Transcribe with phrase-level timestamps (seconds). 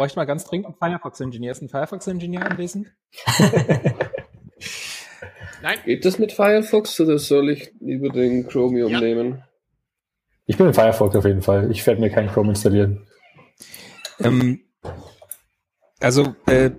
[0.00, 1.52] bräuchte mal ganz dringend einen Firefox-Ingenieur.
[1.52, 2.90] Ist ein Firefox-Ingenieur anwesend?
[5.62, 5.78] Nein.
[5.84, 8.98] Geht das mit Firefox oder soll ich lieber den Chromium ja.
[8.98, 9.42] nehmen?
[10.46, 11.70] Ich bin in Firefox auf jeden Fall.
[11.70, 13.06] Ich werde mir keinen Chrome installieren.
[14.20, 14.60] Ähm,
[16.00, 16.70] also, äh,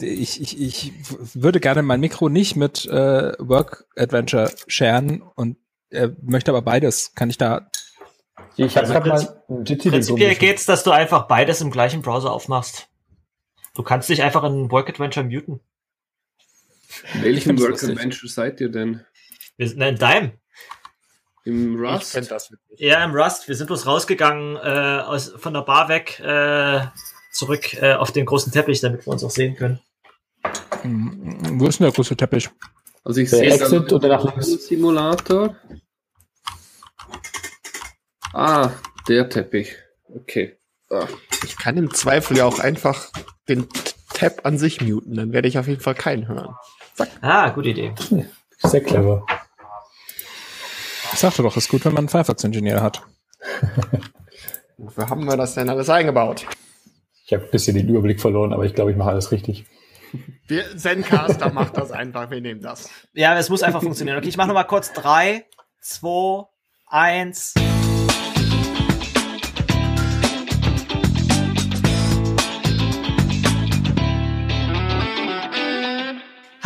[0.00, 0.92] ich, ich, ich
[1.34, 5.56] würde gerne mein Mikro nicht mit äh, Work Adventure sharen und
[5.90, 7.14] äh, möchte aber beides.
[7.14, 7.70] Kann ich da
[8.56, 12.88] ich habe also mal ein Prinzipiell geht's, dass du einfach beides im gleichen Browser aufmachst.
[13.74, 15.60] Du kannst dich einfach in Work Adventure muten.
[17.14, 19.04] In welchem Work Adventure seid ihr denn?
[19.56, 20.32] Wir sind in deinem.
[21.44, 22.18] Im Rust?
[22.76, 23.46] Ja, im Rust.
[23.46, 26.80] Wir sind bloß rausgegangen äh, aus, von der Bar weg äh,
[27.30, 29.78] zurück äh, auf den großen Teppich, damit wir uns auch sehen können.
[30.82, 32.50] Hm, wo ist denn der große Teppich?
[33.04, 34.66] Also ich sehe Exit oder nach links.
[34.66, 35.54] Simulator.
[38.36, 38.70] Ah,
[39.08, 39.76] der Teppich.
[40.14, 40.58] Okay.
[40.90, 41.06] Ah.
[41.42, 43.10] Ich kann im Zweifel ja auch einfach
[43.48, 43.66] den
[44.12, 46.54] Tab an sich muten, dann werde ich auf jeden Fall keinen hören.
[46.94, 47.08] Zack.
[47.22, 47.94] Ah, gute Idee.
[48.58, 49.24] Sehr clever.
[51.14, 53.02] Ich sagte doch, ist gut, wenn man einen Firefox-Ingenieur hat.
[54.76, 56.46] Wofür haben wir das denn alles eingebaut?
[57.24, 59.64] Ich habe ein bisschen den Überblick verloren, aber ich glaube, ich mache alles richtig.
[60.46, 62.90] Wir, Zencaster macht das einfach, wir nehmen das.
[63.14, 64.18] Ja, es muss einfach funktionieren.
[64.18, 65.46] Okay, ich mache nochmal kurz drei,
[65.80, 66.44] zwei,
[66.86, 67.54] eins.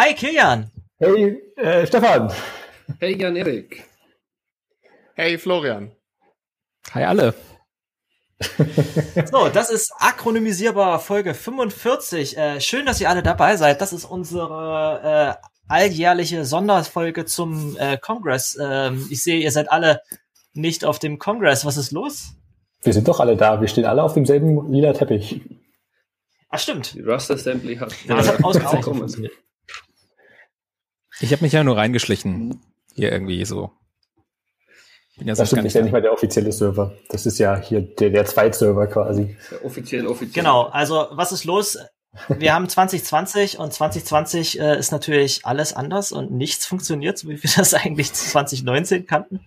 [0.02, 0.70] Hi Kilian.
[0.98, 2.32] Hey äh, Stefan.
[3.00, 3.84] Hey Jan Erik.
[5.14, 5.90] Hey Florian.
[6.94, 7.34] Hi alle.
[9.30, 12.34] so, das ist akronymisierbar Folge 45.
[12.38, 13.82] Äh, schön, dass ihr alle dabei seid.
[13.82, 18.56] Das ist unsere äh, alljährliche Sonderfolge zum äh, Kongress.
[18.58, 20.00] Ähm, ich sehe, ihr seid alle
[20.54, 21.66] nicht auf dem Kongress.
[21.66, 22.36] Was ist los?
[22.82, 23.60] Wir sind doch alle da.
[23.60, 25.42] Wir stehen alle auf demselben lila Teppich.
[26.48, 26.94] Ach, stimmt.
[26.94, 29.34] Die Rust Assembly hat, ja, das hat ausgezeichnet funktioniert.
[31.20, 32.60] Ich habe mich ja nur reingeschlichen.
[32.94, 33.70] Hier irgendwie so.
[35.16, 36.94] Bin ja das stimmt, ist ja nicht mal der offizielle Server.
[37.10, 39.36] Das ist ja hier der, der Zweitserver quasi.
[39.50, 40.42] Der offiziell, offiziell.
[40.42, 41.78] Genau, also was ist los?
[42.28, 47.40] Wir haben 2020 und 2020 äh, ist natürlich alles anders und nichts funktioniert, so wie
[47.40, 49.40] wir das eigentlich 2019 kannten.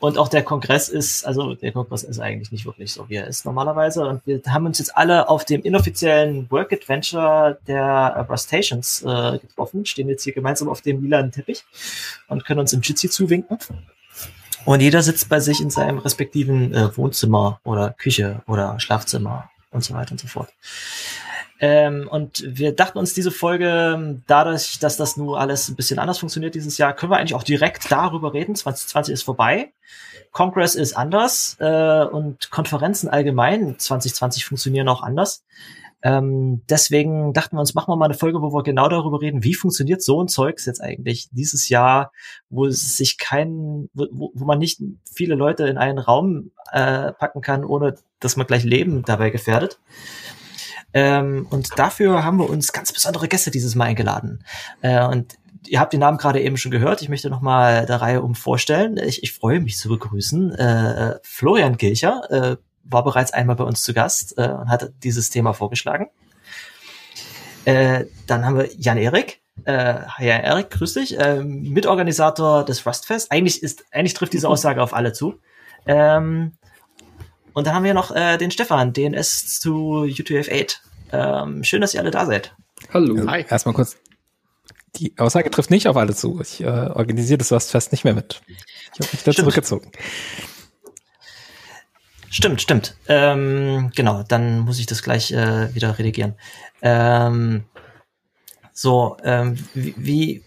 [0.00, 3.26] Und auch der Kongress ist, also der Kongress ist eigentlich nicht wirklich so, wie er
[3.26, 4.06] ist normalerweise.
[4.06, 9.86] Und wir haben uns jetzt alle auf dem inoffiziellen Work Adventure der Rustations äh, getroffen,
[9.86, 11.64] stehen jetzt hier gemeinsam auf dem lilanen Teppich
[12.28, 13.58] und können uns im Jitsi zuwinken.
[14.64, 19.84] Und jeder sitzt bei sich in seinem respektiven äh, Wohnzimmer oder Küche oder Schlafzimmer und
[19.84, 20.48] so weiter und so fort.
[21.60, 26.18] Ähm, und wir dachten uns diese Folge, dadurch, dass das nur alles ein bisschen anders
[26.18, 28.54] funktioniert dieses Jahr, können wir eigentlich auch direkt darüber reden.
[28.54, 29.72] 2020 ist vorbei.
[30.32, 35.44] Congress ist anders äh, und Konferenzen allgemein 2020 funktionieren auch anders.
[36.02, 39.42] Ähm, deswegen dachten wir uns, machen wir mal eine Folge, wo wir genau darüber reden,
[39.42, 42.12] wie funktioniert so ein Zeugs jetzt eigentlich dieses Jahr,
[42.50, 47.40] wo es sich kein, wo, wo man nicht viele Leute in einen Raum äh, packen
[47.40, 49.78] kann, ohne dass man gleich Leben dabei gefährdet.
[50.94, 54.44] Ähm, und dafür haben wir uns ganz besondere Gäste dieses Mal eingeladen.
[54.80, 57.02] Äh, und ihr habt den Namen gerade eben schon gehört.
[57.02, 58.96] Ich möchte noch mal der Reihe um vorstellen.
[58.96, 60.54] Ich, ich freue mich zu begrüßen.
[60.54, 65.30] Äh, Florian Kilcher äh, war bereits einmal bei uns zu Gast äh, und hat dieses
[65.30, 66.08] Thema vorgeschlagen.
[67.64, 69.40] Äh, dann haben wir Jan Erik.
[69.64, 71.18] Äh, Jan Erik, grüß dich.
[71.18, 73.32] Äh, Mitorganisator des Rustfest.
[73.32, 75.40] Eigentlich ist, eigentlich trifft diese Aussage auf alle zu.
[75.86, 76.52] Ähm,
[77.54, 80.76] und dann haben wir noch äh, den Stefan, DNS zu UTF-8.
[81.12, 82.54] Ähm, schön, dass ihr alle da seid.
[82.92, 83.26] Hallo.
[83.28, 83.44] Hi.
[83.48, 83.96] Erstmal kurz.
[84.96, 86.40] Die Aussage trifft nicht auf alle zu.
[86.40, 88.42] Ich äh, organisiere das was fest nicht mehr mit.
[88.46, 89.36] Ich habe mich da stimmt.
[89.36, 89.90] zurückgezogen.
[92.30, 92.96] Stimmt, stimmt.
[93.08, 96.34] Ähm, genau, dann muss ich das gleich äh, wieder redigieren.
[96.82, 97.64] Ähm,
[98.72, 100.44] so, ähm, wie, wie,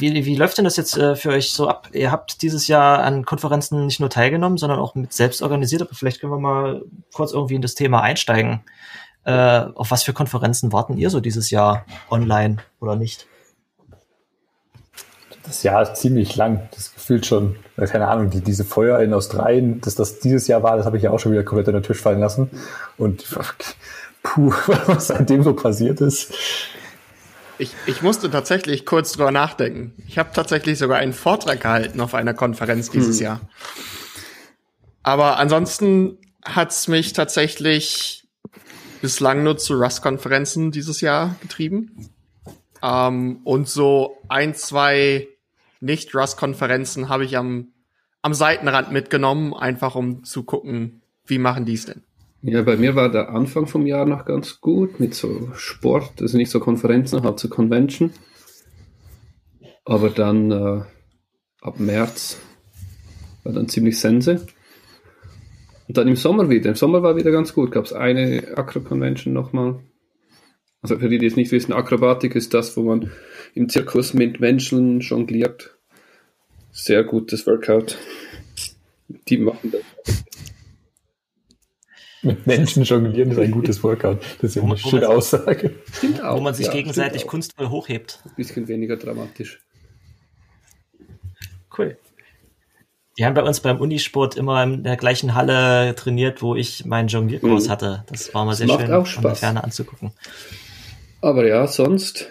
[0.00, 1.88] wie läuft denn das jetzt äh, für euch so ab?
[1.92, 5.94] Ihr habt dieses Jahr an Konferenzen nicht nur teilgenommen, sondern auch mit selbst organisiert, aber
[5.94, 8.60] vielleicht können wir mal kurz irgendwie in das Thema einsteigen.
[9.24, 13.26] Äh, auf was für Konferenzen warten ihr so dieses Jahr online oder nicht?
[15.44, 16.68] Das Jahr ist ziemlich lang.
[16.72, 20.76] Das gefühlt schon, keine Ahnung, die, diese Feuer in Australien, dass das dieses Jahr war,
[20.76, 22.50] das habe ich ja auch schon wieder komplett an den Tisch fallen lassen.
[22.96, 23.24] Und
[24.22, 24.52] puh,
[24.86, 26.32] was seitdem so passiert ist.
[27.58, 29.94] Ich, ich musste tatsächlich kurz drüber nachdenken.
[30.08, 33.24] Ich habe tatsächlich sogar einen Vortrag gehalten auf einer Konferenz dieses hm.
[33.24, 33.40] Jahr.
[35.02, 38.26] Aber ansonsten hat's mich tatsächlich
[39.00, 42.10] bislang nur zu Rust-Konferenzen dieses Jahr getrieben.
[42.82, 45.28] Ähm, und so ein, zwei
[45.80, 47.68] Nicht-Rust-Konferenzen habe ich am,
[48.22, 52.02] am Seitenrand mitgenommen, einfach um zu gucken, wie machen die es denn.
[52.46, 56.36] Ja, bei mir war der Anfang vom Jahr noch ganz gut mit so Sport, also
[56.36, 58.12] nicht so Konferenzen, halt so Convention.
[59.86, 60.82] Aber dann äh,
[61.62, 62.38] ab März
[63.44, 64.46] war dann ziemlich Sense.
[65.88, 66.68] Und dann im Sommer wieder.
[66.68, 67.72] Im Sommer war wieder ganz gut.
[67.72, 69.80] Gab es eine Acro-Convention nochmal.
[70.82, 73.10] Also für die, die es nicht wissen, Akrobatik ist das, wo man
[73.54, 75.78] im Zirkus mit Menschen jongliert.
[76.72, 77.96] Sehr gutes Workout.
[79.28, 80.24] Die machen das.
[82.24, 84.20] Mit Menschen jonglieren ist ein gutes Workout.
[84.40, 85.74] Das ist ja eine schöne Aussage.
[85.92, 86.36] Stimmt auch.
[86.38, 88.20] Wo man sich ja, gegenseitig kunstvoll hochhebt.
[88.24, 89.60] Ein bisschen weniger dramatisch.
[91.76, 91.96] Cool.
[93.18, 97.08] Die haben bei uns beim Unisport immer in der gleichen Halle trainiert, wo ich meinen
[97.08, 97.70] Jonglierkurs Mhm.
[97.70, 98.04] hatte.
[98.10, 99.40] Das war mal sehr macht schön auch von der Spaß.
[99.40, 100.12] Ferne anzugucken.
[101.20, 102.28] Aber ja, sonst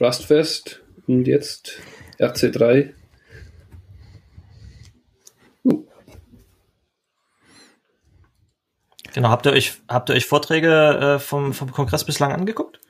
[0.00, 1.78] Rustfest und jetzt
[2.18, 2.90] RC3.
[9.14, 12.80] Genau, habt ihr euch, habt ihr euch Vorträge äh, vom, vom Kongress bislang angeguckt?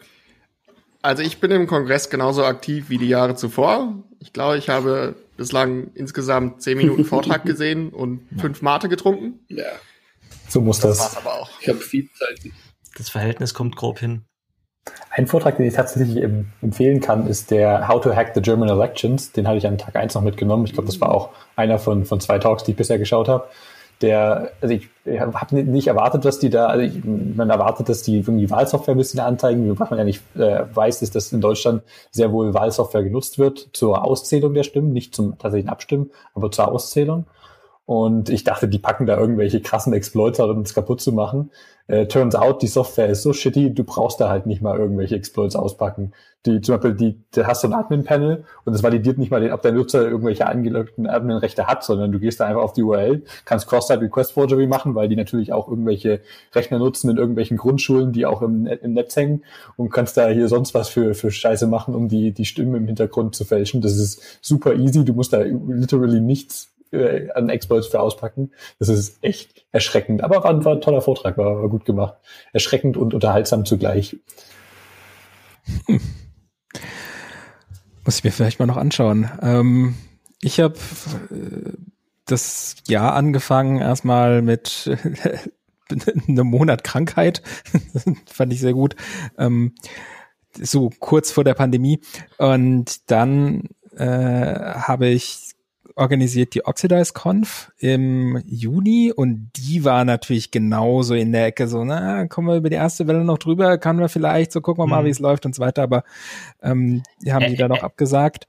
[1.03, 3.95] Also ich bin im Kongress genauso aktiv wie die Jahre zuvor.
[4.21, 9.41] Ich glaube, ich habe bislang insgesamt zehn Minuten Vortrag gesehen und fünf Mate getrunken.
[9.49, 9.65] ja,
[10.49, 11.17] So muss War's das.
[11.19, 11.51] aber auch.
[11.61, 12.41] ich habe viel Zeit.
[12.97, 14.23] Das Verhältnis kommt grob hin.
[15.11, 18.69] Ein Vortrag, den ich tatsächlich em- empfehlen kann, ist der How to Hack the German
[18.69, 19.33] Elections.
[19.33, 20.65] Den hatte ich an Tag 1 noch mitgenommen.
[20.65, 23.49] Ich glaube, das war auch einer von, von zwei Talks, die ich bisher geschaut habe.
[24.01, 28.03] Der, also ich, ich habe nicht erwartet, dass die da, also ich, man erwartet, dass
[28.03, 29.79] die irgendwie Wahlsoftware ein bisschen anzeigen.
[29.79, 33.69] Was man ja nicht äh, weiß, ist, dass in Deutschland sehr wohl Wahlsoftware genutzt wird
[33.73, 37.27] zur Auszählung der Stimmen, nicht zum tatsächlichen Abstimmen, aber zur Auszählung.
[37.87, 41.51] Und ich dachte, die packen da irgendwelche krassen Exploits, um es kaputt zu machen.
[41.87, 45.17] Äh, turns out, die Software ist so shitty, du brauchst da halt nicht mal irgendwelche
[45.17, 46.13] Exploits auspacken.
[46.47, 49.53] Die, zum Beispiel, die, da hast du ein Admin-Panel und es validiert nicht mal, den,
[49.53, 53.23] ob der Nutzer irgendwelche angelegten Admin-Rechte hat, sondern du gehst da einfach auf die URL,
[53.45, 56.21] kannst Cross-Site-Request-Forgery machen, weil die natürlich auch irgendwelche
[56.55, 59.43] Rechner nutzen in irgendwelchen Grundschulen, die auch im, im Netz hängen
[59.77, 62.87] und kannst da hier sonst was für, für Scheiße machen, um die, die Stimmen im
[62.87, 63.83] Hintergrund zu fälschen.
[63.83, 68.53] Das ist super easy, du musst da literally nichts äh, an Exploits für auspacken.
[68.79, 70.23] Das ist echt erschreckend.
[70.23, 72.15] Aber war, war ein toller Vortrag, war, war gut gemacht.
[72.53, 74.17] Erschreckend und unterhaltsam zugleich.
[78.05, 79.31] Muss ich mir vielleicht mal noch anschauen.
[79.41, 79.95] Ähm,
[80.43, 80.75] ich habe
[81.31, 81.73] äh,
[82.27, 84.91] das Jahr angefangen erstmal mit
[86.29, 87.43] einem Monat Krankheit.
[88.27, 88.97] Fand ich sehr gut.
[89.39, 89.75] Ähm,
[90.53, 92.01] so kurz vor der Pandemie.
[92.39, 93.65] Und dann
[93.97, 95.54] äh, habe ich
[95.97, 101.85] organisiert die Oxidize Conf im Juni und die war natürlich genauso in der Ecke so,
[101.85, 104.89] na, kommen wir über die erste Welle noch drüber, kann man vielleicht, so gucken wir
[104.89, 105.07] mal, Mhm.
[105.07, 106.03] wie es läuft und so weiter, aber
[106.63, 108.47] ähm, die haben die dann auch abgesagt.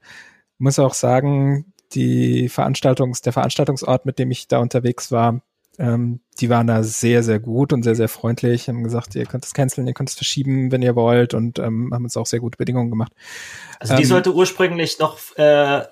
[0.58, 5.40] Muss auch sagen, die Veranstaltungs, der Veranstaltungsort, mit dem ich da unterwegs war,
[5.78, 9.44] ähm, die waren da sehr, sehr gut und sehr, sehr freundlich, haben gesagt, ihr könnt
[9.44, 12.40] es canceln, ihr könnt es verschieben, wenn ihr wollt und ähm, haben uns auch sehr
[12.40, 13.12] gute Bedingungen gemacht.
[13.78, 15.82] Also die Ähm, sollte ursprünglich noch äh,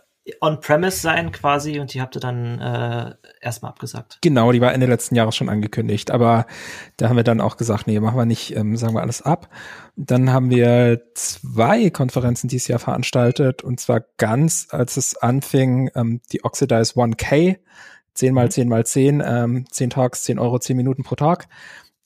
[0.40, 4.18] on-premise sein quasi und die habt ihr dann äh, erstmal abgesagt.
[4.22, 6.46] Genau, die war Ende letzten Jahres schon angekündigt, aber
[6.96, 9.50] da haben wir dann auch gesagt, nee, machen wir nicht, ähm, sagen wir alles ab.
[9.96, 16.20] Dann haben wir zwei Konferenzen dieses Jahr veranstaltet und zwar ganz, als es anfing, ähm,
[16.32, 17.58] die Oxidize 1K,
[18.14, 21.48] 10 mal 10 mal 10, ähm, 10 Talks, 10 Euro, 10 Minuten pro Tag.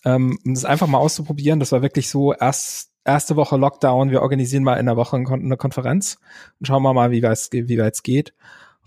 [0.05, 4.23] Ähm, um das einfach mal auszuprobieren, das war wirklich so erst erste Woche Lockdown, wir
[4.23, 6.19] organisieren mal in der Woche eine Konferenz
[6.61, 8.35] und schauen wir mal, wie weit es geht.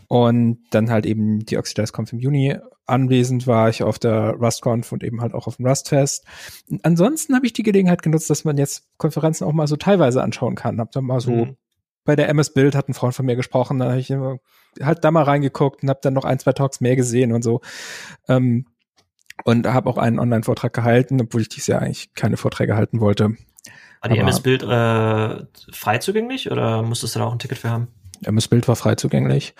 [0.07, 2.57] Und dann halt eben die OxidizeConf im Juni.
[2.85, 6.25] Anwesend war ich auf der RustConf und eben halt auch auf dem Rustfest.
[6.69, 10.21] Und ansonsten habe ich die Gelegenheit genutzt, dass man jetzt Konferenzen auch mal so teilweise
[10.21, 10.81] anschauen kann.
[10.81, 11.55] Hab dann mal so Mhm.
[12.03, 14.11] bei der MS Bild hat ein Freund von mir gesprochen, dann habe ich
[14.85, 17.61] halt da mal reingeguckt und habe dann noch ein, zwei Talks mehr gesehen und so.
[18.27, 18.65] Ähm,
[19.45, 23.37] und habe auch einen Online-Vortrag gehalten, obwohl ich dieses Jahr eigentlich keine Vorträge halten wollte.
[24.01, 27.69] War die Aber- MS-Bild äh, frei zugänglich oder musstest du da auch ein Ticket für
[27.69, 27.87] haben?
[28.23, 29.55] MS Bild war frei zugänglich.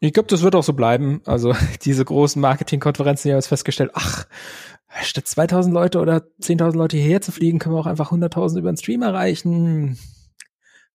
[0.00, 1.20] Ich glaube, das wird auch so bleiben.
[1.26, 4.26] Also diese großen Marketingkonferenzen, die haben jetzt festgestellt, ach,
[5.02, 8.70] statt 2000 Leute oder 10.000 Leute hierher zu fliegen, können wir auch einfach 100.000 über
[8.72, 9.98] den Stream erreichen.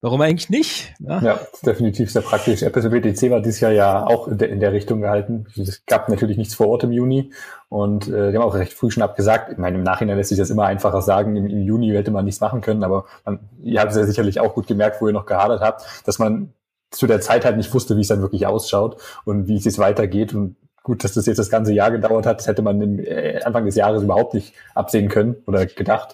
[0.06, 0.94] Warum eigentlich nicht?
[1.00, 1.20] ne?
[1.24, 2.62] Ja, definitiv sehr praktisch.
[2.62, 5.48] Apple WTC war dieses Jahr ja auch in der, in der Richtung gehalten.
[5.60, 7.34] Es gab natürlich nichts vor Ort im Juni
[7.70, 9.54] und äh, die haben auch recht früh schon abgesagt.
[9.54, 11.36] Ich meine, im Nachhinein lässt sich das immer einfacher sagen.
[11.36, 14.40] Im, im Juni hätte man nichts machen können, aber man, ihr habt es ja sicherlich
[14.40, 16.54] auch gut gemerkt, wo ihr noch gehadert habt, dass man
[16.92, 19.80] zu der Zeit halt nicht wusste, wie es dann wirklich ausschaut und wie es jetzt
[19.80, 20.36] weitergeht.
[20.36, 23.42] Und gut, dass das jetzt das ganze Jahr gedauert hat, das hätte man im äh,
[23.42, 26.14] Anfang des Jahres überhaupt nicht absehen können oder gedacht.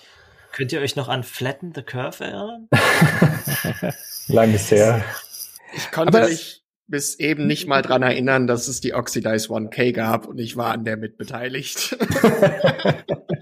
[0.51, 2.67] Könnt ihr euch noch an Flatten the Curve erinnern?
[4.27, 5.03] Lang ist her.
[5.73, 9.93] Ich konnte Aber- mich bis eben nicht mal dran erinnern, dass es die Oxidize 1K
[9.93, 11.95] gab und ich war an der mit beteiligt.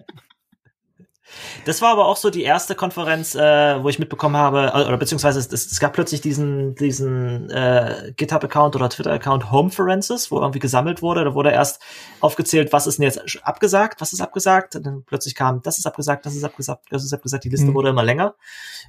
[1.65, 4.97] Das war aber auch so die erste Konferenz, äh, wo ich mitbekommen habe, äh, oder
[4.97, 11.01] beziehungsweise es, es gab plötzlich diesen, diesen äh, GitHub-Account oder Twitter-Account Homeferences, wo irgendwie gesammelt
[11.01, 11.23] wurde.
[11.23, 11.81] Da wurde erst
[12.21, 14.75] aufgezählt, was ist denn jetzt abgesagt, was ist abgesagt.
[14.75, 17.43] Und dann plötzlich kam, das ist abgesagt, das ist abgesagt, das ist abgesagt.
[17.43, 17.73] Die Liste mhm.
[17.73, 18.35] wurde immer länger.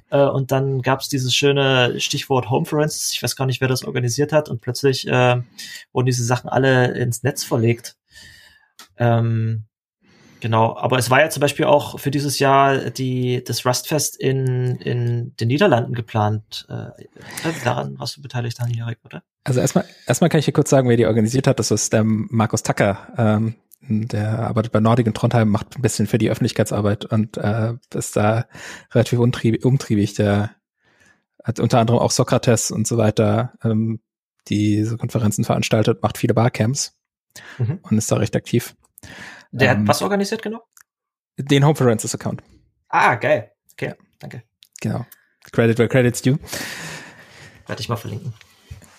[0.09, 3.11] Äh, und dann gab es dieses schöne Stichwort Homeferences.
[3.13, 4.49] Ich weiß gar nicht, wer das organisiert hat.
[4.49, 5.41] Und plötzlich äh,
[5.93, 7.95] wurden diese Sachen alle ins Netz verlegt.
[8.97, 9.65] Ähm,
[10.41, 14.75] Genau, aber es war ja zum Beispiel auch für dieses Jahr die, das Rustfest in,
[14.77, 16.65] in den Niederlanden geplant.
[16.67, 16.89] Äh,
[17.63, 19.21] daran warst du beteiligt, Daniel, oder?
[19.43, 21.59] Also erstmal, erstmal kann ich hier kurz sagen, wer die organisiert hat.
[21.59, 23.13] Das ist der Markus Tacker.
[23.17, 27.73] Ähm, der arbeitet bei Nordic in Trondheim, macht ein bisschen für die Öffentlichkeitsarbeit und äh,
[27.93, 28.45] ist da
[28.93, 29.63] relativ umtriebig.
[29.63, 30.15] umtriebig.
[30.15, 30.55] Der
[31.43, 33.99] hat unter anderem auch Sokrates und so weiter, ähm,
[34.47, 36.97] die so Konferenzen veranstaltet, macht viele Barcamps
[37.59, 37.77] mhm.
[37.83, 38.75] und ist da recht aktiv.
[39.51, 40.63] Der ähm, hat was organisiert genau?
[41.37, 42.41] Den Home Forensics Account.
[42.89, 43.51] Ah, geil.
[43.73, 43.95] Okay, ja.
[44.19, 44.43] danke.
[44.81, 45.05] Genau.
[45.51, 46.37] Credit where credit's due.
[47.67, 48.33] Werde ich mal verlinken.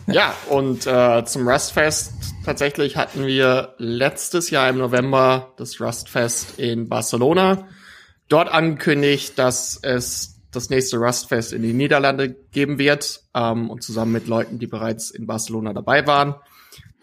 [0.08, 2.12] Ja, und äh, zum Rustfest
[2.44, 7.68] tatsächlich hatten wir letztes Jahr im November das Rustfest in Barcelona.
[8.28, 13.22] Dort angekündigt, dass es das nächste Rustfest in die Niederlande geben wird.
[13.34, 16.34] Ähm, und zusammen mit Leuten, die bereits in Barcelona dabei waren,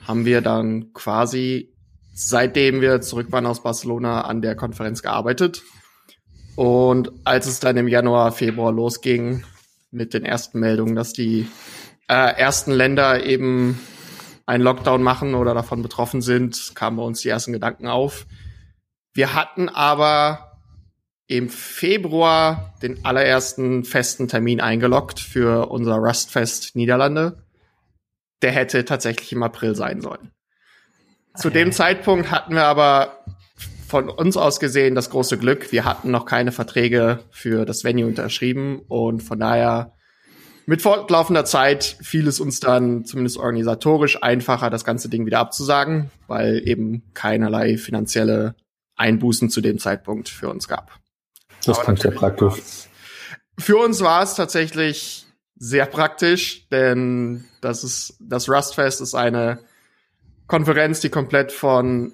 [0.02, 1.74] haben wir dann quasi
[2.14, 5.64] seitdem wir zurück waren aus Barcelona an der Konferenz gearbeitet.
[6.56, 9.44] Und als es dann im Januar, Februar losging
[9.92, 11.48] mit den ersten Meldungen, dass die
[12.08, 13.80] äh, ersten Länder eben
[14.46, 18.26] einen Lockdown machen oder davon betroffen sind, kamen bei uns die ersten Gedanken auf.
[19.14, 20.50] Wir hatten aber
[21.28, 27.44] im Februar den allerersten festen Termin eingeloggt für unser Rustfest Niederlande.
[28.42, 30.32] Der hätte tatsächlich im April sein sollen.
[31.40, 33.24] Zu dem Zeitpunkt hatten wir aber
[33.88, 35.72] von uns aus gesehen das große Glück.
[35.72, 39.94] Wir hatten noch keine Verträge für das Venue unterschrieben und von daher
[40.66, 46.12] mit fortlaufender Zeit fiel es uns dann zumindest organisatorisch einfacher, das ganze Ding wieder abzusagen,
[46.28, 48.56] weil eben keinerlei finanzielle
[48.96, 51.00] Einbußen zu dem Zeitpunkt für uns gab.
[51.66, 52.62] Das klingt sehr praktisch.
[53.58, 59.60] Für uns war es tatsächlich sehr praktisch, denn das ist das Rustfest ist eine
[60.50, 62.12] Konferenz, die komplett von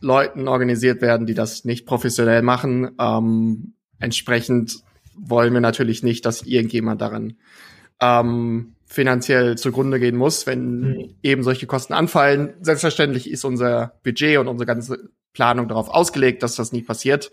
[0.00, 2.90] Leuten organisiert werden, die das nicht professionell machen.
[3.00, 4.82] Ähm, entsprechend
[5.14, 7.34] wollen wir natürlich nicht, dass irgendjemand daran
[8.00, 11.14] ähm, finanziell zugrunde gehen muss, wenn mhm.
[11.22, 12.54] eben solche Kosten anfallen.
[12.60, 17.30] Selbstverständlich ist unser Budget und unsere ganze Planung darauf ausgelegt, dass das nie passiert.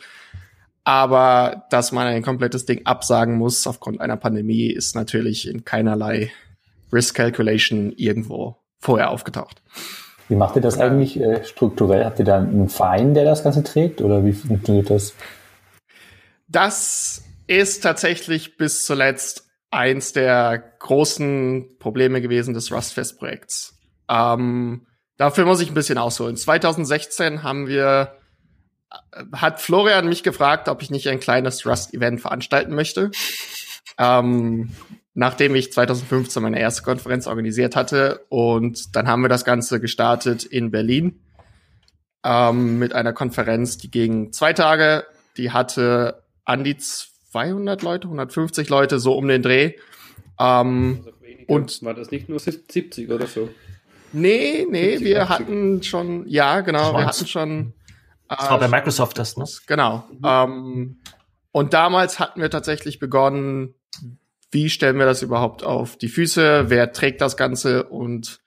[0.83, 6.31] Aber dass man ein komplettes Ding absagen muss aufgrund einer Pandemie, ist natürlich in keinerlei
[6.93, 9.63] Risk Calculation irgendwo vorher aufgetaucht.
[10.27, 12.03] Wie macht ihr das eigentlich äh, strukturell?
[12.05, 15.13] Habt ihr da einen Verein, der das Ganze trägt oder wie funktioniert das?
[16.47, 23.77] Das ist tatsächlich bis zuletzt eins der großen Probleme gewesen des Rustfest-Projekts.
[24.09, 26.37] Ähm, dafür muss ich ein bisschen ausholen.
[26.37, 28.15] 2016 haben wir,
[28.91, 33.11] äh, hat Florian mich gefragt, ob ich nicht ein kleines Rust-Event veranstalten möchte.
[33.97, 34.71] Ähm,
[35.15, 38.25] nachdem ich 2015 meine erste Konferenz organisiert hatte.
[38.29, 41.19] Und dann haben wir das Ganze gestartet in Berlin
[42.23, 45.05] ähm, mit einer Konferenz, die ging zwei Tage.
[45.37, 49.73] Die hatte an die 200 Leute, 150 Leute, so um den Dreh.
[50.39, 51.07] Ähm,
[51.47, 53.49] und war das nicht nur 70 oder so?
[54.11, 55.29] Nee, nee, 70, wir 80.
[55.29, 57.73] hatten schon, ja, genau, wir hatten schon.
[58.29, 59.45] Äh, das war bei Microsoft das, ne?
[59.67, 60.03] Genau.
[60.11, 60.19] Mhm.
[60.23, 60.97] Ähm,
[61.51, 63.75] und damals hatten wir tatsächlich begonnen,
[64.51, 68.39] wie stellen wir das überhaupt auf die Füße, wer trägt das Ganze und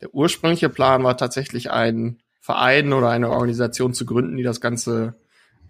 [0.00, 5.16] der ursprüngliche Plan war tatsächlich ein Verein oder eine Organisation zu gründen, die das Ganze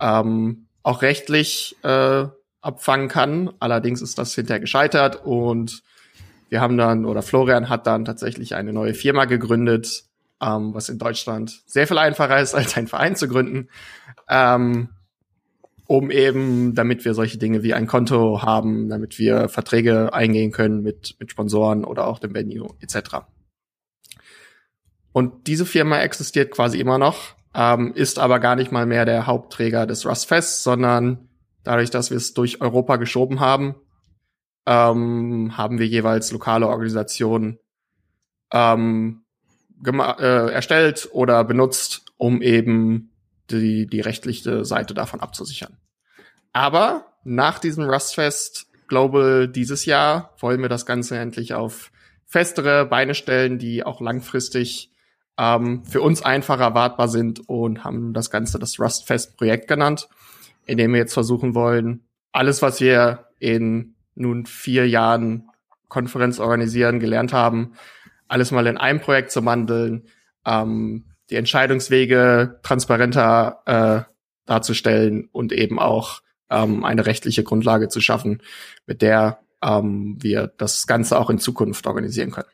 [0.01, 2.27] ähm, auch rechtlich äh,
[2.61, 3.53] abfangen kann.
[3.59, 5.83] Allerdings ist das hinterher gescheitert und
[6.49, 10.05] wir haben dann, oder Florian hat dann tatsächlich eine neue Firma gegründet,
[10.41, 13.69] ähm, was in Deutschland sehr viel einfacher ist, als einen Verein zu gründen.
[14.29, 14.91] Ähm,
[15.89, 20.83] um eben, damit wir solche Dinge wie ein Konto haben, damit wir Verträge eingehen können
[20.83, 23.23] mit, mit Sponsoren oder auch dem Venue etc.
[25.13, 29.27] Und diese Firma existiert quasi immer noch, ähm, ist aber gar nicht mal mehr der
[29.27, 31.31] Hauptträger des Rustfest, sondern
[31.65, 33.75] dadurch, dass wir es durch Europa geschoben haben,
[34.67, 37.59] ähm, haben wir jeweils lokale Organisationen
[38.53, 39.23] ähm,
[39.87, 43.11] äh, erstellt oder benutzt, um eben
[43.51, 45.77] die, die rechtliche Seite davon abzusichern.
[46.53, 51.93] Aber nach diesem Rustfest Global dieses Jahr wollen wir das Ganze endlich auf
[52.25, 54.91] festere Beine stellen, die auch langfristig
[55.39, 60.09] ähm, für uns einfacher erwartbar sind und haben das Ganze das Rustfest Projekt genannt.
[60.67, 62.03] indem wir jetzt versuchen wollen,
[62.33, 65.49] alles, was wir in nun vier Jahren
[65.89, 67.73] Konferenz organisieren gelernt haben,
[68.27, 70.09] alles mal in einem Projekt zu wandeln,
[70.45, 74.13] ähm, die Entscheidungswege transparenter äh,
[74.47, 76.21] darzustellen und eben auch
[76.51, 78.43] ähm, eine rechtliche Grundlage zu schaffen,
[78.87, 82.49] mit der ähm, wir das Ganze auch in Zukunft organisieren können.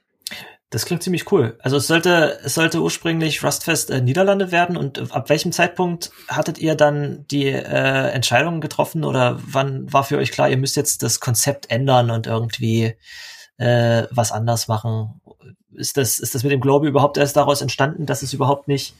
[0.70, 1.56] Das klingt ziemlich cool.
[1.62, 6.58] Also es sollte, es sollte ursprünglich Rustfest äh, Niederlande werden und ab welchem Zeitpunkt hattet
[6.58, 11.04] ihr dann die äh, Entscheidungen getroffen oder wann war für euch klar, ihr müsst jetzt
[11.04, 12.96] das Konzept ändern und irgendwie
[13.56, 15.20] äh, was anders machen?
[15.76, 18.94] Ist das, ist das mit dem Globe überhaupt erst daraus entstanden, dass es überhaupt nicht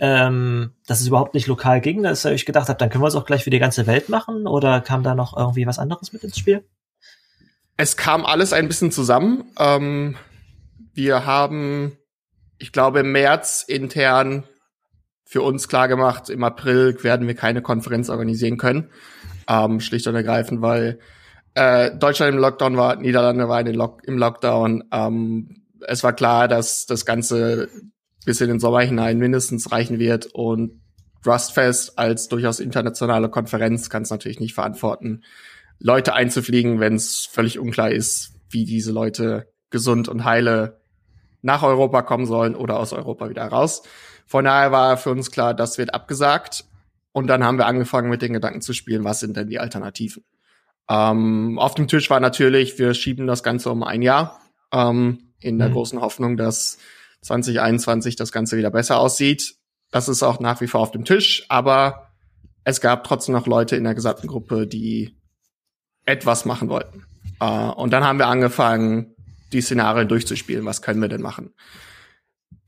[0.00, 3.08] ähm, dass es überhaupt nicht lokal ging, dass ihr euch gedacht habt, dann können wir
[3.08, 6.12] es auch gleich für die ganze Welt machen oder kam da noch irgendwie was anderes
[6.12, 6.64] mit ins Spiel?
[7.76, 9.44] Es kam alles ein bisschen zusammen.
[9.58, 10.16] Ähm,
[10.94, 11.96] wir haben,
[12.58, 14.44] ich glaube, im März intern
[15.24, 18.90] für uns klar gemacht, im April werden wir keine Konferenz organisieren können.
[19.48, 20.98] Ähm, schlicht und ergreifend, weil
[21.54, 24.84] äh, Deutschland im Lockdown war, Niederlande war Lock im Lockdown.
[24.92, 27.68] Ähm, es war klar, dass das Ganze
[28.24, 30.26] bis in den Sommer hinein mindestens reichen wird.
[30.26, 30.80] Und
[31.26, 35.24] Rustfest als durchaus internationale Konferenz kann es natürlich nicht verantworten,
[35.78, 40.80] Leute einzufliegen, wenn es völlig unklar ist, wie diese Leute gesund und heile
[41.42, 43.82] nach Europa kommen sollen oder aus Europa wieder raus.
[44.26, 46.64] Von daher war für uns klar, das wird abgesagt.
[47.12, 50.24] Und dann haben wir angefangen mit den Gedanken zu spielen, was sind denn die Alternativen?
[50.88, 54.40] Ähm, auf dem Tisch war natürlich, wir schieben das Ganze um ein Jahr,
[54.72, 55.74] ähm, in der mhm.
[55.74, 56.78] großen Hoffnung, dass
[57.22, 59.54] 2021 das Ganze wieder besser aussieht.
[59.90, 62.08] Das ist auch nach wie vor auf dem Tisch, aber
[62.64, 65.16] es gab trotzdem noch Leute in der gesamten Gruppe, die
[66.04, 67.04] etwas machen wollten.
[67.42, 69.14] Uh, und dann haben wir angefangen,
[69.52, 70.64] die Szenarien durchzuspielen.
[70.64, 71.54] Was können wir denn machen?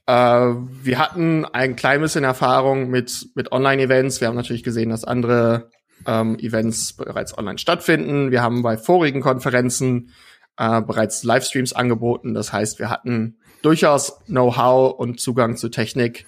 [0.08, 4.20] Uh, wir hatten ein klein bisschen Erfahrung mit, mit Online-Events.
[4.20, 5.70] Wir haben natürlich gesehen, dass andere
[6.06, 8.30] ähm, Events bereits online stattfinden.
[8.30, 10.10] Wir haben bei vorigen Konferenzen
[10.58, 12.34] äh, bereits Livestreams angeboten.
[12.34, 16.26] Das heißt, wir hatten durchaus Know-how und Zugang zu Technik,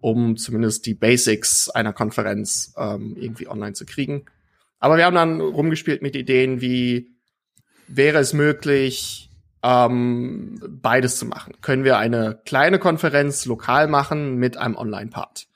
[0.00, 4.24] um zumindest die Basics einer Konferenz ähm, irgendwie online zu kriegen.
[4.78, 7.16] Aber wir haben dann rumgespielt mit Ideen wie,
[7.88, 9.30] wäre es möglich,
[9.62, 11.54] ähm, beides zu machen?
[11.60, 15.46] Können wir eine kleine Konferenz lokal machen mit einem Online-Part?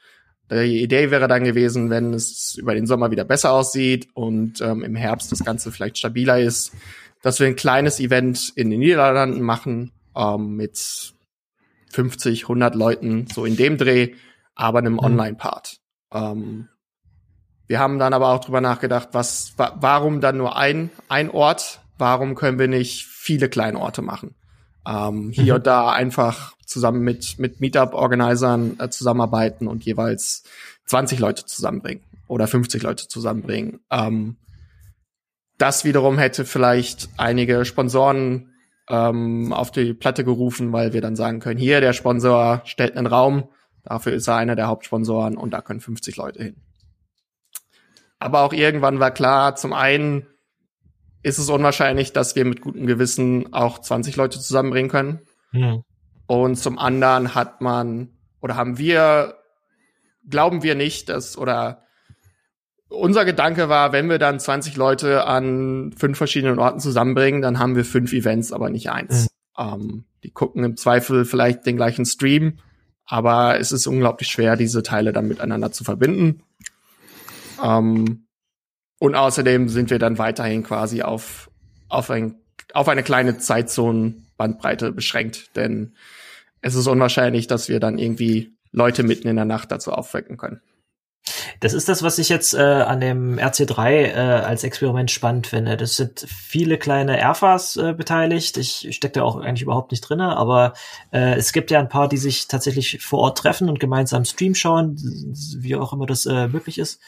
[0.51, 4.83] Die Idee wäre dann gewesen, wenn es über den Sommer wieder besser aussieht und ähm,
[4.83, 6.73] im Herbst das Ganze vielleicht stabiler ist,
[7.23, 11.15] dass wir ein kleines Event in den Niederlanden machen ähm, mit
[11.91, 14.15] 50, 100 Leuten, so in dem Dreh,
[14.55, 15.01] aber einem mhm.
[15.01, 15.79] Online-Part.
[16.13, 16.69] Ähm,
[17.67, 21.81] wir haben dann aber auch drüber nachgedacht, was, wa warum dann nur ein, ein Ort?
[21.99, 24.35] Warum können wir nicht viele kleine Orte machen?
[24.87, 25.59] Ähm, hier mhm.
[25.59, 30.45] und da einfach zusammen mit, mit Meetup-Organisern äh, zusammenarbeiten und jeweils
[30.87, 33.81] 20 Leute zusammenbringen oder 50 Leute zusammenbringen.
[33.91, 34.37] Ähm,
[35.61, 38.55] das wiederum hätte vielleicht einige Sponsoren
[38.89, 43.07] ähm, auf die Platte gerufen, weil wir dann sagen können, hier, der Sponsor stellt einen
[43.07, 43.49] Raum,
[43.85, 46.57] dafür ist er einer der Hauptsponsoren und da können 50 Leute hin.
[48.19, 50.27] Aber auch irgendwann war klar, zum einen
[51.23, 55.21] ist es unwahrscheinlich, dass wir mit gutem Gewissen auch 20 Leute zusammenbringen können.
[55.53, 55.83] Mhm.
[56.27, 59.37] Und zum anderen hat man oder haben wir,
[60.29, 61.85] glauben wir nicht, dass oder
[62.91, 67.77] unser Gedanke war, wenn wir dann 20 Leute an fünf verschiedenen Orten zusammenbringen, dann haben
[67.77, 69.29] wir fünf Events, aber nicht eins.
[69.57, 69.65] Mhm.
[69.65, 72.59] Ähm, die gucken im Zweifel vielleicht den gleichen Stream,
[73.07, 76.43] aber es ist unglaublich schwer, diese Teile dann miteinander zu verbinden.
[77.63, 78.27] Ähm,
[78.99, 81.51] und außerdem sind wir dann weiterhin quasi auf,
[81.89, 82.37] auf, ein,
[82.75, 85.95] auf eine kleine Zeitzonenbandbreite beschränkt, denn
[86.61, 90.61] es ist unwahrscheinlich, dass wir dann irgendwie Leute mitten in der Nacht dazu aufwecken können.
[91.59, 95.77] Das ist das, was ich jetzt äh, an dem RC3 äh, als Experiment spannend finde.
[95.77, 98.57] Das sind viele kleine Erfas äh, beteiligt.
[98.57, 100.75] Ich stecke da auch eigentlich überhaupt nicht drinne, aber
[101.13, 104.55] äh, es gibt ja ein paar, die sich tatsächlich vor Ort treffen und gemeinsam Stream
[104.55, 104.97] schauen,
[105.59, 107.01] wie auch immer das äh, möglich ist.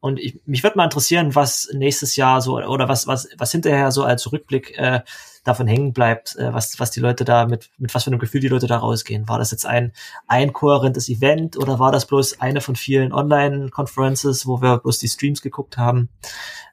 [0.00, 3.90] Und ich, mich würde mal interessieren, was nächstes Jahr so oder was was was hinterher
[3.90, 5.00] so als Rückblick äh,
[5.48, 8.40] davon hängen bleibt, äh, was, was die Leute da mit, mit was für einem Gefühl
[8.40, 9.28] die Leute da rausgehen.
[9.28, 9.92] War das jetzt ein,
[10.26, 15.08] ein kohärentes Event oder war das bloß eine von vielen Online-Conferences, wo wir bloß die
[15.08, 16.08] Streams geguckt haben?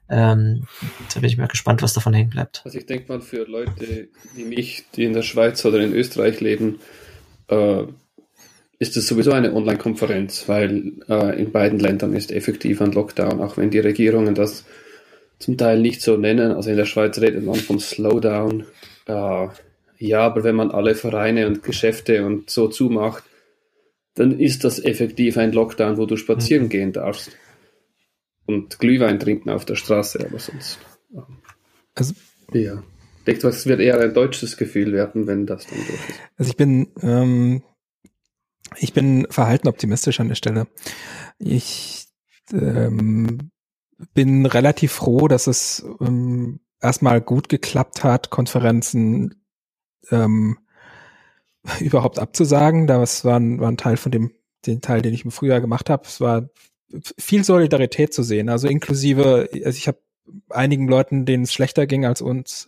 [0.08, 0.64] Ähm,
[1.12, 2.62] da bin ich mal gespannt, was davon hängen bleibt.
[2.64, 6.40] Also ich denke mal für Leute wie mich, die in der Schweiz oder in Österreich
[6.40, 6.78] leben,
[7.48, 7.84] äh,
[8.78, 13.56] ist es sowieso eine Online-Konferenz, weil äh, in beiden Ländern ist effektiv ein Lockdown, auch
[13.56, 14.64] wenn die Regierungen das
[15.38, 16.52] zum Teil nicht so nennen.
[16.52, 18.66] Also in der Schweiz redet man vom Slowdown.
[19.06, 19.48] Äh,
[19.98, 23.24] ja, aber wenn man alle Vereine und Geschäfte und so zumacht,
[24.14, 26.70] dann ist das effektiv ein Lockdown, wo du spazieren mhm.
[26.70, 27.36] gehen darfst.
[28.46, 30.78] und Glühwein trinken auf der Straße, aber sonst.
[31.94, 32.14] Also,
[32.52, 32.82] ja.
[33.18, 36.20] Ich denke, es wird eher ein deutsches Gefühl werden, wenn das dann durch ist.
[36.36, 37.62] Also ich bin, ähm,
[38.78, 40.68] ich bin verhalten optimistisch an der Stelle.
[41.38, 42.06] Ich
[42.52, 43.50] ähm,
[44.14, 49.42] bin relativ froh, dass es ähm, erstmal gut geklappt hat, Konferenzen
[50.10, 50.58] ähm,
[51.80, 52.86] überhaupt abzusagen.
[52.86, 54.32] Das war ein, war ein Teil von dem,
[54.66, 56.04] den Teil, den ich im Frühjahr gemacht habe.
[56.06, 56.48] Es war
[57.18, 59.98] viel Solidarität zu sehen, also inklusive, also ich habe
[60.50, 62.66] einigen Leuten, denen es schlechter ging als uns,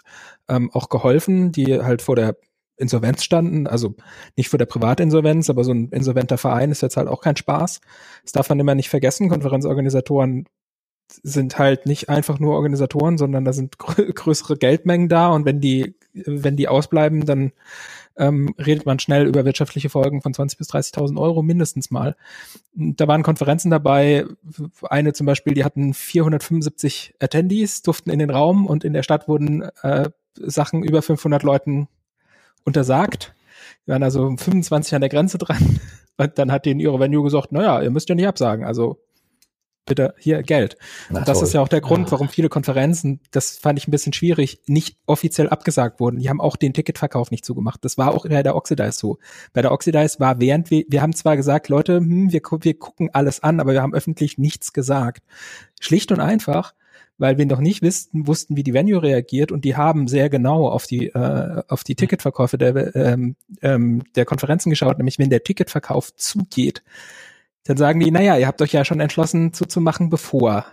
[0.49, 2.37] ähm, auch geholfen, die halt vor der
[2.77, 3.97] Insolvenz standen, also
[4.37, 7.81] nicht vor der Privatinsolvenz, aber so ein insolventer Verein ist jetzt halt auch kein Spaß.
[8.23, 9.29] Das darf man immer nicht vergessen.
[9.29, 10.47] Konferenzorganisatoren
[11.11, 15.61] sind halt nicht einfach nur Organisatoren, sondern da sind grö größere Geldmengen da und wenn
[15.61, 17.53] die, wenn die ausbleiben, dann
[18.17, 22.17] ähm, redet man schnell über wirtschaftliche Folgen von 20 bis 30.000 Euro mindestens mal.
[22.75, 24.27] Da waren Konferenzen dabei,
[24.83, 29.29] eine zum Beispiel, die hatten 475 Attendees, durften in den Raum und in der Stadt
[29.29, 31.89] wurden äh, Sachen über 500 Leuten
[32.65, 33.35] untersagt.
[33.85, 35.81] Wir waren also 25 an der Grenze dran.
[36.21, 38.65] Und dann hat denen ihre Venue gesagt, naja, ihr müsst ja nicht absagen.
[38.65, 38.99] Also
[39.89, 40.77] bitte hier Geld.
[41.11, 41.47] Na, das toll.
[41.47, 44.97] ist ja auch der Grund, warum viele Konferenzen, das fand ich ein bisschen schwierig, nicht
[45.07, 46.19] offiziell abgesagt wurden.
[46.19, 47.85] Die haben auch den Ticketverkauf nicht zugemacht.
[47.85, 49.19] Das war auch bei der Oxidize so.
[49.53, 53.11] Bei der Oxidize war während wir, wir haben zwar gesagt, Leute, hm, wir, wir gucken
[53.13, 55.23] alles an, aber wir haben öffentlich nichts gesagt.
[55.81, 56.75] Schlicht und einfach,
[57.19, 60.69] weil wir noch nicht wussten, wussten, wie die Venue reagiert und die haben sehr genau
[60.69, 65.43] auf die äh, auf die Ticketverkäufe der ähm, ähm, der Konferenzen geschaut, nämlich wenn der
[65.43, 66.83] Ticketverkauf zugeht,
[67.69, 70.65] dann sagen die, naja, ihr habt euch ja schon entschlossen zuzumachen, bevor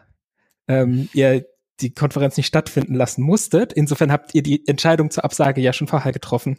[0.69, 1.45] ähm, ihr
[1.81, 3.73] die Konferenz nicht stattfinden lassen musstet.
[3.73, 6.57] Insofern habt ihr die Entscheidung zur Absage ja schon vorher getroffen.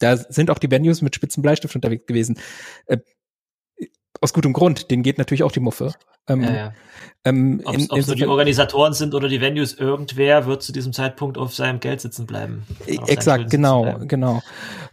[0.00, 2.38] Da sind auch die Venues mit spitzen Bleistift unterwegs gewesen.
[2.84, 2.98] Äh,
[4.20, 5.94] aus gutem Grund, denen geht natürlich auch die Muffe.
[6.28, 6.72] Ähm, ja, ja.
[7.24, 11.38] Ähm, Ob es nur die Organisatoren sind oder die Venues, irgendwer wird zu diesem Zeitpunkt
[11.38, 12.66] auf seinem Geld sitzen bleiben.
[13.06, 14.42] Exakt, genau, genau.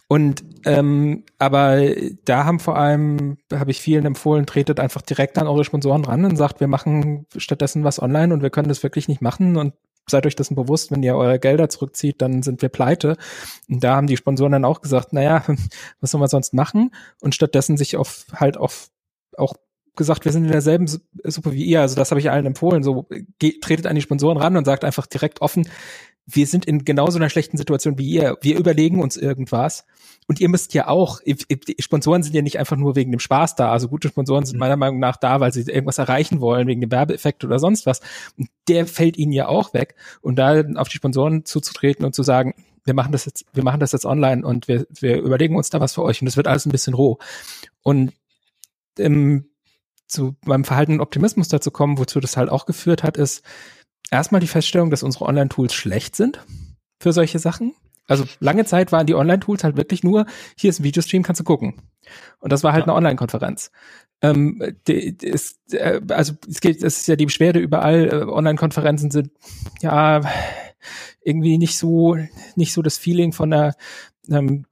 [0.07, 1.79] Und ähm, aber
[2.25, 6.25] da haben vor allem, habe ich vielen empfohlen, tretet einfach direkt an eure Sponsoren ran
[6.25, 9.73] und sagt, wir machen stattdessen was online und wir können das wirklich nicht machen und
[10.07, 13.17] seid euch dessen bewusst, wenn ihr eure Gelder zurückzieht, dann sind wir pleite.
[13.69, 15.43] Und da haben die Sponsoren dann auch gesagt, naja,
[16.01, 16.91] was soll man sonst machen?
[17.19, 18.89] Und stattdessen sich auf halt auf
[19.37, 19.53] auch
[19.95, 21.81] gesagt, wir sind in derselben Suppe wie ihr.
[21.81, 22.83] Also das habe ich allen empfohlen.
[22.83, 23.07] So
[23.39, 25.67] geht, tretet an die Sponsoren ran und sagt einfach direkt offen,
[26.25, 28.37] wir sind in genauso einer schlechten Situation wie ihr.
[28.41, 29.85] Wir überlegen uns irgendwas.
[30.27, 31.19] Und ihr müsst ja auch,
[31.79, 33.71] Sponsoren sind ja nicht einfach nur wegen dem Spaß da.
[33.71, 34.59] Also gute Sponsoren sind mhm.
[34.59, 38.01] meiner Meinung nach da, weil sie irgendwas erreichen wollen, wegen dem Werbeeffekt oder sonst was.
[38.37, 39.95] Und der fällt ihnen ja auch weg.
[40.21, 42.53] Und da auf die Sponsoren zuzutreten und zu sagen,
[42.83, 45.79] wir machen das jetzt, wir machen das jetzt online und wir, wir überlegen uns da
[45.79, 47.19] was für euch und das wird alles ein bisschen roh.
[47.83, 48.13] Und
[48.97, 49.49] ähm,
[50.07, 53.43] zu meinem Verhalten und Optimismus dazu kommen, wozu das halt auch geführt hat, ist
[54.11, 56.45] erstmal die Feststellung, dass unsere Online-Tools schlecht sind
[56.99, 57.73] für solche Sachen.
[58.07, 60.25] Also lange Zeit waren die Online-Tools halt wirklich nur,
[60.57, 61.81] hier ist ein Videostream, kannst du gucken.
[62.39, 62.87] Und das war halt ja.
[62.87, 63.71] eine Online-Konferenz.
[64.21, 68.23] Ähm, die, die ist, äh, also es geht, es ist ja die Beschwerde überall, äh,
[68.29, 69.31] Online-Konferenzen sind
[69.81, 70.21] ja
[71.23, 72.17] irgendwie nicht so,
[72.55, 73.75] nicht so das Feeling von einer,
[74.29, 74.65] ähm,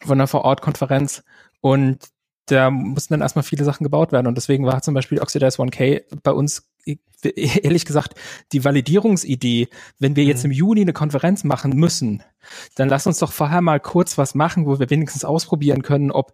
[0.00, 1.24] von einer Vor-Ort-Konferenz.
[1.60, 1.98] Und
[2.46, 4.26] da mussten dann erstmal viele Sachen gebaut werden.
[4.26, 6.68] Und deswegen war zum Beispiel Oxidize 1K bei uns,
[7.24, 8.14] ehrlich gesagt,
[8.52, 9.68] die Validierungsidee,
[9.98, 10.50] wenn wir jetzt mhm.
[10.50, 12.22] im Juni eine Konferenz machen müssen,
[12.74, 16.32] dann lass uns doch vorher mal kurz was machen, wo wir wenigstens ausprobieren können, ob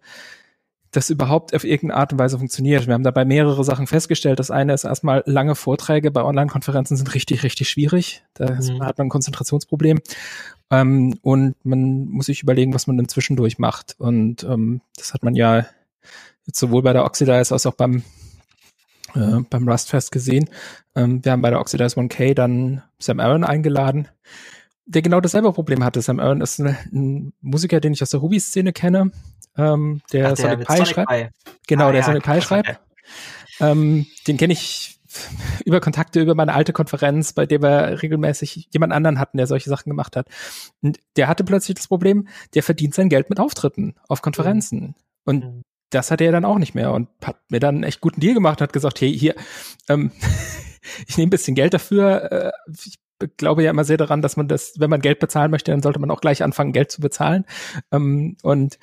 [0.91, 2.87] das überhaupt auf irgendeine Art und Weise funktioniert.
[2.87, 4.39] Wir haben dabei mehrere Sachen festgestellt.
[4.39, 8.23] Das eine ist erstmal lange Vorträge bei Online-Konferenzen sind richtig, richtig schwierig.
[8.33, 8.83] Da mhm.
[8.83, 9.99] hat man ein Konzentrationsproblem.
[10.71, 13.95] Ähm, und man muss sich überlegen, was man dann zwischendurch macht.
[13.99, 15.67] Und ähm, das hat man ja
[16.47, 18.03] jetzt sowohl bei der Oxidize als auch beim
[19.15, 20.49] äh, beim Rustfest gesehen.
[20.95, 24.07] Ähm, wir haben bei der Oxidize 1K dann Sam Aaron eingeladen,
[24.85, 26.01] der genau dasselbe Problem hatte.
[26.01, 29.11] Sam Aaron ist ein, ein Musiker, den ich aus der Ruby-Szene kenne,
[29.57, 31.09] ähm, der, Ach, der Sonic Pi schreibt.
[31.09, 31.27] Pi.
[31.67, 32.79] Genau, ah, der ja, Sonic Pi schreibt.
[33.59, 34.99] Ähm, den kenne ich
[35.65, 39.69] über Kontakte über meine alte Konferenz, bei der wir regelmäßig jemand anderen hatten, der solche
[39.69, 40.27] Sachen gemacht hat.
[40.81, 44.79] Und der hatte plötzlich das Problem, der verdient sein Geld mit Auftritten auf Konferenzen.
[44.79, 44.93] Mhm.
[45.25, 48.19] Und mhm das hatte er dann auch nicht mehr und hat mir dann echt guten
[48.19, 49.35] Deal gemacht, hat gesagt, hey, hier,
[49.87, 50.11] ähm,
[51.07, 52.31] ich nehme ein bisschen Geld dafür.
[52.31, 52.51] Äh,
[52.85, 52.99] ich
[53.37, 55.99] glaube ja immer sehr daran, dass man das, wenn man Geld bezahlen möchte, dann sollte
[55.99, 57.45] man auch gleich anfangen, Geld zu bezahlen.
[57.91, 58.79] Ähm, und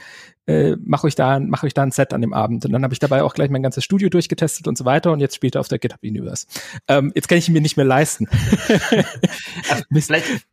[0.47, 2.65] äh, mache ich da, mache ich da ein Set an dem Abend.
[2.65, 5.13] Und dann habe ich dabei auch gleich mein ganzes Studio durchgetestet und so weiter.
[5.13, 6.47] Und jetzt spielt er auf der GitHub Universe.
[6.89, 8.29] Ähm, jetzt kann ich ihn mir nicht mehr leisten.
[9.93, 10.47] vielleicht,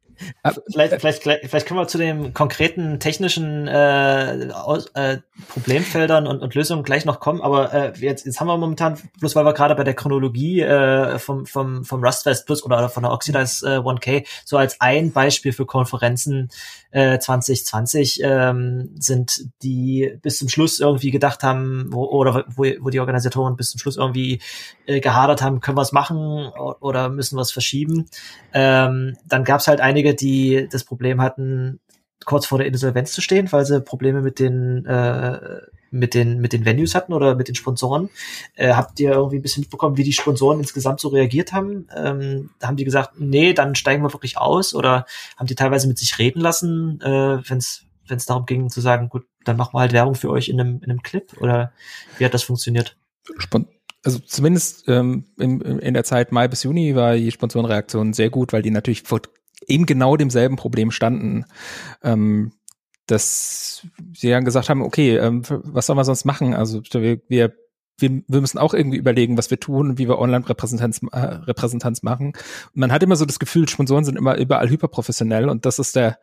[0.71, 6.55] vielleicht, vielleicht, vielleicht können wir zu den konkreten technischen äh, aus, äh, Problemfeldern und, und
[6.55, 9.75] Lösungen gleich noch kommen, aber äh, jetzt, jetzt haben wir momentan, bloß weil wir gerade
[9.75, 14.25] bei der Chronologie äh, vom, vom, vom Rustfest Plus oder von der Oxidize äh, 1K
[14.45, 16.49] so als ein Beispiel für Konferenzen
[16.91, 22.89] äh, 2020 ähm, sind, die bis zum Schluss irgendwie gedacht haben, wo, oder wo, wo
[22.89, 24.41] die Organisatoren bis zum Schluss irgendwie
[24.85, 28.05] äh, gehadert haben, können wir es machen oder müssen wir es verschieben.
[28.53, 31.79] Ähm, dann gab es halt einige, die das Problem hatten,
[32.25, 35.59] kurz vor der Insolvenz zu stehen, weil sie Probleme mit den äh,
[35.91, 38.09] mit den mit den Venues hatten oder mit den Sponsoren.
[38.55, 41.87] Äh, habt ihr irgendwie ein bisschen mitbekommen, wie die Sponsoren insgesamt so reagiert haben?
[41.95, 45.05] Ähm, haben die gesagt, nee, dann steigen wir wirklich aus oder
[45.37, 48.81] haben die teilweise mit sich reden lassen, äh, wenn es wenn es darum ging zu
[48.81, 51.71] sagen, gut, dann machen wir halt Werbung für euch in einem in einem Clip oder
[52.17, 52.97] wie hat das funktioniert?
[53.37, 53.67] Spon
[54.05, 58.51] also zumindest ähm, in, in der Zeit Mai bis Juni war die Sponsorenreaktion sehr gut,
[58.51, 59.03] weil die natürlich
[59.67, 61.45] eben genau demselben Problem standen.
[62.01, 62.53] Ähm,
[63.07, 66.53] dass sie dann gesagt haben, okay, ähm, was sollen wir sonst machen?
[66.53, 67.53] Also wir, wir,
[67.97, 72.27] wir, müssen auch irgendwie überlegen, was wir tun, wie wir Online-Repräsentanz äh, Repräsentanz machen.
[72.27, 75.95] Und man hat immer so das Gefühl, Sponsoren sind immer überall hyperprofessionell und das ist
[75.95, 76.17] der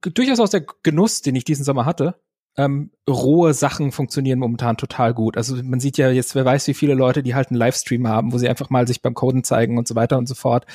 [0.00, 2.16] durchaus auch der Genuss, den ich diesen Sommer hatte.
[2.56, 5.36] Ähm, rohe Sachen funktionieren momentan total gut.
[5.36, 8.32] Also man sieht ja jetzt, wer weiß, wie viele Leute, die halt einen Livestream haben,
[8.32, 10.66] wo sie einfach mal sich beim Coden zeigen und so weiter und so fort.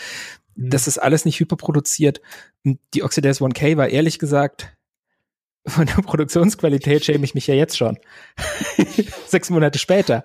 [0.58, 0.70] Mhm.
[0.72, 2.22] Das ist alles nicht hyperproduziert.
[2.66, 4.74] Und die Oxidaze 1K war ehrlich gesagt
[5.68, 7.98] von der Produktionsqualität schäme ich mich ja jetzt schon.
[9.28, 10.24] Sechs Monate später.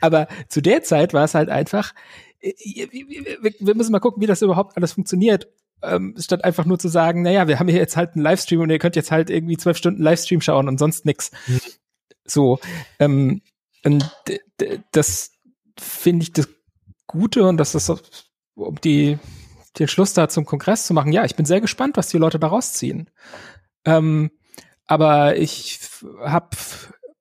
[0.00, 1.94] Aber zu der Zeit war es halt einfach,
[2.40, 5.48] äh, wir müssen mal gucken, wie das überhaupt alles funktioniert.
[5.82, 8.70] Ähm, statt einfach nur zu sagen, naja, wir haben hier jetzt halt einen Livestream und
[8.70, 11.30] ihr könnt jetzt halt irgendwie zwölf Stunden Livestream schauen und sonst nix.
[11.46, 11.60] Mhm.
[12.24, 12.58] So.
[12.98, 13.42] Ähm,
[13.84, 14.10] und
[14.92, 15.32] das
[15.78, 16.48] finde ich das
[17.06, 17.90] Gute und das ist,
[18.54, 19.18] um die,
[19.78, 21.12] den Schluss da zum Kongress zu machen.
[21.12, 23.10] Ja, ich bin sehr gespannt, was die Leute daraus ziehen.
[23.84, 24.30] Ähm,
[24.86, 25.80] aber ich
[26.22, 26.50] habe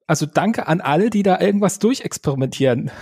[0.08, 2.92] also danke an alle, die da irgendwas durchexperimentieren.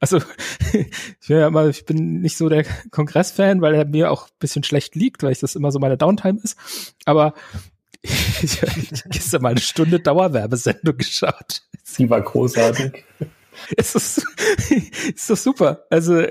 [0.00, 0.22] Also
[0.72, 4.62] ich, ja mal, ich bin nicht so der Kongressfan, weil er mir auch ein bisschen
[4.62, 6.56] schlecht liegt, weil ich das immer so meine Downtime ist.
[7.04, 7.34] Aber
[8.00, 11.60] ich, ich gestern mal eine Stunde Dauerwerbesendung geschaut.
[11.82, 13.04] Sie war großartig.
[13.76, 14.26] Es ist,
[15.14, 15.86] ist doch super.
[15.90, 16.22] Also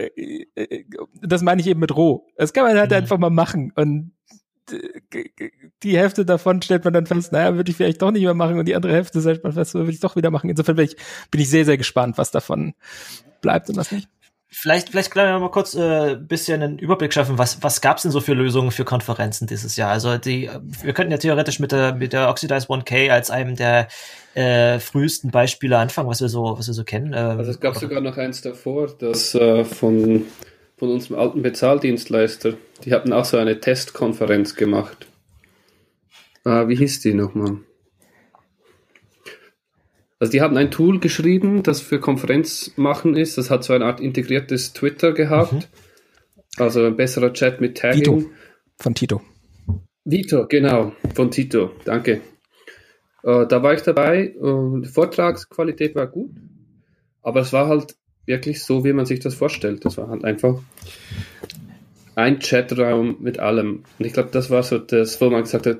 [1.22, 2.28] das meine ich eben mit roh.
[2.38, 2.98] Das kann man halt mhm.
[2.98, 4.12] einfach mal machen und
[5.84, 8.58] die Hälfte davon stellt man dann fest, naja, würde ich vielleicht doch nicht mehr machen
[8.58, 10.50] und die andere Hälfte stellt man fest, würde ich doch wieder machen.
[10.50, 10.98] Insofern bin ich,
[11.30, 12.74] bin ich sehr, sehr gespannt, was davon
[13.42, 14.10] bleibt und was nicht.
[14.48, 17.38] Vielleicht, vielleicht können wir mal kurz äh, bisschen einen Überblick schaffen.
[17.38, 19.92] Was, was gab's denn so für Lösungen für Konferenzen dieses Jahr?
[19.92, 20.50] Also die,
[20.82, 23.88] wir könnten ja theoretisch mit der mit der Oxidize 1K als einem der
[24.36, 27.14] äh, frühesten Beispiele anfangen, was wir so was wir so kennen.
[27.14, 30.26] Ähm, also es gab sogar noch eins davor, das äh, von
[30.78, 32.54] von unserem alten Bezahldienstleister.
[32.84, 35.08] Die hatten auch so eine Testkonferenz gemacht.
[36.44, 37.58] Ah, wie hieß die nochmal?
[40.20, 43.38] Also die haben ein Tool geschrieben, das für Konferenzmachen ist.
[43.38, 45.54] Das hat so eine Art integriertes Twitter gehabt.
[45.54, 45.64] Mhm.
[46.58, 48.04] Also ein besserer Chat mit Tagging.
[48.04, 48.30] Tito.
[48.78, 49.22] Von Tito.
[50.06, 50.94] Vito, genau.
[51.14, 51.72] Von Tito.
[51.84, 52.22] Danke.
[53.24, 56.32] Äh, da war ich dabei und die Vortragsqualität war gut.
[57.22, 59.84] Aber es war halt wirklich so, wie man sich das vorstellt.
[59.84, 60.62] Das war halt einfach
[62.16, 63.84] ein Chatraum mit allem.
[64.00, 65.80] Und ich glaube, das war so das, wo man gesagt hat,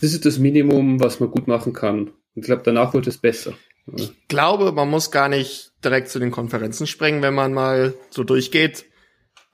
[0.00, 2.08] das ist das Minimum, was man gut machen kann.
[2.08, 3.54] Und ich glaube, danach wurde es besser.
[3.92, 8.24] Ich glaube, man muss gar nicht direkt zu den Konferenzen springen, wenn man mal so
[8.24, 8.86] durchgeht.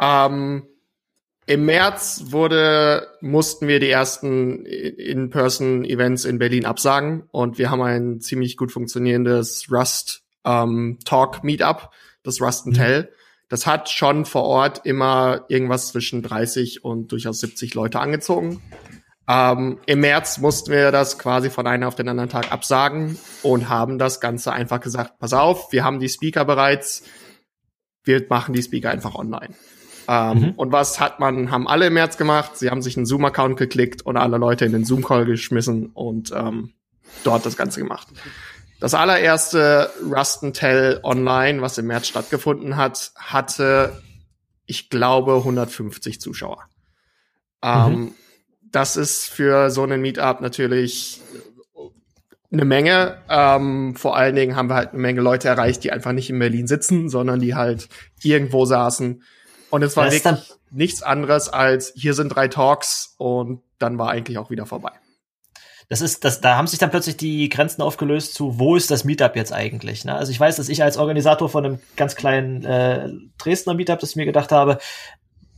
[0.01, 0.67] Ähm,
[1.47, 8.21] Im März wurde, mussten wir die ersten In-Person-Events in Berlin absagen und wir haben ein
[8.21, 11.91] ziemlich gut funktionierendes Rust ähm, Talk Meetup
[12.23, 12.81] das Rust and mhm.
[12.81, 13.13] Tell.
[13.49, 18.63] Das hat schon vor Ort immer irgendwas zwischen 30 und durchaus 70 Leute angezogen.
[19.31, 23.69] Ähm, Im März mussten wir das quasi von einem auf den anderen Tag absagen und
[23.69, 27.05] haben das Ganze einfach gesagt, pass auf, wir haben die Speaker bereits,
[28.03, 29.55] wir machen die Speaker einfach online.
[30.09, 30.51] Ähm, mhm.
[30.57, 32.57] Und was hat man, haben alle im März gemacht?
[32.57, 36.73] Sie haben sich einen Zoom-Account geklickt und alle Leute in den Zoom-Call geschmissen und ähm,
[37.23, 38.09] dort das Ganze gemacht.
[38.81, 44.03] Das allererste Rust Tell Online, was im März stattgefunden hat, hatte,
[44.67, 46.65] ich glaube, 150 Zuschauer.
[47.63, 48.15] Ähm, mhm.
[48.73, 51.21] Das ist für so einen Meetup natürlich
[52.53, 53.19] eine Menge.
[53.29, 56.39] Ähm, vor allen Dingen haben wir halt eine Menge Leute erreicht, die einfach nicht in
[56.39, 57.89] Berlin sitzen, sondern die halt
[58.23, 59.23] irgendwo saßen.
[59.71, 64.39] Und es war wirklich nichts anderes als hier sind drei Talks und dann war eigentlich
[64.39, 64.93] auch wieder vorbei
[65.91, 69.03] das ist, das, da haben sich dann plötzlich die Grenzen aufgelöst zu, wo ist das
[69.03, 70.05] Meetup jetzt eigentlich?
[70.05, 70.15] Ne?
[70.15, 74.11] Also ich weiß, dass ich als Organisator von einem ganz kleinen äh, Dresdner Meetup, das
[74.11, 74.79] ich mir gedacht habe,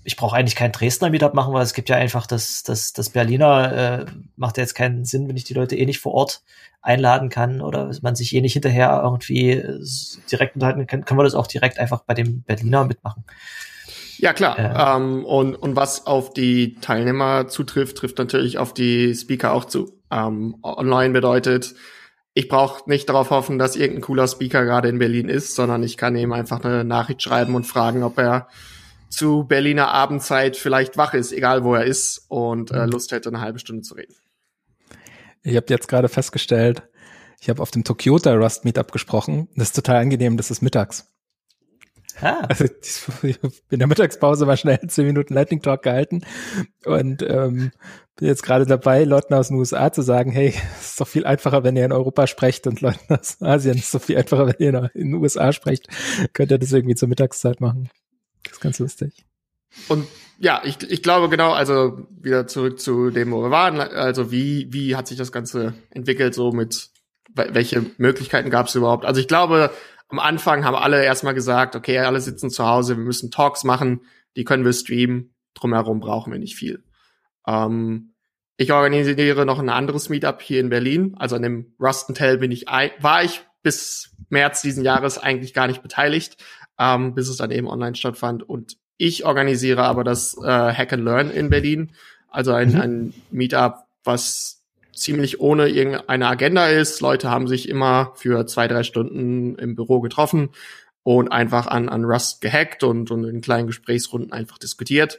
[0.05, 3.11] ich brauche eigentlich kein Dresdner Meetup machen, weil es gibt ja einfach das, das, das
[3.11, 6.43] Berliner, äh, macht ja jetzt keinen Sinn, wenn ich die Leute eh nicht vor Ort
[6.81, 9.79] einladen kann oder man sich eh nicht hinterher irgendwie äh,
[10.31, 13.25] direkt unterhalten kann, kann man das auch direkt einfach bei dem Berliner mitmachen.
[14.19, 14.59] Ja, klar.
[14.59, 19.65] Äh, ähm, und, und was auf die Teilnehmer zutrifft, trifft natürlich auf die Speaker auch
[19.65, 20.01] zu.
[20.11, 21.75] Ähm, online bedeutet,
[22.35, 25.97] ich brauche nicht darauf hoffen, dass irgendein cooler Speaker gerade in Berlin ist, sondern ich
[25.97, 28.49] kann ihm einfach eine Nachricht schreiben und fragen, ob er
[29.13, 32.93] zu Berliner Abendzeit vielleicht wach ist, egal wo er ist und äh, mhm.
[32.93, 34.15] Lust hätte, eine halbe Stunde zu reden.
[35.43, 36.83] Ich habe jetzt gerade festgestellt,
[37.41, 39.49] ich habe auf dem Tokyota Rust Meetup gesprochen.
[39.57, 41.13] Das ist total angenehm, das ist mittags.
[42.21, 42.47] Ah.
[42.49, 42.67] Also
[43.71, 46.25] in der Mittagspause war schnell zehn Minuten Lightning Talk gehalten
[46.85, 47.73] und ähm,
[48.17, 51.27] bin jetzt gerade dabei, Leuten aus den USA zu sagen, hey, es ist doch viel
[51.27, 54.47] einfacher, wenn ihr in Europa sprecht und Leuten aus Asien es ist doch viel einfacher,
[54.47, 55.89] wenn ihr in den USA sprecht.
[56.33, 57.91] Könnt ihr das irgendwie zur Mittagszeit machen.
[58.45, 59.25] Das ist ganz lustig.
[59.89, 60.07] Und
[60.39, 63.81] ja, ich, ich glaube genau, also wieder zurück zu dem, wo wir waren.
[63.81, 66.91] Also wie, wie hat sich das Ganze entwickelt, so mit
[67.35, 69.05] welche Möglichkeiten gab es überhaupt?
[69.05, 69.71] Also ich glaube,
[70.09, 74.03] am Anfang haben alle erstmal gesagt, okay, alle sitzen zu Hause, wir müssen Talks machen,
[74.37, 76.85] die können wir streamen, drumherum brauchen wir nicht viel.
[77.47, 78.15] Ähm,
[78.57, 82.67] ich organisiere noch ein anderes Meetup hier in Berlin, also an dem Rustentel bin ich,
[82.67, 86.37] war ich bis März diesen Jahres eigentlich gar nicht beteiligt,
[86.83, 88.49] ähm, bis es dann eben online stattfand.
[88.49, 91.93] Und ich organisiere aber das äh, Hack and Learn in Berlin,
[92.29, 92.81] also ein, mhm.
[92.81, 94.63] ein Meetup, was
[94.95, 97.01] ziemlich ohne irgendeine Agenda ist.
[97.01, 100.51] Leute haben sich immer für zwei, drei Stunden im Büro getroffen
[101.03, 105.19] und einfach an, an Rust gehackt und, und in kleinen Gesprächsrunden einfach diskutiert.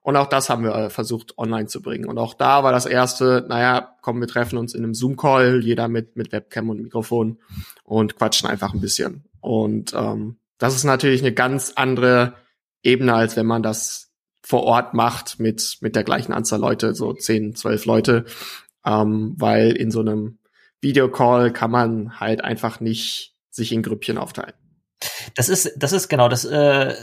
[0.00, 2.06] Und auch das haben wir äh, versucht online zu bringen.
[2.06, 5.86] Und auch da war das erste, naja, komm, wir treffen uns in einem Zoom-Call, jeder
[5.86, 7.38] mit, mit Webcam und Mikrofon
[7.84, 9.24] und quatschen einfach ein bisschen.
[9.40, 12.34] Und ähm, das ist natürlich eine ganz andere
[12.84, 17.12] Ebene, als wenn man das vor Ort macht mit, mit der gleichen Anzahl Leute, so
[17.12, 18.24] 10, 12 Leute.
[18.84, 20.38] Ähm, weil in so einem
[20.80, 24.54] Videocall kann man halt einfach nicht sich in Grüppchen aufteilen.
[25.34, 26.94] Das ist, das ist genau, das, äh,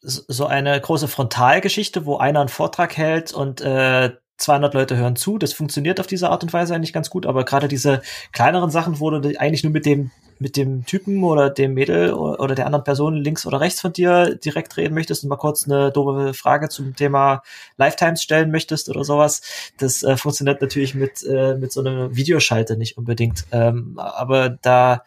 [0.00, 5.36] so eine große Frontalgeschichte, wo einer einen Vortrag hält und äh, 200 Leute hören zu.
[5.36, 8.00] Das funktioniert auf diese Art und Weise eigentlich ganz gut, aber gerade diese
[8.32, 12.54] kleineren Sachen, wo du eigentlich nur mit dem mit dem Typen oder dem Mädel oder
[12.54, 15.90] der anderen Person links oder rechts von dir direkt reden möchtest und mal kurz eine
[15.92, 17.42] doofe Frage zum Thema
[17.76, 19.42] Lifetimes stellen möchtest oder sowas,
[19.78, 23.44] das äh, funktioniert natürlich mit, äh, mit so einer Videoschalte nicht unbedingt.
[23.52, 25.04] Ähm, aber da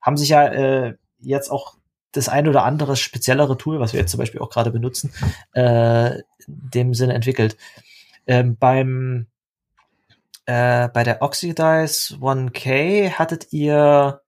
[0.00, 1.76] haben sich ja äh, jetzt auch
[2.12, 5.12] das ein oder andere speziellere Tool, was wir jetzt zum Beispiel auch gerade benutzen,
[5.52, 7.56] äh, dem Sinne entwickelt.
[8.26, 9.26] Ähm, beim
[10.44, 14.21] äh, bei der Oxidize 1K hattet ihr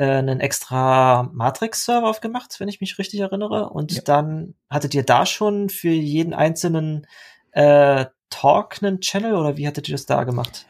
[0.00, 3.68] äh, einen extra Matrix-Server aufgemacht, wenn ich mich richtig erinnere.
[3.68, 4.02] Und ja.
[4.02, 7.06] dann hattet ihr da schon für jeden einzelnen
[7.52, 10.64] äh, Talk einen Channel oder wie hattet ihr das da gemacht?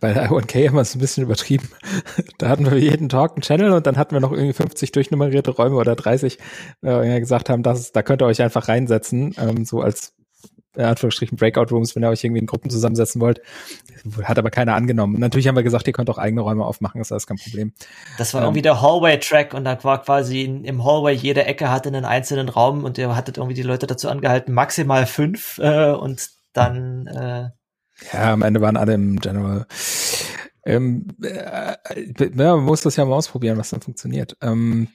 [0.00, 1.68] Bei der I1K haben wir es ein bisschen übertrieben.
[2.38, 5.50] Da hatten wir jeden Talk einen Channel und dann hatten wir noch irgendwie 50 durchnummerierte
[5.50, 6.38] Räume oder 30,
[6.82, 10.14] äh, wir gesagt haben, das, da könnt ihr euch einfach reinsetzen, ähm, so als
[10.76, 13.40] in Anführungsstrichen Breakout Rooms, wenn ihr euch irgendwie in Gruppen zusammensetzen wollt.
[14.22, 15.18] Hat aber keiner angenommen.
[15.18, 17.72] natürlich haben wir gesagt, ihr könnt auch eigene Räume aufmachen, ist alles kein Problem.
[18.18, 21.88] Das war ähm, irgendwie der Hallway-Track und da war quasi im Hallway jede Ecke hatte
[21.88, 26.30] einen einzelnen Raum und ihr hattet irgendwie die Leute dazu angehalten, maximal fünf äh, und
[26.52, 27.50] dann äh,
[28.12, 29.66] Ja, am Ende waren alle im General.
[30.64, 31.74] Ähm, äh,
[32.36, 34.36] ja, man muss das ja mal ausprobieren, was dann funktioniert.
[34.42, 34.88] Ähm,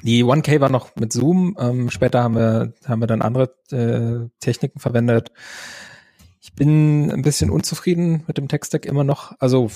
[0.00, 1.56] die 1K war noch mit Zoom.
[1.58, 5.32] Ähm, später haben wir, haben wir dann andere äh, Techniken verwendet.
[6.40, 9.34] Ich bin ein bisschen unzufrieden mit dem Tech-Stack immer noch.
[9.38, 9.70] Also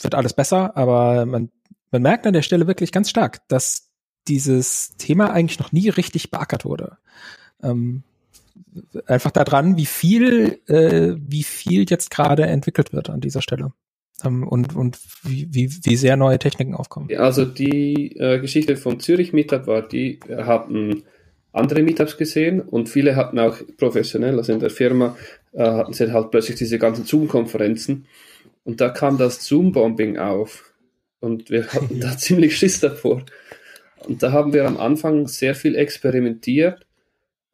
[0.00, 1.50] wird alles besser, aber man,
[1.90, 3.90] man merkt an der Stelle wirklich ganz stark, dass
[4.26, 6.98] dieses Thema eigentlich noch nie richtig beackert wurde.
[7.62, 8.04] Ähm,
[9.06, 13.72] einfach daran, wie viel, äh, wie viel jetzt gerade entwickelt wird an dieser Stelle
[14.24, 17.08] und, und wie, wie, wie sehr neue Techniken aufkommen.
[17.16, 21.04] Also die äh, Geschichte vom Zürich Meetup war, die hatten
[21.52, 25.16] andere Meetups gesehen und viele hatten auch professionell, also in der Firma,
[25.52, 28.06] äh, hatten sie halt plötzlich diese ganzen Zoom-Konferenzen
[28.64, 30.72] und da kam das Zoom-Bombing auf
[31.20, 33.22] und wir hatten da ziemlich Schiss davor.
[34.06, 36.86] Und da haben wir am Anfang sehr viel experimentiert,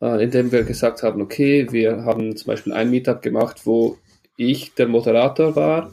[0.00, 3.98] äh, indem wir gesagt haben, okay, wir haben zum Beispiel ein Meetup gemacht, wo
[4.36, 5.92] ich der Moderator war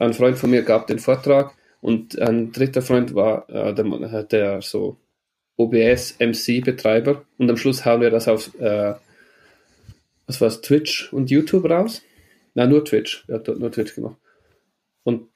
[0.00, 4.62] ein Freund von mir gab den Vortrag und ein dritter Freund war äh, der, der
[4.62, 4.96] so
[5.56, 8.94] OBS MC Betreiber und am Schluss hauen wir das auf äh,
[10.26, 12.02] was war's, Twitch und YouTube raus.
[12.54, 13.24] Nein, nur Twitch.
[13.26, 14.16] Er hat dort nur Twitch gemacht.
[15.02, 15.28] Und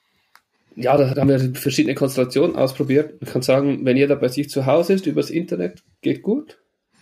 [0.77, 3.15] ja, da haben wir verschiedene Konstellationen ausprobiert.
[3.21, 6.59] Ich kann sagen, wenn jeder bei sich zu Hause ist, übers Internet, geht gut.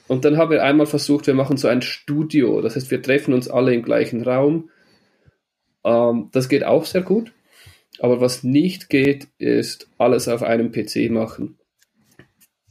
[0.08, 2.60] Und dann haben wir einmal versucht, wir machen so ein Studio.
[2.60, 4.70] Das heißt, wir treffen uns alle im gleichen Raum.
[5.84, 7.32] Ähm, das geht auch sehr gut.
[7.98, 11.58] Aber was nicht geht, ist alles auf einem PC machen.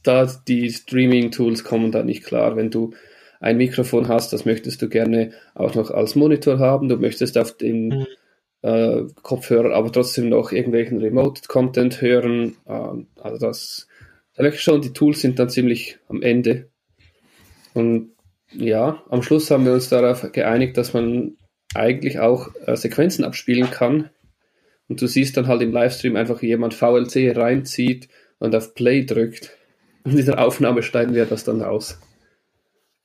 [0.04, 2.56] Da die Streaming-Tools kommen da nicht klar.
[2.56, 2.94] Wenn du
[3.40, 6.90] ein Mikrofon hast, das möchtest du gerne auch noch als Monitor haben.
[6.90, 8.08] Du möchtest auf den mhm.
[8.62, 12.56] äh, Kopfhörer aber trotzdem noch irgendwelchen Remote-Content hören.
[12.66, 13.88] Äh, also das,
[14.36, 16.70] da merke ich schon, die Tools sind dann ziemlich am Ende.
[17.74, 18.12] Und
[18.54, 21.38] ja, am Schluss haben wir uns darauf geeinigt, dass man
[21.74, 24.10] eigentlich auch äh, Sequenzen abspielen kann.
[24.92, 29.06] Und du siehst dann halt im Livestream einfach, wie jemand VLC reinzieht und auf Play
[29.06, 29.52] drückt.
[30.04, 31.98] Und in der Aufnahme schneiden wir das dann aus.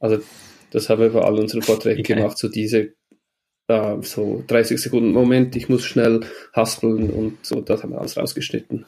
[0.00, 0.18] Also
[0.72, 2.16] das haben wir bei all unseren Vorträgen okay.
[2.16, 2.94] gemacht, so diese
[3.68, 6.22] äh, so 30 Sekunden Moment, ich muss schnell
[6.52, 8.84] haspeln und so, das haben wir alles rausgeschnitten.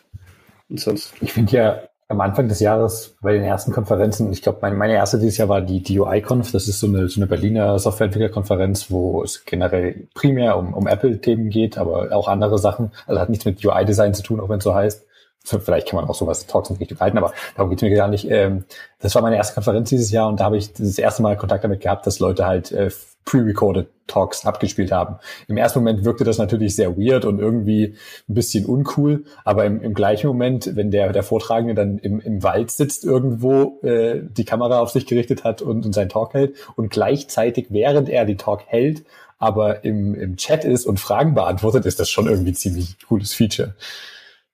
[0.68, 1.14] Und sonst.
[1.20, 4.94] Ich finde ja am Anfang des Jahres bei den ersten Konferenzen, ich glaube, meine, meine
[4.94, 9.22] erste dieses Jahr war die DUI-Conf, das ist so eine, so eine Berliner Softwareentwicklerkonferenz, wo
[9.22, 12.92] es generell primär um, um Apple-Themen geht, aber auch andere Sachen.
[13.06, 15.04] Also hat nichts mit UI-Design zu tun, auch wenn es so heißt.
[15.44, 18.30] Vielleicht kann man auch sowas Talks in Richtung halten, aber darum geht's mir gar nicht.
[18.30, 18.64] Ähm,
[19.00, 21.62] das war meine erste Konferenz dieses Jahr und da habe ich das erste Mal Kontakt
[21.62, 22.90] damit gehabt, dass Leute halt äh,
[23.28, 25.16] pre-recorded Talks abgespielt haben.
[25.48, 27.94] Im ersten Moment wirkte das natürlich sehr weird und irgendwie
[28.26, 32.42] ein bisschen uncool, aber im, im gleichen Moment, wenn der, der Vortragende dann im, im
[32.42, 36.56] Wald sitzt irgendwo, äh, die Kamera auf sich gerichtet hat und, und seinen Talk hält
[36.76, 39.04] und gleichzeitig, während er die Talk hält,
[39.36, 43.74] aber im, im Chat ist und Fragen beantwortet, ist das schon irgendwie ziemlich cooles Feature.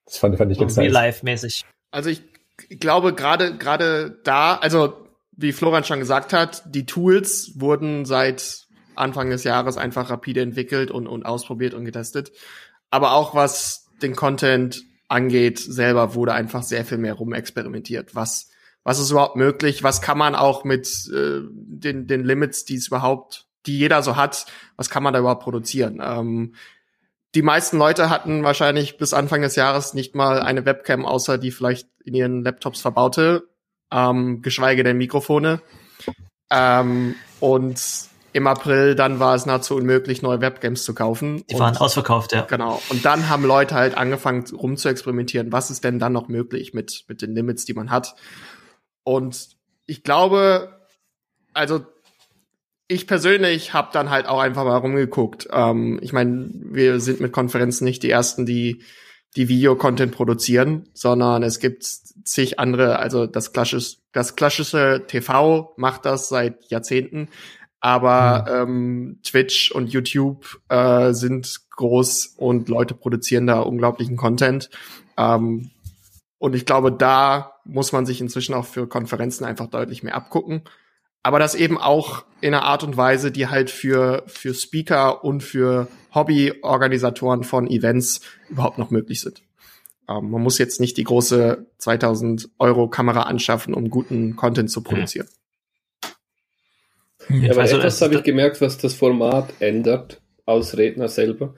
[0.05, 0.91] Das fand, fand ich ganz nice.
[0.93, 1.65] Live-mäßig.
[1.93, 2.23] Also ich
[2.81, 4.95] glaube gerade gerade da, also
[5.37, 8.64] wie Florian schon gesagt hat, die Tools wurden seit
[8.97, 12.33] Anfang des Jahres einfach rapide entwickelt und, und ausprobiert und getestet.
[12.91, 18.15] Aber auch was den Content angeht, selber wurde einfach sehr viel mehr rumexperimentiert.
[18.15, 18.51] Was,
[18.83, 19.83] was ist überhaupt möglich?
[19.83, 24.17] Was kann man auch mit äh, den, den Limits, die es überhaupt, die jeder so
[24.17, 26.01] hat, was kann man da überhaupt produzieren?
[26.03, 26.55] Ähm,
[27.35, 31.51] die meisten Leute hatten wahrscheinlich bis Anfang des Jahres nicht mal eine Webcam, außer die
[31.51, 33.49] vielleicht in ihren Laptops verbaute,
[33.91, 35.61] ähm, geschweige denn Mikrofone.
[36.51, 37.81] Ähm, und
[38.35, 41.45] im April dann war es nahezu unmöglich, neue Webcams zu kaufen.
[41.49, 42.43] Die waren und, ausverkauft, ja.
[42.43, 42.83] Genau.
[42.91, 45.53] Und dann haben Leute halt angefangen rum zu experimentieren.
[45.53, 48.17] Was ist denn dann noch möglich mit, mit den Limits, die man hat?
[49.05, 49.51] Und
[49.87, 50.81] ich glaube,
[51.53, 51.87] also
[52.89, 55.47] ich persönlich habe dann halt auch einfach mal rumgeguckt.
[55.53, 58.83] Ähm, ich meine, wir sind mit Konferenzen nicht die ersten, die
[59.37, 62.99] die Video-Content produzieren, sondern es gibt zig andere.
[62.99, 67.29] Also das klassische, das klassische TV macht das seit Jahrzehnten,
[67.85, 68.73] aber mhm.
[68.73, 74.71] ähm, Twitch und YouTube äh, sind groß und Leute produzieren da unglaublichen Content.
[75.17, 75.71] Ähm,
[76.39, 80.63] und ich glaube, da muss man sich inzwischen auch für Konferenzen einfach deutlich mehr abgucken
[81.25, 85.43] aber das eben auch in einer Art und Weise, die halt für, für Speaker und
[85.43, 88.21] für Hobbyorganisatoren von Events
[88.51, 89.43] überhaupt noch möglich sind.
[90.07, 94.83] Ähm, man muss jetzt nicht die große 2000 Euro Kamera anschaffen, um guten Content zu
[94.83, 95.27] produzieren.
[97.29, 101.55] Ja, aber also etwas habe ich gemerkt, was das Format ändert, als Redner selber.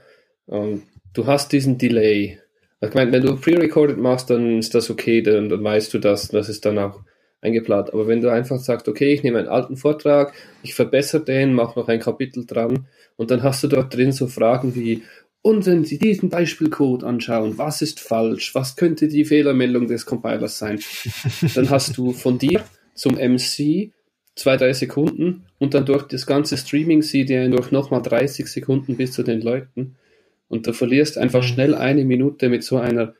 [0.48, 2.38] Ähm, du hast diesen Delay.
[2.80, 6.28] Ich meine, wenn du pre-recorded machst, dann ist das okay, dann, dann weißt du das,
[6.28, 7.00] das ist dann auch
[7.40, 7.92] eingeplant.
[7.92, 11.78] Aber wenn du einfach sagst, okay, ich nehme einen alten Vortrag, ich verbessere den, mache
[11.78, 12.86] noch ein Kapitel dran
[13.16, 15.02] und dann hast du dort drin so Fragen wie,
[15.46, 18.52] und wenn Sie diesen Beispielcode anschauen, was ist falsch?
[18.56, 20.80] Was könnte die Fehlermeldung des Compilers sein?
[21.54, 22.64] Dann hast du von dir
[22.94, 23.92] zum MC
[24.36, 29.12] zwei, drei Sekunden und dann durch das ganze Streaming CD durch nochmal 30 Sekunden bis
[29.12, 29.96] zu den Leuten.
[30.48, 31.46] Und du verlierst einfach mhm.
[31.46, 33.14] schnell eine Minute mit so einer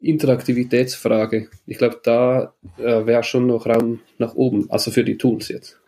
[0.00, 1.48] Interaktivitätsfrage.
[1.66, 5.78] Ich glaube, da äh, wäre schon noch Raum nach oben, also für die Tools jetzt.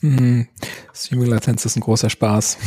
[0.00, 0.48] Mhm.
[0.92, 2.58] Streaming-Latenz ist ein großer Spaß.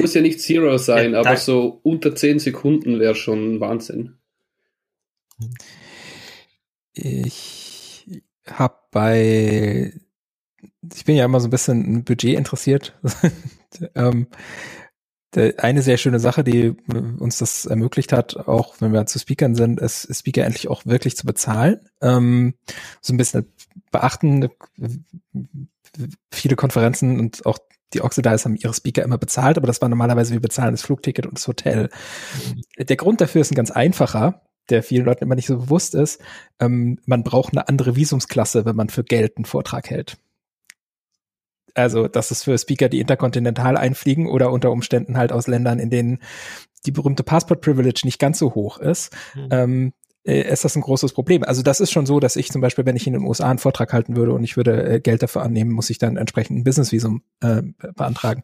[0.00, 4.16] Muss ja nicht Zero sein, ja, aber so unter 10 Sekunden wäre schon Wahnsinn.
[6.94, 9.92] Ich habe bei,
[10.94, 12.98] ich bin ja immer so ein bisschen Budget interessiert.
[13.94, 14.28] ähm,
[15.34, 16.76] eine sehr schöne Sache, die
[17.18, 21.16] uns das ermöglicht hat, auch wenn wir zu Speakern sind, ist Speaker endlich auch wirklich
[21.16, 21.80] zu bezahlen.
[22.02, 22.54] Ähm,
[23.00, 23.50] so ein bisschen
[23.90, 24.50] beachten,
[26.30, 27.58] viele Konferenzen und auch
[27.94, 31.26] die Oxidize haben ihre Speaker immer bezahlt, aber das war normalerweise, wir bezahlen das Flugticket
[31.26, 31.88] und das Hotel.
[32.78, 32.86] Mhm.
[32.86, 36.20] Der Grund dafür ist ein ganz einfacher, der vielen Leuten immer nicht so bewusst ist.
[36.58, 40.16] Ähm, man braucht eine andere Visumsklasse, wenn man für Geld einen Vortrag hält.
[41.74, 45.90] Also, das ist für Speaker, die interkontinental einfliegen oder unter Umständen halt aus Ländern, in
[45.90, 46.18] denen
[46.84, 49.14] die berühmte Passport Privilege nicht ganz so hoch ist.
[49.34, 49.48] Mhm.
[49.50, 49.92] Ähm,
[50.24, 51.42] äh, ist das ein großes Problem.
[51.42, 53.58] Also das ist schon so, dass ich zum Beispiel, wenn ich in den USA einen
[53.58, 56.64] Vortrag halten würde und ich würde äh, Geld dafür annehmen, muss ich dann entsprechend ein
[56.64, 57.62] Business-Visum äh,
[57.94, 58.42] beantragen.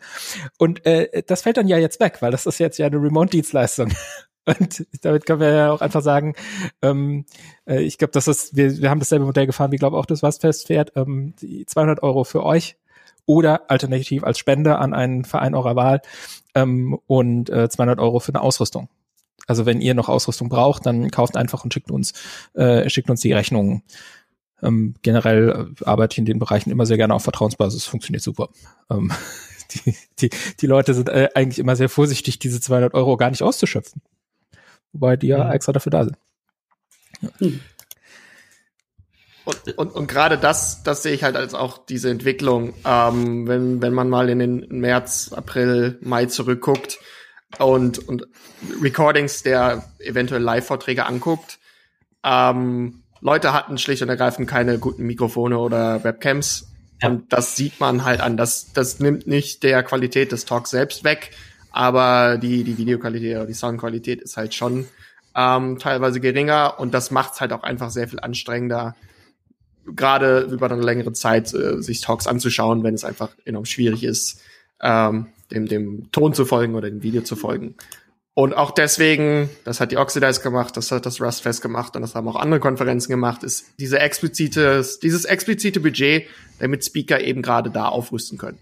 [0.58, 3.92] Und äh, das fällt dann ja jetzt weg, weil das ist jetzt ja eine Remote-Dienstleistung.
[4.48, 6.34] Und damit können wir ja auch einfach sagen,
[6.82, 7.24] ähm,
[7.66, 10.22] äh, ich glaube, das ist, wir, wir haben dasselbe Modell gefahren, wie glaube auch das
[10.22, 12.76] was festfährt, ähm, die 200 Euro für euch
[13.26, 16.00] oder alternativ als Spende an einen Verein eurer Wahl
[16.54, 18.88] ähm, und äh, 200 Euro für eine Ausrüstung.
[19.46, 22.12] Also wenn ihr noch Ausrüstung braucht, dann kauft einfach und schickt uns,
[22.54, 23.82] äh, schickt uns die Rechnungen.
[24.62, 28.48] Ähm, generell äh, arbeite ich in den Bereichen immer sehr gerne auf Vertrauensbasis, funktioniert super.
[28.90, 29.12] Ähm,
[29.86, 30.30] die, die,
[30.60, 34.02] die Leute sind äh, eigentlich immer sehr vorsichtig, diese 200 Euro gar nicht auszuschöpfen.
[34.92, 35.52] Wobei die ja mhm.
[35.52, 36.16] extra dafür da sind.
[37.20, 37.28] Ja.
[37.38, 37.60] Hm.
[39.44, 43.80] Und, und, und gerade das, das sehe ich halt als auch diese Entwicklung, ähm, wenn,
[43.80, 46.98] wenn man mal in den März, April, Mai zurückguckt
[47.58, 48.26] und, und
[48.82, 51.58] Recordings der eventuell Live-Vorträge anguckt.
[52.22, 56.70] Ähm, Leute hatten schlicht und ergreifend keine guten Mikrofone oder Webcams.
[57.00, 57.08] Ja.
[57.08, 58.36] Und das sieht man halt an.
[58.36, 61.30] Das, das nimmt nicht der Qualität des Talks selbst weg,
[61.78, 64.88] aber die, die Videoqualität oder die Soundqualität ist halt schon
[65.36, 68.96] ähm, teilweise geringer und das macht es halt auch einfach sehr viel anstrengender,
[69.86, 74.40] gerade über eine längere Zeit äh, sich Talks anzuschauen, wenn es einfach enorm schwierig ist,
[74.82, 77.76] ähm, dem, dem Ton zu folgen oder dem Video zu folgen.
[78.34, 82.16] Und auch deswegen, das hat die Oxidize gemacht, das hat das Rustfest gemacht und das
[82.16, 86.26] haben auch andere Konferenzen gemacht, ist diese explizite, dieses explizite Budget,
[86.58, 88.58] damit Speaker eben gerade da aufrüsten können.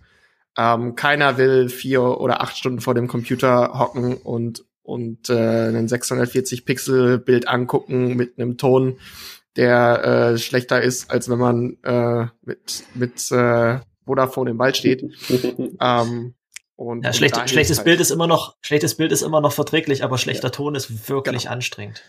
[0.57, 5.89] Ähm, keiner will vier oder acht Stunden vor dem Computer hocken und und äh, einen
[5.89, 8.99] 640 Pixel Bild angucken mit einem Ton,
[9.57, 10.05] der
[10.35, 15.05] äh, schlechter ist, als wenn man äh, mit, mit äh, Vodafone im Wald steht.
[15.81, 16.35] ähm,
[16.77, 20.05] und, ja, schlecht, schlechtes halt Bild ist immer noch, schlechtes Bild ist immer noch verträglich,
[20.05, 20.53] aber schlechter ja.
[20.53, 21.55] Ton ist wirklich genau.
[21.55, 22.03] anstrengend.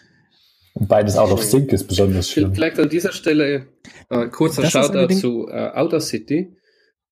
[0.74, 2.54] Und beides out of sync ist besonders schlimm.
[2.54, 3.68] Vielleicht an dieser Stelle
[4.10, 6.56] äh, kurzer Shoutout zu äh, Outer City.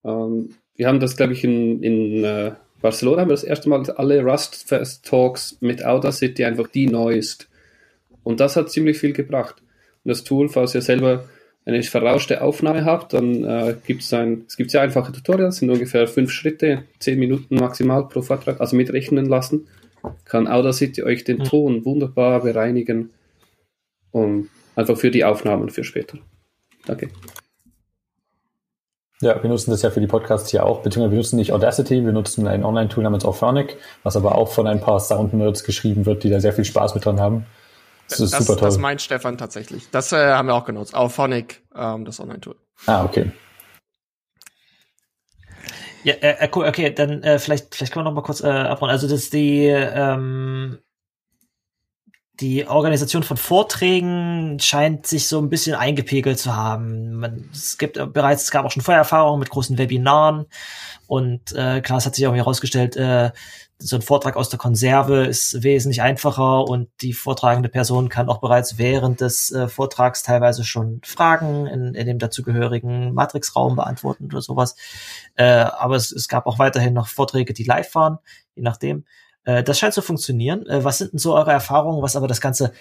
[0.04, 2.52] Ähm, wir haben das, glaube ich, in, in äh,
[2.82, 6.88] Barcelona haben wir das erste Mal alle Rust Fest Talks mit Outer City einfach die
[6.88, 7.50] neuest.
[8.24, 9.62] Und das hat ziemlich viel gebracht
[10.06, 11.26] das Tool, falls ihr selber
[11.66, 15.72] eine verrauschte Aufnahme habt, dann äh, gibt es ein, es gibt sehr einfache Tutorials, sind
[15.72, 19.68] ungefähr fünf Schritte, zehn Minuten maximal pro Vortrag, also mitrechnen lassen.
[20.26, 21.46] Kann Audacity euch den hm.
[21.46, 23.10] Ton wunderbar bereinigen
[24.12, 26.20] und einfach für die Aufnahmen für später.
[26.86, 27.10] Danke.
[29.22, 32.04] Ja, wir nutzen das ja für die Podcasts hier auch, beziehungsweise wir nutzen nicht Audacity,
[32.04, 36.24] wir nutzen ein Online-Tool namens Auphonic, was aber auch von ein paar Sound-Nerds geschrieben wird,
[36.24, 37.46] die da sehr viel Spaß mit dran haben.
[38.10, 38.68] Das ist das, super toll.
[38.68, 39.90] Das meint Stefan tatsächlich.
[39.92, 40.94] Das äh, haben wir auch genutzt.
[40.94, 42.56] Auphonic, ähm, das Online-Tool.
[42.88, 43.32] Ah, okay.
[46.04, 48.48] Ja, äh, äh, cool, okay, dann äh, vielleicht, vielleicht können wir noch mal kurz äh,
[48.48, 48.92] abrunden.
[48.92, 50.78] Also das ist die ähm,
[52.40, 57.14] die Organisation von Vorträgen scheint sich so ein bisschen eingepegelt zu haben.
[57.14, 60.46] Man, es gibt bereits, es gab auch schon Vorerfahrungen mit großen Webinaren
[61.08, 63.32] und äh, klar, es hat sich auch herausgestellt, äh,
[63.78, 68.40] so ein Vortrag aus der Konserve ist wesentlich einfacher und die vortragende Person kann auch
[68.40, 74.42] bereits während des äh, Vortrags teilweise schon Fragen in, in dem dazugehörigen Matrixraum beantworten oder
[74.42, 74.76] sowas.
[75.36, 78.20] Äh, aber es, es gab auch weiterhin noch Vorträge, die live waren,
[78.56, 79.06] je nachdem.
[79.46, 80.66] Äh, das scheint zu funktionieren.
[80.68, 82.74] Äh, was sind denn so eure Erfahrungen, was aber das Ganze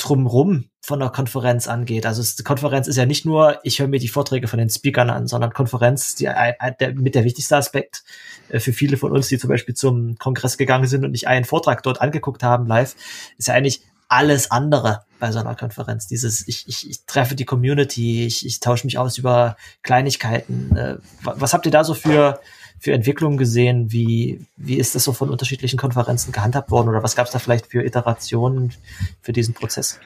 [0.00, 2.06] drumrum von der Konferenz angeht.
[2.06, 4.70] Also es, die Konferenz ist ja nicht nur, ich höre mir die Vorträge von den
[4.70, 8.02] Speakern an, sondern Konferenz, die, der, mit der wichtigste Aspekt
[8.48, 11.44] äh, für viele von uns, die zum Beispiel zum Kongress gegangen sind und nicht einen
[11.44, 12.96] Vortrag dort angeguckt haben live,
[13.36, 16.06] ist ja eigentlich alles andere bei so einer Konferenz.
[16.08, 20.76] Dieses, ich, ich, ich treffe die Community, ich, ich tausche mich aus über Kleinigkeiten.
[20.76, 22.40] Äh, was habt ihr da so für
[22.80, 23.92] für Entwicklungen gesehen?
[23.92, 27.38] Wie, wie ist das so von unterschiedlichen Konferenzen gehandhabt worden oder was gab es da
[27.38, 28.72] vielleicht für Iterationen
[29.20, 30.00] für diesen Prozess?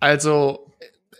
[0.00, 0.66] Also,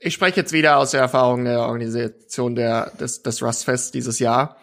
[0.00, 4.56] ich spreche jetzt wieder aus der Erfahrung der Organisation der, des, des Rustfest dieses Jahr.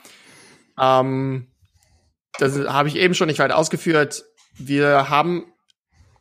[0.79, 1.47] Ähm,
[2.37, 4.25] das habe ich eben schon nicht weit ausgeführt.
[4.57, 5.45] Wir haben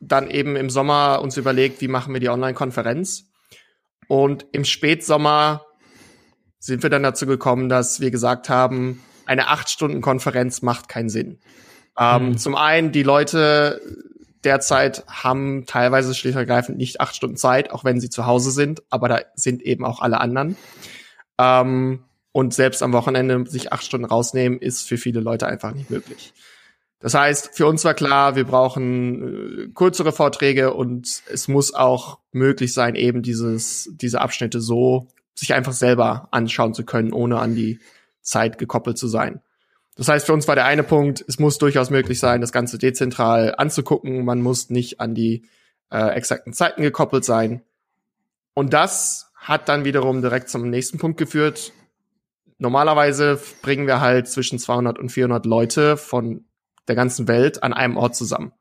[0.01, 3.25] dann eben im Sommer uns überlegt, wie machen wir die Online-Konferenz.
[4.07, 5.66] Und im Spätsommer
[6.67, 11.09] sind wir dann dazu gekommen, dass wir gesagt haben, eine acht Stunden Konferenz macht keinen
[11.09, 11.39] Sinn.
[11.97, 12.39] Ähm, mhm.
[12.39, 13.81] Zum einen, die Leute
[14.43, 18.51] derzeit haben teilweise schlicht und ergreifend nicht acht Stunden Zeit, auch wenn sie zu Hause
[18.51, 20.57] sind, aber da sind eben auch alle anderen.
[21.39, 25.91] Ähm, und selbst am Wochenende sich acht Stunden rausnehmen, ist für viele Leute einfach nicht
[25.91, 26.35] möglich.
[26.99, 32.19] Das heißt, für uns war klar, wir brauchen äh, kürzere Vorträge und es muss auch
[32.33, 35.07] möglich sein, eben dieses, diese Abschnitte so
[35.37, 37.79] sich einfach selber anschauen zu können, ohne an die
[38.23, 39.41] Zeit gekoppelt zu sein.
[39.97, 42.77] Das heißt, für uns war der eine Punkt, es muss durchaus möglich sein, das Ganze
[42.79, 44.25] dezentral anzugucken.
[44.25, 45.45] Man muss nicht an die
[45.91, 47.63] äh, exakten Zeiten gekoppelt sein.
[48.53, 51.73] Und das hat dann wiederum direkt zum nächsten Punkt geführt.
[52.59, 56.45] Normalerweise bringen wir halt zwischen 200 und 400 Leute von
[56.89, 58.53] der ganzen Welt an einem Ort zusammen.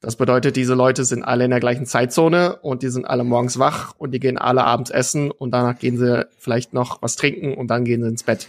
[0.00, 3.58] Das bedeutet, diese Leute sind alle in der gleichen Zeitzone und die sind alle morgens
[3.58, 7.54] wach und die gehen alle abends essen und danach gehen sie vielleicht noch was trinken
[7.54, 8.48] und dann gehen sie ins Bett.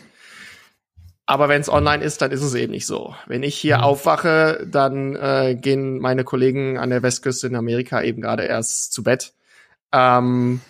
[1.26, 3.14] Aber wenn es online ist, dann ist es eben nicht so.
[3.28, 8.22] Wenn ich hier aufwache, dann äh, gehen meine Kollegen an der Westküste in Amerika eben
[8.22, 9.34] gerade erst zu Bett.
[9.92, 10.62] Ähm,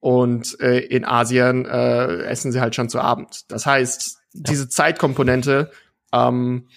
[0.00, 3.50] und äh, in Asien äh, essen sie halt schon zu Abend.
[3.52, 5.70] Das heißt, diese Zeitkomponente
[6.12, 6.68] ähm,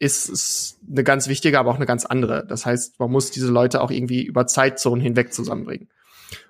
[0.00, 2.44] ist, ist eine ganz wichtige, aber auch eine ganz andere.
[2.46, 5.88] Das heißt, man muss diese Leute auch irgendwie über Zeitzonen hinweg zusammenbringen.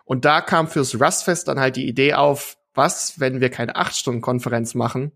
[0.05, 3.97] Und da kam fürs Rustfest dann halt die Idee auf, was, wenn wir keine acht
[3.97, 5.13] Stunden Konferenz machen,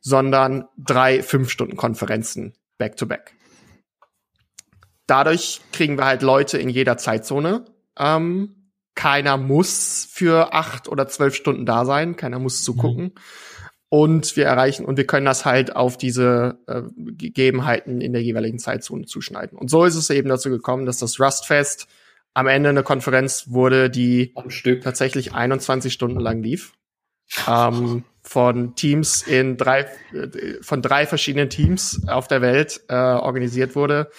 [0.00, 3.34] sondern drei fünf Stunden Konferenzen back to back.
[5.06, 7.64] Dadurch kriegen wir halt Leute in jeder Zeitzone.
[7.98, 13.04] Ähm, keiner muss für acht oder zwölf Stunden da sein, keiner muss zugucken.
[13.06, 13.12] Mhm
[13.90, 18.60] und wir erreichen und wir können das halt auf diese äh, Gegebenheiten in der jeweiligen
[18.60, 19.58] Zeitzone zuschneiden.
[19.58, 21.88] Und so ist es eben dazu gekommen, dass das Rustfest
[22.32, 26.72] am Ende eine Konferenz wurde, die am Stück tatsächlich 21 Stunden lang lief.
[27.48, 33.74] Ähm, von Teams in drei, äh, von drei verschiedenen Teams auf der Welt äh, organisiert
[33.74, 34.10] wurde.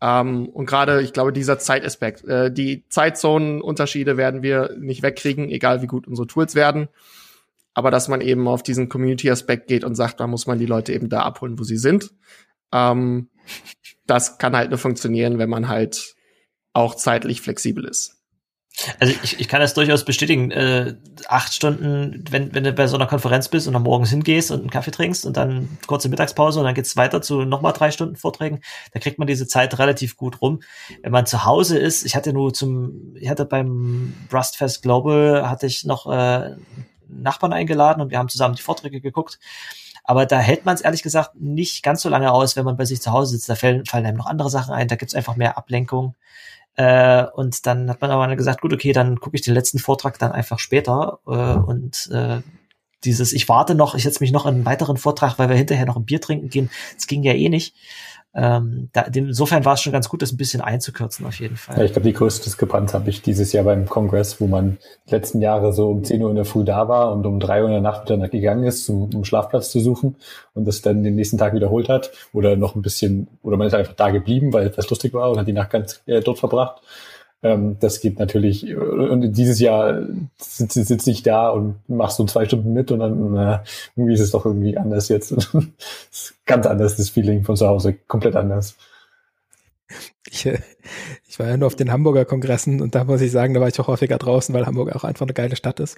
[0.00, 5.82] Ähm, und gerade, ich glaube, dieser Zeitaspekt, äh, die Zeitzonenunterschiede werden wir nicht wegkriegen, egal
[5.82, 6.88] wie gut unsere Tools werden
[7.74, 10.92] aber dass man eben auf diesen Community-Aspekt geht und sagt, da muss man die Leute
[10.92, 12.10] eben da abholen, wo sie sind.
[12.72, 13.30] Ähm,
[14.06, 16.14] das kann halt nur funktionieren, wenn man halt
[16.72, 18.20] auch zeitlich flexibel ist.
[18.98, 20.50] Also ich, ich kann das durchaus bestätigen.
[20.52, 20.94] Äh,
[21.28, 24.60] acht Stunden, wenn, wenn du bei so einer Konferenz bist und dann morgens hingehst und
[24.60, 28.16] einen Kaffee trinkst und dann kurze Mittagspause und dann geht's weiter zu nochmal drei Stunden
[28.16, 28.60] Vorträgen,
[28.92, 30.62] da kriegt man diese Zeit relativ gut rum.
[31.02, 35.66] Wenn man zu Hause ist, ich hatte nur zum, ich hatte beim Rustfest Global, hatte
[35.66, 36.56] ich noch äh,
[37.10, 39.38] Nachbarn eingeladen und wir haben zusammen die Vorträge geguckt.
[40.04, 42.84] Aber da hält man es ehrlich gesagt nicht ganz so lange aus, wenn man bei
[42.84, 43.48] sich zu Hause sitzt.
[43.48, 46.14] Da fallen, fallen einem noch andere Sachen ein, da gibt's einfach mehr Ablenkung.
[46.76, 50.18] Äh, und dann hat man aber gesagt, gut, okay, dann gucke ich den letzten Vortrag
[50.18, 51.20] dann einfach später.
[51.26, 52.40] Äh, und äh,
[53.04, 55.86] dieses, ich warte noch, ich setze mich noch in einen weiteren Vortrag, weil wir hinterher
[55.86, 57.74] noch ein Bier trinken gehen, das ging ja eh nicht.
[58.32, 61.78] Ähm, da, insofern war es schon ganz gut, das ein bisschen einzukürzen, auf jeden Fall.
[61.78, 64.78] Ja, ich glaube, die größte Diskrepanz habe ich dieses Jahr beim Kongress, wo man
[65.08, 67.62] die letzten Jahre so um 10 Uhr in der Früh da war und um 3
[67.62, 70.14] Uhr in der Nacht wieder gegangen ist, um, um Schlafplatz zu suchen
[70.54, 73.74] und das dann den nächsten Tag wiederholt hat oder noch ein bisschen, oder man ist
[73.74, 76.82] einfach da geblieben, weil es lustig war und hat die Nacht ganz äh, dort verbracht.
[77.42, 80.02] Ähm, das geht natürlich, und dieses Jahr
[80.36, 83.64] sitze sitz ich da und machst so zwei Stunden mit und dann, na,
[83.96, 85.34] irgendwie ist es doch irgendwie anders jetzt.
[86.46, 88.76] ganz anders, das Feeling von zu Hause, komplett anders.
[90.30, 90.58] Ich, äh,
[91.30, 93.68] ich war ja nur auf den Hamburger Kongressen und da muss ich sagen, da war
[93.68, 95.96] ich auch häufiger draußen, weil Hamburg auch einfach eine geile Stadt ist.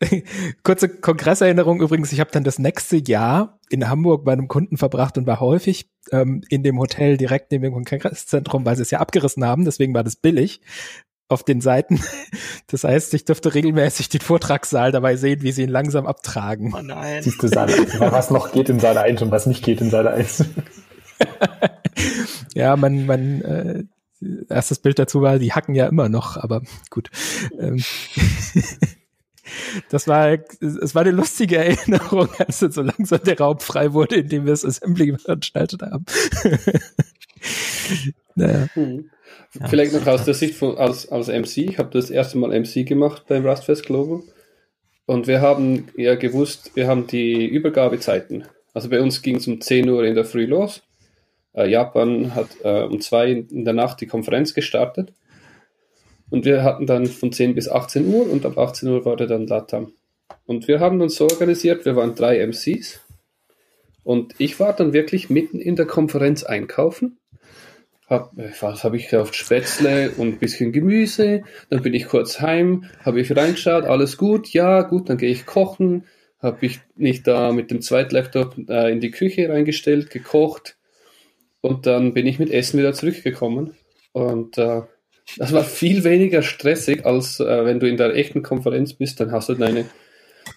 [0.62, 5.18] Kurze Kongresserinnerung übrigens, ich habe dann das nächste Jahr in Hamburg bei einem Kunden verbracht
[5.18, 9.00] und war häufig ähm, in dem Hotel direkt neben dem Kongresszentrum, weil sie es ja
[9.00, 10.62] abgerissen haben, deswegen war das billig
[11.28, 12.00] auf den Seiten.
[12.68, 16.72] Das heißt, ich dürfte regelmäßig den Vortragssaal dabei sehen, wie sie ihn langsam abtragen.
[16.72, 17.20] Oh nein.
[17.20, 17.68] Siehst du, Saal,
[17.98, 20.44] was noch geht in Saal 1 und was nicht geht in Saal 1.
[22.54, 23.84] ja, man, man, äh,
[24.48, 27.10] erstes Bild dazu war, die hacken ja immer noch, aber gut.
[27.58, 27.82] Ähm,
[29.90, 34.16] das war, es war eine lustige Erinnerung, als dann so langsam der Raum frei wurde,
[34.16, 36.04] in dem wir das Assembly veranstaltet haben.
[38.34, 38.68] naja.
[38.74, 39.10] Hm.
[39.58, 41.58] Ja, Vielleicht noch aus der Sicht von, als, als MC.
[41.58, 44.22] Ich habe das erste Mal MC gemacht beim Rustfest Global.
[45.06, 48.44] Und wir haben ja gewusst, wir haben die Übergabezeiten.
[48.74, 50.82] Also bei uns ging es um 10 Uhr in der Früh los.
[51.54, 55.12] Äh, Japan hat äh, um 2 in der Nacht die Konferenz gestartet.
[56.30, 59.26] Und wir hatten dann von 10 bis 18 Uhr und ab 18 Uhr war der
[59.26, 59.92] dann Latam.
[60.46, 63.00] Und wir haben uns so organisiert, wir waren drei MCs.
[64.04, 67.18] Und ich war dann wirklich mitten in der Konferenz einkaufen.
[68.08, 69.36] Hab, was habe ich gekauft?
[69.36, 71.44] Spätzle und ein bisschen Gemüse.
[71.68, 75.46] Dann bin ich kurz heim, habe ich reingeschaut, alles gut, ja, gut, dann gehe ich
[75.46, 76.06] kochen.
[76.40, 80.76] Habe ich nicht da mit dem Zweitlaptop äh, in die Küche reingestellt, gekocht.
[81.60, 83.74] Und dann bin ich mit Essen wieder zurückgekommen.
[84.12, 84.82] Und äh,
[85.36, 89.20] das war viel weniger stressig, als äh, wenn du in der echten Konferenz bist.
[89.20, 89.84] Dann hast du deine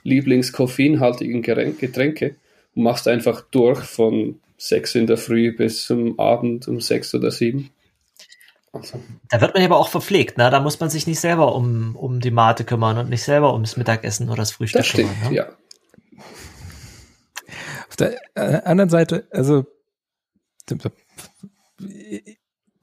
[0.03, 2.35] Lieblings-koffeinhaltigen Getränke
[2.75, 7.31] und machst einfach durch von sechs in der Früh bis zum Abend um sechs oder
[7.31, 7.69] sieben.
[8.71, 8.99] Also.
[9.29, 10.49] Da wird man aber auch verpflegt, ne?
[10.49, 13.77] Da muss man sich nicht selber um, um die Mate kümmern und nicht selber ums
[13.77, 15.31] Mittagessen oder das Frühstück das stimmt, kümmern.
[15.31, 15.37] Ne?
[15.37, 15.49] Ja.
[17.87, 19.65] Auf der äh, anderen Seite, also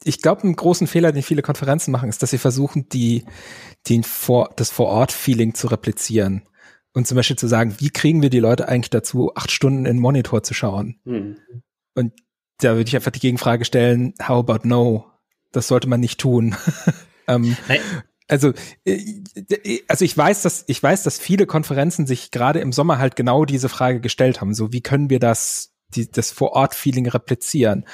[0.05, 3.25] ich glaube, einen großen Fehler, den viele Konferenzen machen, ist, dass sie versuchen, die,
[3.89, 6.43] den vor, das Vor-Ort-Feeling zu replizieren.
[6.93, 9.97] Und zum Beispiel zu sagen, wie kriegen wir die Leute eigentlich dazu, acht Stunden in
[9.97, 11.01] den Monitor zu schauen?
[11.05, 11.37] Hm.
[11.95, 12.13] Und
[12.59, 15.07] da würde ich einfach die Gegenfrage stellen, how about no?
[15.53, 16.57] Das sollte man nicht tun.
[17.29, 17.57] ähm,
[18.29, 18.53] also,
[18.85, 23.17] äh, also ich weiß, dass ich weiß, dass viele Konferenzen sich gerade im Sommer halt
[23.17, 24.55] genau diese Frage gestellt haben.
[24.55, 27.85] So, wie können wir das, die, das Vor-Ort-Feeling replizieren?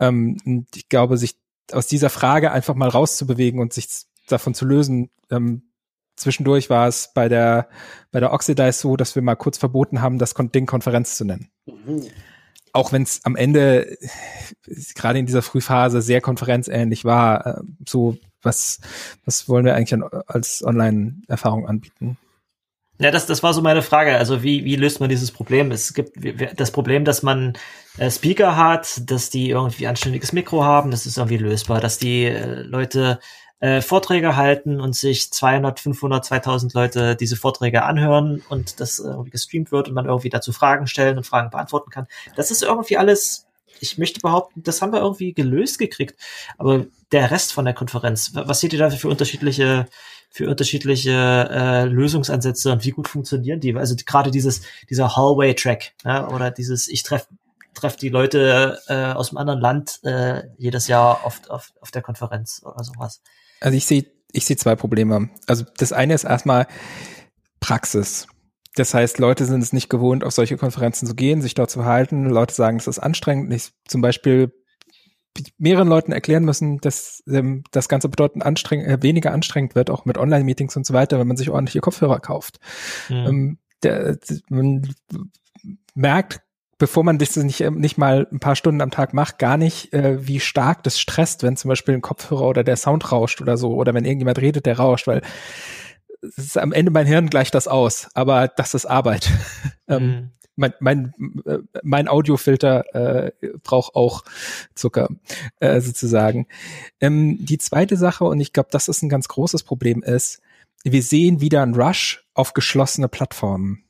[0.00, 1.36] Ähm, und ich glaube, sich
[1.72, 3.88] aus dieser Frage einfach mal rauszubewegen und sich
[4.28, 5.10] davon zu lösen.
[5.30, 5.70] Ähm,
[6.16, 7.68] zwischendurch war es bei der
[8.10, 11.48] bei der Oxidize so, dass wir mal kurz verboten haben, das Ding Konferenz zu nennen.
[11.66, 12.02] Mhm
[12.72, 13.96] auch wenn es am Ende
[14.94, 18.80] gerade in dieser Frühphase sehr konferenzähnlich war, äh, so was,
[19.24, 22.18] was wollen wir eigentlich an, als Online-Erfahrung anbieten?
[22.98, 24.16] Ja, das, das war so meine Frage.
[24.16, 25.72] Also wie, wie löst man dieses Problem?
[25.72, 26.12] Es gibt
[26.56, 27.54] das Problem, dass man
[27.98, 32.26] äh, Speaker hat, dass die irgendwie anständiges Mikro haben, das ist irgendwie lösbar, dass die
[32.26, 33.18] äh, Leute
[33.60, 39.30] äh, Vorträge halten und sich 200, 500, 2000 Leute diese Vorträge anhören und das irgendwie
[39.30, 42.08] gestreamt wird und man irgendwie dazu Fragen stellen und Fragen beantworten kann.
[42.36, 43.46] Das ist irgendwie alles,
[43.80, 46.16] ich möchte behaupten, das haben wir irgendwie gelöst gekriegt.
[46.58, 49.86] Aber der Rest von der Konferenz, was seht ihr da für unterschiedliche
[50.32, 53.76] für unterschiedliche äh, Lösungsansätze und wie gut funktionieren die?
[53.76, 57.26] Also gerade dieses dieser Hallway-Track ja, oder dieses ich treffe
[57.74, 62.02] treff die Leute äh, aus einem anderen Land äh, jedes Jahr oft auf, auf der
[62.02, 63.22] Konferenz oder sowas.
[63.60, 65.28] Also ich sehe ich sehe zwei Probleme.
[65.46, 66.66] Also das eine ist erstmal
[67.60, 68.26] Praxis.
[68.74, 71.84] Das heißt, Leute sind es nicht gewohnt, auf solche Konferenzen zu gehen, sich dort zu
[71.84, 72.30] halten.
[72.30, 73.52] Leute sagen, es ist anstrengend.
[73.52, 74.50] Ich zum Beispiel
[75.58, 80.04] mehreren Leuten erklären müssen, dass ähm, das Ganze bedeutend anstrengend, äh, weniger anstrengend wird, auch
[80.04, 82.58] mit Online-Meetings und so weiter, wenn man sich ordentliche Kopfhörer kauft.
[83.08, 83.16] Mhm.
[83.16, 84.18] Ähm, der,
[84.48, 84.94] man
[85.94, 86.40] merkt
[86.82, 90.26] bevor man das nicht, nicht mal ein paar Stunden am Tag macht, gar nicht, äh,
[90.26, 93.74] wie stark das stresst, wenn zum Beispiel ein Kopfhörer oder der Sound rauscht oder so,
[93.74, 95.22] oder wenn irgendjemand redet, der rauscht, weil
[96.22, 99.30] es ist am Ende mein Hirn gleicht das aus, aber das ist Arbeit.
[99.88, 100.30] Ähm, mhm.
[100.56, 101.14] Mein, mein,
[101.46, 103.32] äh, mein Audiofilter äh,
[103.62, 104.24] braucht auch
[104.74, 105.08] Zucker,
[105.60, 106.46] äh, sozusagen.
[107.00, 110.40] Ähm, die zweite Sache, und ich glaube, das ist ein ganz großes Problem, ist,
[110.84, 113.84] wir sehen wieder einen Rush auf geschlossene Plattformen.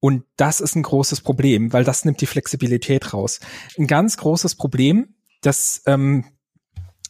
[0.00, 3.40] Und das ist ein großes Problem, weil das nimmt die Flexibilität raus.
[3.78, 6.24] Ein ganz großes Problem, das ähm,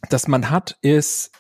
[0.09, 1.31] das man hat, ist,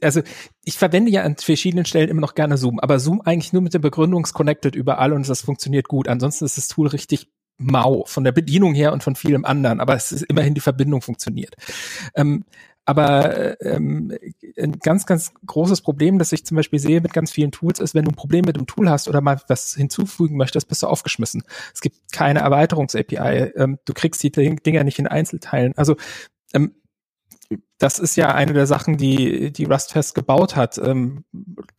[0.00, 0.22] also
[0.64, 3.74] ich verwende ja an verschiedenen Stellen immer noch gerne Zoom, aber Zoom eigentlich nur mit
[3.74, 6.08] der Begründungs-Connected überall und das funktioniert gut.
[6.08, 9.94] Ansonsten ist das Tool richtig mau von der Bedienung her und von vielem anderen, aber
[9.94, 11.54] es ist immerhin die Verbindung funktioniert.
[12.14, 12.44] Ähm,
[12.88, 14.16] aber ähm,
[14.56, 17.94] ein ganz, ganz großes Problem, das ich zum Beispiel sehe mit ganz vielen Tools, ist,
[17.94, 20.86] wenn du ein Problem mit dem Tool hast oder mal was hinzufügen möchtest, bist du
[20.86, 21.42] aufgeschmissen.
[21.74, 23.52] Es gibt keine Erweiterungs-API.
[23.56, 25.74] Ähm, du kriegst die Dinger nicht in Einzelteilen.
[25.76, 25.96] Also
[26.54, 26.76] ähm,
[27.78, 31.24] das ist ja eine der Sachen, die die Rustfest gebaut hat, ähm,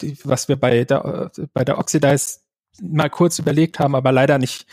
[0.02, 2.40] die, was wir bei der bei der Oxidize
[2.82, 4.66] mal kurz überlegt haben, aber leider nicht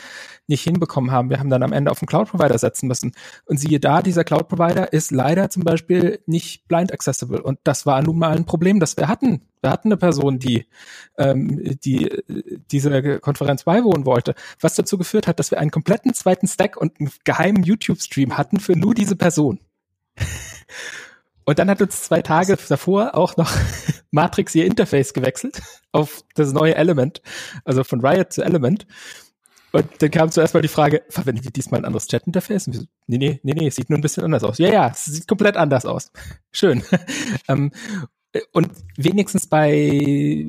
[0.49, 1.31] nicht hinbekommen haben.
[1.31, 3.13] Wir haben dann am Ende auf einen Cloud-Provider setzen müssen.
[3.47, 7.43] Und siehe da, dieser Cloud-Provider ist leider zum Beispiel nicht blind accessible.
[7.43, 9.43] Und das war nun mal ein Problem, das wir hatten.
[9.61, 10.67] Wir hatten eine Person, die,
[11.19, 12.23] ähm, die
[12.71, 17.01] diese Konferenz beiwohnen wollte, was dazu geführt hat, dass wir einen kompletten zweiten Stack und
[17.01, 19.59] einen geheimen YouTube-Stream hatten für nur diese Person.
[21.45, 23.53] Und dann hat uns zwei Tage davor auch noch
[24.11, 25.63] Matrix ihr Interface gewechselt
[25.93, 27.23] auf das neue Element,
[27.65, 28.87] also von Riot zu Element.
[29.73, 32.69] Und dann kam zuerst mal die Frage, verwendet ihr diesmal ein anderes Chat-Interface?
[32.69, 34.59] Nee, nee, nee, nee, es sieht nur ein bisschen anders aus.
[34.59, 36.11] Ja, ja, es sieht komplett anders aus.
[36.51, 36.83] Schön.
[37.49, 37.71] ähm,
[38.53, 40.47] und wenigstens bei,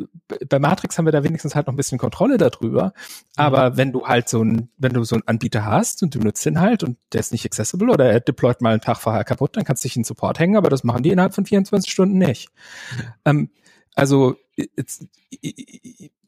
[0.50, 2.94] bei Matrix haben wir da wenigstens halt noch ein bisschen Kontrolle darüber.
[3.36, 3.78] Aber mhm.
[3.78, 6.60] wenn du halt so ein, wenn du so einen Anbieter hast und du nutzt den
[6.60, 9.64] halt und der ist nicht accessible oder er deployt mal einen Tag vorher kaputt, dann
[9.64, 12.50] kannst du dich in Support hängen, aber das machen die innerhalb von 24 Stunden nicht.
[12.96, 13.04] Mhm.
[13.26, 13.50] Ähm,
[13.96, 15.58] also, jetzt, ich,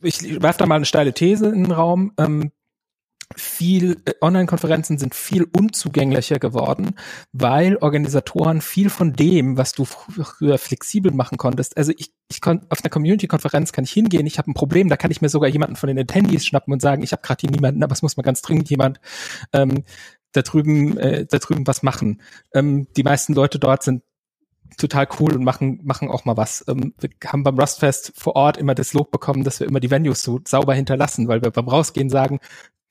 [0.01, 2.13] ich werfe da mal eine steile These in den Raum.
[2.17, 2.51] Ähm,
[3.35, 6.95] viel äh, Online-Konferenzen sind viel unzugänglicher geworden,
[7.31, 12.65] weil Organisatoren viel von dem, was du früher flexibel machen konntest, also ich, ich kon,
[12.69, 15.49] auf einer Community-Konferenz kann ich hingehen, ich habe ein Problem, da kann ich mir sogar
[15.49, 18.17] jemanden von den Attendees schnappen und sagen, ich habe gerade hier niemanden, aber es muss
[18.17, 18.99] mal ganz dringend jemand
[19.53, 19.83] ähm,
[20.31, 22.21] da drüben, äh, da drüben was machen.
[22.53, 24.03] Ähm, die meisten Leute dort sind
[24.77, 26.63] total cool und machen, machen auch mal was.
[26.67, 29.91] Ähm, wir haben beim Rustfest vor Ort immer das Lob bekommen, dass wir immer die
[29.91, 32.39] Venues so sauber hinterlassen, weil wir beim Rausgehen sagen,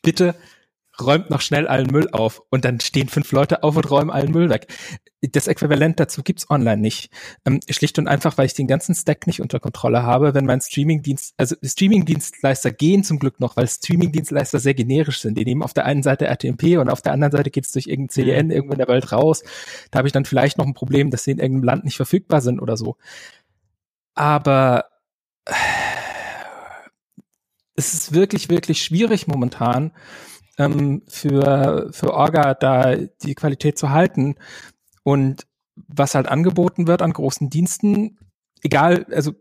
[0.03, 0.35] bitte
[1.01, 4.33] räumt noch schnell allen Müll auf und dann stehen fünf Leute auf und räumen allen
[4.33, 4.67] Müll weg.
[5.21, 7.11] Das Äquivalent dazu gibt's online nicht.
[7.45, 10.61] Ähm, schlicht und einfach, weil ich den ganzen Stack nicht unter Kontrolle habe, wenn mein
[10.61, 15.39] Streamingdienst, also Streamingdienstleister gehen zum Glück noch, weil Streamingdienstleister sehr generisch sind.
[15.39, 18.11] Die nehmen auf der einen Seite RTMP und auf der anderen Seite geht's durch irgendein
[18.11, 18.53] CDN mhm.
[18.53, 19.43] irgendwo in der Welt raus.
[19.91, 22.41] Da habe ich dann vielleicht noch ein Problem, dass sie in irgendeinem Land nicht verfügbar
[22.41, 22.97] sind oder so.
[24.15, 24.85] Aber
[27.79, 29.93] es ist wirklich, wirklich schwierig momentan
[30.59, 34.35] ähm, für, für Orga da die Qualität zu halten.
[35.05, 38.19] Und was halt angeboten wird an großen Diensten,
[38.63, 39.33] egal, also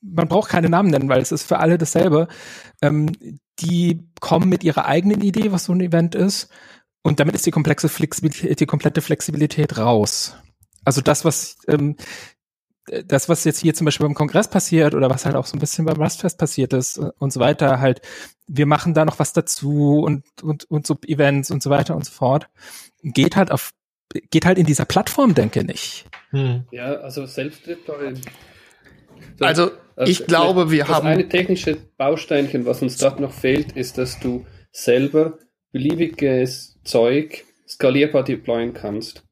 [0.00, 2.28] man braucht keine Namen nennen, weil es ist für alle dasselbe.
[2.80, 3.10] Ähm,
[3.58, 6.48] die kommen mit ihrer eigenen Idee, was so ein Event ist,
[7.02, 10.36] und damit ist die komplexe Flexibilität, die komplette Flexibilität raus.
[10.84, 11.96] Also das, was ähm,
[13.06, 15.60] das, was jetzt hier zum Beispiel beim Kongress passiert oder was halt auch so ein
[15.60, 18.00] bisschen beim Rustfest passiert ist und so weiter, halt,
[18.46, 22.04] wir machen da noch was dazu und, und, und so Events und so weiter und
[22.04, 22.48] so fort,
[23.02, 23.72] geht halt auf,
[24.30, 26.06] geht halt in dieser Plattform, denke nicht.
[26.30, 26.64] Hm.
[26.70, 28.20] Ja, also Selbstreporting.
[29.38, 31.06] So, also, also, ich glaube, wir das haben.
[31.06, 35.38] eine technische Bausteinchen, was uns dort noch fehlt, ist, dass du selber
[35.72, 39.27] beliebiges Zeug skalierbar deployen kannst.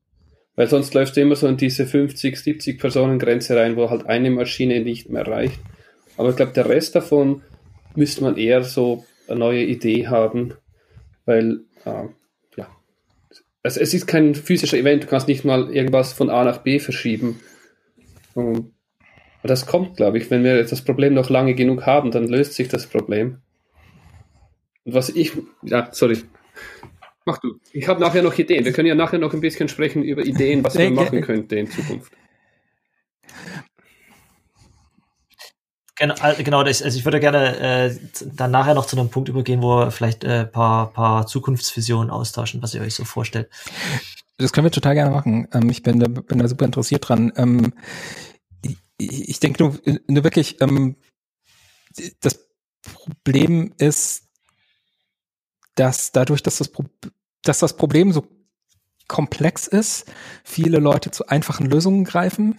[0.57, 4.07] Weil sonst läufst du immer so in diese 50, 70 Personen Grenze rein, wo halt
[4.07, 5.61] eine Maschine nicht mehr reicht.
[6.16, 7.42] Aber ich glaube, der Rest davon
[7.94, 10.54] müsste man eher so eine neue Idee haben,
[11.26, 12.04] weil äh,
[12.57, 12.68] ja,
[13.62, 16.78] also es ist kein physischer Event, du kannst nicht mal irgendwas von A nach B
[16.78, 17.40] verschieben.
[18.34, 18.72] Und
[19.42, 22.68] das kommt, glaube ich, wenn wir das Problem noch lange genug haben, dann löst sich
[22.68, 23.38] das Problem.
[24.84, 25.32] Und was ich,
[25.62, 26.18] ja, sorry,
[27.27, 27.59] Mach du.
[27.72, 28.64] Ich habe nachher noch Ideen.
[28.64, 31.68] Wir können ja nachher noch ein bisschen sprechen über Ideen, was man machen könnte in
[31.68, 32.12] Zukunft.
[35.99, 37.97] Genau, genau das, also ich würde gerne äh,
[38.35, 42.11] dann nachher noch zu einem Punkt übergehen, wo wir vielleicht ein äh, paar, paar Zukunftsvisionen
[42.11, 43.49] austauschen, was ihr euch so vorstellt.
[44.37, 45.49] Das können wir total gerne machen.
[45.53, 47.33] Ähm, ich bin da, bin da super interessiert dran.
[47.37, 47.72] Ähm,
[48.62, 50.97] ich, ich denke nur, nur wirklich, ähm,
[52.20, 52.47] das
[53.24, 54.26] Problem ist,
[55.77, 56.70] dass dadurch, dass das,
[57.43, 58.27] dass das Problem so
[59.09, 60.07] komplex ist,
[60.43, 62.59] viele Leute zu einfachen Lösungen greifen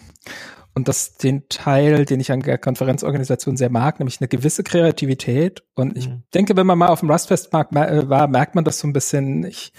[0.78, 5.64] und das den Teil, den ich an der Konferenzorganisation sehr mag, nämlich eine gewisse Kreativität.
[5.74, 6.24] Und ich mhm.
[6.34, 9.44] denke, wenn man mal auf dem Rustfest äh, war, merkt man das so ein bisschen.
[9.44, 9.74] Ich,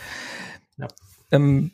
[0.76, 0.88] ja.
[1.30, 1.70] ähm,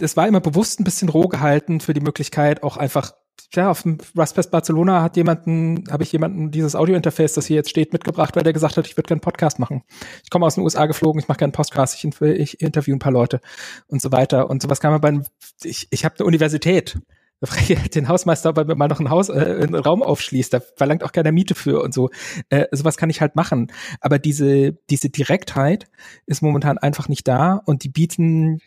[0.00, 3.14] es war immer bewusst ein bisschen roh gehalten für die Möglichkeit, auch einfach
[3.54, 7.70] ja, auf dem Rustfest Barcelona hat jemanden, habe ich jemanden dieses Audiointerface, das hier jetzt
[7.70, 9.82] steht, mitgebracht, weil der gesagt hat, ich würde gerne Podcast machen.
[10.22, 13.12] Ich komme aus den USA geflogen, ich mache gerne Podcast, ich, ich interview ein paar
[13.12, 13.40] Leute
[13.86, 14.50] und so weiter.
[14.50, 15.22] Und sowas kann man bei,
[15.62, 16.98] ich, ich habe eine Universität.
[17.40, 20.02] Da frage ich den Hausmeister, ob er mir mal noch ein Haus, äh, einen Raum
[20.02, 20.52] aufschließt.
[20.52, 22.10] Da verlangt auch keiner Miete für und so.
[22.50, 23.70] Äh, sowas kann ich halt machen.
[24.00, 25.86] Aber diese, diese Direktheit
[26.26, 28.60] ist momentan einfach nicht da und die bieten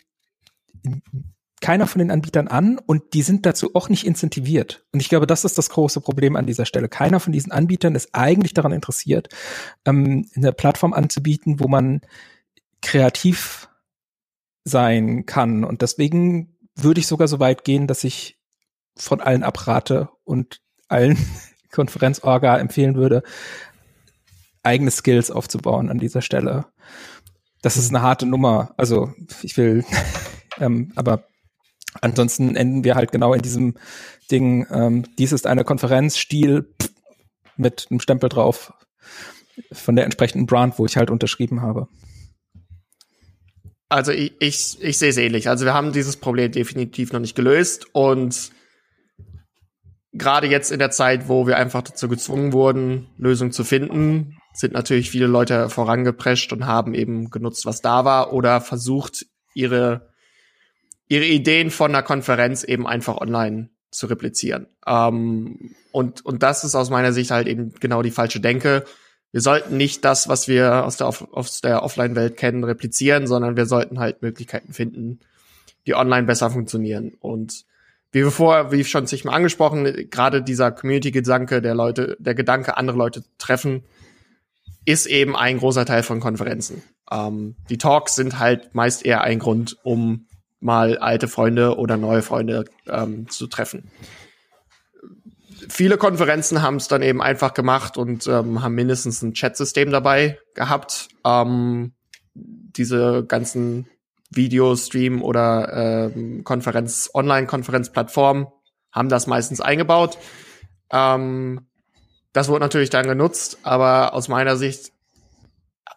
[1.62, 4.84] keiner von den Anbietern an und die sind dazu auch nicht incentiviert.
[4.91, 6.89] Und ich glaube, das ist das große Problem an dieser Stelle.
[6.89, 9.30] Keiner von diesen Anbietern ist eigentlich daran interessiert,
[9.86, 12.01] ähm, eine Plattform anzubieten, wo man
[12.82, 13.70] kreativ
[14.64, 15.64] sein kann.
[15.64, 18.39] Und deswegen würde ich sogar so weit gehen, dass ich
[18.97, 21.18] von allen abrate und allen
[21.72, 23.22] Konferenzorga empfehlen würde,
[24.64, 26.66] eigene Skills aufzubauen an dieser Stelle.
[27.62, 28.74] Das ist eine harte Nummer.
[28.78, 29.86] Also ich will,
[30.59, 31.26] ähm, aber
[32.00, 33.76] Ansonsten enden wir halt genau in diesem
[34.30, 36.74] Ding, ähm, dies ist eine Konferenz, Stil
[37.58, 38.74] mit einem Stempel drauf
[39.72, 41.88] von der entsprechenden Brand, wo ich halt unterschrieben habe.
[43.89, 45.50] Also ich, ich, ich sehe es ähnlich.
[45.50, 48.52] Also wir haben dieses Problem definitiv noch nicht gelöst und
[50.14, 54.74] gerade jetzt in der Zeit, wo wir einfach dazu gezwungen wurden, Lösungen zu finden, sind
[54.74, 60.11] natürlich viele Leute vorangeprescht und haben eben genutzt, was da war oder versucht, ihre
[61.12, 64.68] ihre Ideen von einer Konferenz eben einfach online zu replizieren.
[64.88, 68.86] Ähm, und, und das ist aus meiner Sicht halt eben genau die falsche Denke.
[69.34, 73.66] Wir sollten nicht das, was wir aus der, aus der Offline-Welt kennen, replizieren, sondern wir
[73.66, 75.20] sollten halt Möglichkeiten finden,
[75.86, 77.12] die online besser funktionieren.
[77.20, 77.66] Und
[78.14, 82.78] wie wir vorher, wie schon sich mal angesprochen, gerade dieser Community-Gedanke der Leute, der Gedanke,
[82.78, 83.84] andere Leute treffen,
[84.86, 86.84] ist eben ein großer Teil von Konferenzen.
[87.12, 90.28] Ähm, die Talks sind halt meist eher ein Grund, um
[90.62, 93.91] mal alte Freunde oder neue Freunde ähm, zu treffen.
[95.70, 100.39] Viele Konferenzen haben es dann eben einfach gemacht und ähm, haben mindestens ein Chatsystem dabei
[100.55, 101.09] gehabt.
[101.26, 101.93] Ähm,
[102.34, 103.88] diese ganzen
[104.30, 108.47] Videostream oder ähm, Konferenz, Online-Konferenzplattformen
[108.91, 110.18] haben das meistens eingebaut.
[110.91, 111.68] Ähm,
[112.34, 114.93] das wurde natürlich dann genutzt, aber aus meiner Sicht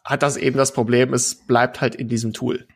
[0.05, 2.67] hat das eben das Problem, es bleibt halt in diesem Tool.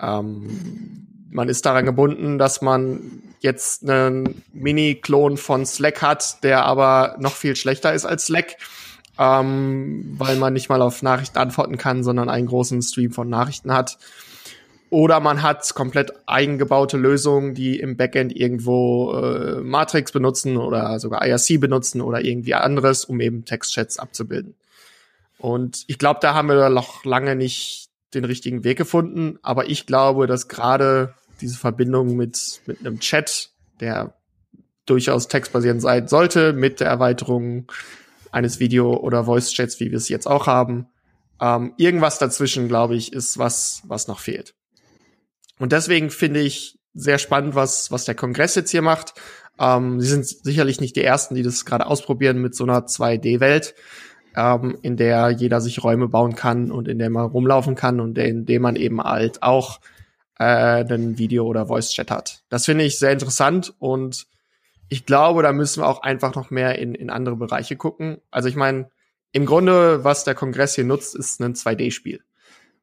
[0.00, 7.16] Ähm, man ist daran gebunden, dass man jetzt einen Mini-Klon von Slack hat, der aber
[7.18, 8.56] noch viel schlechter ist als Slack,
[9.18, 13.72] ähm, weil man nicht mal auf Nachrichten antworten kann, sondern einen großen Stream von Nachrichten
[13.72, 13.98] hat.
[14.90, 21.26] Oder man hat komplett eigengebaute Lösungen, die im Backend irgendwo äh, Matrix benutzen oder sogar
[21.26, 24.54] IRC benutzen oder irgendwie anderes, um eben Textchats abzubilden.
[25.38, 29.38] Und ich glaube, da haben wir noch lange nicht den richtigen Weg gefunden.
[29.42, 33.50] Aber ich glaube, dass gerade diese Verbindung mit, mit einem Chat,
[33.80, 34.14] der
[34.86, 37.70] durchaus textbasierend sein sollte, mit der Erweiterung
[38.32, 40.86] eines Video- oder Voice-Chats, wie wir es jetzt auch haben,
[41.40, 44.54] ähm, irgendwas dazwischen, glaube ich, ist was, was noch fehlt.
[45.58, 49.14] Und deswegen finde ich sehr spannend, was, was der Kongress jetzt hier macht.
[49.58, 53.74] Ähm, sie sind sicherlich nicht die ersten, die das gerade ausprobieren mit so einer 2D-Welt
[54.38, 58.16] ähm, in der jeder sich Räume bauen kann und in der man rumlaufen kann und
[58.18, 59.80] in dem man eben halt auch
[60.38, 62.44] äh, einen Video- oder Voice-Chat hat.
[62.48, 64.28] Das finde ich sehr interessant und
[64.88, 68.18] ich glaube, da müssen wir auch einfach noch mehr in, in andere Bereiche gucken.
[68.30, 68.88] Also ich meine,
[69.32, 72.22] im Grunde, was der Kongress hier nutzt, ist ein 2D-Spiel.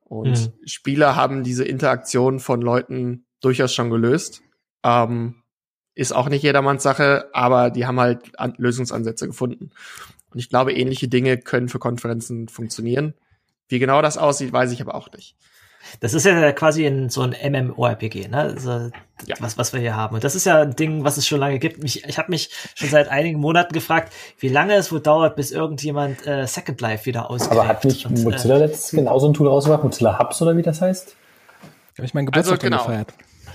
[0.03, 0.67] Und mhm.
[0.67, 4.41] Spieler haben diese Interaktion von Leuten durchaus schon gelöst.
[4.83, 5.41] Ähm,
[5.95, 9.71] ist auch nicht jedermanns Sache, aber die haben halt An Lösungsansätze gefunden.
[10.35, 13.13] Und ich glaube, ähnliche Dinge können für Konferenzen funktionieren.
[13.69, 15.37] Wie genau das aussieht, weiß ich aber auch nicht.
[16.01, 18.37] Das ist ja quasi ein, so ein MMORPG, ne?
[18.37, 18.91] Also,
[19.27, 19.35] ja.
[19.39, 20.15] was, was wir hier haben.
[20.15, 21.81] Und das ist ja ein Ding, was es schon lange gibt.
[21.85, 25.51] Ich, ich habe mich schon seit einigen Monaten gefragt, wie lange es wohl dauert, bis
[25.51, 27.53] irgendjemand äh, Second Life wieder ausgräbt.
[27.53, 30.63] Aber hat nicht und, Mozilla äh, letztens genauso ein Tool rausgebracht, Mozilla Hubs oder wie
[30.63, 31.15] das heißt?
[31.97, 32.83] Habe ich meinen Geburtstag also, genau.
[32.83, 33.13] gefeiert.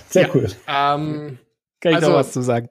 [0.09, 0.29] Sehr ja.
[0.33, 0.49] cool.
[0.67, 1.37] Ähm,
[1.79, 2.69] Kann ich also, noch was zu sagen?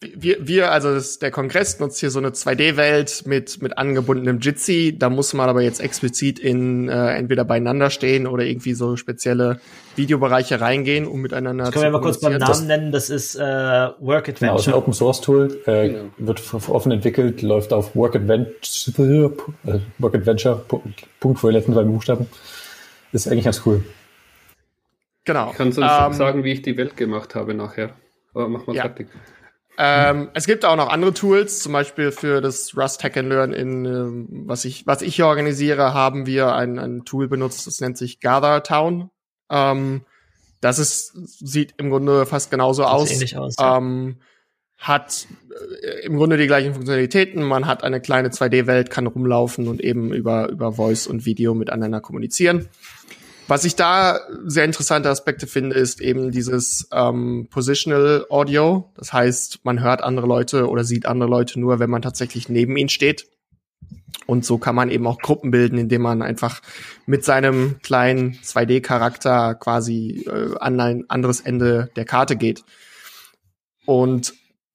[0.00, 4.96] Wir, wir, also das, der Kongress nutzt hier so eine 2D-Welt mit, mit angebundenem Jitsi.
[4.98, 9.60] Da muss man aber jetzt explizit in äh, entweder beieinander stehen oder irgendwie so spezielle
[9.96, 13.36] Videobereiche reingehen, um miteinander das können zu wir mal kurz beim Namen nennen, das ist
[13.36, 14.38] äh, Work Adventure.
[14.38, 16.04] Genau, ist ein Open Source Tool, äh, genau.
[16.18, 19.32] wird offen entwickelt, läuft auf Work Adventure,
[19.66, 20.64] äh, Work Adventure,
[21.20, 22.26] Punkt vor den letzten zwei Buchstaben.
[23.12, 23.84] Ist eigentlich ganz cool.
[25.24, 25.50] Genau.
[25.50, 27.90] Ich kann sonst ähm, sagen, wie ich die Welt gemacht habe nachher.
[28.34, 28.82] Aber mach mal ja.
[28.82, 29.08] fertig.
[29.76, 33.52] Ähm, es gibt auch noch andere Tools, zum Beispiel für das Rust Hack and Learn
[33.52, 37.80] in, ähm, was ich, was ich hier organisiere, haben wir ein, ein Tool benutzt, das
[37.80, 39.10] nennt sich Gather Town.
[39.50, 40.02] Ähm,
[40.60, 43.10] das ist, sieht im Grunde fast genauso aus.
[43.10, 43.76] Ähnlich aus ja.
[43.76, 44.16] ähm,
[44.78, 45.26] hat
[45.82, 47.42] äh, im Grunde die gleichen Funktionalitäten.
[47.42, 52.00] Man hat eine kleine 2D-Welt, kann rumlaufen und eben über, über Voice und Video miteinander
[52.00, 52.68] kommunizieren.
[53.46, 58.90] Was ich da sehr interessante Aspekte finde, ist eben dieses ähm, Positional Audio.
[58.96, 62.76] Das heißt, man hört andere Leute oder sieht andere Leute nur, wenn man tatsächlich neben
[62.76, 63.26] ihnen steht.
[64.26, 66.62] Und so kann man eben auch Gruppen bilden, indem man einfach
[67.04, 72.64] mit seinem kleinen 2D-Charakter quasi äh, an ein anderes Ende der Karte geht.
[73.84, 74.32] Und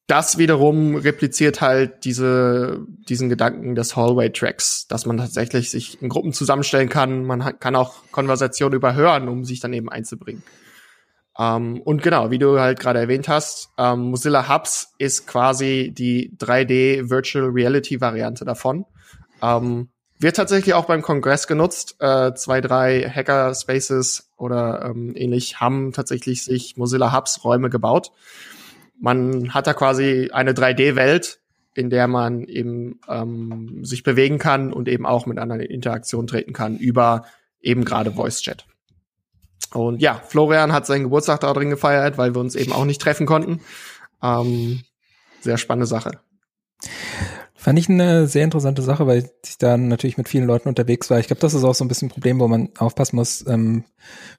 [0.10, 6.34] das wiederum repliziert halt diese, diesen Gedanken des Hallway-Tracks, dass man tatsächlich sich in Gruppen
[6.34, 7.26] zusammenstellen kann.
[7.26, 10.42] Man kann auch Konversationen überhören, um sich dann eben einzubringen.
[11.38, 16.36] Ähm, und genau, wie du halt gerade erwähnt hast, ähm, Mozilla Hubs ist quasi die
[16.40, 18.86] 3D Virtual Reality Variante davon.
[19.44, 21.98] Ähm, wird tatsächlich auch beim Kongress genutzt.
[22.00, 28.12] Äh, zwei, drei Hackerspaces oder ähm, ähnlich haben tatsächlich sich Mozilla Hubs Räume gebaut
[29.00, 31.40] man hat da quasi eine 3D-Welt,
[31.74, 36.28] in der man eben ähm, sich bewegen kann und eben auch mit anderen in Interaktion
[36.28, 37.26] treten kann über
[37.62, 38.66] eben gerade Voice Chat.
[39.74, 43.02] Und ja, Florian hat seinen Geburtstag da drin gefeiert, weil wir uns eben auch nicht
[43.02, 43.62] treffen konnten.
[44.22, 44.82] Ähm,
[45.42, 46.20] sehr spannende Sache.
[47.54, 51.20] Fand ich eine sehr interessante Sache, weil ich da natürlich mit vielen Leuten unterwegs war.
[51.20, 53.46] Ich glaube, das ist auch so ein bisschen ein Problem, wo man aufpassen muss.
[53.48, 53.84] Ähm,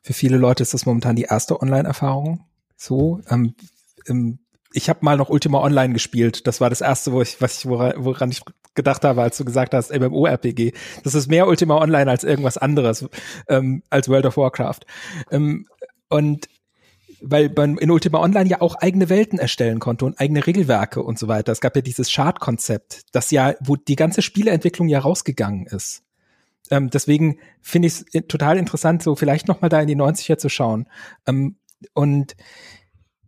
[0.03, 2.47] für viele Leute ist das momentan die erste Online-Erfahrung.
[2.77, 3.55] So, ähm,
[4.73, 6.47] ich habe mal noch Ultima Online gespielt.
[6.47, 8.43] Das war das erste, wo ich, was ich, woran, ich
[8.75, 10.73] gedacht habe, als du gesagt hast, MMORPG.
[11.03, 13.09] Das ist mehr Ultima Online als irgendwas anderes,
[13.49, 14.81] ähm, als World of Warcraft.
[15.31, 15.67] Ähm,
[16.09, 16.49] und
[17.21, 21.19] weil man in Ultima Online ja auch eigene Welten erstellen konnte und eigene Regelwerke und
[21.19, 21.53] so weiter.
[21.53, 26.03] Es gab ja dieses Chart-Konzept, das ja, wo die ganze Spieleentwicklung ja rausgegangen ist.
[26.71, 30.39] Ähm, deswegen finde ich es total interessant, so vielleicht noch mal da in die 90er
[30.39, 30.87] zu schauen.
[31.27, 31.57] Ähm,
[31.93, 32.37] und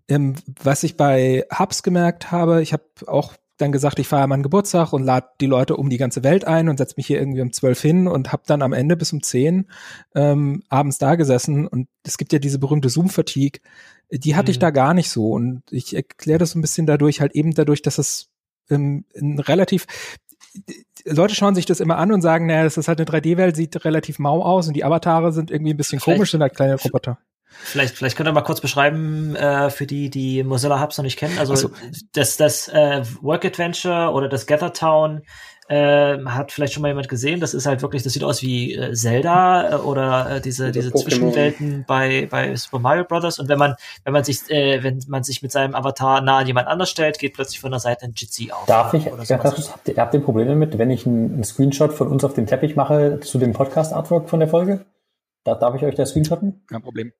[0.08, 4.42] ähm, was ich bei Hubs gemerkt habe, ich habe auch dann gesagt, ich feiere meinen
[4.42, 7.42] Geburtstag und lade die Leute um die ganze Welt ein und setze mich hier irgendwie
[7.42, 9.68] um zwölf hin und habe dann am Ende bis um zehn
[10.14, 13.60] ähm, abends da gesessen und es gibt ja diese berühmte Zoom-Fatigue,
[14.10, 14.52] die hatte mhm.
[14.52, 17.82] ich da gar nicht so und ich erkläre das ein bisschen dadurch, halt eben dadurch,
[17.82, 18.30] dass es
[18.68, 19.86] ähm, ein relativ
[21.04, 23.84] Leute schauen sich das immer an und sagen, naja, das ist halt eine 3D-Welt, sieht
[23.84, 26.76] relativ mau aus und die Avatare sind irgendwie ein bisschen Vielleicht- komisch, sind halt kleine
[26.76, 27.18] Roboter.
[27.62, 31.18] Vielleicht, vielleicht könnt ihr mal kurz beschreiben, äh, für die, die Mozilla Hubs noch nicht
[31.18, 31.38] kennen.
[31.38, 31.70] Also so.
[32.12, 35.22] das, das äh, Work Adventure oder das Gather Town
[35.68, 37.40] äh, hat vielleicht schon mal jemand gesehen.
[37.40, 40.72] Das ist halt wirklich, das sieht aus wie äh, Zelda äh, oder äh, diese, Oder
[40.72, 41.02] diese Pokémon.
[41.02, 43.38] Zwischenwelten bei, bei Super Mario Brothers.
[43.38, 46.46] Und wenn man, wenn man sich, äh, wenn man sich mit seinem Avatar nah an
[46.46, 48.66] jemand anders stellt, geht plötzlich von der Seite ein Jitsi auf.
[48.66, 51.92] Darf ich, Oder ja, habt, ihr, habt ihr Probleme damit, wenn ich einen, einen Screenshot
[51.92, 54.84] von uns auf den Teppich mache zu dem Podcast-Artwork von der Folge?
[55.44, 56.64] Da, darf ich euch das screenshotten?
[56.68, 57.12] Kein Problem.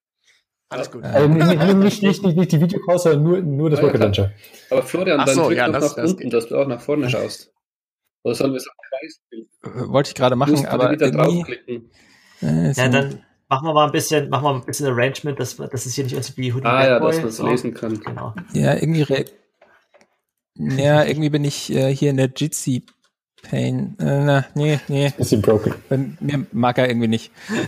[0.72, 1.04] Alles gut.
[1.04, 3.92] Also nicht, nicht, nicht, nicht, die Videocalls, sondern nur, nur das klar.
[3.94, 4.32] Adventure.
[4.70, 6.80] Aber Florian, dann so, drück ja, doch das- nach das unten, dass du auch nach
[6.80, 7.52] vorne schaust.
[8.24, 9.48] Oder sollen wir es am Kreis bilden?
[9.64, 11.90] Äh, Wollte ich gerade machen, aber wieder draufklicken.
[12.42, 15.56] äh, Ja, dann machen wir mal ein bisschen, machen wir mal ein bisschen Arrangement, dass,
[15.56, 17.08] dass es hier nicht aussieht wie Hoodie Ah Bad ja, Boy.
[17.10, 17.46] dass man es So.
[17.46, 18.00] lesen kann.
[18.00, 18.34] Genau.
[18.54, 19.04] ja, irgendwie,
[20.56, 22.86] ja, irgendwie bin ich äh, hier in der Jitsi
[23.42, 23.96] Pain.
[23.98, 25.74] Äh, na, nee, nee, Bisschen broken.
[25.88, 27.32] bei mir mag er irgendwie nicht.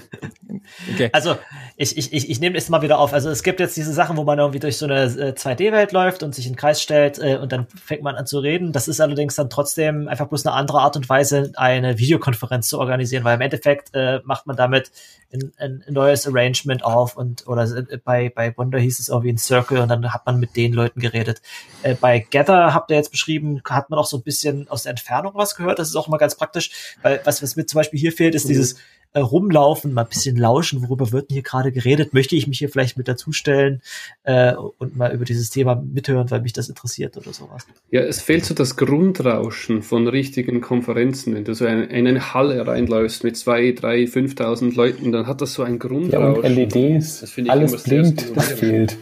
[0.92, 1.10] Okay.
[1.12, 1.36] Also
[1.76, 3.12] ich, ich, ich, ich nehme es mal wieder auf.
[3.12, 6.22] Also es gibt jetzt diese Sachen, wo man irgendwie durch so eine äh, 2D-Welt läuft
[6.22, 8.72] und sich in den Kreis stellt äh, und dann fängt man an zu reden.
[8.72, 12.78] Das ist allerdings dann trotzdem einfach bloß eine andere Art und Weise, eine Videokonferenz zu
[12.78, 14.90] organisieren, weil im Endeffekt äh, macht man damit
[15.32, 19.38] ein, ein, neues Arrangement auf und oder äh, bei, bei Wonder hieß es irgendwie ein
[19.38, 21.42] Circle und dann hat man mit den Leuten geredet.
[21.82, 24.90] Äh, bei Gather habt ihr jetzt beschrieben, hat man auch so ein bisschen aus der
[24.90, 25.63] Entfernung was gehört.
[25.74, 26.70] Das ist auch mal ganz praktisch,
[27.02, 28.76] weil was, was mir zum Beispiel hier fehlt, ist dieses
[29.16, 32.12] äh, rumlaufen, mal ein bisschen lauschen, worüber wird denn hier gerade geredet?
[32.14, 33.80] Möchte ich mich hier vielleicht mit dazustellen
[34.24, 37.64] äh, und mal über dieses Thema mithören, weil mich das interessiert oder sowas.
[37.92, 41.34] Ja, es fehlt so das Grundrauschen von richtigen Konferenzen.
[41.36, 45.40] Wenn du so in, in eine Halle reinläufst mit zwei, drei, 5.000 Leuten, dann hat
[45.40, 46.44] das so ein Ja, Grundrauschen.
[46.44, 48.96] und LEDs, Das finde ich immer alles sehr blinkt, das fehlt.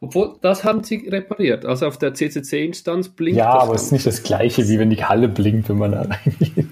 [0.00, 1.64] Obwohl, das haben sie repariert.
[1.64, 4.90] Also auf der CCC-Instanz blinkt Ja, das aber es ist nicht das Gleiche, wie wenn
[4.90, 6.66] die Halle blinkt, wenn man da reingeht.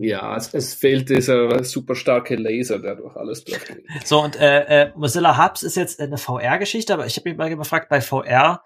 [0.00, 3.84] Ja, es, es fehlt dieser super starke Laser, der durch alles durchgeht.
[4.04, 7.48] So, und äh, äh, Mozilla Hubs ist jetzt eine VR-Geschichte, aber ich habe mich mal
[7.48, 8.62] gefragt, bei VR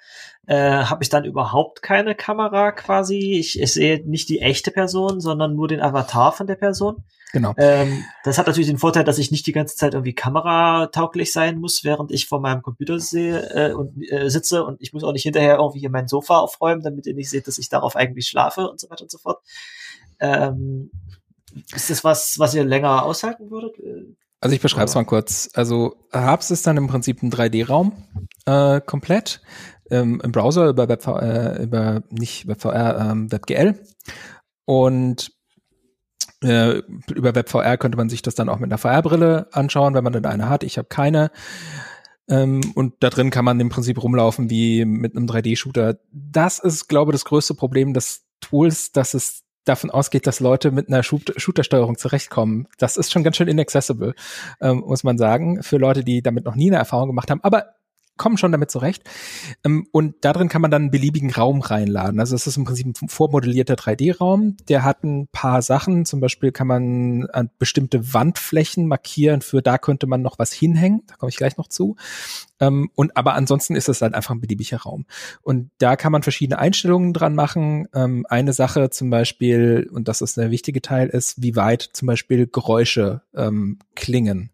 [0.46, 3.38] äh, habe ich dann überhaupt keine Kamera quasi.
[3.38, 7.04] Ich, ich sehe nicht die echte Person, sondern nur den Avatar von der Person.
[7.32, 7.54] Genau.
[7.56, 11.58] Ähm, das hat natürlich den Vorteil, dass ich nicht die ganze Zeit irgendwie kameratauglich sein
[11.58, 15.12] muss, während ich vor meinem Computer sehe äh, und äh, sitze und ich muss auch
[15.12, 18.28] nicht hinterher irgendwie hier mein Sofa aufräumen, damit ihr nicht seht, dass ich darauf eigentlich
[18.28, 19.42] schlafe und so weiter und so fort.
[20.20, 20.90] Ähm,
[21.74, 23.78] ist das was, was ihr länger aushalten würdet?
[23.78, 25.50] Äh, Also ich beschreibe es mal kurz.
[25.54, 27.92] Also Hubs ist dann im Prinzip ein 3D-Raum
[28.46, 29.40] äh, komplett
[29.90, 31.22] ähm, im Browser über WebVR,
[31.58, 33.80] äh, über nicht WebVR, ähm, WebGL
[34.64, 35.32] und
[36.42, 36.82] äh,
[37.14, 40.26] über WebVR könnte man sich das dann auch mit einer VR-Brille anschauen, wenn man denn
[40.26, 40.62] eine hat.
[40.62, 41.30] Ich habe keine.
[42.28, 45.98] Ähm, und da drin kann man im Prinzip rumlaufen wie mit einem 3D-Shooter.
[46.12, 50.70] Das ist, glaube ich, das größte Problem des Tools, dass es davon ausgeht, dass Leute
[50.70, 52.66] mit einer Shoot- Shooter-Steuerung zurechtkommen.
[52.78, 54.14] Das ist schon ganz schön inaccessible,
[54.60, 57.40] ähm, muss man sagen, für Leute, die damit noch nie eine Erfahrung gemacht haben.
[57.42, 57.66] Aber
[58.22, 59.02] kommen schon damit zurecht.
[59.64, 62.20] Ähm, und da drin kann man dann einen beliebigen Raum reinladen.
[62.20, 64.56] Also es ist im Prinzip ein vormodellierter 3D-Raum.
[64.68, 66.04] Der hat ein paar Sachen.
[66.04, 69.42] Zum Beispiel kann man an bestimmte Wandflächen markieren.
[69.42, 71.02] Für da könnte man noch was hinhängen.
[71.08, 71.96] Da komme ich gleich noch zu.
[72.62, 75.04] Ähm, und aber ansonsten ist es halt einfach ein beliebiger Raum.
[75.42, 77.88] Und da kann man verschiedene Einstellungen dran machen.
[77.92, 82.06] Ähm, eine Sache zum Beispiel, und das ist der wichtige Teil, ist, wie weit zum
[82.06, 84.50] Beispiel Geräusche ähm, klingen.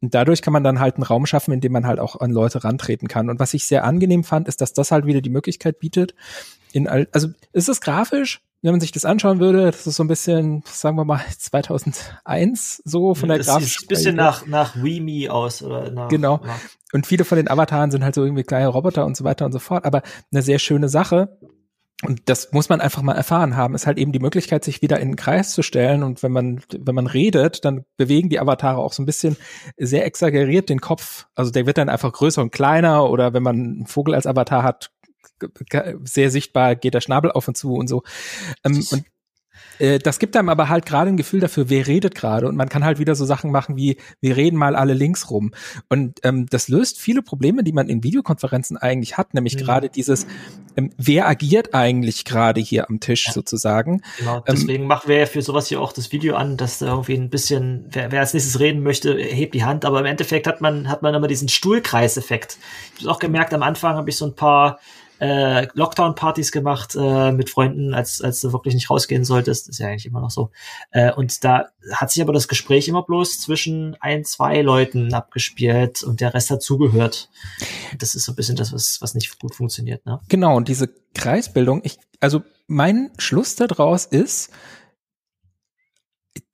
[0.00, 2.32] Und dadurch kann man dann halt einen Raum schaffen, in dem man halt auch an
[2.32, 3.30] Leute rantreten kann.
[3.30, 6.14] Und was ich sehr angenehm fand, ist, dass das halt wieder die Möglichkeit bietet,
[6.72, 10.02] in all, also ist es grafisch, wenn man sich das anschauen würde, das ist so
[10.02, 13.68] ein bisschen, sagen wir mal, 2001 so von der das Grafik.
[13.68, 16.40] sieht ein bisschen nach, nach Wii aus oder nach, Genau.
[16.44, 16.58] nach
[16.94, 19.50] Und viele von den Avataren sind halt so irgendwie kleine Roboter und so weiter und
[19.50, 19.84] so fort.
[19.84, 21.36] Aber eine sehr schöne Sache.
[22.04, 25.00] Und das muss man einfach mal erfahren haben, ist halt eben die Möglichkeit, sich wieder
[25.00, 26.04] in den Kreis zu stellen.
[26.04, 29.36] Und wenn man, wenn man redet, dann bewegen die Avatare auch so ein bisschen
[29.76, 31.26] sehr exaggeriert den Kopf.
[31.34, 34.62] Also der wird dann einfach größer und kleiner oder wenn man einen Vogel als Avatar
[34.62, 34.92] hat,
[36.04, 38.04] sehr sichtbar geht der Schnabel auf und zu und so.
[38.64, 39.04] Ähm, und
[40.02, 42.84] das gibt einem aber halt gerade ein Gefühl dafür, wer redet gerade und man kann
[42.84, 45.52] halt wieder so Sachen machen wie, wir reden mal alle links rum.
[45.88, 49.58] Und ähm, das löst viele Probleme, die man in Videokonferenzen eigentlich hat, nämlich Mhm.
[49.58, 50.26] gerade dieses,
[50.76, 53.32] ähm, wer agiert eigentlich gerade hier am Tisch Ja.
[53.32, 54.00] sozusagen.
[54.16, 56.86] Genau, Ähm, deswegen machen wir ja für sowas hier auch das Video an, dass da
[56.86, 60.46] irgendwie ein bisschen, wer, wer als nächstes reden möchte, hebt die Hand, aber im Endeffekt
[60.46, 62.58] hat man, hat man immer diesen Stuhlkreiseffekt.
[62.96, 64.78] Ich habe auch gemerkt, am Anfang habe ich so ein paar
[65.24, 69.70] äh, Lockdown-Partys gemacht äh, mit Freunden, als, als du wirklich nicht rausgehen solltest.
[69.70, 70.50] Ist ja eigentlich immer noch so.
[70.90, 76.02] Äh, und da hat sich aber das Gespräch immer bloß zwischen ein, zwei Leuten abgespielt
[76.02, 77.30] und der Rest hat zugehört.
[77.98, 80.04] Das ist so ein bisschen das, was, was nicht gut funktioniert.
[80.04, 80.20] Ne?
[80.28, 84.50] Genau, und diese Kreisbildung, ich, also mein Schluss daraus ist,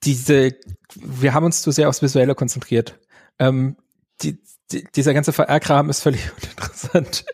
[0.05, 0.55] diese,
[0.95, 3.01] wir haben uns zu sehr aufs Visuelle konzentriert.
[3.41, 3.77] Ähm,
[4.23, 4.39] die,
[4.73, 7.25] die, dieser ganze VR-Kram ist völlig uninteressant.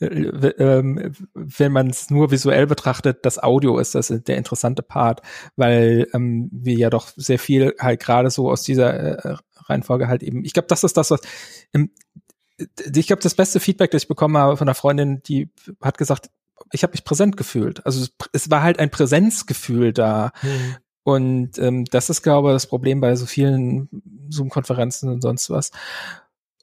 [0.00, 5.22] ähm, wenn man es nur visuell betrachtet, das Audio ist das der interessante Part,
[5.56, 9.36] weil ähm, wir ja doch sehr viel halt gerade so aus dieser äh,
[9.66, 11.20] Reihenfolge halt eben, ich glaube, das ist das, was
[11.72, 11.90] ähm,
[12.92, 15.48] ich glaube, das beste Feedback, das ich bekommen habe von einer Freundin, die
[15.80, 16.30] hat gesagt,
[16.72, 17.84] ich habe mich präsent gefühlt.
[17.86, 20.32] Also es, es, war halt ein Präsenzgefühl da.
[20.42, 20.76] Mhm.
[21.08, 23.88] Und ähm, das ist, glaube ich, das Problem bei so vielen
[24.28, 25.70] Zoom-Konferenzen und sonst was.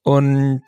[0.03, 0.61] Und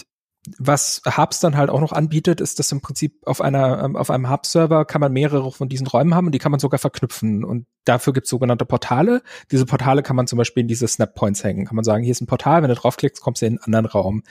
[0.58, 4.10] was Hubs dann halt auch noch anbietet, ist, dass im Prinzip auf einer ähm, auf
[4.10, 7.44] einem Hub-Server kann man mehrere von diesen Räumen haben und die kann man sogar verknüpfen.
[7.44, 9.22] Und dafür gibt es sogenannte Portale.
[9.52, 11.68] Diese Portale kann man zum Beispiel in diese Snap-Points hängen.
[11.68, 13.86] Kann man sagen, hier ist ein Portal, wenn du draufklickst, kommst du in einen anderen
[13.86, 14.24] Raum.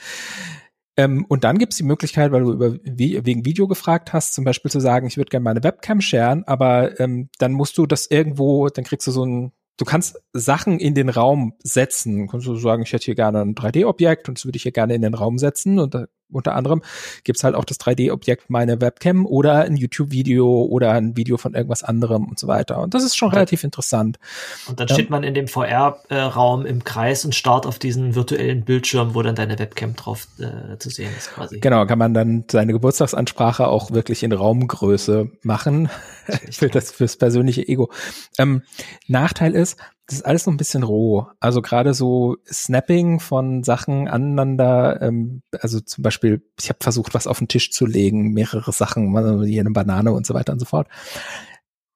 [0.97, 4.43] Ähm, und dann gibt es die Möglichkeit, weil du über wegen Video gefragt hast, zum
[4.43, 8.07] Beispiel zu sagen, ich würde gerne meine Webcam sharen, aber ähm, dann musst du das
[8.07, 12.27] irgendwo, dann kriegst du so ein du kannst Sachen in den Raum setzen.
[12.27, 14.95] Kannst du sagen, ich hätte hier gerne ein 3D-Objekt und das würde ich hier gerne
[14.95, 15.79] in den Raum setzen.
[15.79, 16.81] Und da, unter anderem
[17.23, 21.83] gibt's halt auch das 3D-Objekt meine Webcam oder ein YouTube-Video oder ein Video von irgendwas
[21.83, 22.79] anderem und so weiter.
[22.79, 24.19] Und das ist schon relativ interessant.
[24.67, 24.93] Und dann ja.
[24.93, 29.35] steht man in dem VR-Raum im Kreis und starrt auf diesen virtuellen Bildschirm, wo dann
[29.35, 31.59] deine Webcam drauf äh, zu sehen ist quasi.
[31.59, 35.89] Genau, kann man dann seine Geburtstagsansprache auch wirklich in Raumgröße machen.
[36.51, 37.91] für das fürs persönliche Ego.
[38.37, 38.63] Ähm,
[39.07, 41.27] Nachteil ist, das ist alles noch ein bisschen roh.
[41.41, 47.27] Also gerade so Snapping von Sachen aneinander, ähm, also zum Beispiel, ich habe versucht, was
[47.27, 50.65] auf den Tisch zu legen, mehrere Sachen, hier eine Banane und so weiter und so
[50.65, 50.87] fort.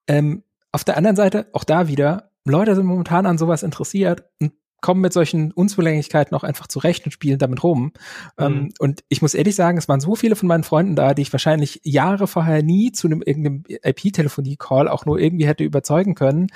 [0.06, 4.52] Ähm, auf der anderen Seite, auch da wieder, Leute sind momentan an sowas interessiert und
[4.82, 7.92] kommen mit solchen Unzulänglichkeiten auch einfach zurecht und spielen damit rum.
[8.36, 8.58] Ähm, mhm.
[8.58, 11.22] Ähm, und ich muss ehrlich sagen, es waren so viele von meinen Freunden da, die
[11.22, 16.48] ich wahrscheinlich Jahre vorher nie zu einem irgendeinem IP-Telefonie-Call auch nur irgendwie hätte überzeugen können.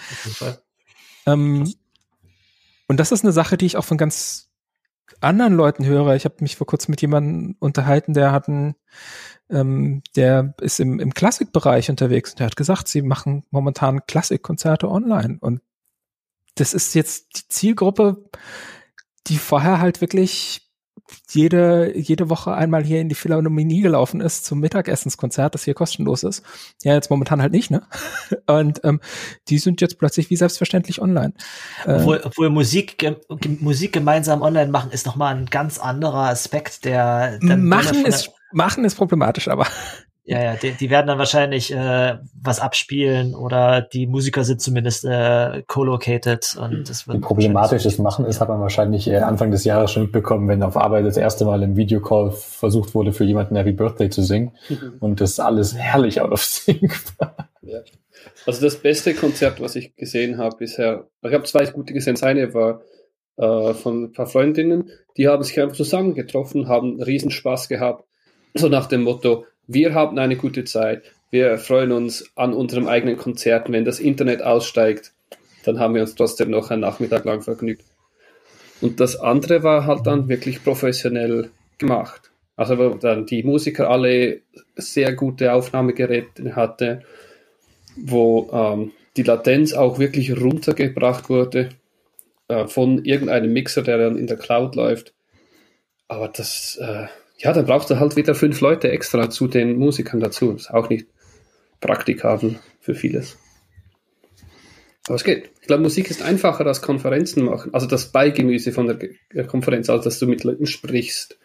[1.27, 1.73] Ähm,
[2.89, 4.51] und das ist eine Sache, die ich auch von ganz
[5.21, 6.15] anderen Leuten höre.
[6.15, 8.75] Ich habe mich vor kurzem mit jemandem unterhalten, der hat einen,
[9.51, 14.89] ähm, der ist im, im Klassikbereich unterwegs und der hat gesagt, sie machen momentan Klassikkonzerte
[14.89, 15.39] online.
[15.41, 15.63] Und
[16.57, 18.29] das ist jetzt die Zielgruppe,
[19.27, 20.66] die vorher halt wirklich
[21.31, 26.23] jede, jede Woche einmal hier in die Philharmonie gelaufen ist zum Mittagessenskonzert, das hier kostenlos
[26.23, 26.43] ist.
[26.83, 27.83] Ja, jetzt momentan halt nicht, ne?
[28.47, 29.01] Und ähm,
[29.49, 31.35] die sind jetzt plötzlich wie selbstverständlich online.
[31.85, 33.17] Äh, obwohl, obwohl Musik, ge
[33.61, 38.95] Musik gemeinsam online machen ist nochmal ein ganz anderer Aspekt, der machen ist, machen ist
[38.95, 39.67] problematisch, aber
[40.27, 45.05] ja, ja, die, die werden dann wahrscheinlich äh, was abspielen oder die Musiker sind zumindest
[45.05, 47.19] äh, co-located und das wird.
[47.19, 50.65] Wie problematisch das machen ist, hat man wahrscheinlich äh, Anfang des Jahres schon mitbekommen, wenn
[50.65, 54.51] auf Arbeit das erste Mal im Videocall versucht wurde, für jemanden Happy Birthday zu singen
[54.99, 57.49] und das alles herrlich out of sync war.
[57.63, 57.79] Ja.
[58.47, 62.15] Also das beste Konzert, was ich gesehen habe bisher, ich habe zwei gute gesehen.
[62.15, 62.81] Das eine war
[63.37, 68.05] äh, von ein paar Freundinnen, die haben sich einfach zusammengetroffen, haben Riesenspaß gehabt,
[68.55, 71.03] so nach dem Motto, wir haben eine gute Zeit.
[71.31, 73.71] Wir freuen uns an unserem eigenen Konzert.
[73.71, 75.13] Wenn das Internet aussteigt,
[75.65, 77.85] dann haben wir uns trotzdem noch einen Nachmittag lang vergnügt.
[78.81, 82.31] Und das andere war halt dann wirklich professionell gemacht.
[82.57, 84.41] Also wo dann die Musiker alle
[84.77, 87.03] sehr gute Aufnahmegeräte hatte,
[87.97, 91.71] wo ähm, die Latenz auch wirklich runtergebracht wurde
[92.49, 95.13] äh, von irgendeinem Mixer, der dann in der Cloud läuft.
[96.09, 97.07] Aber das, äh,
[97.39, 100.53] ja, dann brauchst du halt wieder fünf Leute extra zu den Musikern dazu.
[100.53, 101.07] Ist auch nicht
[101.81, 103.37] praktikabel für vieles.
[105.07, 105.51] Aber es geht.
[105.61, 107.75] Ich glaube, Musik ist einfacher als Konferenzen machen.
[107.75, 108.87] Also das Beigemüse von
[109.33, 111.39] der Konferenz, als dass du mit Leuten sprichst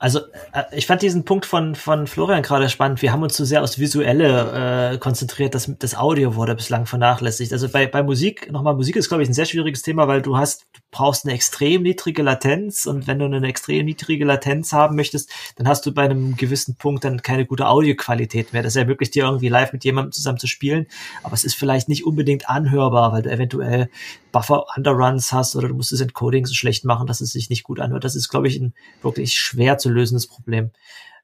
[0.00, 0.20] Also
[0.52, 3.02] äh, ich fand diesen Punkt von, von Florian gerade spannend.
[3.02, 5.56] Wir haben uns zu sehr aufs Visuelle äh, konzentriert.
[5.56, 7.52] Das, das Audio wurde bislang vernachlässigt.
[7.52, 10.36] Also bei, bei Musik, nochmal, Musik ist, glaube ich, ein sehr schwieriges Thema, weil du
[10.36, 14.94] hast, du brauchst eine extrem niedrige Latenz und wenn du eine extrem niedrige Latenz haben
[14.94, 18.62] möchtest, dann hast du bei einem gewissen Punkt dann keine gute Audioqualität mehr.
[18.62, 20.86] Das ermöglicht dir irgendwie live mit jemandem zusammen zu spielen,
[21.24, 23.90] aber es ist vielleicht nicht unbedingt anhörbar, weil du eventuell
[24.32, 27.80] Buffer-Underruns hast oder du musst das Encoding so schlecht machen, dass es sich nicht gut
[27.80, 28.04] anhört.
[28.04, 30.70] Das ist, glaube ich, ein wirklich schwer zu lösendes Problem.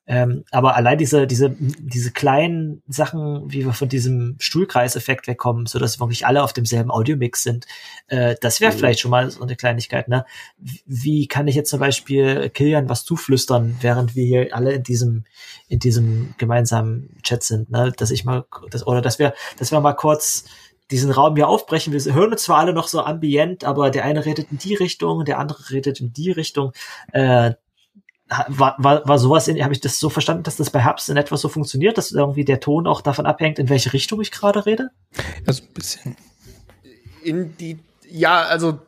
[0.07, 5.79] Ähm, aber allein diese, diese, diese kleinen Sachen, wie wir von diesem Stuhlkreiseffekt wegkommen, so
[5.79, 7.67] dass wirklich alle auf demselben Audiomix sind,
[8.09, 8.77] äh, das wäre mhm.
[8.77, 10.27] vielleicht schon mal so eine Kleinigkeit, ne?
[10.85, 15.25] Wie kann ich jetzt zum Beispiel Kilian was zuflüstern, während wir hier alle in diesem,
[15.69, 17.91] in diesem gemeinsamen Chat sind, ne?
[17.97, 20.45] Dass ich mal, das, oder dass wir, dass wir mal kurz
[20.91, 21.95] diesen Raum hier aufbrechen.
[21.95, 25.25] Wir hören uns zwar alle noch so ambient, aber der eine redet in die Richtung,
[25.25, 26.73] der andere redet in die Richtung.
[27.13, 27.55] Äh,
[28.49, 31.17] war, war, war sowas in, habe ich das so verstanden, dass das bei Herbst in
[31.17, 34.65] etwa so funktioniert, dass irgendwie der Ton auch davon abhängt, in welche Richtung ich gerade
[34.65, 34.91] rede?
[35.47, 36.17] Also ein bisschen.
[37.23, 37.79] In die,
[38.09, 38.79] ja, also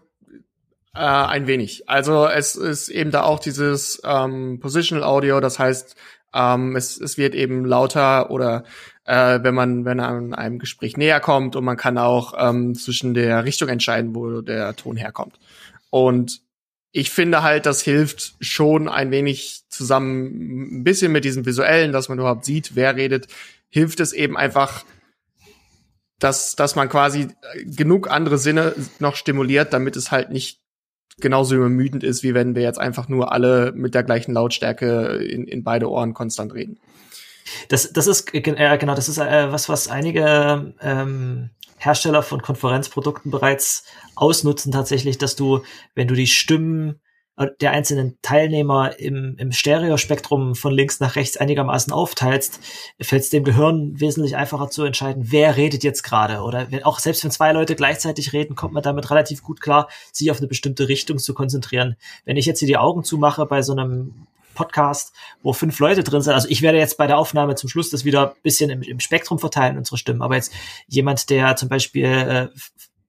[0.95, 1.89] äh, ein wenig.
[1.89, 5.97] Also es ist eben da auch dieses ähm, Positional Audio, das heißt,
[6.35, 8.65] ähm, es, es wird eben lauter oder
[9.05, 13.15] äh, wenn man wenn an einem Gespräch näher kommt und man kann auch ähm, zwischen
[13.15, 15.39] der Richtung entscheiden, wo der Ton herkommt.
[15.91, 16.41] Und
[16.97, 22.09] ich finde halt, das hilft schon ein wenig zusammen, ein bisschen mit diesem visuellen, dass
[22.09, 23.27] man überhaupt sieht, wer redet,
[23.68, 24.82] hilft es eben einfach,
[26.18, 27.28] dass, dass man quasi
[27.66, 30.60] genug andere Sinne noch stimuliert, damit es halt nicht
[31.20, 35.47] genauso übermüdend ist, wie wenn wir jetzt einfach nur alle mit der gleichen Lautstärke in,
[35.47, 36.78] in beide Ohren konstant reden.
[37.68, 43.31] Das, das ist äh, genau, das ist äh, was, was einige ähm, Hersteller von Konferenzprodukten
[43.31, 43.85] bereits
[44.15, 45.62] ausnutzen tatsächlich, dass du,
[45.94, 47.01] wenn du die Stimmen
[47.36, 52.61] äh, der einzelnen Teilnehmer im, im Stereospektrum von links nach rechts einigermaßen aufteilst,
[53.01, 56.40] fällt es dem Gehirn wesentlich einfacher zu entscheiden, wer redet jetzt gerade.
[56.40, 59.89] Oder wenn, auch selbst wenn zwei Leute gleichzeitig reden, kommt man damit relativ gut klar,
[60.12, 61.97] sich auf eine bestimmte Richtung zu konzentrieren.
[62.24, 64.27] Wenn ich jetzt hier die Augen zumache bei so einem
[64.57, 66.35] Podcast, wo fünf Leute drin sind.
[66.35, 69.39] Also ich werde jetzt bei der Aufnahme zum Schluss das wieder bisschen im, im Spektrum
[69.39, 70.23] verteilen, unsere Stimmen.
[70.23, 70.53] Aber jetzt
[70.89, 72.49] jemand, der zum Beispiel äh,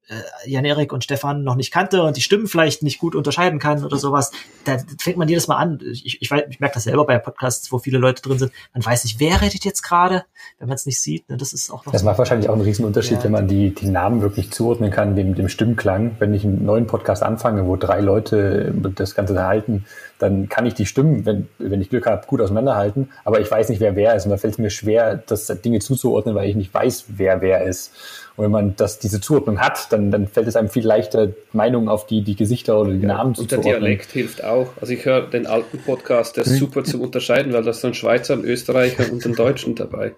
[0.10, 3.84] äh, Jan-Erik und Stefan noch nicht kannte und die Stimmen vielleicht nicht gut unterscheiden kann
[3.84, 4.32] oder sowas,
[4.66, 5.80] da fängt man jedes Mal an.
[5.92, 8.52] Ich, ich, ich merke das selber bei Podcasts, wo viele Leute drin sind.
[8.74, 10.26] Man weiß nicht, wer redet jetzt gerade,
[10.60, 11.30] wenn man es nicht sieht.
[11.30, 11.38] Ne?
[11.38, 12.08] Das ist auch noch Das so.
[12.08, 13.24] macht wahrscheinlich auch einen riesen Unterschied, ja.
[13.26, 16.16] wenn man die, die Namen wirklich zuordnen kann, dem, dem Stimmklang.
[16.20, 19.86] Wenn ich einen neuen Podcast anfange, wo drei Leute das Ganze halten,
[20.20, 23.70] dann kann ich die Stimmen, wenn, wenn ich Glück habe, gut auseinanderhalten, aber ich weiß
[23.70, 24.26] nicht, wer wer ist.
[24.26, 27.66] Und da fällt es mir schwer, das Dinge zuzuordnen, weil ich nicht weiß, wer wer
[27.66, 27.92] ist.
[28.38, 31.90] Und wenn man das, diese Zuordnung hat, dann, dann fällt es einem viel leichter, Meinungen
[31.90, 34.70] auf die, die Gesichter oder die ja, Namen zu Und der Dialekt hilft auch.
[34.80, 37.96] Also ich höre den alten Podcast, der ist super zu unterscheiden, weil da ist ein
[37.96, 40.14] Schweizer, ein Österreicher und ein Deutschen dabei.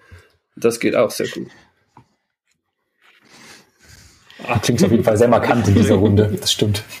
[0.54, 1.48] Das geht auch sehr gut.
[4.46, 6.36] Ah, klingt auf jeden Fall sehr markant in dieser Runde.
[6.38, 6.82] Das stimmt.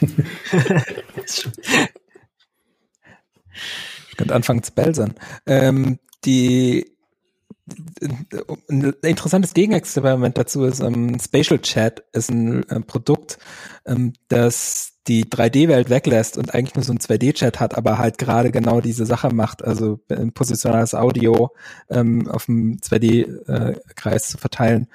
[4.10, 5.14] ich könnte anfangen zu belsern.
[5.46, 6.96] Ähm, die
[8.68, 13.38] ein interessantes Gegenexperiment dazu ist, ähm, Spatial Chat ist ein äh, Produkt,
[13.86, 18.50] ähm, das die 3D-Welt weglässt und eigentlich nur so ein 2D-Chat hat, aber halt gerade
[18.50, 21.50] genau diese Sache macht, also äh, positionales Audio
[21.88, 24.88] ähm, auf dem 2D-Kreis äh, zu verteilen.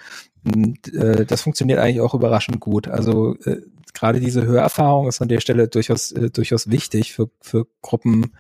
[0.45, 2.87] Und, äh, das funktioniert eigentlich auch überraschend gut.
[2.87, 3.61] Also äh,
[3.93, 8.33] gerade diese Hörerfahrung ist an der Stelle durchaus äh, durchaus wichtig für für Gruppen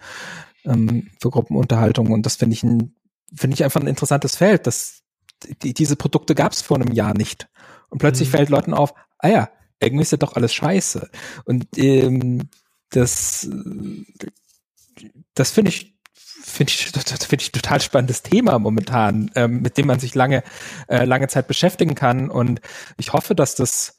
[0.65, 2.93] ähm, für Gruppenunterhaltung und das finde ich ein
[3.35, 4.67] finde ich einfach ein interessantes Feld.
[4.67, 5.03] Das,
[5.61, 7.47] die, diese Produkte gab es vor einem Jahr nicht.
[7.89, 8.33] Und plötzlich mhm.
[8.33, 9.49] fällt Leuten auf, ah ja,
[9.79, 11.09] irgendwie ist ja doch alles scheiße.
[11.45, 12.49] Und ähm,
[12.89, 13.49] das,
[15.33, 16.85] das finde ich, finde ich,
[17.27, 20.43] finde ich total spannendes Thema momentan, ähm, mit dem man sich lange,
[20.87, 22.29] äh, lange Zeit beschäftigen kann.
[22.29, 22.61] Und
[22.97, 23.97] ich hoffe, dass das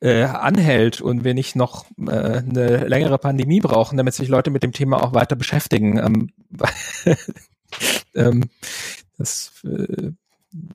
[0.00, 4.62] äh, anhält und wir nicht noch äh, eine längere Pandemie brauchen, damit sich Leute mit
[4.62, 5.98] dem Thema auch weiter beschäftigen.
[5.98, 6.30] Ähm,
[8.14, 8.50] ähm,
[9.18, 10.12] das äh,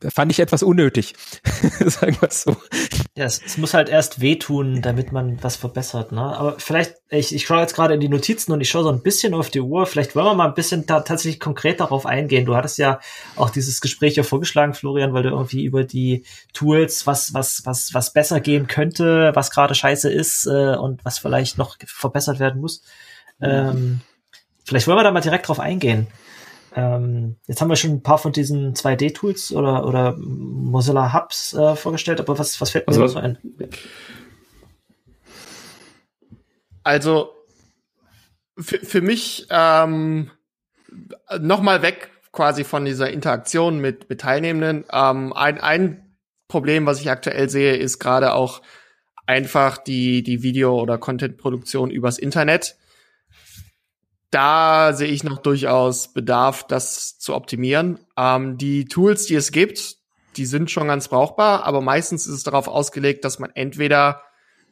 [0.09, 1.15] fand ich etwas unnötig,
[1.85, 2.55] sagen wir es so.
[3.17, 6.13] Ja, es, es, muss halt erst wehtun, damit man was verbessert.
[6.13, 6.21] Ne?
[6.21, 9.01] Aber vielleicht, ich, ich schaue jetzt gerade in die Notizen und ich schaue so ein
[9.01, 9.85] bisschen auf die Uhr.
[9.85, 12.45] Vielleicht wollen wir mal ein bisschen da tatsächlich konkret darauf eingehen.
[12.45, 12.99] Du hattest ja
[13.35, 16.23] auch dieses Gespräch ja vorgeschlagen, Florian, weil du irgendwie über die
[16.53, 21.19] Tools, was, was, was, was besser gehen könnte, was gerade scheiße ist äh, und was
[21.19, 22.81] vielleicht noch verbessert werden muss.
[23.41, 23.99] Ähm,
[24.63, 26.07] vielleicht wollen wir da mal direkt drauf eingehen.
[26.75, 31.75] Ähm, jetzt haben wir schon ein paar von diesen 2D-Tools oder, oder Mozilla Hubs äh,
[31.75, 33.37] vorgestellt, aber was, was fällt mir also, so ein?
[36.83, 37.31] Also
[38.57, 40.31] für, für mich ähm,
[41.39, 44.83] nochmal weg quasi von dieser Interaktion mit, mit Teilnehmenden.
[44.91, 46.17] Ähm, ein, ein
[46.49, 48.61] Problem, was ich aktuell sehe, ist gerade auch
[49.25, 52.75] einfach die, die Video- oder Content-Produktion übers Internet
[54.31, 57.99] da sehe ich noch durchaus Bedarf, das zu optimieren.
[58.17, 59.97] Ähm, die Tools, die es gibt,
[60.37, 64.21] die sind schon ganz brauchbar, aber meistens ist es darauf ausgelegt, dass man entweder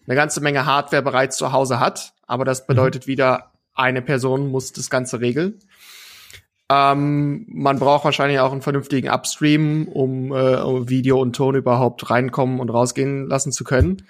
[0.05, 2.67] eine ganze Menge Hardware bereits zu Hause hat, aber das mhm.
[2.67, 5.59] bedeutet wieder, eine Person muss das Ganze regeln.
[6.69, 12.59] Ähm, man braucht wahrscheinlich auch einen vernünftigen Upstream, um äh, Video und Ton überhaupt reinkommen
[12.59, 14.05] und rausgehen lassen zu können.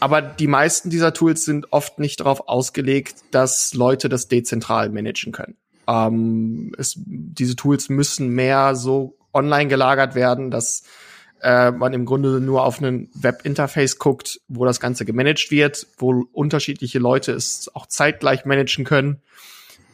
[0.00, 5.32] Aber die meisten dieser Tools sind oft nicht darauf ausgelegt, dass Leute das dezentral managen
[5.32, 5.56] können.
[5.88, 10.84] Ähm, es, diese Tools müssen mehr so online gelagert werden, dass
[11.42, 16.26] äh, man im Grunde nur auf einen Webinterface guckt, wo das Ganze gemanagt wird, wo
[16.32, 19.20] unterschiedliche Leute es auch zeitgleich managen können,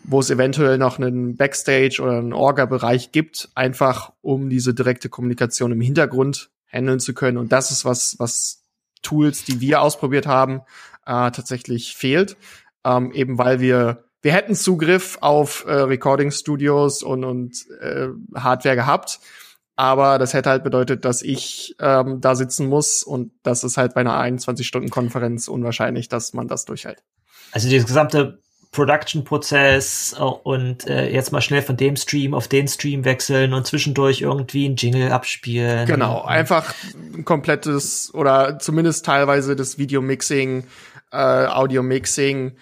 [0.04, 5.72] wo es eventuell noch einen Backstage oder einen Orga-Bereich gibt, einfach um diese direkte Kommunikation
[5.72, 7.38] im Hintergrund handeln zu können.
[7.38, 8.63] Und das ist was, was
[9.04, 10.62] Tools, die wir ausprobiert haben,
[11.06, 12.36] äh, tatsächlich fehlt.
[12.84, 18.76] Ähm, eben weil wir, wir hätten Zugriff auf äh, Recording Studios und, und äh, Hardware
[18.76, 19.20] gehabt.
[19.76, 23.94] Aber das hätte halt bedeutet, dass ich ähm, da sitzen muss und das ist halt
[23.94, 27.02] bei einer 21-Stunden-Konferenz unwahrscheinlich, dass man das durchhält.
[27.50, 28.40] Also dieses gesamte
[28.74, 33.66] Production-Prozess äh, und äh, jetzt mal schnell von dem Stream auf den Stream wechseln und
[33.66, 35.86] zwischendurch irgendwie ein Jingle abspielen.
[35.86, 40.66] Genau, einfach ein komplettes oder zumindest teilweise das Video-Mixing,
[41.12, 42.56] äh, Audio-Mixing,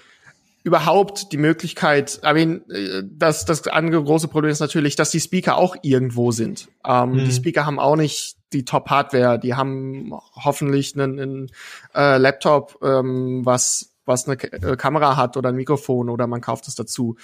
[0.65, 5.21] überhaupt die Möglichkeit, I mean, äh, das, das andere große Problem ist natürlich, dass die
[5.21, 6.69] Speaker auch irgendwo sind.
[6.87, 7.25] Ähm, mhm.
[7.25, 11.53] Die Speaker haben auch nicht die Top-Hardware, die haben hoffentlich einen, einen
[11.95, 16.69] äh, Laptop, ähm, was was eine äh, Kamera hat oder ein Mikrofon oder man kauft
[16.69, 17.17] es dazu.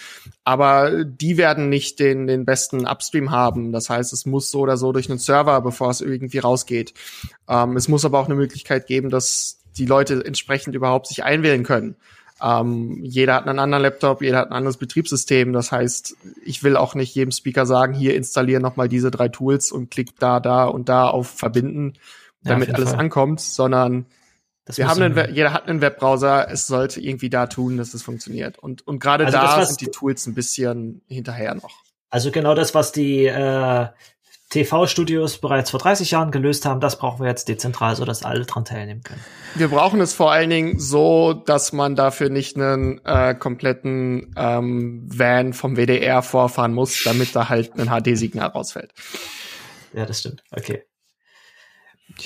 [0.45, 3.73] Aber die werden nicht den, den besten Upstream haben.
[3.73, 6.95] Das heißt, es muss so oder so durch einen Server, bevor es irgendwie rausgeht.
[7.49, 11.65] Ähm, es muss aber auch eine Möglichkeit geben, dass die Leute entsprechend überhaupt sich einwählen
[11.65, 11.97] können.
[12.41, 15.53] Ähm, jeder hat einen anderen Laptop, jeder hat ein anderes Betriebssystem.
[15.53, 19.73] Das heißt, ich will auch nicht jedem Speaker sagen, hier installiere nochmal diese drei Tools
[19.73, 21.95] und klick da, da und da auf Verbinden,
[22.43, 23.01] damit ja, alles Fall.
[23.01, 24.07] ankommt, sondern
[24.75, 28.59] wir haben einen, jeder hat einen Webbrowser, es sollte irgendwie da tun, dass es funktioniert.
[28.59, 31.83] Und, und gerade also da das, sind die Tools ein bisschen hinterher noch.
[32.11, 33.87] Also genau das, was die äh,
[34.51, 38.47] TV-Studios bereits vor 30 Jahren gelöst haben, das brauchen wir jetzt dezentral, so dass alle
[38.47, 39.21] dran teilnehmen können.
[39.55, 45.05] Wir brauchen es vor allen Dingen so, dass man dafür nicht einen äh, kompletten ähm,
[45.07, 48.95] Van vom WDR vorfahren muss, damit da halt ein HD-Signal rausfällt.
[49.93, 50.43] Ja, das stimmt.
[50.51, 50.85] Okay.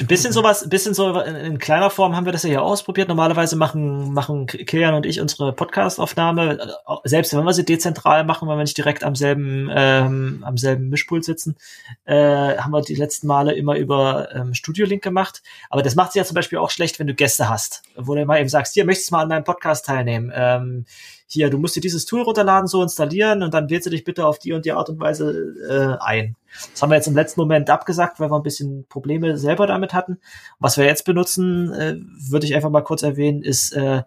[0.01, 2.63] Ein bisschen sowas, ein bisschen so in, in, kleiner Form haben wir das ja hier
[2.63, 3.09] ausprobiert.
[3.09, 8.49] Normalerweise machen, machen Kilian und ich unsere Podcast-Aufnahme, äh, selbst wenn wir sie dezentral machen,
[8.49, 11.57] wenn wir nicht direkt am selben, ähm, am selben Mischpult sitzen,
[12.05, 15.43] äh, haben wir die letzten Male immer über ähm, Studio-Link gemacht.
[15.69, 18.25] Aber das macht sich ja zum Beispiel auch schlecht, wenn du Gäste hast, wo du
[18.25, 20.33] mal eben sagst, hier, möchtest du mal an meinem Podcast teilnehmen?
[20.35, 20.87] Ähm,
[21.27, 24.27] hier, du musst dir dieses Tool runterladen, so installieren und dann wählst du dich bitte
[24.27, 26.37] auf die und die Art und Weise äh, ein.
[26.73, 29.95] Das haben wir jetzt im letzten Moment abgesagt, weil wir ein bisschen Probleme selber damit
[29.95, 30.19] hatten.
[30.59, 31.97] Was wir jetzt benutzen, äh,
[32.31, 34.03] würde ich einfach mal kurz erwähnen, ist äh,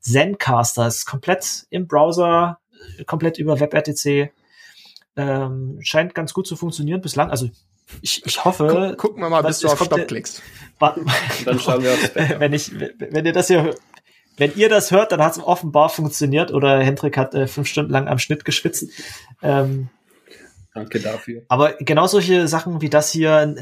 [0.00, 0.84] Zencaster.
[0.84, 2.58] Das ist komplett im Browser,
[3.06, 4.32] komplett über WebRTC.
[5.16, 7.30] Ähm, scheint ganz gut zu funktionieren bislang.
[7.30, 7.48] Also
[8.00, 8.66] ich, ich hoffe.
[8.68, 10.42] Guck, gucken wir mal, bis du auf Stopp klickst.
[11.44, 13.74] Dann schauen wir aufs Wenn ich, wenn ihr das hier
[14.36, 17.92] wenn ihr das hört, dann hat es offenbar funktioniert oder Hendrik hat äh, fünf Stunden
[17.92, 18.88] lang am Schnitt geschwitzt.
[19.42, 19.88] Ähm,
[20.74, 21.42] Danke dafür.
[21.46, 23.54] Aber genau solche Sachen wie das hier,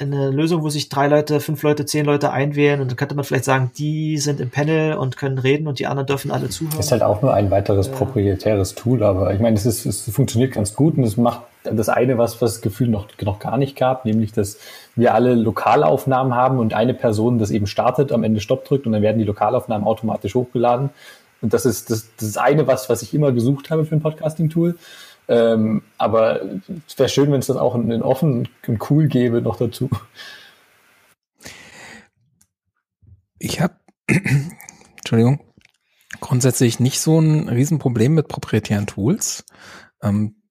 [0.00, 3.24] eine Lösung, wo sich drei Leute, fünf Leute, zehn Leute einwählen und dann könnte man
[3.24, 6.80] vielleicht sagen, die sind im Panel und können reden und die anderen dürfen alle zuhören.
[6.80, 7.92] Ist halt auch nur ein weiteres ja.
[7.92, 11.88] proprietäres Tool, aber ich meine, es, ist, es funktioniert ganz gut und es macht das
[11.88, 14.58] eine, was, was das Gefühl noch, noch gar nicht gab, nämlich, dass
[14.98, 18.92] wir alle Lokalaufnahmen haben und eine Person das eben startet, am Ende Stopp drückt und
[18.92, 20.90] dann werden die Lokalaufnahmen automatisch hochgeladen.
[21.40, 24.02] Und das ist das, das ist eine, was, was ich immer gesucht habe für ein
[24.02, 24.76] Podcasting-Tool.
[25.28, 26.40] Ähm, aber
[26.86, 29.90] es wäre schön, wenn es das auch in, in offen und cool gäbe noch dazu.
[33.38, 33.74] Ich habe,
[34.96, 35.40] Entschuldigung,
[36.20, 39.44] grundsätzlich nicht so ein Riesenproblem mit proprietären Tools.
[40.02, 40.42] Ähm,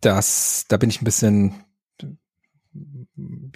[0.00, 1.63] das, da bin ich ein bisschen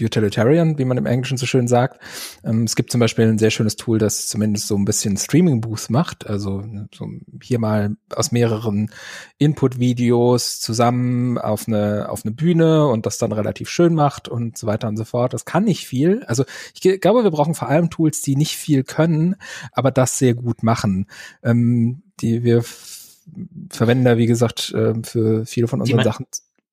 [0.00, 2.00] utilitarian, wie man im Englischen so schön sagt.
[2.44, 5.60] Ähm, es gibt zum Beispiel ein sehr schönes Tool, das zumindest so ein bisschen Streaming
[5.60, 6.26] Booth macht.
[6.26, 6.64] Also
[6.94, 7.08] so
[7.42, 8.90] hier mal aus mehreren
[9.38, 14.66] Input-Videos zusammen auf eine, auf eine Bühne und das dann relativ schön macht und so
[14.66, 15.34] weiter und so fort.
[15.34, 16.22] Das kann nicht viel.
[16.26, 19.36] Also ich glaube, wir brauchen vor allem Tools, die nicht viel können,
[19.72, 21.06] aber das sehr gut machen.
[21.42, 22.64] Ähm, die wir
[23.70, 26.26] verwenden da, wie gesagt, äh, für viele von unseren Sachen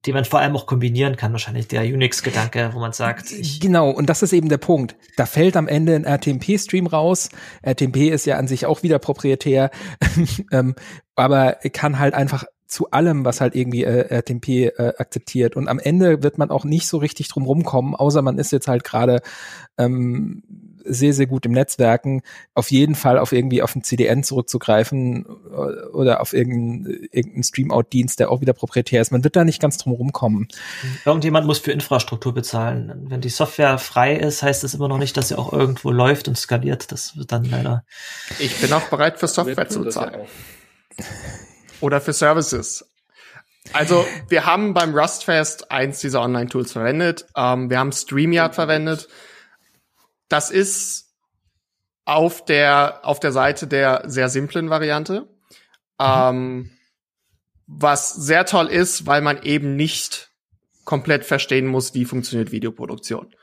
[0.05, 3.33] die man vor allem auch kombinieren kann, wahrscheinlich der Unix-Gedanke, wo man sagt.
[3.59, 4.95] Genau, und das ist eben der Punkt.
[5.17, 7.29] Da fällt am Ende ein RTMP-Stream raus.
[7.61, 9.71] RTMP ist ja an sich auch wieder proprietär,
[10.51, 10.75] ähm,
[11.15, 15.55] aber kann halt einfach zu allem, was halt irgendwie äh, RTMP äh, akzeptiert.
[15.55, 18.67] Und am Ende wird man auch nicht so richtig drum rumkommen, außer man ist jetzt
[18.67, 19.21] halt gerade
[19.77, 20.43] ähm,
[20.85, 22.21] sehr, sehr gut im Netzwerken,
[22.53, 28.31] auf jeden Fall auf irgendwie auf ein CDN zurückzugreifen oder auf irgendeinen, irgendeinen Streamout-Dienst, der
[28.31, 29.11] auch wieder proprietär ist.
[29.11, 30.47] Man wird da nicht ganz drum rumkommen.
[31.05, 33.05] Irgendjemand muss für Infrastruktur bezahlen.
[33.09, 36.27] Wenn die Software frei ist, heißt das immer noch nicht, dass sie auch irgendwo läuft
[36.27, 36.91] und skaliert.
[36.91, 37.83] Das wird dann leider.
[38.39, 40.21] Ich bin auch bereit für Software zu bezahlen.
[41.81, 42.85] Oder für Services.
[43.73, 47.25] Also wir haben beim Rustfest eins dieser Online-Tools verwendet.
[47.35, 49.07] Ähm, wir haben StreamYard verwendet.
[50.29, 51.13] Das ist
[52.05, 55.27] auf der auf der Seite der sehr simplen Variante,
[55.99, 56.71] ähm,
[57.67, 60.29] was sehr toll ist, weil man eben nicht
[60.83, 63.33] komplett verstehen muss, wie funktioniert Videoproduktion.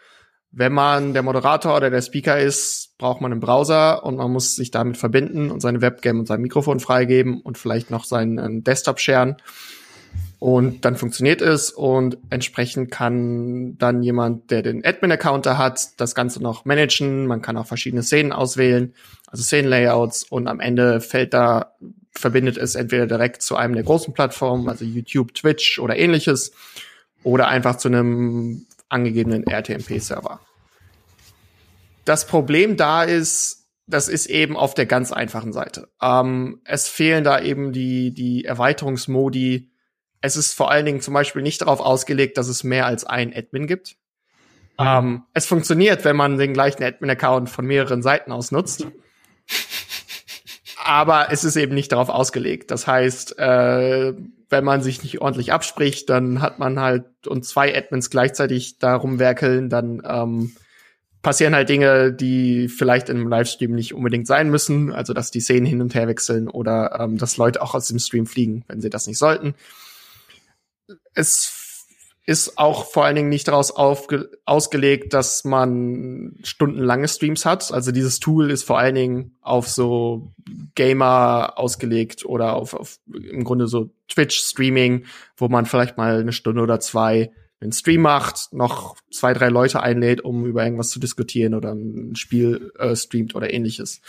[0.52, 4.54] Wenn man der Moderator oder der Speaker ist, braucht man einen Browser und man muss
[4.54, 9.00] sich damit verbinden und seine Webcam und sein Mikrofon freigeben und vielleicht noch seinen Desktop
[9.00, 9.36] scheren.
[10.38, 16.42] Und dann funktioniert es und entsprechend kann dann jemand, der den Admin-Account hat, das Ganze
[16.42, 17.26] noch managen.
[17.26, 18.92] Man kann auch verschiedene Szenen auswählen,
[19.28, 21.76] also Szenenlayouts und am Ende fällt da,
[22.10, 26.50] verbindet es entweder direkt zu einem der großen Plattformen, also YouTube, Twitch oder ähnliches,
[27.22, 30.40] oder einfach zu einem angegebenen RTMP-Server.
[32.04, 35.88] Das Problem da ist, das ist eben auf der ganz einfachen Seite.
[36.00, 39.71] Ähm, es fehlen da eben die, die Erweiterungsmodi,
[40.22, 43.34] es ist vor allen Dingen zum Beispiel nicht darauf ausgelegt, dass es mehr als ein
[43.36, 43.96] Admin gibt.
[44.78, 48.86] Ähm, es funktioniert, wenn man den gleichen Admin-Account von mehreren Seiten aus nutzt.
[50.84, 52.70] Aber es ist eben nicht darauf ausgelegt.
[52.70, 54.14] Das heißt, äh,
[54.48, 59.18] wenn man sich nicht ordentlich abspricht, dann hat man halt und zwei Admins gleichzeitig darum
[59.18, 60.52] werkeln, dann ähm,
[61.22, 64.92] passieren halt Dinge, die vielleicht in einem Livestream nicht unbedingt sein müssen.
[64.92, 67.98] Also dass die Szenen hin und her wechseln oder ähm, dass Leute auch aus dem
[67.98, 69.54] Stream fliegen, wenn sie das nicht sollten
[71.14, 71.62] es
[72.24, 77.72] ist auch vor allen Dingen nicht daraus ausgelegt, dass man stundenlange Streams hat.
[77.72, 80.32] Also dieses Tool ist vor allen Dingen auf so
[80.76, 85.06] Gamer ausgelegt oder auf, auf im Grunde so Twitch-Streaming,
[85.36, 89.82] wo man vielleicht mal eine Stunde oder zwei einen Stream macht, noch zwei, drei Leute
[89.82, 94.00] einlädt, um über irgendwas zu diskutieren oder ein Spiel äh, streamt oder ähnliches,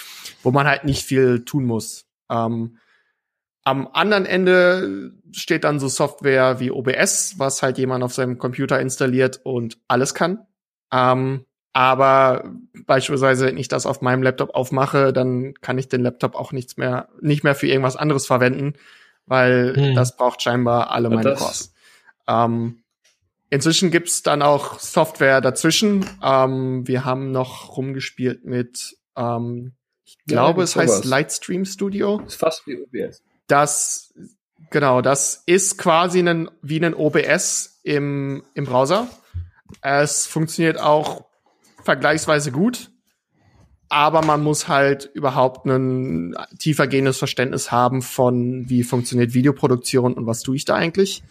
[0.41, 2.05] wo man halt nicht viel tun muss.
[2.29, 2.77] Ähm,
[3.63, 8.79] am anderen Ende steht dann so Software wie OBS, was halt jemand auf seinem Computer
[8.79, 10.45] installiert und alles kann.
[10.91, 12.51] Ähm, aber
[12.85, 16.77] beispielsweise, wenn ich das auf meinem Laptop aufmache, dann kann ich den Laptop auch nichts
[16.77, 18.73] mehr, nicht mehr für irgendwas anderes verwenden,
[19.25, 19.95] weil hm.
[19.95, 21.73] das braucht scheinbar alle meine Cores.
[22.27, 22.83] Ähm,
[23.49, 26.05] inzwischen gibt's dann auch Software dazwischen.
[26.21, 29.73] Ähm, wir haben noch rumgespielt mit, ähm,
[30.05, 32.21] ich glaube, ja, es heißt Lightstream Studio.
[32.27, 34.13] ist fast wie OBS das,
[34.69, 39.07] genau, das ist quasi ein, wie ein OBS im, im Browser.
[39.81, 41.25] Es funktioniert auch
[41.83, 42.91] vergleichsweise gut,
[43.89, 50.41] aber man muss halt überhaupt ein tiefergehendes Verständnis haben von, wie funktioniert Videoproduktion und was
[50.41, 51.23] tue ich da eigentlich.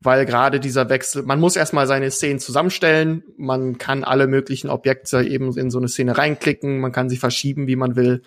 [0.00, 5.22] Weil gerade dieser Wechsel, man muss erstmal seine Szenen zusammenstellen, man kann alle möglichen Objekte
[5.22, 8.22] eben in so eine Szene reinklicken, man kann sie verschieben, wie man will.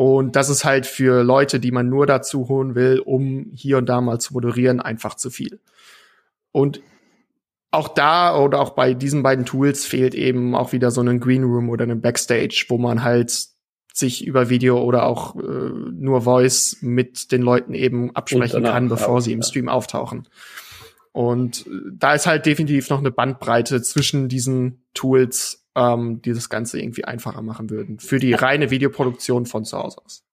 [0.00, 3.86] Und das ist halt für Leute, die man nur dazu holen will, um hier und
[3.86, 5.60] da mal zu moderieren, einfach zu viel.
[6.52, 6.80] Und
[7.70, 11.44] auch da oder auch bei diesen beiden Tools fehlt eben auch wieder so ein Green
[11.44, 13.48] Room oder ein Backstage, wo man halt
[13.92, 19.16] sich über Video oder auch äh, nur Voice mit den Leuten eben absprechen kann, bevor
[19.16, 20.26] auch, sie im Stream auftauchen.
[21.12, 26.48] Und äh, da ist halt definitiv noch eine Bandbreite zwischen diesen Tools, ähm, die das
[26.48, 27.98] Ganze irgendwie einfacher machen würden.
[27.98, 30.24] Für die reine Videoproduktion von zu Hause aus.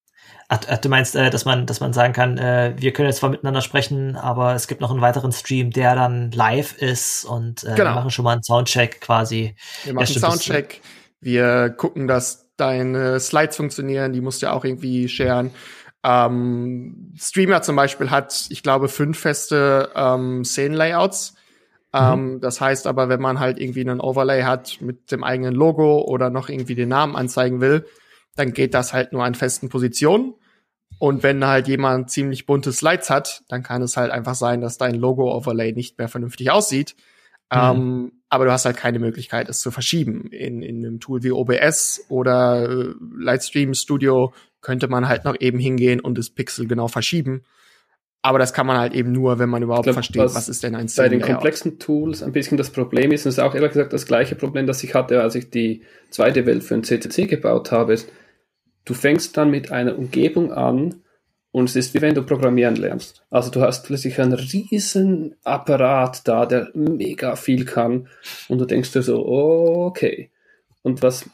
[0.50, 3.30] Ach, du meinst, äh, dass man, dass man sagen kann, äh, wir können jetzt zwar
[3.30, 7.76] miteinander sprechen, aber es gibt noch einen weiteren Stream, der dann live ist und äh,
[7.76, 7.90] genau.
[7.90, 9.56] wir machen schon mal einen Soundcheck quasi.
[9.84, 10.82] Wir machen einen Soundcheck.
[11.20, 14.14] Wir gucken, dass deine Slides funktionieren.
[14.14, 15.52] Die musst du ja auch irgendwie sharen.
[16.04, 21.36] Ähm, Streamer zum Beispiel hat, ich glaube, fünf feste ähm, Szenenlayouts.
[21.94, 22.40] Ähm, mhm.
[22.42, 26.30] das heißt aber, wenn man halt irgendwie einen Overlay hat mit dem eigenen Logo oder
[26.30, 27.86] noch irgendwie den Namen anzeigen will,
[28.36, 30.34] dann geht das halt nur an festen Positionen.
[31.00, 34.78] Und wenn halt jemand ziemlich bunte Slides hat, dann kann es halt einfach sein, dass
[34.78, 36.96] dein Logo-Overlay nicht mehr vernünftig aussieht.
[37.52, 37.60] Mhm.
[37.60, 40.28] Ähm, aber du hast halt keine Möglichkeit, es zu verschieben.
[40.32, 45.60] In, in einem Tool wie OBS oder äh, Lightstream Studio könnte man halt noch eben
[45.60, 47.44] hingehen und das Pixel genau verschieben.
[48.22, 50.64] Aber das kann man halt eben nur, wenn man überhaupt glaub, versteht, was, was, ist
[50.64, 53.56] denn ein Bei den komplexen Tools ein bisschen das Problem ist, und es ist auch
[53.56, 56.84] ehrlich gesagt das gleiche Problem, das ich hatte, als ich die zweite Welt für ein
[56.84, 58.12] CCC gebaut habe, ist,
[58.86, 61.04] du fängst dann mit einer Umgebung an
[61.52, 63.24] und es ist wie wenn du programmieren lernst.
[63.30, 68.08] Also du hast plötzlich einen riesen Apparat da, der mega viel kann
[68.48, 70.32] und du denkst dir so, okay.
[70.82, 71.30] Und was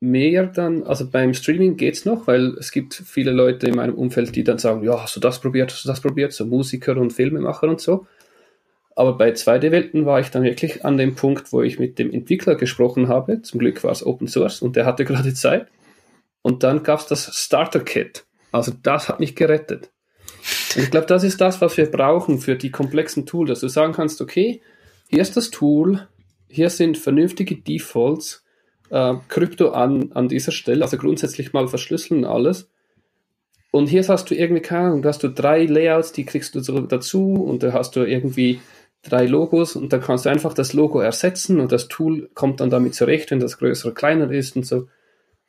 [0.00, 4.36] mehr dann, also beim Streaming geht's noch, weil es gibt viele Leute in meinem Umfeld,
[4.36, 7.12] die dann sagen, ja, hast du das probiert, hast du das probiert, so Musiker und
[7.12, 8.06] Filmemacher und so.
[8.94, 12.54] Aber bei 2D-Welten war ich dann wirklich an dem Punkt, wo ich mit dem Entwickler
[12.54, 13.42] gesprochen habe.
[13.42, 15.68] Zum Glück war es Open Source und der hatte gerade Zeit.
[16.42, 18.24] Und dann gab's das Starter Kit.
[18.52, 19.90] Also das hat mich gerettet.
[20.76, 23.68] Und ich glaube, das ist das, was wir brauchen für die komplexen Tools, dass du
[23.68, 24.62] sagen kannst, okay,
[25.08, 26.06] hier ist das Tool,
[26.48, 28.45] hier sind vernünftige Defaults,
[28.90, 32.68] äh, Krypto an, an dieser Stelle, also grundsätzlich mal verschlüsseln alles.
[33.70, 36.60] Und hier hast du irgendwie, keine Ahnung, da hast du drei Layouts, die kriegst du
[36.60, 38.60] so dazu und da hast du irgendwie
[39.02, 42.70] drei Logos und dann kannst du einfach das Logo ersetzen und das Tool kommt dann
[42.70, 44.88] damit zurecht, wenn das größer oder kleiner ist und so.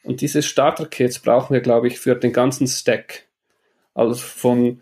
[0.03, 3.27] Und diese Starter-Kits brauchen wir, glaube ich, für den ganzen Stack.
[3.93, 4.81] Also von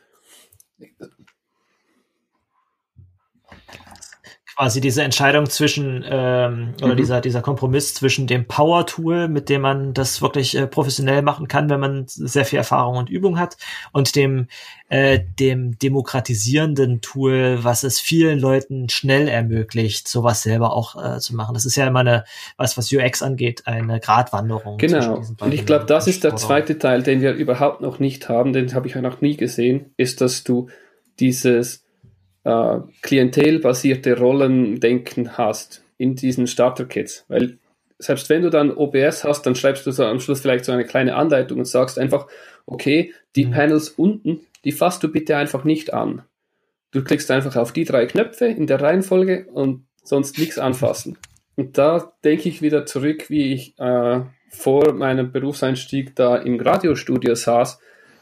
[4.56, 6.98] quasi diese Entscheidung zwischen ähm, oder mhm.
[6.98, 11.48] dieser dieser Kompromiss zwischen dem Power Tool, mit dem man das wirklich äh, professionell machen
[11.48, 13.58] kann, wenn man sehr viel Erfahrung und Übung hat,
[13.92, 14.48] und dem
[14.88, 21.36] äh, dem demokratisierenden Tool, was es vielen Leuten schnell ermöglicht, sowas selber auch äh, zu
[21.36, 21.54] machen.
[21.54, 22.24] Das ist ja immer eine
[22.56, 24.78] was was UX angeht, eine Gratwanderung.
[24.78, 25.22] Genau.
[25.40, 28.74] Und ich glaube, das ist der zweite Teil, den wir überhaupt noch nicht haben, den
[28.74, 30.70] habe ich ja noch nie gesehen, ist, dass du
[31.20, 31.85] dieses
[32.46, 37.26] äh, klientelbasierte Rollendenken hast in diesen Starter-Kits.
[37.28, 37.58] Weil
[38.00, 40.86] selbst wenn du dann OBS hast, dann schreibst du so am Schluss vielleicht so eine
[40.86, 42.28] kleine Anleitung und sagst einfach,
[42.66, 43.52] okay, die mhm.
[43.52, 46.24] Panels unten, die fasst du bitte einfach nicht an.
[46.92, 51.18] Du klickst einfach auf die drei Knöpfe in der Reihenfolge und sonst nichts anfassen.
[51.56, 57.36] Und da denke ich wieder zurück, wie ich äh, vor meinem Berufseinstieg da im Radiostudio
[57.36, 57.80] saß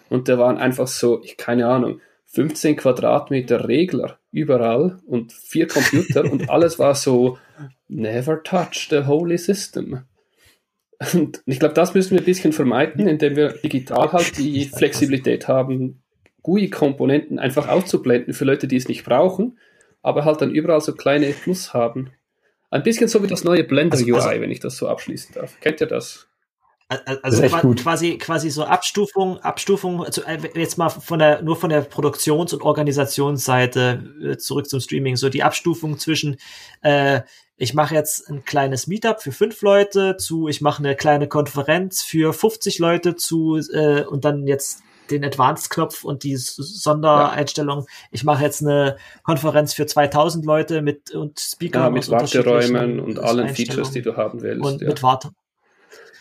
[0.10, 2.00] und da waren einfach so, ich keine Ahnung,
[2.34, 7.38] 15 Quadratmeter Regler überall und vier Computer und alles war so
[7.88, 10.01] never touch the holy system.
[11.14, 15.47] Und ich glaube, das müssen wir ein bisschen vermeiden, indem wir digital halt die Flexibilität
[15.47, 16.01] haben,
[16.41, 19.60] GUI-Komponenten einfach auszublenden für Leute, die es nicht brauchen,
[20.01, 22.11] aber halt dann überall so kleine Plus haben.
[22.72, 25.35] Ein bisschen so wie das neue Blender also, UI, also, wenn ich das so abschließen
[25.35, 25.60] darf.
[25.60, 26.27] Kennt ihr das?
[27.22, 30.22] Also quasi, quasi so Abstufung, Abstufung, also
[30.56, 35.30] jetzt mal von der, nur von der Produktions- und Organisationsseite äh, zurück zum Streaming, so
[35.30, 36.38] die Abstufung zwischen,
[36.82, 37.22] äh,
[37.57, 42.02] ich mache jetzt ein kleines Meetup für fünf Leute zu, ich mache eine kleine Konferenz
[42.02, 47.80] für 50 Leute zu äh, und dann jetzt den Advanced-Knopf und die Sondereinstellung.
[47.80, 47.86] Ja.
[48.11, 53.20] Ich mache jetzt eine Konferenz für 2000 Leute mit und Speaker ja, mit Warteräumen und
[53.20, 54.65] allen Features, die du haben willst.
[54.65, 54.88] Und ja.
[54.88, 55.32] mit Warte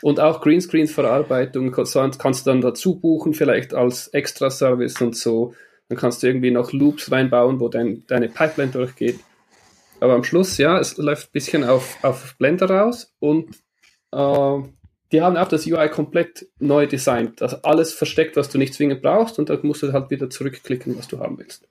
[0.02, 5.54] und auch Greenscreens-Verarbeitung kannst, kannst du dann dazu buchen, vielleicht als Extra-Service und so.
[5.88, 9.20] Dann kannst du irgendwie noch Loops reinbauen, wo dein, deine Pipeline durchgeht.
[10.00, 13.50] Aber am Schluss, ja, es läuft ein bisschen auf, auf Blender raus und
[14.10, 14.58] äh,
[15.12, 17.40] die haben auch das UI komplett neu designt.
[17.40, 20.98] Also alles versteckt, was du nicht zwingend brauchst und dann musst du halt wieder zurückklicken,
[20.98, 21.68] was du haben willst.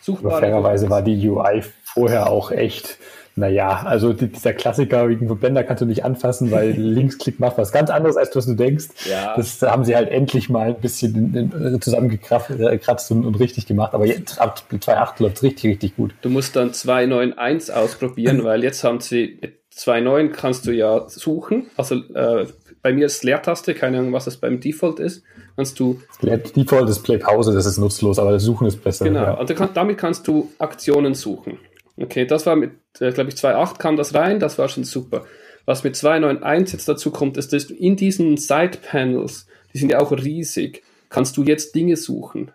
[0.00, 2.98] Suchbare fairerweise war die UI vorher auch echt
[3.38, 7.90] naja, also dieser Klassiker wegen Blender kannst du nicht anfassen, weil Linksklick macht was ganz
[7.90, 8.86] anderes, als was du denkst.
[9.08, 9.36] Ja.
[9.36, 13.92] Das haben sie halt endlich mal ein bisschen zusammengekratzt und, und richtig gemacht.
[13.92, 16.14] Aber jetzt ab 2.8 läuft es richtig, richtig gut.
[16.22, 21.66] Du musst dann 2.9.1 ausprobieren, weil jetzt haben sie mit 2.9 kannst du ja suchen.
[21.76, 22.46] Also äh,
[22.80, 25.22] bei mir ist Leertaste, keine Ahnung, was das beim Default ist.
[25.56, 26.00] Kannst du.
[26.22, 29.04] Default ist Play Pause, das ist nutzlos, aber das Suchen ist besser.
[29.04, 29.32] Genau, ja.
[29.34, 31.58] und damit kannst du Aktionen suchen.
[31.96, 35.24] Okay, das war mit, äh, glaube ich, 2.8 kam das rein, das war schon super.
[35.64, 40.00] Was mit 2.9.1 jetzt dazu kommt, ist, dass du in diesen Side-Panels, die sind ja
[40.00, 42.52] auch riesig, kannst du jetzt Dinge suchen.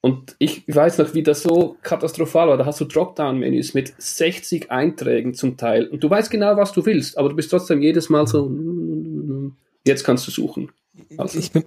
[0.00, 2.58] Und ich weiß noch, wie das so katastrophal war.
[2.58, 5.86] Da hast du Dropdown-Menüs mit 60 Einträgen zum Teil.
[5.86, 8.50] Und du weißt genau, was du willst, aber du bist trotzdem jedes Mal so,
[9.86, 10.72] jetzt kannst du suchen.
[11.16, 11.38] Also.
[11.38, 11.64] Ich bin,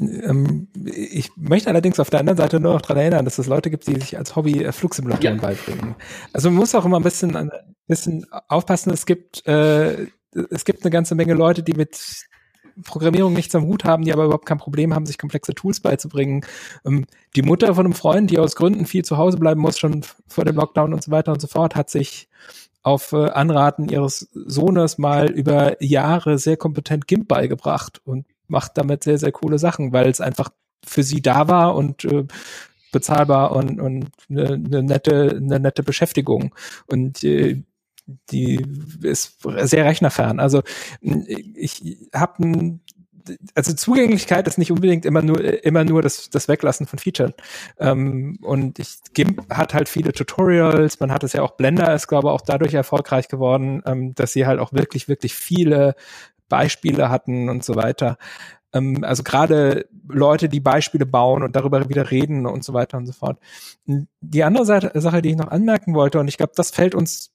[0.00, 3.86] ich möchte allerdings auf der anderen Seite nur noch daran erinnern, dass es Leute gibt,
[3.86, 5.42] die sich als Hobby äh, Flugsimulatoren ja.
[5.42, 5.94] beibringen.
[6.32, 7.50] Also man muss auch immer ein bisschen, ein
[7.86, 8.92] bisschen aufpassen.
[8.92, 10.06] Es gibt, äh,
[10.50, 12.26] es gibt eine ganze Menge Leute, die mit
[12.84, 16.44] Programmierung nichts am Hut haben, die aber überhaupt kein Problem haben, sich komplexe Tools beizubringen.
[16.84, 17.06] Ähm,
[17.36, 20.44] die Mutter von einem Freund, die aus Gründen viel zu Hause bleiben muss, schon vor
[20.44, 22.28] dem Lockdown und so weiter und so fort, hat sich
[22.82, 29.04] auf äh, Anraten ihres Sohnes mal über Jahre sehr kompetent GIMP beigebracht und macht damit
[29.04, 30.50] sehr, sehr coole Sachen, weil es einfach
[30.84, 32.24] für sie da war und äh,
[32.92, 36.54] bezahlbar und, und eine, eine nette, eine nette Beschäftigung.
[36.86, 37.62] Und äh,
[38.30, 38.64] die
[39.02, 40.40] ist sehr rechnerfern.
[40.40, 40.62] Also
[41.00, 42.80] ich habe ein
[43.54, 47.32] also Zugänglichkeit ist nicht unbedingt immer nur immer nur das, das Weglassen von Features.
[47.78, 52.08] Ähm, und ich, GIMP hat halt viele Tutorials, man hat es ja auch Blender ist
[52.08, 55.94] glaube ich auch dadurch erfolgreich geworden, ähm, dass sie halt auch wirklich wirklich viele
[56.50, 58.18] Beispiele hatten und so weiter.
[58.72, 63.06] Ähm, also gerade Leute, die Beispiele bauen und darüber wieder reden und so weiter und
[63.06, 63.38] so fort.
[63.86, 67.32] Die andere Sache, die ich noch anmerken wollte, und ich glaube, das fällt uns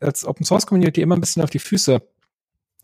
[0.00, 2.00] als Open Source Community immer ein bisschen auf die Füße.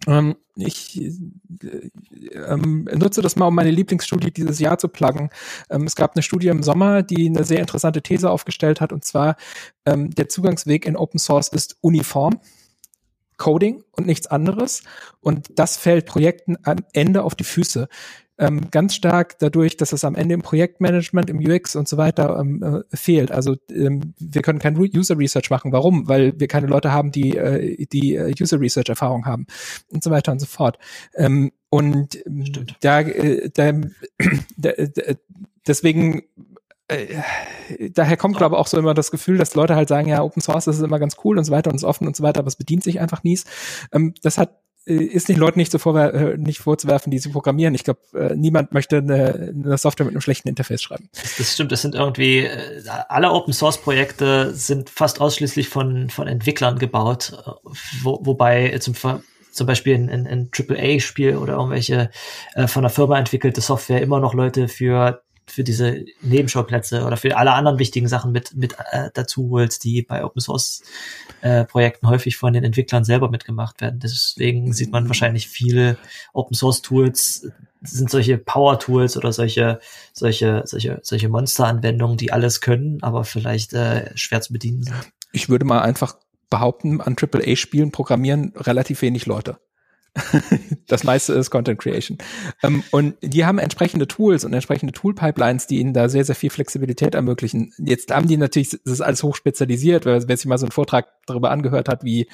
[0.06, 1.90] Ähm, ich äh,
[2.32, 5.30] ähm, nutze das mal, um meine Lieblingsstudie dieses Jahr zu pluggen.
[5.70, 9.04] Ähm, es gab eine Studie im Sommer, die eine sehr interessante These aufgestellt hat, und
[9.04, 9.36] zwar
[9.86, 12.40] ähm, der Zugangsweg in Open Source ist uniform.
[13.36, 14.82] Coding und nichts anderes.
[15.20, 17.88] Und das fällt Projekten am Ende auf die Füße
[18.38, 22.38] ähm, ganz stark dadurch, dass es am Ende im Projektmanagement, im UX und so weiter
[22.40, 23.30] ähm, äh, fehlt.
[23.30, 25.72] Also ähm, wir können kein User Research machen.
[25.72, 26.08] Warum?
[26.08, 29.46] Weil wir keine Leute haben, die äh, die äh, User Research Erfahrung haben
[29.88, 30.78] und so weiter und so fort.
[31.14, 32.76] Ähm, und Stimmt.
[32.80, 33.72] da, äh, da,
[34.56, 35.02] da, da
[35.66, 36.22] deswegen
[36.88, 37.22] äh,
[37.90, 40.42] daher kommt, glaube ich, auch so immer das Gefühl, dass Leute halt sagen, ja, Open
[40.42, 42.40] Source das ist immer ganz cool und so weiter und ist offen und so weiter,
[42.40, 43.38] aber es bedient sich einfach nie.
[43.92, 47.30] Ähm, das hat äh, ist nicht Leuten nicht, so vorwer äh, nicht vorzuwerfen, die sie
[47.30, 47.74] programmieren.
[47.74, 48.00] Ich glaube,
[48.36, 51.08] niemand möchte eine, eine, Software mit einem schlechten Interface schreiben.
[51.14, 52.48] Das, das stimmt, es sind irgendwie,
[53.08, 57.32] alle Open Source Projekte sind fast ausschließlich von, von Entwicklern gebaut,
[58.02, 58.94] wo, wobei zum,
[59.54, 62.10] zum Beispiel ein, ein, ein AAA-Spiel oder irgendwelche
[62.54, 67.36] äh, von einer Firma entwickelte Software immer noch Leute für für diese Nebenschauplätze oder für
[67.36, 70.82] alle anderen wichtigen Sachen mit, mit äh, dazu holst, die bei Open Source
[71.42, 74.00] äh, Projekten häufig von den Entwicklern selber mitgemacht werden.
[74.00, 75.96] Deswegen sieht man wahrscheinlich viele
[76.32, 77.48] Open Source Tools
[77.86, 79.78] sind solche Power Tools oder solche
[80.12, 84.96] solche solche solche Monsteranwendungen, die alles können, aber vielleicht äh, schwer zu bedienen sind.
[85.32, 86.16] Ich würde mal einfach
[86.50, 89.58] behaupten, an AAA Spielen programmieren relativ wenig Leute.
[90.86, 92.18] das meiste ist Content Creation.
[92.62, 96.50] Ähm, und die haben entsprechende Tools und entsprechende Tool-Pipelines, die ihnen da sehr, sehr viel
[96.50, 97.72] Flexibilität ermöglichen.
[97.78, 101.08] Jetzt haben die natürlich, das ist alles hochspezialisiert, weil wer sich mal so einen Vortrag
[101.26, 102.28] darüber angehört hat, wie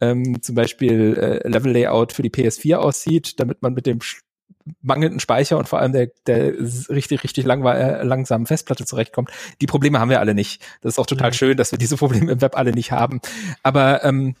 [0.00, 4.00] ähm, zum Beispiel äh, Level Layout für die PS4 aussieht, damit man mit dem
[4.82, 6.52] mangelnden Speicher und vor allem der, der
[6.90, 9.30] richtig, richtig lang, äh, langsamen Festplatte zurechtkommt.
[9.60, 10.62] Die Probleme haben wir alle nicht.
[10.82, 11.34] Das ist auch total mhm.
[11.34, 13.20] schön, dass wir diese Probleme im Web alle nicht haben.
[13.62, 14.34] Aber ähm,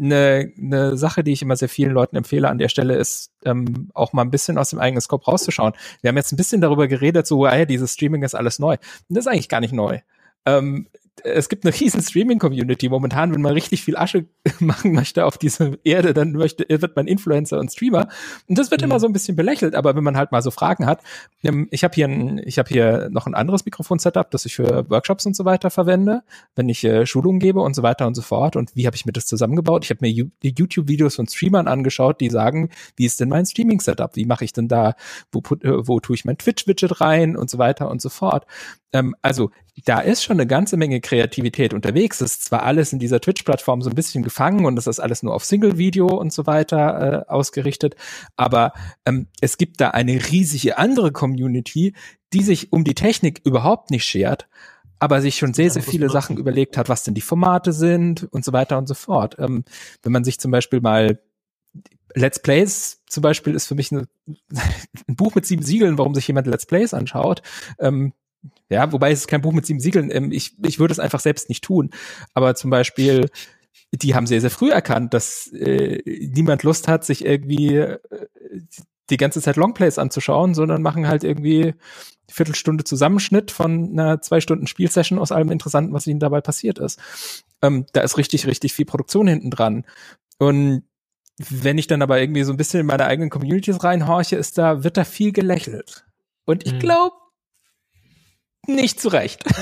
[0.00, 3.90] eine, eine Sache, die ich immer sehr vielen Leuten empfehle an der Stelle, ist ähm,
[3.94, 5.74] auch mal ein bisschen aus dem eigenen Scope rauszuschauen.
[6.00, 8.74] Wir haben jetzt ein bisschen darüber geredet, so, ah, ja, dieses Streaming ist alles neu.
[8.74, 8.80] Und
[9.16, 10.00] das ist eigentlich gar nicht neu.
[10.46, 10.88] Ähm,
[11.24, 14.26] es gibt eine riesen Streaming-Community momentan, wenn man richtig viel Asche
[14.60, 18.08] machen möchte auf diese Erde, dann möchte, wird man Influencer und Streamer.
[18.48, 18.86] Und das wird mhm.
[18.86, 21.02] immer so ein bisschen belächelt, aber wenn man halt mal so Fragen hat,
[21.42, 24.88] ähm, ich habe hier ein, ich habe hier noch ein anderes Mikrofon-Setup, das ich für
[24.88, 26.22] Workshops und so weiter verwende,
[26.56, 28.56] wenn ich äh, Schulungen gebe und so weiter und so fort.
[28.56, 29.84] Und wie habe ich mir das zusammengebaut?
[29.84, 34.16] Ich habe mir YouTube-Videos von Streamern angeschaut, die sagen, wie ist denn mein Streaming-Setup?
[34.16, 34.94] Wie mache ich denn da,
[35.30, 38.46] wo, äh, wo tue ich mein Twitch-Widget rein und so weiter und so fort.
[38.92, 39.50] Ähm, also
[39.84, 42.20] da ist schon eine ganze Menge Kreativität unterwegs.
[42.20, 45.22] Es ist zwar alles in dieser Twitch-Plattform so ein bisschen gefangen und es ist alles
[45.22, 47.96] nur auf Single-Video und so weiter äh, ausgerichtet,
[48.36, 48.72] aber
[49.06, 51.94] ähm, es gibt da eine riesige andere Community,
[52.32, 54.48] die sich um die Technik überhaupt nicht schert,
[54.98, 58.44] aber sich schon sehr, sehr viele Sachen überlegt hat, was denn die Formate sind und
[58.44, 59.36] so weiter und so fort.
[59.38, 59.64] Ähm,
[60.02, 61.18] wenn man sich zum Beispiel mal
[62.14, 64.06] Let's Plays zum Beispiel ist für mich eine,
[65.08, 67.42] ein Buch mit sieben Siegeln, warum sich jemand Let's Plays anschaut.
[67.78, 68.12] Ähm,
[68.68, 70.10] ja, wobei es ist kein Buch mit sieben Siegeln.
[70.10, 71.90] Ähm, ich, ich würde es einfach selbst nicht tun.
[72.34, 73.28] Aber zum Beispiel,
[73.92, 77.98] die haben sehr, sehr früh erkannt, dass äh, niemand Lust hat, sich irgendwie äh,
[79.10, 81.74] die ganze Zeit Longplays anzuschauen, sondern machen halt irgendwie
[82.30, 86.98] Viertelstunde Zusammenschnitt von einer zwei Stunden Spielsession aus allem Interessanten, was ihnen dabei passiert ist.
[87.60, 89.84] Ähm, da ist richtig, richtig viel Produktion hinten dran.
[90.38, 90.84] Und
[91.38, 94.84] wenn ich dann aber irgendwie so ein bisschen in meine eigenen Communities reinhorche, ist da,
[94.84, 96.06] wird da viel gelächelt.
[96.44, 96.78] Und ich mhm.
[96.78, 97.16] glaube,
[98.66, 99.44] nicht zurecht.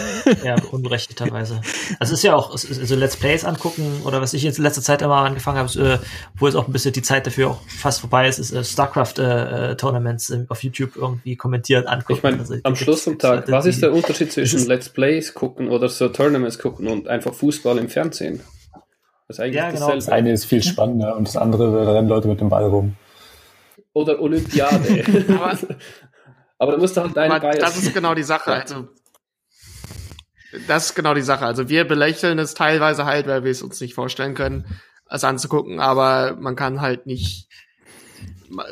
[0.45, 1.61] Ja, unberechtigterweise.
[1.99, 4.83] Also es ist ja auch, so Let's Plays angucken oder was ich jetzt in letzter
[4.83, 5.99] Zeit immer angefangen habe, äh,
[6.39, 10.31] wo jetzt auch ein bisschen die Zeit dafür auch fast vorbei ist, ist äh, StarCraft-Tournaments
[10.31, 12.13] äh, auf YouTube irgendwie kommentiert angucken.
[12.13, 15.69] Ich meine, also, am Schluss vom Tag, was ist der Unterschied zwischen Let's Plays gucken
[15.69, 18.41] oder so Tournaments gucken und einfach Fußball im Fernsehen?
[19.27, 19.95] Das ist eigentlich ja, genau.
[19.95, 22.97] Das eine ist viel spannender und das andere, da rennen Leute mit dem Ball rum.
[23.93, 25.05] Oder Olympiade.
[25.29, 25.59] aber,
[26.61, 27.59] aber da musst du halt deine Bias.
[27.59, 28.53] Das ist genau die Sache.
[28.53, 28.89] Also,
[30.69, 31.47] das ist genau die Sache.
[31.47, 34.67] Also wir belächeln es teilweise halt, weil wir es uns nicht vorstellen können,
[35.09, 37.49] es anzugucken, aber man kann halt nicht,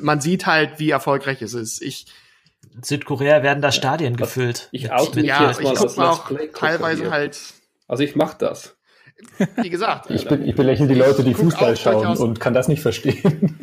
[0.02, 1.80] man sieht halt, wie erfolgreich es ist.
[1.80, 2.06] Ich,
[2.82, 4.68] Südkorea werden da Stadien ja, gefüllt.
[4.70, 7.40] Ich oute ja, ich gucke auch teilweise halt.
[7.86, 8.76] Also ich mach das.
[9.62, 10.10] Wie gesagt.
[10.10, 13.58] ich, be ich belächle die Leute, die Fußball schauen und kann das nicht verstehen.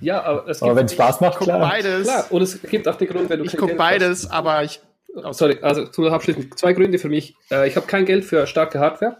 [0.00, 0.62] Ja, aber es gibt.
[0.68, 1.60] Aber wenn es Spaß macht, klar.
[1.60, 2.04] Beides.
[2.06, 3.44] Klar, und es gibt auch den Grund, wenn du.
[3.44, 4.30] Ich gucke beides, hast.
[4.32, 4.80] aber ich.
[5.14, 7.34] Oh, sorry, also zu abschließend zwei Gründe für mich.
[7.50, 9.18] Äh, ich habe kein Geld für starke Hardware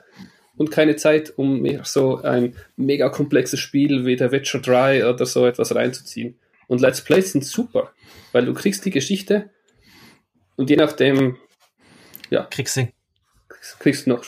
[0.56, 5.26] und keine Zeit, um mir so ein mega komplexes Spiel wie der Witcher 3 oder
[5.26, 6.38] so etwas reinzuziehen.
[6.68, 7.90] Und Let's Plays sind super,
[8.30, 9.50] weil du kriegst die Geschichte
[10.56, 11.38] und je nachdem,
[12.28, 12.86] ja, Kriegst du
[13.78, 14.24] kriegst du noch.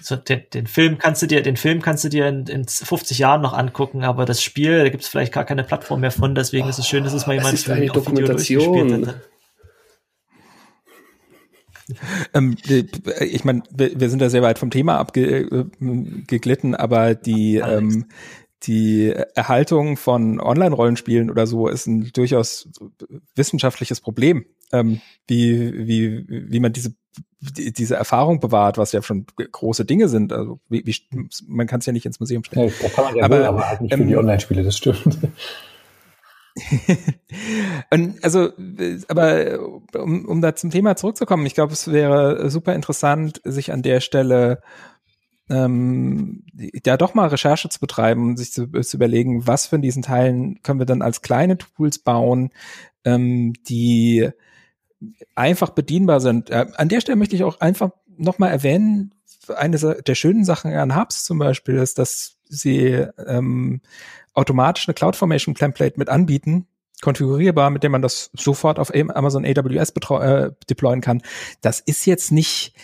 [0.00, 3.18] So, den, den Film kannst du dir, den Film kannst du dir in, in 50
[3.18, 6.34] Jahren noch angucken, aber das Spiel, da gibt es vielleicht gar keine Plattform mehr von,
[6.34, 9.12] deswegen ist es schön, dass es mal Es jemand ist für- eine Dokumentation.
[12.34, 12.84] Ähm, äh,
[13.24, 18.06] ich meine, wir, wir sind da sehr weit vom Thema abgeglitten, aber die ähm,
[18.64, 22.68] die Erhaltung von Online-Rollenspielen oder so ist ein durchaus
[23.34, 26.94] wissenschaftliches Problem, ähm, wie, wie, wie man diese,
[27.40, 30.32] die, diese Erfahrung bewahrt, was ja schon große Dinge sind.
[30.32, 30.96] Also wie, wie,
[31.46, 32.68] man kann es ja nicht ins Museum stellen.
[32.68, 34.76] Ja, da kann man ja Aber, wohl, aber halt nicht für ähm, die Online-Spiele, das
[34.76, 35.18] stimmt.
[37.90, 38.50] Und also,
[39.08, 39.58] aber
[39.94, 44.00] um, um da zum Thema zurückzukommen, ich glaube, es wäre super interessant, sich an der
[44.00, 44.60] Stelle
[45.48, 46.44] ähm,
[46.84, 50.62] ja doch mal Recherche zu betreiben und sich zu, zu überlegen, was von diesen Teilen
[50.62, 52.50] können wir dann als kleine Tools bauen,
[53.04, 54.30] ähm, die
[55.34, 56.50] einfach bedienbar sind.
[56.50, 59.14] Äh, an der Stelle möchte ich auch einfach nochmal erwähnen,
[59.56, 63.80] eine der schönen Sachen an Hubs zum Beispiel ist, dass sie ähm,
[64.34, 66.66] automatisch eine CloudFormation Template mit anbieten,
[67.00, 71.22] konfigurierbar, mit dem man das sofort auf Am- Amazon AWS äh, deployen kann.
[71.62, 72.74] Das ist jetzt nicht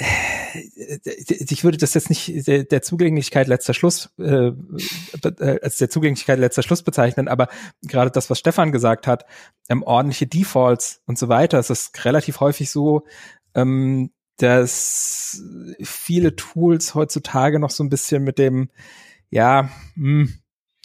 [0.00, 6.62] ich würde das jetzt nicht der, Zugänglichkeit letzter Schluss äh, äh, als der Zugänglichkeit letzter
[6.62, 7.48] Schluss bezeichnen, aber
[7.82, 9.26] gerade das, was Stefan gesagt hat,
[9.68, 13.04] ähm, ordentliche Defaults und so weiter, es ist relativ häufig so,
[13.54, 15.42] ähm, dass
[15.82, 18.70] viele Tools heutzutage noch so ein bisschen mit dem,
[19.30, 20.32] ja, hm,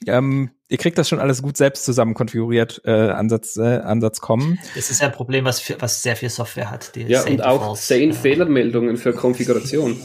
[0.07, 4.58] ähm, ihr kriegt das schon alles gut selbst zusammen konfiguriert äh, Ansatz, äh, Ansatz kommen.
[4.76, 6.95] Das ist ja ein Problem, was, für, was sehr viel Software hat.
[6.95, 7.88] Die Ja, Same und auch Defaults.
[7.88, 8.14] sane Ja.
[8.14, 10.02] Fehlermeldungen für Konfiguration.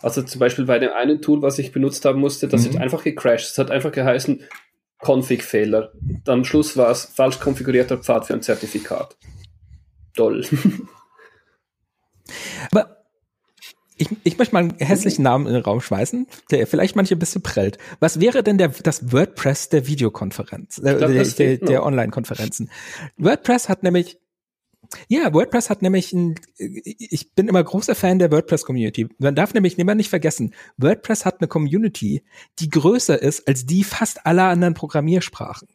[0.00, 2.70] Also zum Beispiel bei dem einen Tool, was ich benutzt haben musste, das Mhm.
[2.70, 3.50] ist einfach gecrashed.
[3.50, 4.42] Es hat einfach geheißen
[5.04, 5.90] Config-Fehler.
[6.24, 9.16] Dann Am Schluss war es falsch konfigurierter Pfad für ein Zertifikat.
[10.14, 10.46] Toll.
[12.70, 13.01] Aber
[14.02, 17.18] ich, ich möchte mal einen hässlichen Namen in den Raum schmeißen, der vielleicht manche ein
[17.18, 17.78] bisschen prellt.
[18.00, 21.86] Was wäre denn der, das WordPress der Videokonferenz, äh, glaub, der, der, der.
[21.86, 22.70] Online-Konferenzen?
[23.16, 24.18] WordPress hat nämlich
[25.08, 29.08] ja, WordPress hat nämlich ein, ich bin immer großer Fan der WordPress-Community.
[29.18, 32.22] Man darf nämlich immer nicht vergessen, WordPress hat eine Community,
[32.58, 35.68] die größer ist als die fast aller anderen Programmiersprachen.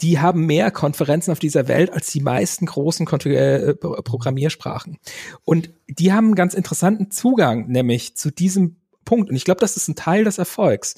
[0.00, 4.98] Die haben mehr Konferenzen auf dieser Welt als die meisten großen Konf äh, Pro- Programmiersprachen.
[5.44, 9.30] Und die haben einen ganz interessanten Zugang, nämlich zu diesem Punkt.
[9.30, 10.96] Und ich glaube, das ist ein Teil des Erfolgs.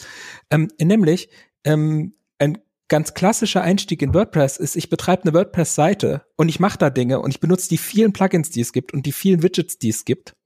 [0.51, 1.29] Ähm, nämlich,
[1.65, 2.59] ähm, ein
[2.89, 7.21] ganz klassischer Einstieg in WordPress ist, ich betreibe eine WordPress-Seite und ich mache da Dinge
[7.21, 10.05] und ich benutze die vielen Plugins, die es gibt und die vielen Widgets, die es
[10.05, 10.37] gibt.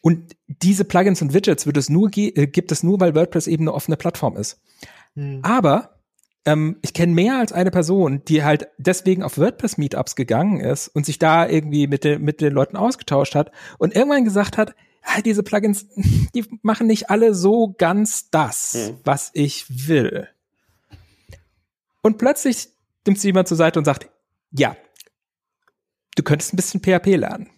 [0.00, 3.64] Und diese Plugins und Widgets wird es nur äh, gibt es nur, weil WordPress eben
[3.64, 4.60] eine offene Plattform ist.
[5.14, 5.40] Hm.
[5.42, 5.97] Aber
[6.48, 11.04] ähm, ich kenne mehr als eine Person, die halt deswegen auf WordPress-Meetups gegangen ist und
[11.04, 15.20] sich da irgendwie mit, den mit den Leuten ausgetauscht hat und irgendwann gesagt hat, ah,
[15.20, 15.86] diese Plugins,
[16.34, 18.96] die machen nicht alle so ganz das, Mhm.
[19.04, 20.28] was ich will.
[22.02, 22.68] Und plötzlich
[23.06, 24.08] nimmt sie jemand zur Seite und sagt,
[24.50, 24.76] ja,
[26.16, 27.50] du könntest ein bisschen PHP lernen.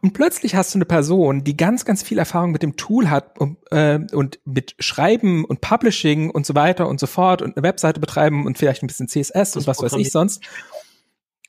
[0.00, 3.38] Und plötzlich hast du eine Person, die ganz, ganz viel Erfahrung mit dem Tool hat
[3.38, 7.62] und, äh, und mit Schreiben und Publishing und so weiter und so fort und eine
[7.62, 10.42] Webseite betreiben und vielleicht ein bisschen CSS und was weiß ich sonst.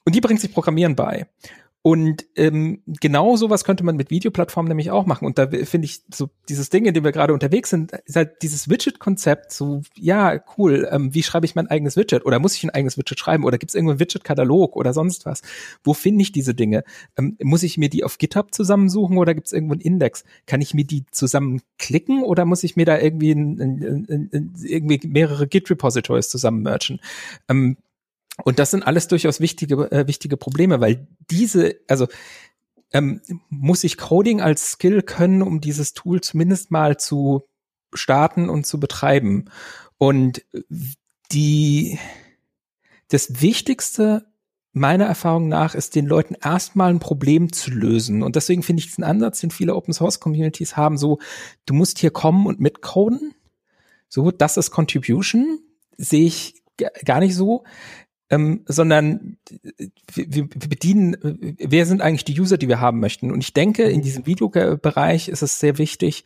[0.05, 1.27] Und die bringt sich Programmieren bei.
[1.85, 5.25] Und ähm, genau sowas könnte man mit Videoplattformen nämlich auch machen.
[5.25, 8.41] Und da finde ich so dieses Ding, in dem wir gerade unterwegs sind, ist halt
[8.41, 12.25] dieses Widget-Konzept so, ja, cool, ähm, wie schreibe ich mein eigenes Widget?
[12.25, 13.43] Oder muss ich ein eigenes Widget schreiben?
[13.43, 15.41] Oder gibt es irgendwo einen Widget-Katalog oder sonst was?
[15.83, 16.85] Wo finde ich diese Dinge?
[17.17, 20.23] Ähm, muss ich mir die auf GitHub zusammensuchen oder gibt es irgendwo einen Index?
[20.45, 25.05] Kann ich mir die zusammenklicken oder muss ich mir da irgendwie, ein, ein, ein, irgendwie
[25.05, 27.01] mehrere Git-Repositories zusammen merchen?
[27.49, 27.75] Ähm,
[28.43, 32.07] und das sind alles durchaus wichtige, äh, wichtige Probleme, weil diese, also
[32.91, 37.43] ähm, muss ich Coding als Skill können, um dieses Tool zumindest mal zu
[37.93, 39.45] starten und zu betreiben.
[39.97, 40.43] Und
[41.31, 41.99] die,
[43.09, 44.25] das Wichtigste
[44.73, 48.23] meiner Erfahrung nach ist, den Leuten erstmal ein Problem zu lösen.
[48.23, 51.19] Und deswegen finde ich diesen Ansatz, den viele Open Source Communities haben, so,
[51.67, 53.35] du musst hier kommen und mitcoden.
[54.09, 55.59] So, das ist Contribution.
[55.97, 56.63] Sehe ich
[57.05, 57.63] gar nicht so
[58.29, 59.37] ähm, sondern
[60.13, 61.17] wir, wir bedienen,
[61.59, 63.31] wer sind eigentlich die User, die wir haben möchten?
[63.31, 66.23] Und ich denke, in diesem Videobereich ist es sehr wichtig,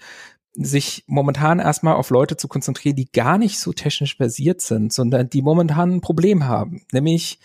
[0.54, 5.30] sich momentan erstmal auf Leute zu konzentrieren, die gar nicht so technisch versiert sind, sondern
[5.30, 6.86] die momentan ein Problem haben.
[6.92, 7.40] Nämlich,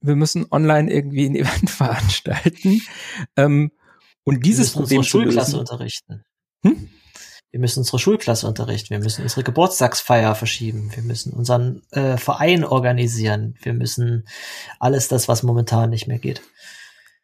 [0.00, 2.80] wir müssen online irgendwie ein Event veranstalten.
[3.36, 3.72] Ähm,
[4.24, 6.24] und dieses Problem Schulklasse unterrichten.
[6.62, 6.88] Hm?
[7.50, 12.64] Wir müssen unsere Schulklasse unterrichten, wir müssen unsere Geburtstagsfeier verschieben, wir müssen unseren äh, Verein
[12.64, 14.26] organisieren, wir müssen
[14.78, 16.42] alles das, was momentan nicht mehr geht.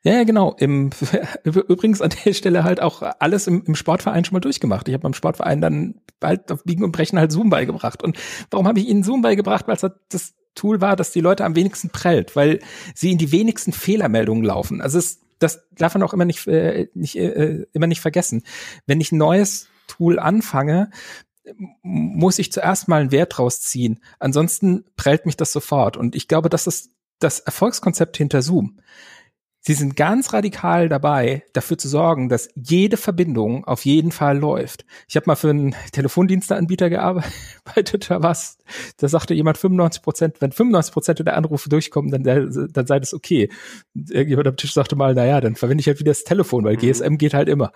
[0.07, 0.55] Ja, genau.
[0.59, 0.90] Im,
[1.44, 4.86] übrigens an der Stelle halt auch alles im, im Sportverein schon mal durchgemacht.
[4.86, 8.05] Ich habe beim Sportverein dann bald auf Biegen und Brechen halt Zoom beigebracht.
[8.05, 8.16] Und
[8.51, 9.66] warum habe ich ihnen Zoom beigebracht?
[9.66, 12.61] Weil es halt das Tool war, dass die Leute am wenigsten prellt, weil
[12.94, 14.81] sie in die wenigsten Fehlermeldungen laufen.
[14.81, 18.44] Also es, das darf man auch immer nicht, äh, nicht äh, immer nicht vergessen.
[18.86, 20.91] Wenn ich ein neues Tool anfange,
[21.83, 24.01] muss ich zuerst mal einen Wert draus ziehen.
[24.19, 25.97] Ansonsten prellt mich das sofort.
[25.97, 28.81] Und ich glaube, das ist das Erfolgskonzept hinter Zoom.
[29.67, 34.87] Sie sind ganz radikal dabei, dafür zu sorgen, dass jede Verbindung auf jeden Fall läuft.
[35.09, 38.59] Ich habe mal für einen Telefondiensteanbieter gearbeitet, da was,
[38.99, 43.13] da sagte jemand 95 Prozent, wenn 95 Prozent der Anrufe durchkommen, dann, dann sei das
[43.13, 43.51] okay.
[43.93, 46.81] Irgendjemand am Tisch sagte mal, naja, dann verwende ich halt wieder das Telefon, weil mhm.
[46.81, 47.73] GSM geht halt immer.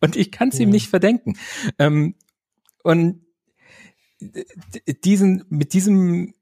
[0.00, 0.62] Und ich kann es mhm.
[0.62, 1.38] ihm nicht verdenken.
[1.78, 2.14] Ähm,
[2.82, 3.24] und
[5.04, 6.34] diesen, mit diesem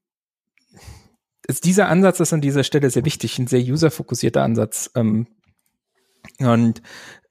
[1.46, 4.90] ist dieser Ansatz ist an dieser Stelle sehr wichtig, ein sehr userfokussierter Ansatz.
[4.94, 5.26] Ähm,
[6.38, 6.82] und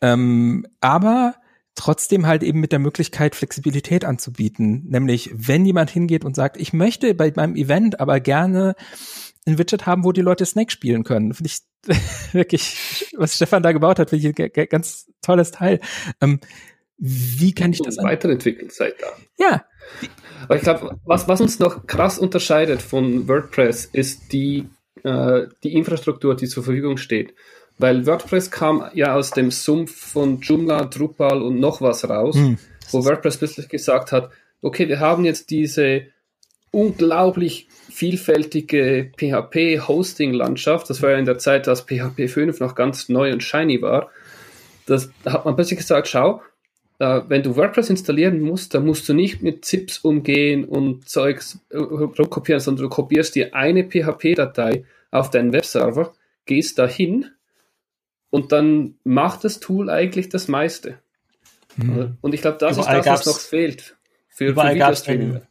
[0.02, 1.36] ähm, aber
[1.76, 4.86] trotzdem halt eben mit der Möglichkeit, Flexibilität anzubieten.
[4.90, 8.76] Nämlich, wenn jemand hingeht und sagt, ich möchte bei meinem Event aber gerne
[9.45, 11.34] ein Widget haben, wo die Leute Snake spielen können.
[11.34, 11.61] Finde ich
[12.34, 15.80] wirklich, was Stefan da gebaut hat, finde ich ein ganz tolles Teil.
[16.22, 16.40] Ähm,
[16.98, 19.07] wie kann ich das weiterentwickelt seit da?
[19.38, 19.66] Ja,
[20.44, 24.70] aber ich glaube, was, was uns noch krass unterscheidet von WordPress, ist die,
[25.03, 27.34] äh, die Infrastruktur, die zur Verfügung steht.
[27.78, 32.57] Weil WordPress kam ja aus dem Sumpf von Joomla, Drupal und noch was raus, hm.
[32.91, 36.07] wo WordPress plötzlich gesagt hat, okay, wir haben jetzt diese
[36.71, 40.89] unglaublich vielfältige PHP-Hosting-Landschaft.
[40.89, 44.09] Das war ja in der Zeit, als PHP 5 noch ganz neu und shiny war.
[44.85, 46.41] Das hat man plötzlich gesagt, schau,
[46.99, 51.59] äh, wenn du WordPress installieren musst, dann musst du nicht mit ZIPs umgehen und Zeugs
[51.69, 56.13] äh, rumkopieren, sondern du kopierst dir eine PHP-Datei auf deinen Webserver,
[56.45, 57.25] gehst dahin
[58.29, 60.99] und dann macht das Tool eigentlich das meiste.
[61.77, 62.17] Mhm.
[62.21, 63.97] Und ich glaube, das überall ist das, was noch fehlt
[64.27, 65.41] für, überall für Videostreaming.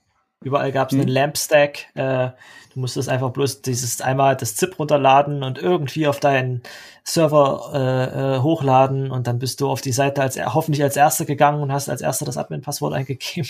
[0.45, 1.03] Überall gab es mhm.
[1.03, 1.87] einen Lamp-Stack.
[1.95, 2.31] Äh,
[2.73, 6.63] du musstest einfach bloß dieses einmal das ZIP runterladen und irgendwie auf deinen
[7.03, 11.25] Server äh, äh, hochladen und dann bist du auf die Seite als hoffentlich als Erster
[11.25, 13.49] gegangen und hast als Erster das Admin-Passwort eingegeben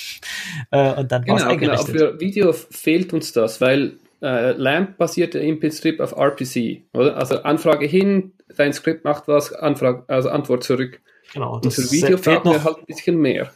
[0.71, 1.95] äh, und dann genau, eingerichtet.
[1.95, 7.17] Genau, für Video fehlt uns das, weil äh, LAMP basiert im Prinzip auf RPC, oder?
[7.17, 11.01] Also Anfrage hin, dein Skript macht was, Anfrage, also Antwort zurück.
[11.35, 11.57] Genau.
[11.57, 13.53] Und für Video fehlt mir halt ein bisschen mehr.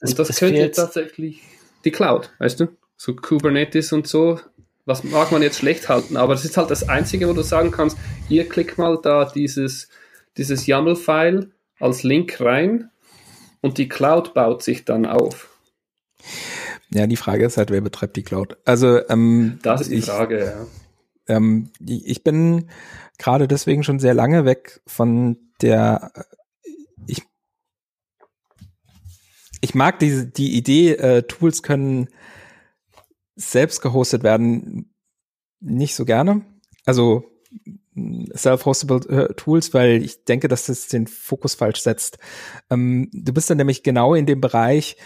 [0.00, 1.40] Das, und das könnte tatsächlich
[1.86, 2.68] die Cloud, weißt du?
[2.98, 4.40] So Kubernetes und so,
[4.84, 7.70] was mag man jetzt schlecht halten, aber das ist halt das Einzige, wo du sagen
[7.70, 7.96] kannst,
[8.28, 9.88] ihr klickt mal da dieses,
[10.36, 12.90] dieses YAML-File als Link rein
[13.60, 15.50] und die Cloud baut sich dann auf.
[16.90, 18.56] Ja, die Frage ist halt, wer betreibt die Cloud?
[18.64, 20.66] Also ähm, das ist die ich, Frage, ja.
[21.36, 22.70] Ähm, ich bin
[23.18, 26.12] gerade deswegen schon sehr lange weg von der
[27.06, 27.22] ich
[29.66, 32.08] ich mag diese die Idee, äh, Tools können
[33.34, 34.94] selbst gehostet werden,
[35.58, 36.42] nicht so gerne.
[36.84, 37.24] Also
[38.32, 42.18] self-hostable äh, Tools, weil ich denke, dass das den Fokus falsch setzt.
[42.70, 44.96] Ähm, du bist dann nämlich genau in dem Bereich,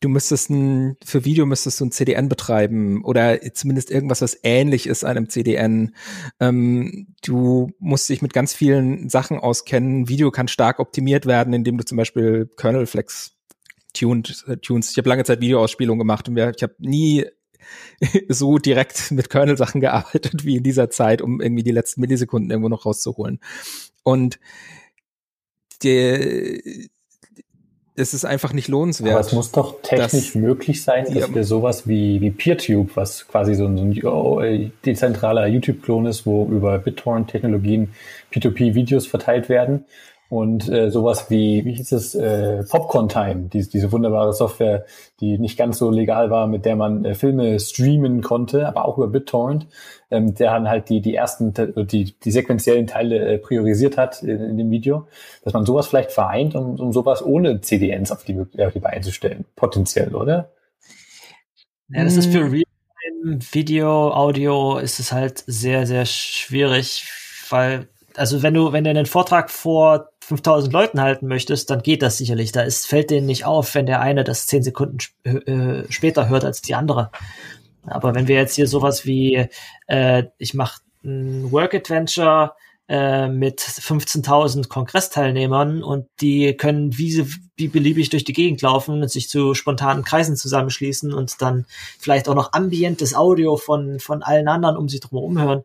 [0.00, 4.86] du müsstest ein, für Video müsstest du ein CDN betreiben oder zumindest irgendwas, was ähnlich
[4.86, 5.94] ist einem CDN.
[6.40, 10.08] Ähm, du musst dich mit ganz vielen Sachen auskennen.
[10.08, 13.35] Video kann stark optimiert werden, indem du zum Beispiel Kernel Flex
[13.98, 14.92] tuned, äh, tunst.
[14.92, 17.26] Ich habe lange Zeit Videoausspielung gemacht und ich habe nie
[18.28, 22.68] so direkt mit Kernel-Sachen gearbeitet wie in dieser Zeit, um irgendwie die letzten Millisekunden irgendwo
[22.68, 23.40] noch rauszuholen.
[24.02, 24.38] Und
[25.82, 26.60] der,
[27.96, 29.12] es ist einfach nicht lohnenswert.
[29.12, 33.54] Aber es muss doch technisch möglich sein, dass wir sowas wie, wie PeerTube, was quasi
[33.54, 37.88] so ein, so ein dezentraler YouTube-Klon ist, wo über BitTorrent-Technologien
[38.32, 39.86] P2P-Videos verteilt werden,
[40.28, 44.84] und äh, sowas wie, wie hieß es, äh, Popcorn Time, die, diese wunderbare Software,
[45.20, 48.98] die nicht ganz so legal war, mit der man äh, Filme streamen konnte, aber auch
[48.98, 49.68] über BitTorrent,
[50.10, 51.54] ähm, der dann halt die, die ersten,
[51.86, 55.06] die, die sequenziellen Teile äh, priorisiert hat in, in dem Video,
[55.44, 59.02] dass man sowas vielleicht vereint, um, um sowas ohne CDNs auf die, auf die Beine
[59.02, 60.50] zu stellen, potenziell, oder?
[61.88, 62.50] Ja, das ist für hm.
[62.50, 62.62] Real
[63.22, 67.08] Video, Audio ist es halt sehr, sehr schwierig,
[67.50, 72.02] weil also wenn du, wenn du einen Vortrag vor 5000 Leuten halten möchtest, dann geht
[72.02, 72.52] das sicherlich.
[72.52, 76.28] Da ist, fällt denen nicht auf, wenn der eine das zehn Sekunden sp äh, später
[76.28, 77.10] hört als die andere.
[77.86, 79.48] Aber wenn wir jetzt hier sowas wie,
[79.86, 82.54] äh, ich mache ein Work Adventure
[82.88, 87.26] äh, mit 15.000 Kongressteilnehmern und die können wie, sie,
[87.56, 91.66] wie beliebig durch die Gegend laufen und sich zu spontanen Kreisen zusammenschließen und dann
[91.98, 95.64] vielleicht auch noch ambientes Audio von, von allen anderen um sich drum hören.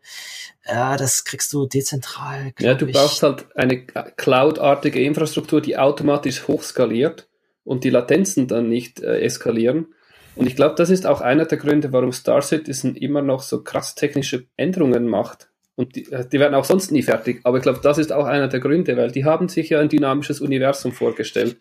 [0.66, 2.54] Ja, das kriegst du dezentral.
[2.58, 2.92] Ja, du ich.
[2.92, 7.28] brauchst halt eine Cloud-artige Infrastruktur, die automatisch hochskaliert
[7.62, 9.94] und die Latenzen dann nicht äh, eskalieren.
[10.34, 13.62] Und ich glaube, das ist auch einer der Gründe, warum Star Citizen immer noch so
[13.62, 17.40] krass technische Änderungen macht und die, die werden auch sonst nie fertig.
[17.44, 19.88] Aber ich glaube, das ist auch einer der Gründe, weil die haben sich ja ein
[19.88, 21.56] dynamisches Universum vorgestellt,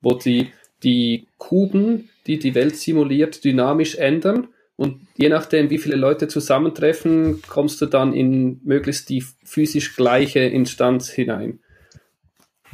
[0.00, 0.50] wo die,
[0.82, 4.48] die Kuben, die die Welt simuliert, dynamisch ändern.
[4.76, 10.40] Und je nachdem, wie viele Leute zusammentreffen, kommst du dann in möglichst die physisch gleiche
[10.40, 11.60] Instanz hinein.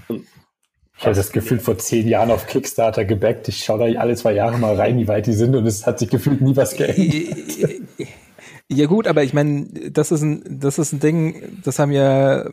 [0.09, 0.27] Und
[0.97, 3.49] ich habe das Gefühl vor zehn Jahren auf Kickstarter gebackt.
[3.49, 5.99] Ich schaue da alle zwei Jahre mal rein, wie weit die sind und es hat
[5.99, 7.37] sich gefühlt nie was geändert.
[8.73, 12.49] Ja gut, aber ich meine, das ist ein, das ist ein Ding, das haben ja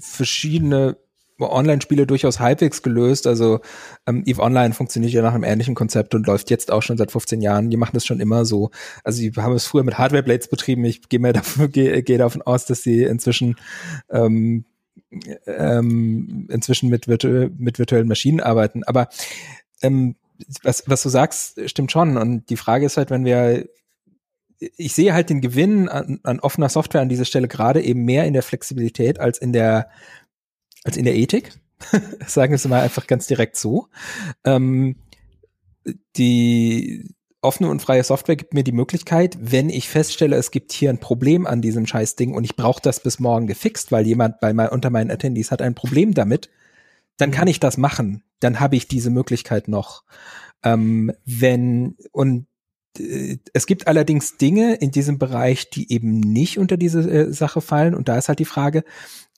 [0.00, 0.96] verschiedene
[1.38, 3.26] Online-Spiele durchaus halbwegs gelöst.
[3.26, 3.60] Also
[4.06, 7.12] ähm, EVE Online funktioniert ja nach einem ähnlichen Konzept und läuft jetzt auch schon seit
[7.12, 7.70] 15 Jahren.
[7.70, 8.70] Die machen das schon immer so.
[9.04, 10.84] Also die haben es früher mit Hardware Blades betrieben.
[10.84, 13.56] Ich gehe mir davon, gehe, gehe davon aus, dass sie inzwischen
[14.10, 14.64] ähm,
[15.46, 18.82] ähm, inzwischen mit, virtu mit virtuellen Maschinen arbeiten.
[18.84, 19.08] Aber
[19.82, 20.16] ähm,
[20.62, 22.16] was, was du sagst, stimmt schon.
[22.16, 23.66] Und die Frage ist halt, wenn wir
[24.60, 28.26] ich sehe halt den Gewinn an, an offener Software an dieser Stelle gerade eben mehr
[28.26, 29.90] in der Flexibilität als in der
[30.84, 31.52] als in der Ethik.
[32.26, 33.88] Sagen wir es mal einfach ganz direkt so.
[34.44, 34.96] Ähm,
[36.16, 40.90] die offene und freie Software gibt mir die Möglichkeit, wenn ich feststelle, es gibt hier
[40.90, 44.52] ein Problem an diesem Scheißding und ich brauche das bis morgen gefixt, weil jemand bei
[44.52, 46.50] mein, unter meinen Attendees hat ein Problem damit,
[47.16, 48.22] dann kann ich das machen.
[48.40, 50.04] Dann habe ich diese Möglichkeit noch.
[50.62, 52.46] Ähm, wenn und
[52.98, 57.94] es gibt allerdings Dinge in diesem Bereich, die eben nicht unter diese äh, Sache fallen.
[57.94, 58.84] Und da ist halt die Frage,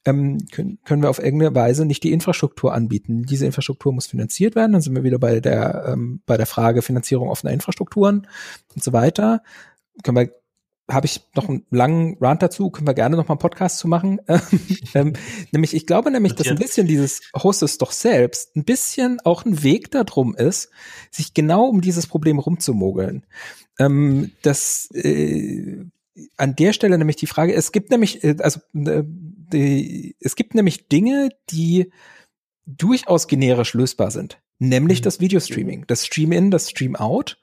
[0.04, 3.22] ähm, können, können wir auf irgendeine Weise nicht die Infrastruktur anbieten?
[3.22, 4.72] Diese Infrastruktur muss finanziert werden.
[4.72, 8.26] Dann sind wir wieder bei der, ähm, bei der Frage Finanzierung offener Infrastrukturen
[8.74, 9.42] und so weiter.
[10.02, 10.41] Können wir
[10.90, 13.88] habe ich noch einen langen Rant dazu, können wir gerne noch mal einen Podcast zu
[13.88, 14.20] machen.
[14.94, 15.14] ähm,
[15.52, 19.44] nämlich, ich glaube nämlich, dass ein bisschen dieses Host es doch selbst ein bisschen auch
[19.44, 20.70] ein Weg darum ist,
[21.10, 23.24] sich genau um dieses Problem rumzumogeln.
[23.78, 25.84] Ähm, das äh,
[26.36, 30.54] an der Stelle nämlich die Frage, es gibt nämlich, äh, also äh, die, es gibt
[30.54, 31.90] nämlich Dinge, die
[32.66, 34.40] durchaus generisch lösbar sind.
[34.58, 35.04] Nämlich mhm.
[35.04, 37.41] das Videostreaming, das Stream-In, das Stream-Out ähm,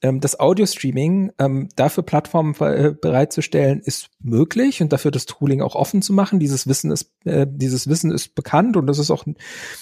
[0.00, 6.02] das Audio-Streaming ähm, dafür Plattformen äh, bereitzustellen, ist möglich und dafür das Tooling auch offen
[6.02, 6.40] zu machen.
[6.40, 9.24] Dieses Wissen ist, äh, dieses Wissen ist bekannt und das ist auch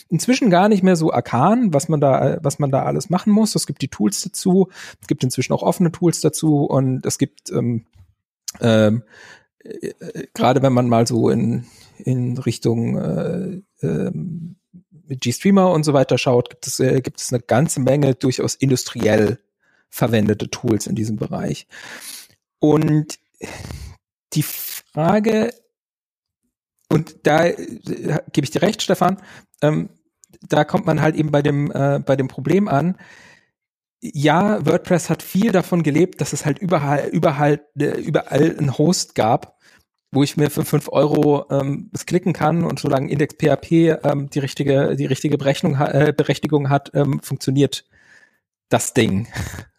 [0.08, 3.56] inzwischen gar nicht mehr so arkan, was man da, was man da alles machen muss.
[3.56, 4.68] Es gibt die Tools dazu,
[5.00, 7.86] es gibt inzwischen auch offene Tools dazu und es gibt ähm,
[8.60, 9.02] ähm,
[9.58, 9.92] äh,
[10.34, 11.66] gerade wenn man mal so in,
[11.98, 14.12] in Richtung äh, äh,
[15.08, 19.38] G-Streamer und so weiter schaut, gibt es, äh, gibt es eine ganze Menge durchaus industriell
[19.92, 21.66] verwendete Tools in diesem Bereich.
[22.58, 23.18] Und
[24.32, 25.52] die Frage,
[26.88, 27.56] und da äh,
[28.32, 29.18] gebe ich dir recht, Stefan,
[29.60, 29.90] ähm,
[30.48, 32.96] da kommt man halt eben bei dem, äh, bei dem Problem an.
[34.00, 39.14] Ja, WordPress hat viel davon gelebt, dass es halt überall, überall, äh, überall einen Host
[39.14, 39.58] gab,
[40.10, 44.30] wo ich mir für fünf Euro ähm, das klicken kann und solange Index PHP ähm,
[44.30, 47.84] die richtige, die richtige Berechnung, äh, Berechtigung hat, ähm, funktioniert
[48.72, 49.28] das Ding.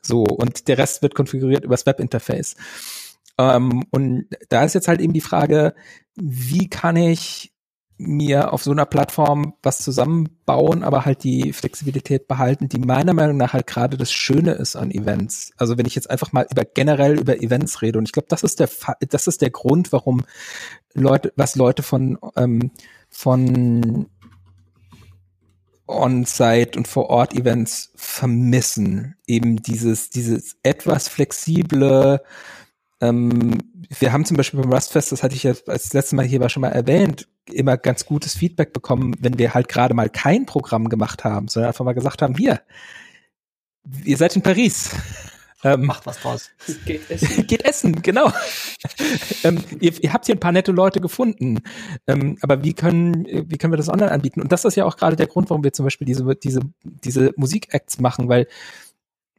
[0.06, 2.56] So, und der Rest wird konfiguriert übers Webinterface.
[3.38, 5.76] Ähm, und da ist jetzt halt eben die Frage,
[6.16, 7.54] wie kann ich
[7.98, 13.38] mir auf so einer Plattform was zusammenbauen, aber halt die Flexibilität behalten, die meiner Meinung
[13.38, 15.52] nach halt gerade das Schöne ist an Events.
[15.58, 18.44] Also wenn ich jetzt einfach mal über generell über Events rede und ich glaube, das
[18.44, 18.70] ist der
[19.08, 20.24] das ist der Grund, warum
[20.94, 22.72] Leute, was Leute von ähm,
[23.10, 24.08] von
[25.94, 29.16] On-Site und Vor-Ort-Events vermissen.
[29.28, 32.22] Eben dieses, dieses etwas flexible,
[33.02, 33.58] ähm,
[34.00, 36.40] wir haben zum Beispiel beim Rustfest, das hatte ich ja als das letzte Mal hier
[36.40, 40.46] war schon mal erwähnt, immer ganz gutes Feedback bekommen, wenn wir halt gerade mal kein
[40.46, 42.62] Programm gemacht haben, sondern einfach mal gesagt haben, hier,
[44.04, 44.92] ihr seid in Paris.
[45.64, 46.50] Ähm, Macht was draus.
[46.86, 47.48] Geht essen.
[47.48, 48.32] geht essen, genau.
[49.44, 51.62] ähm, ihr, ihr, habt hier ein paar nette Leute gefunden.
[52.08, 54.42] Ähm, aber wie können, wie können wir das online anbieten?
[54.42, 57.34] Und das ist ja auch gerade der Grund, warum wir zum Beispiel diese, diese, diese
[57.38, 58.48] Musik-Acts machen, weil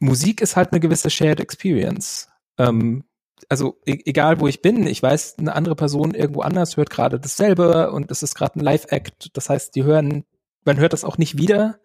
[0.01, 2.28] Musik ist halt eine gewisse Shared Experience.
[2.59, 3.05] Ähm,
[3.48, 7.20] also e egal wo ich bin, ich weiß, eine andere Person irgendwo anders hört gerade
[7.20, 9.36] dasselbe und es ist gerade ein Live-Act.
[9.36, 10.24] Das heißt, die hören
[10.65, 11.78] man hört das auch nicht wieder,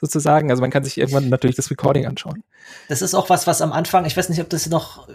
[0.00, 0.50] sozusagen.
[0.50, 2.42] Also man kann sich irgendwann natürlich das Recording anschauen.
[2.88, 5.08] Das ist auch was, was am Anfang, ich weiß nicht, ob das noch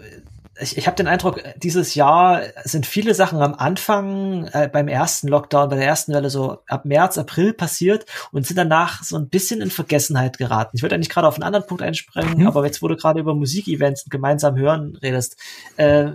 [0.60, 5.28] ich, ich habe den Eindruck, dieses Jahr sind viele Sachen am Anfang äh, beim ersten
[5.28, 9.28] Lockdown, bei der ersten Welle so ab März, April passiert und sind danach so ein
[9.28, 10.76] bisschen in Vergessenheit geraten.
[10.76, 12.46] Ich würde eigentlich gerade auf einen anderen Punkt einspringen, mhm.
[12.46, 15.36] aber jetzt, du gerade über Musikevents und gemeinsam hören redest,
[15.76, 16.12] äh,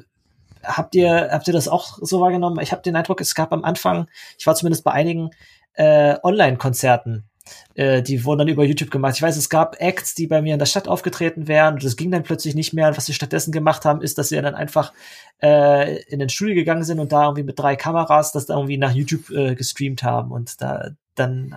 [0.64, 2.60] habt ihr habt ihr das auch so wahrgenommen?
[2.62, 4.08] Ich habe den Eindruck, es gab am Anfang,
[4.38, 5.32] ich war zumindest bei einigen
[5.78, 7.30] äh, Online-Konzerten,
[7.76, 9.16] äh, die wurden dann über YouTube gemacht.
[9.16, 11.96] Ich weiß, es gab Acts, die bei mir in der Stadt aufgetreten wären und das
[11.96, 12.88] ging dann plötzlich nicht mehr.
[12.88, 14.94] Und was sie stattdessen gemacht haben, ist, dass sie dann einfach
[15.42, 18.78] äh, in den Studio gegangen sind und da irgendwie mit drei Kameras das da irgendwie
[18.78, 20.32] nach YouTube äh, gestreamt haben.
[20.32, 21.56] Und da dann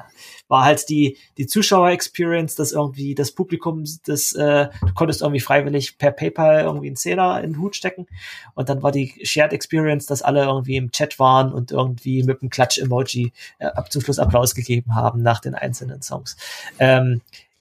[0.48, 5.96] war halt die, die Zuschauer-Experience, dass irgendwie das Publikum, das, äh, du konntest irgendwie freiwillig
[5.96, 8.06] per PayPal irgendwie einen Zehner in den Hut stecken.
[8.54, 12.42] Und dann war die Shared Experience, dass alle irgendwie im Chat waren und irgendwie mit
[12.42, 16.36] einem Klatsch-Emoji äh, ab zum Schluss Applaus gegeben haben nach den einzelnen Songs.
[16.78, 17.20] Ähm,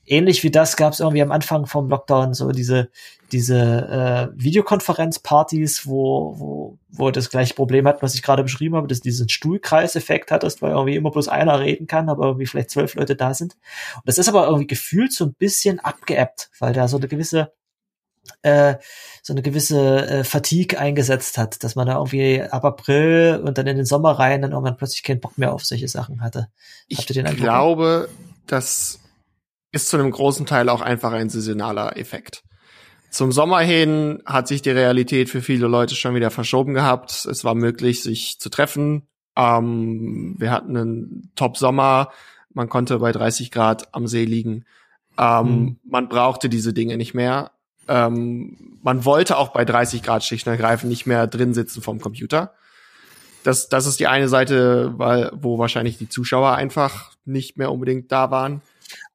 [0.10, 2.90] ähnlich wie das gab es irgendwie am Anfang vom Lockdown so diese
[3.32, 3.56] diese
[4.34, 9.02] äh, Videokonferenzpartys, wo, wo, wo das gleiche Problem hat, was ich gerade beschrieben habe, dass
[9.02, 13.16] diesen Stuhlkreiseffekt hattest, weil irgendwie immer bloß einer reden kann, aber irgendwie vielleicht zwölf Leute
[13.16, 13.56] da sind.
[13.96, 17.52] Und das ist aber irgendwie gefühlt so ein bisschen abgeebbt, weil da so eine gewisse
[18.42, 18.76] äh,
[19.24, 23.68] so eine gewisse äh, Fatigue eingesetzt hat, dass man da irgendwie ab April und dann
[23.68, 26.48] in den Sommer rein dann irgendwann plötzlich keinen Bock mehr auf solche Sachen hatte.
[27.26, 28.10] Habt ich glaube,
[28.46, 29.00] das
[29.72, 32.44] ist zu einem großen Teil auch einfach ein saisonaler Effekt.
[33.12, 37.26] Zum Sommer hin hat sich die Realität für viele Leute schon wieder verschoben gehabt.
[37.26, 39.08] Es war möglich, sich zu treffen.
[39.36, 42.12] Ähm, wir hatten einen Top-Sommer.
[42.54, 44.66] Man konnte bei 30 Grad am See liegen.
[45.18, 45.80] Ähm, mhm.
[45.84, 47.52] Man brauchte diese Dinge nicht mehr.
[47.88, 52.00] Ähm, man wollte auch bei 30 Grad schlicht und ergreifend nicht mehr drin sitzen vom
[52.00, 52.54] Computer.
[53.44, 58.12] Das, das ist die eine Seite, weil, wo wahrscheinlich die Zuschauer einfach nicht mehr unbedingt
[58.12, 58.62] da waren.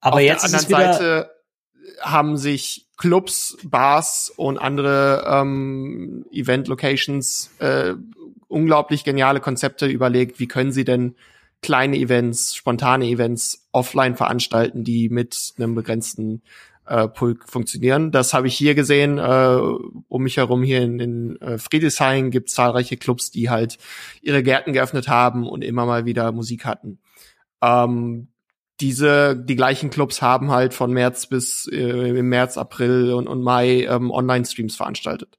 [0.00, 1.30] Aber Auf jetzt der anderen Seite
[2.00, 7.94] haben sich Clubs, Bars und andere ähm, Event-Locations äh,
[8.48, 10.38] unglaublich geniale Konzepte überlegt.
[10.38, 11.16] Wie können sie denn
[11.60, 16.42] kleine Events, spontane Events offline veranstalten, die mit einem begrenzten
[16.86, 18.12] äh, Pulk funktionieren.
[18.12, 19.18] Das habe ich hier gesehen.
[19.18, 19.58] Äh,
[20.08, 23.78] um mich herum hier in, in äh, Friedrichshain gibt es zahlreiche Clubs, die halt
[24.20, 26.98] ihre Gärten geöffnet haben und immer mal wieder Musik hatten.
[27.62, 28.28] Ähm,
[28.80, 33.42] diese, die gleichen Clubs haben halt von März bis äh, im März, April und, und
[33.42, 35.38] Mai ähm, Online-Streams veranstaltet.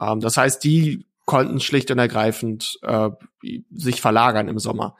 [0.00, 3.10] Ähm, das heißt, die konnten schlicht und ergreifend äh,
[3.70, 4.96] sich verlagern im Sommer.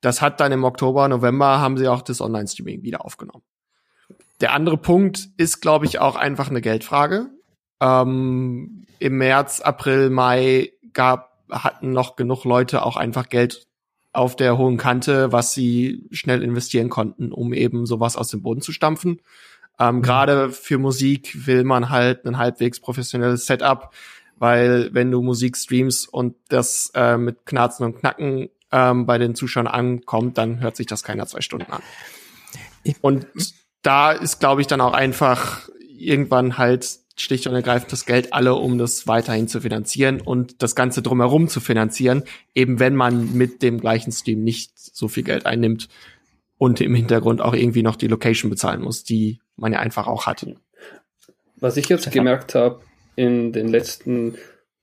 [0.00, 3.44] Das hat dann im Oktober, November haben sie auch das Online-Streaming wieder aufgenommen.
[4.40, 7.30] Der andere Punkt ist, glaube ich, auch einfach eine Geldfrage.
[7.80, 13.66] Ähm, Im März, April, Mai gab hatten noch genug Leute auch einfach Geld
[14.12, 18.60] auf der hohen Kante, was sie schnell investieren konnten, um eben sowas aus dem Boden
[18.60, 19.20] zu stampfen.
[19.78, 20.02] Ähm, mhm.
[20.02, 23.90] Gerade für Musik will man halt ein halbwegs professionelles Setup,
[24.36, 29.34] weil wenn du Musik streamst und das äh, mit Knarzen und Knacken ähm, bei den
[29.34, 31.82] Zuschauern ankommt, dann hört sich das keiner zwei Stunden an.
[33.00, 33.26] Und
[33.82, 38.54] da ist, glaube ich, dann auch einfach irgendwann halt schlicht und ergreifend das Geld alle,
[38.54, 42.24] um das weiterhin zu finanzieren und das Ganze drumherum zu finanzieren,
[42.54, 45.88] eben wenn man mit dem gleichen Stream nicht so viel Geld einnimmt
[46.58, 50.26] und im Hintergrund auch irgendwie noch die Location bezahlen muss, die man ja einfach auch
[50.26, 50.46] hat.
[51.56, 52.80] Was ich jetzt gemerkt habe
[53.16, 54.36] in den letzten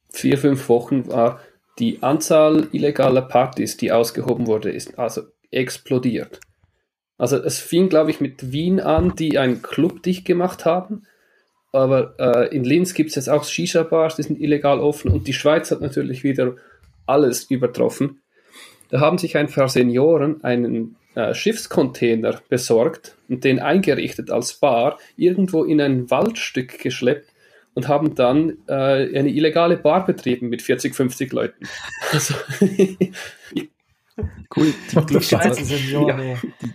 [0.10, 1.40] vier, fünf Wochen war,
[1.78, 6.40] die Anzahl illegaler Partys, die ausgehoben wurde, ist also explodiert.
[7.18, 11.04] Also es fing, glaube ich, mit Wien an, die einen Club dicht gemacht haben
[11.72, 15.34] aber äh, in Linz gibt es jetzt auch Shisha-Bars, die sind illegal offen und die
[15.34, 16.56] Schweiz hat natürlich wieder
[17.06, 18.22] alles übertroffen.
[18.90, 25.00] Da haben sich ein paar Senioren einen äh, Schiffscontainer besorgt und den eingerichtet als Bar
[25.16, 27.30] irgendwo in ein Waldstück geschleppt
[27.76, 31.66] und haben dann äh, eine illegale Bar betrieben mit 40, 50 Leuten.
[32.12, 32.34] Also,
[34.56, 34.74] cool.
[34.92, 36.36] Die Clubkids, Senioren, ja.
[36.62, 36.72] die,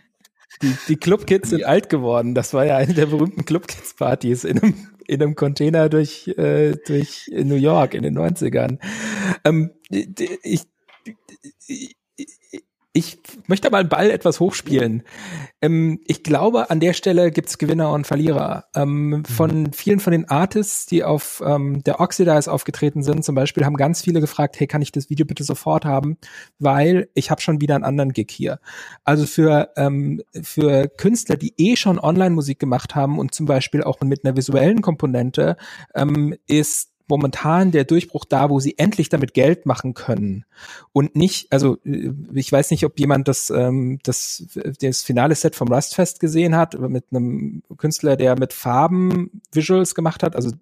[0.63, 2.35] die, die Clubkids sind alt geworden.
[2.35, 7.31] Das war ja eine der berühmten Clubkids-Partys in einem, in einem Container durch, äh, durch
[7.33, 8.79] New York in den 90ern.
[9.45, 10.63] Ähm, ich,
[11.67, 11.97] ich,
[12.97, 13.19] ich
[13.49, 15.03] möchte mal einen Ball etwas hochspielen.
[15.61, 18.67] Ähm, ich glaube, an der Stelle gibt's Gewinner und Verlierer.
[18.77, 19.25] Ähm, mhm.
[19.25, 23.77] von vielen von den Artists, die auf ähm, der Oxidize aufgetreten sind, zum Beispiel, haben
[23.77, 26.19] ganz viele gefragt, hey, kann ich das Video bitte sofort haben?
[26.61, 28.61] Weil ich habe schon wieder einen anderen Gig hier.
[29.03, 34.01] Also für, ähm, für Künstler, die eh schon Online-Musik gemacht haben und zum Beispiel auch
[34.03, 35.57] mit einer visuellen Komponente,
[35.97, 40.45] ähm, ist momentan der Durchbruch da, wo sie endlich damit Geld machen können.
[40.93, 44.47] Und nicht, also äh, ich weiß nicht, ob jemand das ähm, das
[44.81, 50.23] das finale Set vom Rustfest gesehen hat mit einem Künstler, der mit Farben Visuals gemacht
[50.23, 50.53] hat, also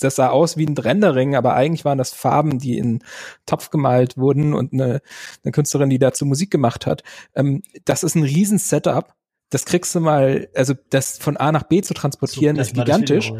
[0.00, 3.02] das sah aus wie ein Rendering, aber eigentlich waren das Farben, die in
[3.46, 5.00] Topf gemalt wurden und eine,
[5.42, 7.02] eine Künstlerin, die dazu Musik gemacht hat.
[7.34, 9.14] Ähm, das ist ein riesen Setup
[9.50, 13.32] das kriegst du mal, also das von A nach B zu transportieren, so, ist gigantisch.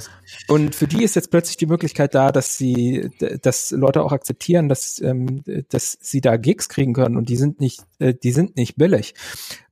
[0.48, 3.10] Und für die ist jetzt plötzlich die Möglichkeit da, dass sie,
[3.42, 7.60] dass Leute auch akzeptieren, dass, ähm, dass sie da Gigs kriegen können und die sind
[7.60, 9.14] nicht, äh, die sind nicht billig.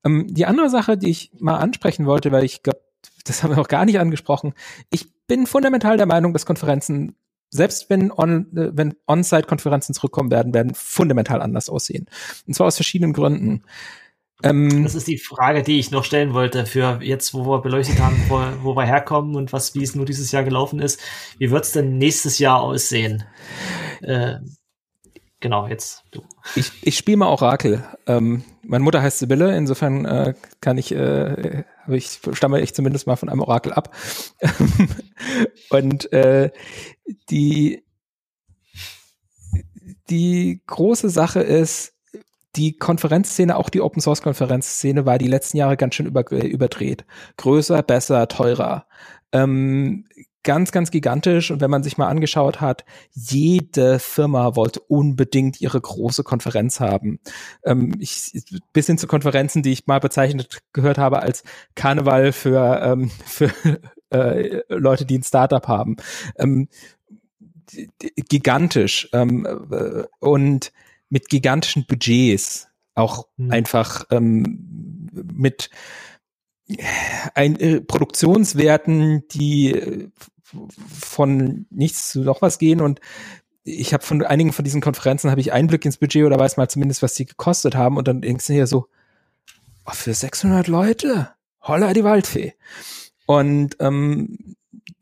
[0.05, 2.81] Ähm, die andere Sache, die ich mal ansprechen wollte, weil ich glaube,
[3.25, 4.55] das haben wir auch gar nicht angesprochen.
[4.91, 7.17] Ich bin fundamental der Meinung, dass Konferenzen
[7.51, 12.07] selbst wenn on, äh, wenn On-Site-Konferenzen zurückkommen werden, werden fundamental anders aussehen.
[12.47, 13.63] Und zwar aus verschiedenen Gründen.
[14.43, 17.99] Ähm, das ist die Frage, die ich noch stellen wollte für jetzt, wo wir beleuchtet
[17.99, 21.01] haben, wo, wo wir herkommen und was, wie es nur dieses Jahr gelaufen ist.
[21.39, 23.25] Wie wird es denn nächstes Jahr aussehen?
[24.01, 24.37] Äh,
[25.41, 26.23] genau, jetzt du.
[26.55, 27.85] Ich, ich spiele mal Orakel.
[28.07, 33.17] Ähm, meine Mutter heißt Sibylle, insofern äh, kann ich, äh, ich stamme ich zumindest mal
[33.17, 33.95] von einem Orakel ab.
[35.71, 36.53] und äh,
[37.29, 37.83] die
[40.11, 41.95] die große Sache ist,
[42.57, 47.05] die Konferenzszene, auch die Open Source Konferenzszene, war die letzten Jahre ganz schön über, überdreht.
[47.37, 48.87] Größer, besser, teurer.
[49.33, 50.05] Ähm,
[50.43, 51.51] ganz, ganz gigantisch.
[51.51, 57.21] Und wenn man sich mal angeschaut hat, jede Firma wollte unbedingt ihre große Konferenz haben.
[57.65, 58.33] Ähm, ich,
[58.73, 61.45] bis hin zu Konferenzen, die ich mal bezeichnet gehört habe als
[61.75, 63.53] Karneval für, ähm, für
[64.11, 65.97] äh, Leute, die ein Startup haben.
[66.39, 66.69] Ähm,
[68.29, 69.11] gigantisch.
[69.13, 70.73] Ähm, äh, und
[71.11, 73.51] mit gigantischen Budgets, auch mhm.
[73.51, 75.71] einfach ähm, mit
[77.35, 80.09] ein, äh, Produktionswerten, die äh,
[80.89, 83.01] von nichts zu noch was gehen und
[83.65, 86.71] ich habe von einigen von diesen Konferenzen habe ich Einblick ins Budget oder weiß mal
[86.71, 88.89] zumindest, was sie gekostet haben und dann denkst du hier so,
[89.85, 91.31] oh, für 600 Leute,
[91.61, 92.55] holla die Waldfee.
[93.27, 94.57] Und ähm,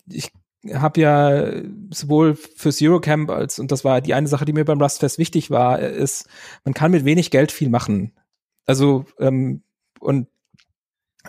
[0.09, 0.33] ich
[0.75, 1.53] habe ja
[1.91, 5.51] sowohl fürs Eurocamp als, und das war die eine Sache, die mir beim Rustfest wichtig
[5.51, 6.29] war, ist,
[6.65, 8.13] man kann mit wenig Geld viel machen.
[8.67, 9.63] Also, ähm,
[10.01, 10.29] und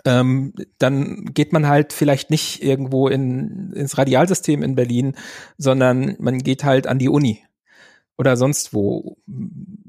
[0.04, 5.16] ähm, dann geht man halt vielleicht nicht irgendwo in, ins Radialsystem in Berlin,
[5.56, 7.42] sondern man geht halt an die Uni
[8.16, 9.16] oder sonst wo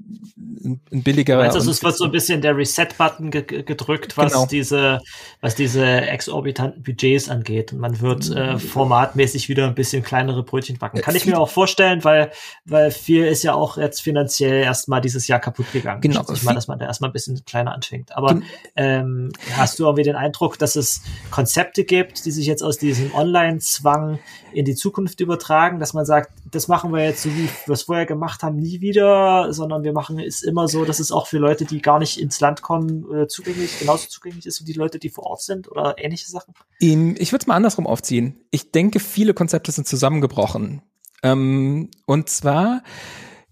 [0.09, 1.51] ein.
[1.51, 4.45] Meinst du, es wird so ein bisschen der Reset-Button ge gedrückt, was genau.
[4.45, 4.99] diese,
[5.41, 7.73] was diese exorbitanten Budgets angeht.
[7.73, 8.59] Und man wird äh, mhm.
[8.59, 11.01] formatmäßig wieder ein bisschen kleinere Brötchen backen.
[11.01, 12.31] Kann ich mir auch vorstellen, weil,
[12.65, 16.01] weil viel ist ja auch jetzt finanziell erstmal dieses Jahr kaputt gegangen.
[16.01, 16.25] Genau.
[16.33, 18.15] Ich meine, dass man da erstmal ein bisschen kleiner anfängt.
[18.15, 18.39] Aber
[18.75, 23.13] ähm, hast du irgendwie den Eindruck, dass es Konzepte gibt, die sich jetzt aus diesem
[23.13, 24.19] Online-Zwang
[24.53, 27.83] in die Zukunft übertragen, dass man sagt, das machen wir jetzt so, wie wir es
[27.83, 31.37] vorher gemacht haben, nie wieder, sondern wir machen es immer so, dass es auch für
[31.37, 34.99] Leute, die gar nicht ins Land kommen, äh, zugänglich, genauso zugänglich ist wie die Leute,
[34.99, 36.53] die vor Ort sind oder ähnliche Sachen?
[36.79, 38.39] Ich würde es mal andersrum aufziehen.
[38.51, 40.81] Ich denke, viele Konzepte sind zusammengebrochen.
[41.23, 42.83] Ähm, und zwar,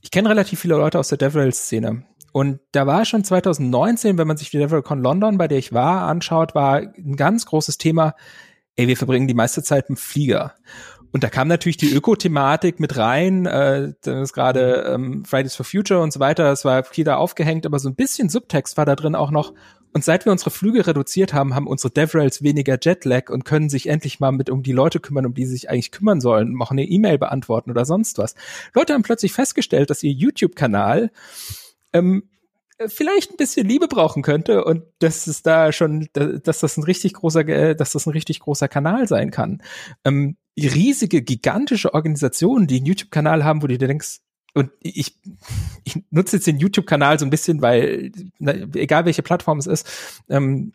[0.02, 2.06] ich kenne relativ viele Leute aus der DevRel-Szene.
[2.32, 6.04] Und da war schon 2019, wenn man sich die DevRelCon London, bei der ich war,
[6.04, 8.16] anschaut, war ein ganz großes Thema,
[8.76, 10.54] ey, wir verbringen die meiste Zeit im Flieger.
[11.12, 15.66] Und da kam natürlich die Öko-Thematik mit rein, äh, dann ist gerade ähm, Fridays for
[15.66, 18.86] Future und so weiter, es war viel da aufgehängt, aber so ein bisschen Subtext war
[18.86, 19.54] da drin auch noch.
[19.94, 23.88] Und seit wir unsere Flüge reduziert haben, haben unsere DevRails weniger Jetlag und können sich
[23.88, 26.72] endlich mal mit um die Leute kümmern, um die sie sich eigentlich kümmern sollen, auch
[26.72, 28.36] eine E-Mail beantworten oder sonst was.
[28.76, 31.10] Leute haben plötzlich festgestellt, dass ihr YouTube-Kanal
[31.94, 32.30] ähm,
[32.86, 37.14] vielleicht ein bisschen Liebe brauchen könnte und dass es da schon, dass das ein richtig
[37.14, 39.64] großer, dass das ein richtig großer Kanal sein kann.
[40.06, 44.22] Ähm, riesige, gigantische Organisationen, die einen YouTube-Kanal haben, wo du dir denkst,
[44.54, 45.20] und ich,
[45.84, 49.88] ich nutze jetzt den YouTube-Kanal so ein bisschen, weil, na, egal welche Plattform es ist,
[50.30, 50.74] ähm,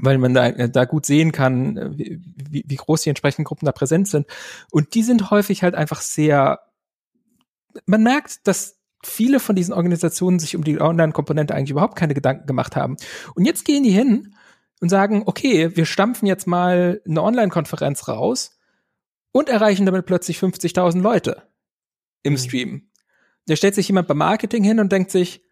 [0.00, 4.08] weil man da, da gut sehen kann, wie, wie groß die entsprechenden Gruppen da präsent
[4.08, 4.26] sind.
[4.70, 6.60] Und die sind häufig halt einfach sehr,
[7.84, 12.46] man merkt, dass viele von diesen Organisationen sich um die Online-Komponente eigentlich überhaupt keine Gedanken
[12.46, 12.96] gemacht haben.
[13.34, 14.34] Und jetzt gehen die hin
[14.80, 18.59] und sagen, okay, wir stampfen jetzt mal eine Online-Konferenz raus
[19.32, 21.42] und erreichen damit plötzlich 50.000 Leute
[22.22, 22.38] im mhm.
[22.38, 22.90] Stream.
[23.46, 25.42] Da stellt sich jemand beim Marketing hin und denkt sich,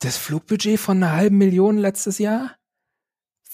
[0.00, 2.56] das Flugbudget von einer halben Million letztes Jahr?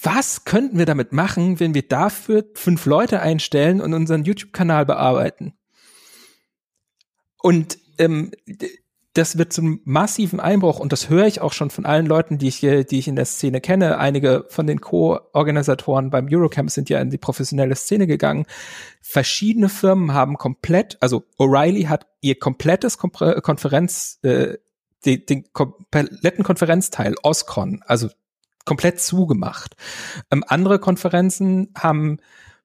[0.01, 5.53] Was könnten wir damit machen, wenn wir dafür fünf Leute einstellen und unseren YouTube-Kanal bearbeiten?
[7.37, 8.31] Und ähm,
[9.13, 12.47] das wird zum massiven Einbruch und das höre ich auch schon von allen Leuten, die
[12.47, 13.97] ich, die ich in der Szene kenne.
[13.97, 18.45] Einige von den Co-Organisatoren beim Eurocamp sind ja in die professionelle Szene gegangen.
[19.01, 24.57] Verschiedene Firmen haben komplett, also O'Reilly hat ihr komplettes Konferenz, äh,
[25.05, 28.07] den, den kompletten Konferenzteil, OSCON, also
[28.65, 29.75] komplett zugemacht.
[30.31, 32.19] Ähm, andere Konferenzen haben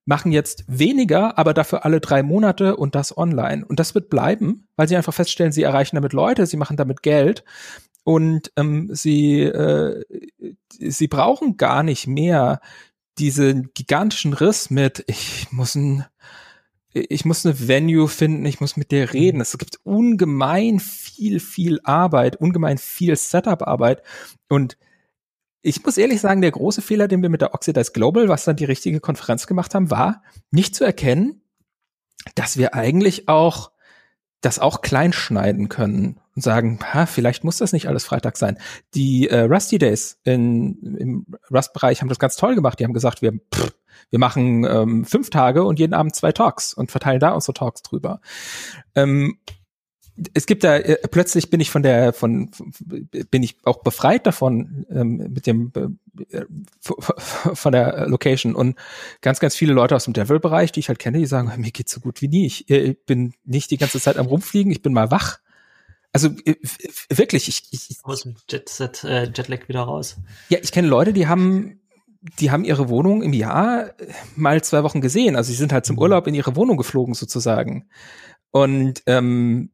[0.06, 3.66] machen jetzt weniger, aber dafür alle drei Monate und das online.
[3.66, 7.02] Und das wird bleiben, weil sie einfach feststellen, sie erreichen damit Leute, sie machen damit
[7.02, 7.44] Geld
[8.04, 10.04] und ähm, sie, äh,
[10.78, 12.60] sie brauchen gar nicht mehr
[13.18, 16.06] diesen gigantischen Riss mit, ich muss ein
[17.10, 19.42] ich muss eine Venue finden, ich muss mit dir reden.
[19.42, 24.02] Es gibt ungemein viel, viel Arbeit, ungemein viel Setup-Arbeit.
[24.48, 24.78] Und
[25.66, 28.56] ich muss ehrlich sagen, der große Fehler, den wir mit der Oxidize Global, was dann
[28.56, 30.22] die richtige Konferenz gemacht haben, war
[30.52, 31.42] nicht zu erkennen,
[32.36, 33.72] dass wir eigentlich auch
[34.40, 38.58] das auch klein schneiden können und sagen, ha, vielleicht muss das nicht alles Freitag sein.
[38.94, 42.78] Die äh, Rusty Days in, im Rust-Bereich haben das ganz toll gemacht.
[42.78, 43.72] Die haben gesagt, wir, pff,
[44.10, 47.82] wir machen ähm, fünf Tage und jeden Abend zwei Talks und verteilen da unsere Talks
[47.82, 48.20] drüber.
[48.94, 49.38] Ähm,
[50.34, 52.50] es gibt da äh, plötzlich bin ich von der von
[53.30, 55.72] bin ich auch befreit davon ähm, mit dem
[56.30, 56.44] äh,
[56.80, 58.76] von der Location und
[59.20, 61.70] ganz ganz viele Leute aus dem Devil Bereich, die ich halt kenne, die sagen, mir
[61.70, 62.46] geht's so gut wie nie.
[62.46, 65.38] Ich, äh, ich bin nicht die ganze Zeit am rumfliegen, ich bin mal wach.
[66.12, 66.54] Also äh,
[67.10, 70.16] wirklich, ich, ich aus dem Jetset äh, Jetlag wieder raus.
[70.48, 71.80] Ja, ich kenne Leute, die haben
[72.40, 73.90] die haben ihre Wohnung im Jahr
[74.34, 75.36] mal zwei Wochen gesehen.
[75.36, 76.02] Also sie sind halt zum mhm.
[76.02, 77.88] Urlaub in ihre Wohnung geflogen sozusagen.
[78.50, 79.70] Und ähm,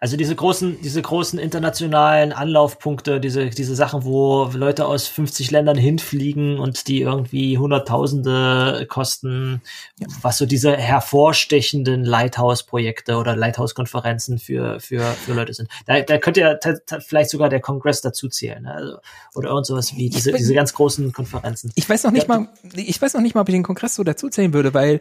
[0.00, 5.76] also diese großen, diese großen internationalen Anlaufpunkte, diese, diese Sachen, wo Leute aus 50 Ländern
[5.76, 9.62] hinfliegen und die irgendwie Hunderttausende kosten,
[9.98, 10.06] ja.
[10.22, 15.68] was so diese hervorstechenden Lighthouse-Projekte oder Lighthouse-Konferenzen für, für, für Leute sind.
[15.86, 16.58] Da, da könnte ja
[17.00, 18.74] vielleicht sogar der Kongress dazu zählen, ne?
[18.74, 18.98] also,
[19.34, 21.72] oder irgend sowas wie diese, diese ganz großen Konferenzen.
[21.74, 23.94] Ich weiß noch nicht ja, mal, ich weiß noch nicht mal, ob ich den Kongress
[23.94, 25.00] so dazu zählen würde, weil,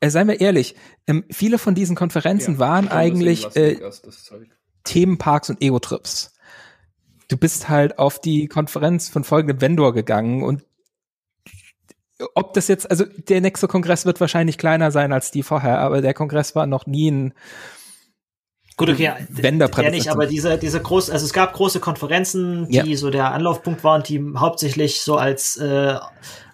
[0.00, 0.74] äh, seien wir ehrlich,
[1.06, 3.78] ähm, viele von diesen Konferenzen ja, waren eigentlich, äh,
[4.84, 6.34] Themenparks und Ego-Trips.
[7.28, 10.64] Du bist halt auf die Konferenz von folgendem Vendor gegangen und
[12.34, 16.02] ob das jetzt, also der nächste Kongress wird wahrscheinlich kleiner sein als die vorher, aber
[16.02, 17.34] der Kongress war noch nie ein
[18.76, 19.12] Gut, okay,
[19.82, 22.96] der nicht, aber diese, diese groß, also es gab große Konferenzen, die ja.
[22.96, 25.96] so der Anlaufpunkt waren, die hauptsächlich so als äh,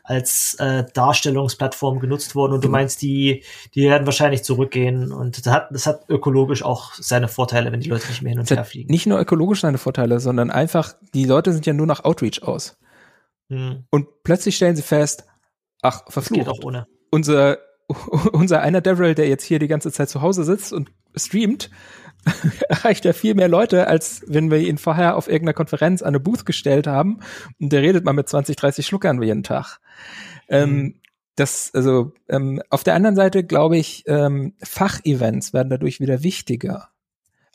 [0.06, 2.72] als äh, Darstellungsplattform genutzt worden und du mhm.
[2.72, 3.42] meinst, die,
[3.74, 7.88] die werden wahrscheinlich zurückgehen und das hat, das hat ökologisch auch seine Vorteile, wenn die
[7.88, 8.90] Leute nicht mehr hin und her fliegen.
[8.90, 12.78] Nicht nur ökologisch seine Vorteile, sondern einfach, die Leute sind ja nur nach Outreach aus.
[13.48, 13.84] Hm.
[13.90, 15.24] Und plötzlich stellen sie fest,
[15.82, 16.46] ach, verflucht.
[16.46, 16.86] Das geht auch ohne.
[17.10, 17.58] Unser,
[18.32, 21.70] unser einer Devil, der jetzt hier die ganze Zeit zu Hause sitzt und streamt,
[22.68, 26.20] erreicht er viel mehr Leute, als wenn wir ihn vorher auf irgendeiner Konferenz an eine
[26.20, 27.20] Booth gestellt haben
[27.60, 29.78] und der redet mal mit 20, 30 Schluckern jeden Tag.
[30.48, 30.78] Ähm, mhm.
[30.78, 31.00] Ähm,
[31.36, 36.88] das, also ähm, auf der anderen Seite glaube ich, ähm, Fachevents werden dadurch wieder wichtiger.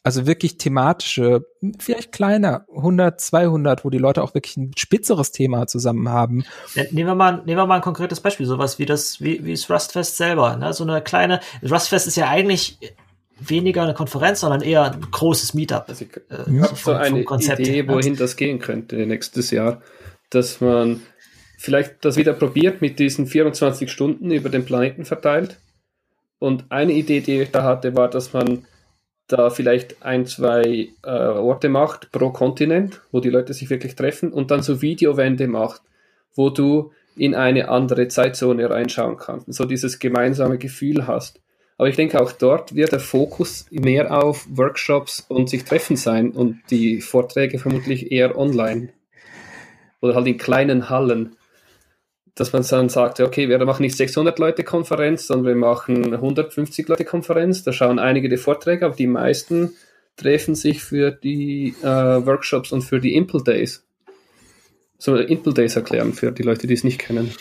[0.03, 1.45] Also wirklich thematische,
[1.77, 6.43] vielleicht kleiner, 100, 200, wo die Leute auch wirklich ein spitzeres Thema zusammen haben.
[6.73, 9.51] Ja, nehmen wir mal, nehmen wir mal ein konkretes Beispiel, sowas wie das, wie, wie
[9.51, 10.73] das Rustfest selber, ne?
[10.73, 12.79] So eine kleine, Rustfest ist ja eigentlich
[13.49, 15.85] weniger eine Konferenz, sondern eher ein großes Meetup.
[15.87, 19.81] Also ich äh, habe so eine Idee, wohin das gehen könnte nächstes Jahr,
[20.29, 21.01] dass man
[21.57, 25.59] vielleicht das wieder probiert mit diesen 24 Stunden über den Planeten verteilt.
[26.39, 28.65] Und eine Idee, die ich da hatte, war, dass man
[29.27, 34.33] da vielleicht ein, zwei äh, Orte macht pro Kontinent, wo die Leute sich wirklich treffen
[34.33, 35.81] und dann so Videowände macht,
[36.35, 41.39] wo du in eine andere Zeitzone reinschauen kannst, so dieses gemeinsame Gefühl hast.
[41.81, 46.29] Aber ich denke, auch dort wird der Fokus mehr auf Workshops und sich treffen sein
[46.29, 48.89] und die Vorträge vermutlich eher online.
[49.99, 51.37] Oder halt in kleinen Hallen.
[52.35, 56.87] Dass man dann sagt, okay, wir machen nicht 600 Leute Konferenz, sondern wir machen 150
[56.87, 57.63] Leute Konferenz.
[57.63, 59.73] Da schauen einige die Vorträge, aber die meisten
[60.17, 63.83] treffen sich für die äh, Workshops und für die Impel Days.
[64.99, 67.33] So Impel Days erklären für die Leute, die es nicht kennen.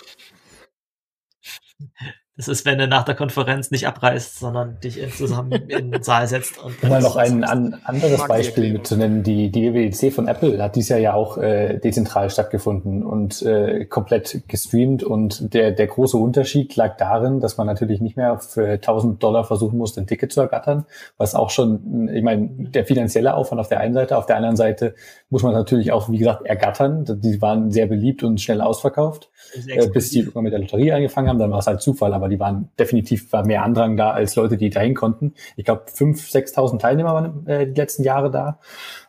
[2.41, 6.27] Das ist, wenn du nach der Konferenz nicht abreißt, sondern dich zusammen in den Saal
[6.27, 6.57] setzt.
[6.57, 10.75] Und um mal noch ein an, anderes Beispiel mitzunennen, die, die WWDC von Apple hat
[10.75, 16.17] dieses Jahr ja auch äh, dezentral stattgefunden und äh, komplett gestreamt und der, der große
[16.17, 20.33] Unterschied lag darin, dass man natürlich nicht mehr für 1000 Dollar versuchen musste, ein Ticket
[20.33, 20.87] zu ergattern,
[21.19, 24.57] was auch schon, ich meine, der finanzielle Aufwand auf der einen Seite, auf der anderen
[24.57, 24.95] Seite
[25.31, 27.05] muss man natürlich auch, wie gesagt, ergattern.
[27.09, 29.31] Die waren sehr beliebt und schnell ausverkauft,
[29.69, 32.41] äh, bis die mit der Lotterie angefangen haben, dann war es halt Zufall, aber die
[32.41, 35.35] waren definitiv war mehr Andrang da als Leute, die dahin konnten.
[35.57, 38.59] Ich glaube, 5.000, 6.000 Teilnehmer waren äh, die letzten Jahre da.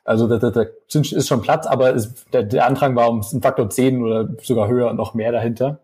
[0.04, 3.42] Also da, da, da ist schon Platz, aber es, der, der Andrang war um einen
[3.42, 5.80] Faktor 10 oder sogar höher noch mehr dahinter.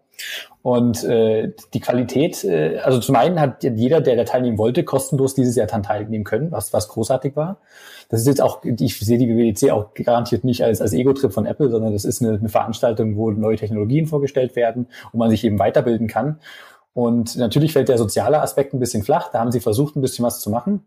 [0.62, 5.36] Und äh, die Qualität, äh, also zum einen hat jeder, der da teilnehmen wollte, kostenlos
[5.36, 7.58] dieses Jahr dann teilnehmen können, was, was großartig war.
[8.10, 11.46] Das ist jetzt auch, ich sehe die WWDC auch garantiert nicht als, als Ego-Trip von
[11.46, 15.44] Apple, sondern das ist eine, eine Veranstaltung, wo neue Technologien vorgestellt werden, wo man sich
[15.44, 16.40] eben weiterbilden kann.
[16.94, 19.30] Und natürlich fällt der soziale Aspekt ein bisschen flach.
[19.32, 20.86] Da haben sie versucht, ein bisschen was zu machen.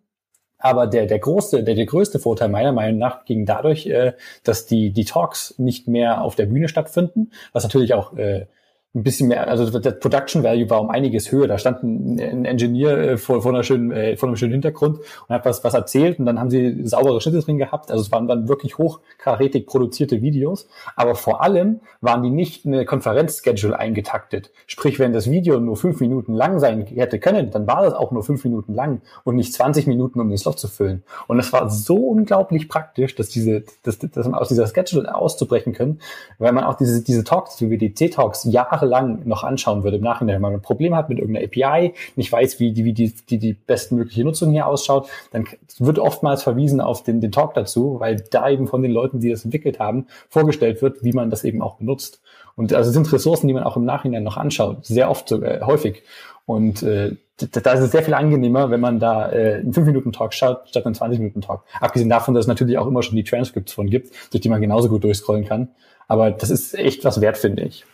[0.58, 4.14] Aber der, der größte, der, der größte Vorteil meiner Meinung nach ging dadurch, äh,
[4.44, 8.46] dass die, die Talks nicht mehr auf der Bühne stattfinden, was natürlich auch äh,
[8.92, 11.46] ein bisschen mehr, also der Production Value war um einiges höher.
[11.46, 14.98] Da stand ein, ein Engineer äh, vor, vor, einer schönen, äh, vor einem schönen Hintergrund
[14.98, 17.92] und hat was, was erzählt und dann haben sie saubere Schnitte drin gehabt.
[17.92, 20.66] Also es waren dann wirklich hochkarätig produzierte Videos.
[20.96, 24.50] Aber vor allem waren die nicht in eine Konferenzschedule eingetaktet.
[24.66, 28.10] Sprich, wenn das Video nur fünf Minuten lang sein hätte können, dann war das auch
[28.10, 31.04] nur fünf Minuten lang und nicht 20 Minuten, um das Loch zu füllen.
[31.28, 35.74] Und das war so unglaublich praktisch, dass diese, dass, dass man aus dieser Schedule auszubrechen
[35.74, 36.00] können,
[36.38, 40.36] weil man auch diese, diese Talks, wie WDC-Talks, Jahre jahrelang noch anschauen würde im Nachhinein,
[40.36, 43.38] wenn man ein Problem hat mit irgendeiner API, nicht weiß, wie die, wie die, die,
[43.38, 45.46] die bestmögliche Nutzung hier ausschaut, dann
[45.78, 49.30] wird oftmals verwiesen auf den, den Talk dazu, weil da eben von den Leuten, die
[49.30, 52.20] das entwickelt haben, vorgestellt wird, wie man das eben auch benutzt.
[52.56, 56.02] Und also sind Ressourcen, die man auch im Nachhinein noch anschaut, sehr oft, sogar, häufig.
[56.46, 60.68] Und äh, da ist es sehr viel angenehmer, wenn man da äh, einen 5-Minuten-Talk schaut,
[60.68, 61.64] statt einen 20-Minuten-Talk.
[61.80, 64.60] Abgesehen davon, dass es natürlich auch immer schon die Transcripts von gibt, durch die man
[64.60, 65.68] genauso gut durchscrollen kann.
[66.06, 67.86] Aber das ist echt was wert, finde ich.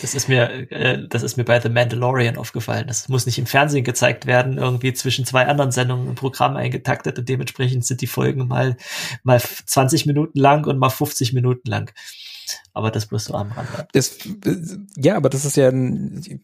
[0.00, 2.86] Das ist mir, äh, das ist mir bei The Mandalorian aufgefallen.
[2.86, 7.18] Das muss nicht im Fernsehen gezeigt werden, irgendwie zwischen zwei anderen Sendungen im Programm eingetaktet
[7.18, 8.76] und dementsprechend sind die Folgen mal,
[9.22, 11.90] mal 20 Minuten lang und mal 50 Minuten lang.
[12.74, 13.68] Aber das bloß so am Rand.
[13.92, 14.18] Das,
[14.96, 16.42] ja, aber das ist ja ein,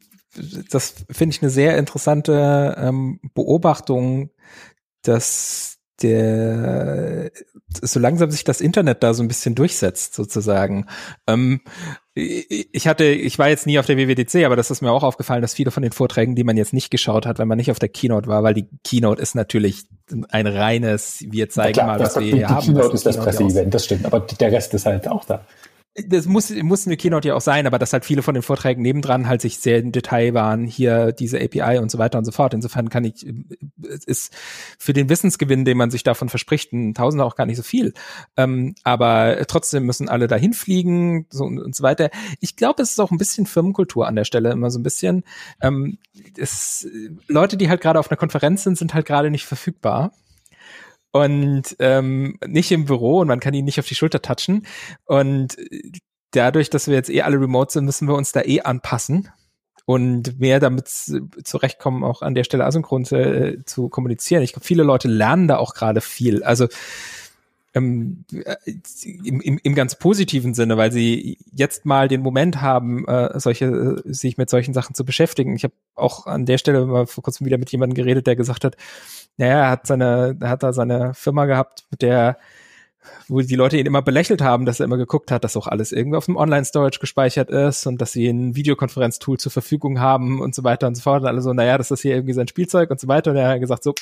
[0.71, 4.31] das finde ich eine sehr interessante ähm, Beobachtung,
[5.03, 7.31] dass der
[7.83, 10.87] so langsam sich das Internet da so ein bisschen durchsetzt, sozusagen.
[11.27, 11.61] Ähm,
[12.15, 15.43] ich hatte, ich war jetzt nie auf der WWDC, aber das ist mir auch aufgefallen,
[15.43, 17.79] dass viele von den Vorträgen, die man jetzt nicht geschaut hat, wenn man nicht auf
[17.79, 19.85] der Keynote war, weil die Keynote ist natürlich
[20.31, 22.61] ein reines, wir zeigen klar, mal, was wir hier die haben.
[22.61, 25.45] Die Keynote ist das Presseevent, das stimmt, aber der Rest ist halt auch da
[26.07, 28.83] das muss, muss eine Keynote ja auch sein, aber dass halt viele von den Vorträgen
[28.83, 32.33] nebendran halt sich sehr im Detail waren, hier diese API und so weiter und so
[32.33, 32.55] fort.
[32.55, 33.27] Insofern kann ich,
[34.07, 34.35] ist
[34.79, 37.95] für den Wissensgewinn, den man sich davon verspricht, ein Tausender auch gar nicht so viel.
[38.37, 42.11] Ähm, aber trotzdem müssen alle dahin fliegen so, und, und so weiter.
[42.41, 45.25] Ich glaube, es ist auch ein bisschen Firmenkultur an der Stelle, immer so ein bisschen.
[45.61, 45.99] Ähm,
[46.37, 46.87] es,
[47.27, 50.13] Leute, die halt gerade auf einer Konferenz sind, sind halt gerade nicht verfügbar
[51.13, 54.67] und ähm, nicht im Büro und man kann ihn nicht auf die Schulter touchen.
[55.05, 55.57] Und
[56.33, 59.31] dadurch, dass wir jetzt eh alle remote sind, müssen wir uns da eh anpassen
[59.87, 64.43] und mehr damit zurechtkommen, auch an der Stelle asynchron zu, äh, zu kommunizieren.
[64.43, 66.43] Ich glaube, viele Leute lernen da auch gerade viel.
[66.43, 66.69] Also
[67.75, 68.25] ähm,
[69.25, 74.03] im, im, im ganz positiven Sinne, weil sie jetzt mal den Moment haben, äh, solche,
[74.05, 75.55] sich mit solchen Sachen zu beschäftigen.
[75.55, 78.65] Ich habe auch an der Stelle mal vor kurzem wieder mit jemandem geredet, der gesagt
[78.65, 78.77] hat,
[79.37, 82.39] naja, er hat seine, er hat da seine Firma gehabt, mit der
[83.29, 85.93] wo die Leute ihn immer belächelt haben, dass er immer geguckt hat, dass auch alles
[85.93, 90.55] irgendwie auf dem Online-Storage gespeichert ist und dass sie ein Videokonferenztool zur Verfügung haben und
[90.55, 91.23] so weiter und so fort.
[91.23, 93.31] Und alle so, naja, das ist hier irgendwie sein Spielzeug und so weiter.
[93.31, 93.95] Und er hat gesagt, so,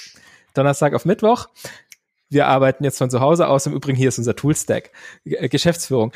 [0.54, 1.48] Donnerstag auf Mittwoch,
[2.28, 3.66] wir arbeiten jetzt von zu Hause aus.
[3.66, 4.90] Im Übrigen, hier ist unser Toolstack.
[5.24, 6.12] Äh, Geschäftsführung.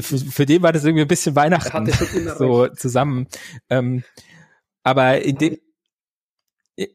[0.00, 1.86] Für, für den war das irgendwie ein bisschen Weihnachten
[2.38, 3.28] so zusammen.
[3.68, 4.04] Ähm,
[4.82, 5.56] aber in dem,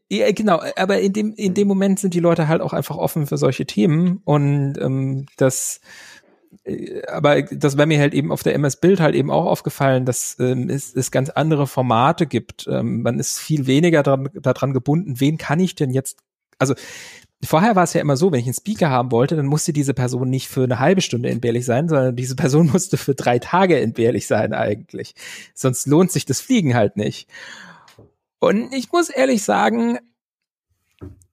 [0.10, 3.28] ja, genau, aber in dem, in dem Moment sind die Leute halt auch einfach offen
[3.28, 5.80] für solche Themen und ähm, das
[6.66, 10.06] äh, aber das wäre mir halt eben auf der MS Bild halt eben auch aufgefallen,
[10.06, 12.68] dass ähm, es, es ganz andere Formate gibt.
[12.70, 16.20] Ähm, man ist viel weniger daran, daran gebunden, wen kann ich denn jetzt,
[16.58, 16.76] also
[17.42, 19.94] Vorher war es ja immer so, wenn ich einen Speaker haben wollte, dann musste diese
[19.94, 23.80] Person nicht für eine halbe Stunde entbehrlich sein, sondern diese Person musste für drei Tage
[23.80, 25.16] entbehrlich sein eigentlich.
[25.54, 27.30] Sonst lohnt sich das Fliegen halt nicht.
[28.40, 30.00] Und ich muss ehrlich sagen,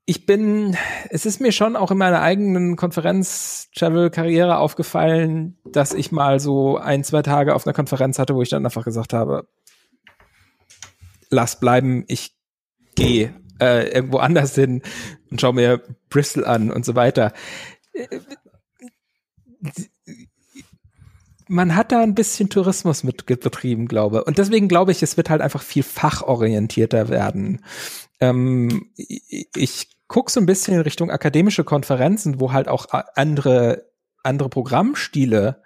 [0.04, 0.76] ich bin,
[1.10, 7.02] es ist mir schon auch in meiner eigenen Konferenz-Travel-Karriere aufgefallen, dass ich mal so ein,
[7.02, 9.48] zwei Tage auf einer Konferenz hatte, wo ich dann einfach gesagt habe,
[11.28, 12.36] lass bleiben, ich
[12.94, 14.82] gehe äh, irgendwo anders hin
[15.30, 17.32] und schau mir Bristol an und so weiter.
[21.48, 24.24] Man hat da ein bisschen Tourismus mit betrieben, glaube.
[24.24, 27.64] Und deswegen glaube ich, es wird halt einfach viel fachorientierter werden.
[28.20, 33.86] Ähm, ich gucke so ein bisschen in Richtung akademische Konferenzen, wo halt auch andere
[34.26, 35.62] andere Programmstile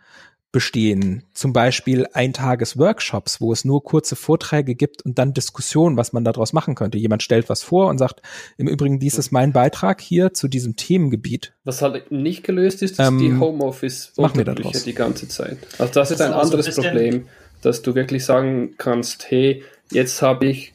[0.53, 1.23] bestehen.
[1.33, 6.53] Zum Beispiel Eintages-Workshops, wo es nur kurze Vorträge gibt und dann Diskussionen, was man daraus
[6.53, 6.99] machen könnte.
[6.99, 8.23] Jemand stellt was vor und sagt,
[8.57, 11.53] im Übrigen, dies ist mein Beitrag hier zu diesem Themengebiet.
[11.65, 15.59] Was halt nicht gelöst ist, ist ähm, die Homeoffice-Unterbrüche die ganze Zeit.
[15.79, 17.29] Also das ist das ein anderes ein Problem,
[17.63, 19.63] dass du wirklich sagen kannst, hey,
[19.93, 20.73] jetzt habe ich,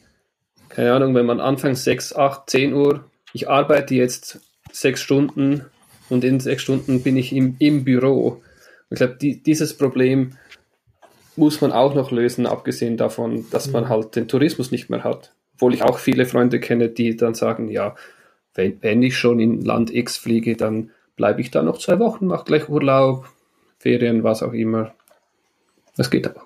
[0.70, 4.40] keine Ahnung, wenn man anfangs 6, 8, 10 Uhr, ich arbeite jetzt
[4.72, 5.64] sechs Stunden
[6.08, 8.42] und in sechs Stunden bin ich im, im Büro
[8.90, 10.36] ich glaube, die, dieses Problem
[11.36, 15.34] muss man auch noch lösen, abgesehen davon, dass man halt den Tourismus nicht mehr hat.
[15.54, 17.94] Obwohl ich auch viele Freunde kenne, die dann sagen, ja,
[18.54, 22.26] wenn, wenn ich schon in Land X fliege, dann bleibe ich da noch zwei Wochen,
[22.26, 23.28] mache gleich Urlaub,
[23.78, 24.94] Ferien, was auch immer.
[25.96, 26.42] Das geht auch.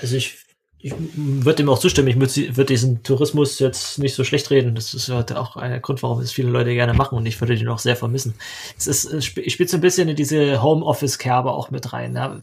[0.00, 0.43] Also ich,
[0.84, 2.08] ich würde dem auch zustimmen.
[2.08, 4.74] Ich würde diesen Tourismus jetzt nicht so schlecht reden.
[4.74, 7.56] Das ist halt auch ein Grund, warum es viele Leute gerne machen und ich würde
[7.56, 8.34] den auch sehr vermissen.
[8.76, 12.42] Es ist, es spielt so ein bisschen in diese Homeoffice-Kerbe auch mit rein.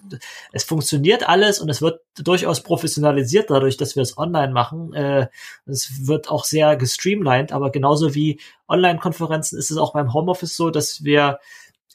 [0.54, 4.92] Es funktioniert alles und es wird durchaus professionalisiert dadurch, dass wir es online machen.
[4.96, 5.28] Äh,
[5.68, 10.72] es wird auch sehr gestreamlined, aber genauso wie Online-Konferenzen ist es auch beim Homeoffice so,
[10.72, 11.38] dass wir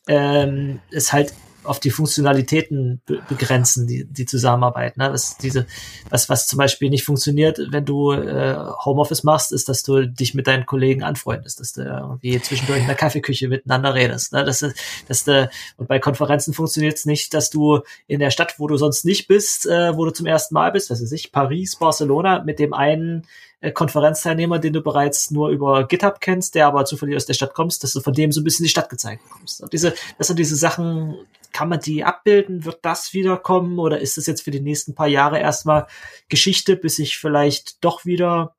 [0.06, 1.34] ähm, es halt
[1.66, 4.96] auf die Funktionalitäten be begrenzen, die, die Zusammenarbeit.
[4.96, 5.10] Ne?
[5.10, 5.66] Das, diese,
[6.10, 10.34] was, was zum Beispiel nicht funktioniert, wenn du äh, Homeoffice machst, ist, dass du dich
[10.34, 14.32] mit deinen Kollegen anfreundest, dass du irgendwie zwischendurch in der Kaffeeküche miteinander redest.
[14.32, 14.44] Ne?
[14.44, 14.64] Das,
[15.08, 18.76] dass du, und bei Konferenzen funktioniert es nicht, dass du in der Stadt, wo du
[18.76, 22.42] sonst nicht bist, äh, wo du zum ersten Mal bist, was weiß ich, Paris, Barcelona,
[22.44, 23.26] mit dem einen
[23.72, 27.82] Konferenzteilnehmer, den du bereits nur über GitHub kennst, der aber zufällig aus der Stadt kommst,
[27.82, 29.62] dass du von dem so ein bisschen die Stadt gezeigt bekommst.
[29.62, 31.16] Und diese, das sind diese Sachen,
[31.52, 32.64] kann man die abbilden?
[32.64, 33.78] Wird das wiederkommen?
[33.78, 35.86] Oder ist das jetzt für die nächsten paar Jahre erstmal
[36.28, 38.54] Geschichte, bis sich vielleicht doch wieder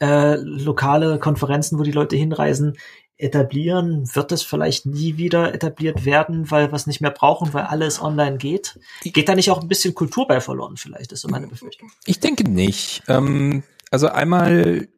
[0.00, 2.78] äh, lokale Konferenzen, wo die Leute hinreisen,
[3.16, 4.08] etablieren?
[4.14, 8.00] Wird das vielleicht nie wieder etabliert werden, weil wir es nicht mehr brauchen, weil alles
[8.00, 8.78] online geht?
[9.02, 11.90] Geht da nicht auch ein bisschen Kultur bei verloren vielleicht, ist so meine Befürchtung.
[12.04, 13.02] Ich denke nicht.
[13.08, 14.88] Ähm, also einmal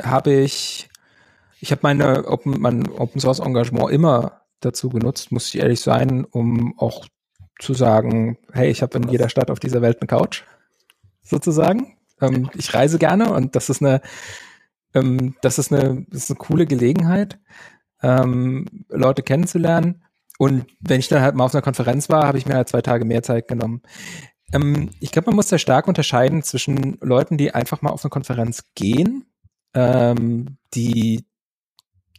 [0.00, 0.88] habe ich,
[1.58, 6.24] ich habe meine Open, mein Open Source Engagement immer dazu genutzt, muss ich ehrlich sein,
[6.24, 7.06] um auch
[7.58, 10.42] zu sagen, hey, ich habe in jeder Stadt auf dieser Welt eine Couch,
[11.22, 11.96] sozusagen.
[12.20, 14.02] Ähm, ich reise gerne und das ist eine,
[14.94, 17.38] ähm, das ist eine, das ist eine coole Gelegenheit,
[18.02, 20.04] ähm, Leute kennenzulernen.
[20.38, 22.82] Und wenn ich dann halt mal auf einer Konferenz war, habe ich mir halt zwei
[22.82, 23.80] Tage mehr Zeit genommen.
[24.52, 28.10] Ähm, ich glaube, man muss da stark unterscheiden zwischen Leuten, die einfach mal auf eine
[28.10, 29.26] Konferenz gehen,
[29.74, 31.24] ähm, die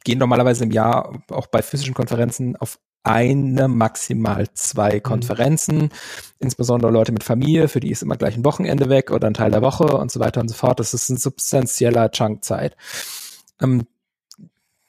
[0.03, 5.03] gehen normalerweise im Jahr auch bei physischen Konferenzen auf eine, maximal zwei mhm.
[5.03, 5.89] Konferenzen, mhm.
[6.39, 9.51] insbesondere Leute mit Familie, für die ist immer gleich ein Wochenende weg oder ein Teil
[9.51, 10.79] der Woche und so weiter und so fort.
[10.79, 12.75] Das ist ein substanzieller Chunk Zeit.
[13.61, 13.87] Ähm,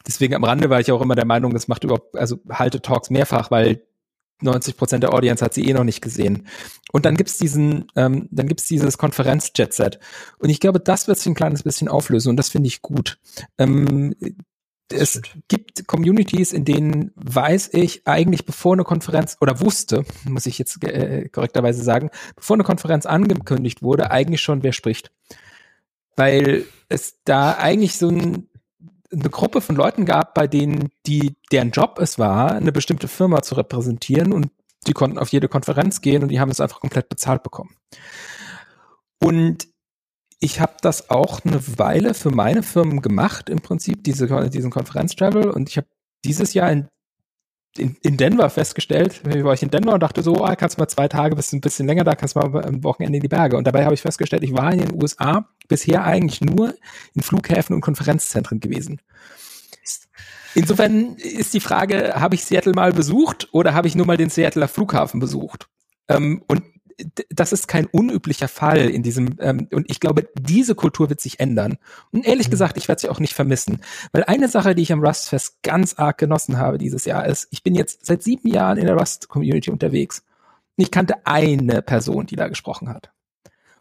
[0.07, 3.11] deswegen am Rande war ich auch immer der Meinung, das macht überhaupt, also halte Talks
[3.11, 3.83] mehrfach, weil
[4.41, 6.47] 90 Prozent der Audience hat sie eh noch nicht gesehen.
[6.93, 9.99] Und dann gibt's diesen, ähm, dann gibt's dieses Konferenz-Jet-Set.
[10.39, 13.19] Und ich glaube, das wird sich ein kleines bisschen auflösen und das finde ich gut.
[13.59, 14.15] Ähm,
[14.91, 20.59] es gibt Communities, in denen weiß ich eigentlich, bevor eine Konferenz oder wusste, muss ich
[20.59, 25.13] jetzt äh, korrekterweise sagen, bevor eine Konferenz angekündigt wurde, eigentlich schon, wer spricht.
[26.17, 28.49] Weil es da eigentlich so ein
[29.13, 33.43] eine Gruppe von Leuten gab, bei denen die, deren Job es war, eine bestimmte Firma
[33.43, 34.51] zu repräsentieren und
[34.87, 37.77] die konnten auf jede Konferenz gehen und die haben es einfach komplett bezahlt bekommen.
[39.21, 39.69] Und
[40.41, 45.51] ich habe das auch eine Weile für meine Firmen gemacht, im Prinzip, diese, diesen Konferenz-Travel.
[45.51, 45.89] Und ich habe
[46.25, 46.89] dieses Jahr in,
[47.77, 51.09] in, in Denver festgestellt, war ich in Denver und dachte so, oh, kannst mal zwei
[51.09, 53.57] Tage, bist ein bisschen länger da, kannst mal am Wochenende in die Berge.
[53.57, 56.75] Und dabei habe ich festgestellt, ich war in den USA bisher eigentlich nur
[57.15, 59.01] in Flughäfen und Konferenzzentren gewesen.
[60.55, 64.31] Insofern ist die Frage, habe ich Seattle mal besucht oder habe ich nur mal den
[64.31, 65.69] Seattleer Flughafen besucht?
[66.09, 66.63] Ähm, und
[67.31, 71.39] das ist kein unüblicher Fall in diesem, ähm, und ich glaube, diese Kultur wird sich
[71.41, 71.79] ändern.
[72.11, 72.53] Und ehrlich mhm.
[72.53, 73.83] gesagt, ich werde sie auch nicht vermissen.
[74.13, 77.63] Weil eine Sache, die ich am Rustfest ganz arg genossen habe dieses Jahr, ist, ich
[77.63, 80.25] bin jetzt seit sieben Jahren in der Rust-Community unterwegs.
[80.77, 83.11] Und ich kannte eine Person, die da gesprochen hat.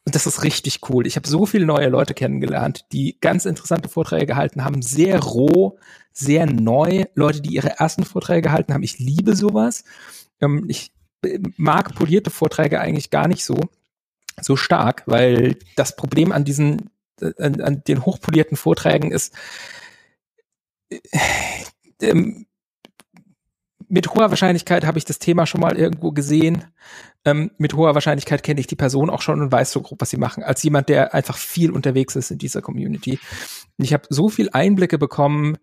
[0.05, 1.05] Und das ist richtig cool.
[1.05, 5.77] Ich habe so viele neue Leute kennengelernt, die ganz interessante Vorträge gehalten haben, sehr roh,
[6.13, 7.05] sehr neu.
[7.13, 8.83] Leute, die ihre ersten Vorträge gehalten haben.
[8.83, 9.83] Ich liebe sowas.
[10.39, 10.93] Ähm, ich
[11.57, 13.57] mag polierte Vorträge eigentlich gar nicht so,
[14.41, 16.89] so stark, weil das Problem an diesen,
[17.19, 19.33] an, an den hochpolierten Vorträgen ist,
[20.89, 20.99] äh,
[22.01, 22.45] ähm,
[23.89, 26.65] mit hoher Wahrscheinlichkeit habe ich das Thema schon mal irgendwo gesehen.
[27.23, 30.09] Ähm, mit hoher Wahrscheinlichkeit kenne ich die Person auch schon und weiß so grob, was
[30.09, 33.19] sie machen, als jemand, der einfach viel unterwegs ist in dieser Community.
[33.77, 35.57] Ich habe so viel Einblicke bekommen,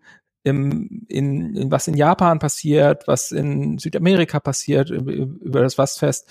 [0.45, 6.27] im, in, in was in Japan passiert, was in Südamerika passiert, über das Wastfest.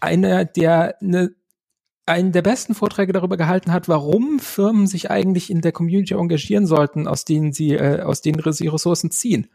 [0.00, 1.34] Einer, der eine
[2.08, 6.64] einen der besten Vorträge darüber gehalten hat, warum Firmen sich eigentlich in der Community engagieren
[6.64, 9.48] sollten, aus denen sie, äh, aus denen sie Ressourcen ziehen.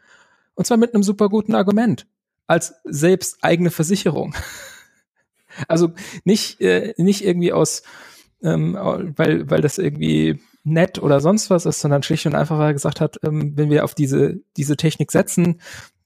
[0.54, 2.08] Und zwar mit einem super guten Argument.
[2.48, 4.36] Als selbst eigene Versicherung.
[5.70, 5.94] also
[6.26, 7.84] nicht, äh, nicht irgendwie aus,
[8.44, 8.74] ähm,
[9.16, 12.74] weil, weil das irgendwie nett oder sonst was ist, sondern schlicht und einfach, weil er
[12.74, 15.60] gesagt hat, ähm, wenn wir auf diese, diese Technik setzen,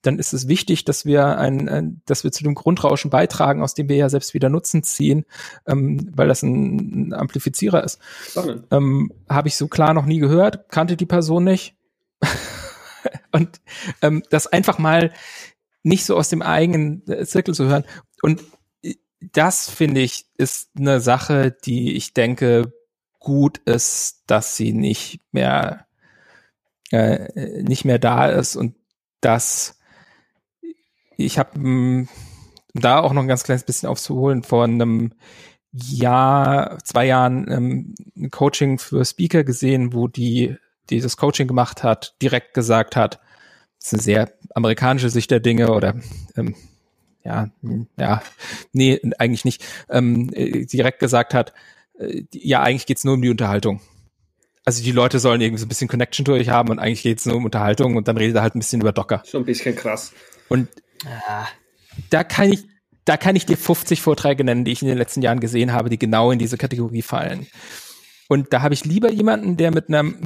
[0.06, 3.74] dann ist es wichtig, dass wir ein, ein dass wir zu dem Grundrauschen beitragen, aus
[3.74, 5.26] dem wir ja selbst wieder Nutzen ziehen,
[5.66, 8.00] ähm, weil das ein, ein Amplifizierer ist.
[8.72, 11.76] Ähm, Habe ich so klar noch nie gehört, kannte die Person nicht.
[13.32, 13.62] und
[14.02, 15.12] ähm, das einfach mal
[15.84, 17.86] nicht so aus dem eigenen äh, Zirkel zu hören.
[18.22, 18.44] Und
[18.84, 22.74] äh, das finde ich ist eine Sache, die ich denke
[23.26, 25.88] gut ist, dass sie nicht mehr
[26.92, 28.76] äh, nicht mehr da ist und
[29.20, 29.80] dass
[31.18, 32.08] ich habe hm,
[32.76, 35.14] da auch noch ein ganz kleines bisschen aufzuholen vor einem
[35.72, 40.56] Jahr, zwei Jahren ähm, ein Coaching für Speaker gesehen, wo die,
[40.92, 43.20] die das Coaching gemacht hat, direkt gesagt hat,
[43.80, 45.96] das ist eine sehr amerikanische Sicht der Dinge oder
[46.38, 46.56] ähm,
[47.24, 48.22] ja, hm, ja,
[48.72, 51.54] nee, eigentlich nicht, ähm, äh, direkt gesagt hat,
[52.34, 53.82] ja, eigentlich geht's nur um die Unterhaltung.
[54.66, 57.36] Also die Leute sollen irgendwie so ein bisschen Connection durch haben und eigentlich geht's nur
[57.36, 59.22] um Unterhaltung und dann redet er halt ein bisschen über Docker.
[59.26, 60.12] Schon ein bisschen krass.
[60.50, 60.70] Und
[61.04, 61.48] ja.
[62.10, 62.66] da kann ich,
[63.06, 65.90] da kann ich dir 50 Vorträge nennen, die ich in den letzten Jahren gesehen habe,
[65.90, 67.46] die genau in diese Kategorie fallen.
[68.28, 70.18] Und da habe ich lieber jemanden, der mit einem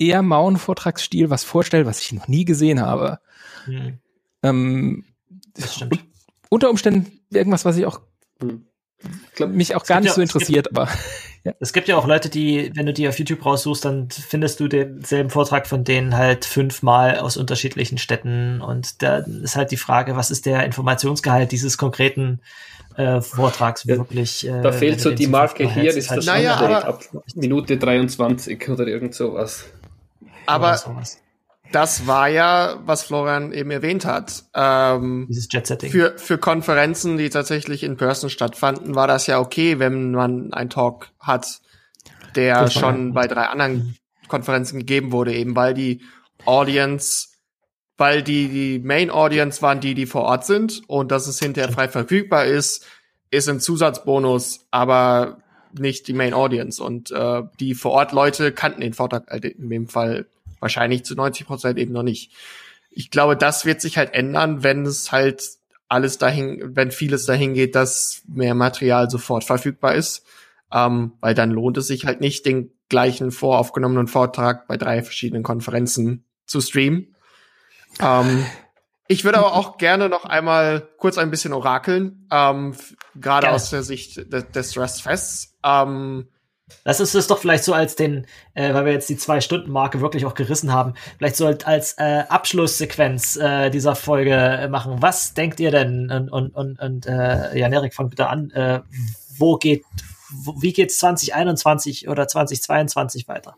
[0.00, 3.20] eher mauen Vortragsstil was vorstellt, was ich noch nie gesehen habe.
[3.66, 3.98] Hm.
[4.42, 5.04] Ähm,
[5.54, 6.04] das stimmt.
[6.50, 8.00] Unter Umständen irgendwas, was ich auch
[8.40, 8.66] hm.
[9.34, 10.90] Glaub, mich auch gar nicht ja, so interessiert, gibt, aber
[11.44, 11.52] ja.
[11.60, 14.68] Es gibt ja auch Leute, die, wenn du die auf YouTube raussuchst, dann findest du
[14.68, 18.60] denselben Vortrag von denen halt fünfmal aus unterschiedlichen Städten.
[18.60, 22.40] Und da ist halt die Frage, was ist der Informationsgehalt dieses konkreten
[22.96, 24.46] äh, Vortrags wirklich?
[24.46, 27.02] Äh, da fehlt so die Marke hier, ist halt das naja, ab
[27.34, 29.66] Minute 23 oder irgend sowas.
[30.46, 30.78] Aber
[31.74, 34.44] das war ja, was Florian eben erwähnt hat.
[34.54, 35.90] Ähm, Dieses Jet-Setting.
[35.90, 40.70] Für, für Konferenzen, die tatsächlich in Person stattfanden, war das ja okay, wenn man einen
[40.70, 41.60] Talk hat,
[42.36, 43.96] der schon bei drei anderen
[44.28, 46.02] Konferenzen gegeben wurde, eben weil die
[46.44, 47.28] Audience,
[47.96, 51.72] weil die, die Main Audience waren die, die vor Ort sind und dass es hinterher
[51.72, 52.86] frei verfügbar ist,
[53.30, 55.38] ist ein Zusatzbonus, aber
[55.76, 56.82] nicht die Main Audience.
[56.82, 60.26] Und äh, die vor Ort Leute kannten den Vortrag halt in dem Fall
[60.64, 62.32] Wahrscheinlich zu 90 Prozent eben noch nicht.
[62.90, 65.42] Ich glaube, das wird sich halt ändern, wenn es halt
[65.88, 70.24] alles dahin, wenn vieles dahin geht, dass mehr Material sofort verfügbar ist.
[70.72, 75.42] Ähm, weil dann lohnt es sich halt nicht, den gleichen voraufgenommenen Vortrag bei drei verschiedenen
[75.42, 77.14] Konferenzen zu streamen.
[78.00, 78.46] Ähm,
[79.06, 82.74] ich würde aber auch gerne noch einmal kurz ein bisschen orakeln, ähm,
[83.14, 85.58] gerade aus der Sicht des, des Rust Fests.
[85.62, 86.28] Ähm,
[86.84, 90.24] Lass uns das doch vielleicht so als den, äh, weil wir jetzt die Zwei-Stunden-Marke wirklich
[90.24, 94.96] auch gerissen haben, vielleicht so als äh, Abschlusssequenz äh, dieser Folge äh, machen.
[95.00, 96.10] Was denkt ihr denn?
[96.10, 98.50] Und, und, und, und äh, Jan Erik, fang bitte an.
[98.52, 98.80] Äh,
[99.36, 99.84] wo geht,
[100.30, 103.56] wo, wie geht's 2021 oder 2022 weiter?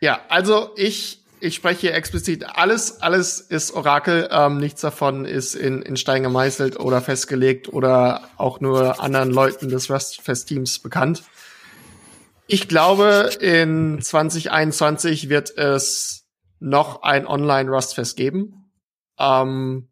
[0.00, 5.54] Ja, also ich, ich spreche hier explizit alles, alles ist Orakel, ähm, nichts davon ist
[5.54, 11.22] in, in Stein gemeißelt oder festgelegt oder auch nur anderen Leuten des Rustfest-Teams bekannt.
[12.52, 16.26] Ich glaube, in 2021 wird es
[16.58, 18.72] noch ein Online-Rustfest geben.
[19.20, 19.88] Ähm,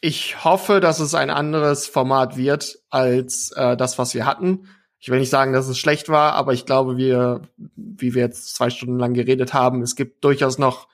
[0.00, 4.70] ich hoffe, dass es ein anderes Format wird als äh, das, was wir hatten.
[4.98, 7.42] Ich will nicht sagen, dass es schlecht war, aber ich glaube, wir,
[7.76, 10.88] wie wir jetzt zwei Stunden lang geredet haben, es gibt durchaus noch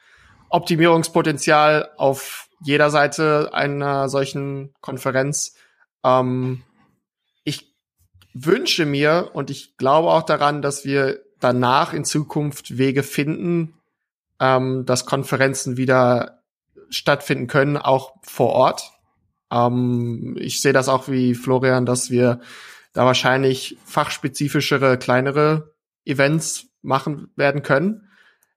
[0.48, 5.54] Optimierungspotenzial auf jeder Seite einer solchen Konferenz.
[6.02, 6.64] Ähm,
[8.34, 13.74] wünsche mir und ich glaube auch daran, dass wir danach in Zukunft Wege finden,
[14.38, 16.42] ähm, dass Konferenzen wieder
[16.90, 18.92] stattfinden können, auch vor Ort.
[19.50, 22.40] Ähm, ich sehe das auch wie Florian, dass wir
[22.92, 25.72] da wahrscheinlich fachspezifischere, kleinere
[26.04, 28.08] Events machen werden können.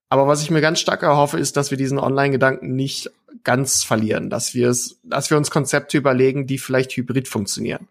[0.10, 3.12] Aber was ich mir ganz stark erhoffe, ist, dass wir diesen Online-Gedanken nicht
[3.44, 7.88] ganz verlieren, dass wir es, dass wir uns Konzepte überlegen, die vielleicht hybrid funktionieren.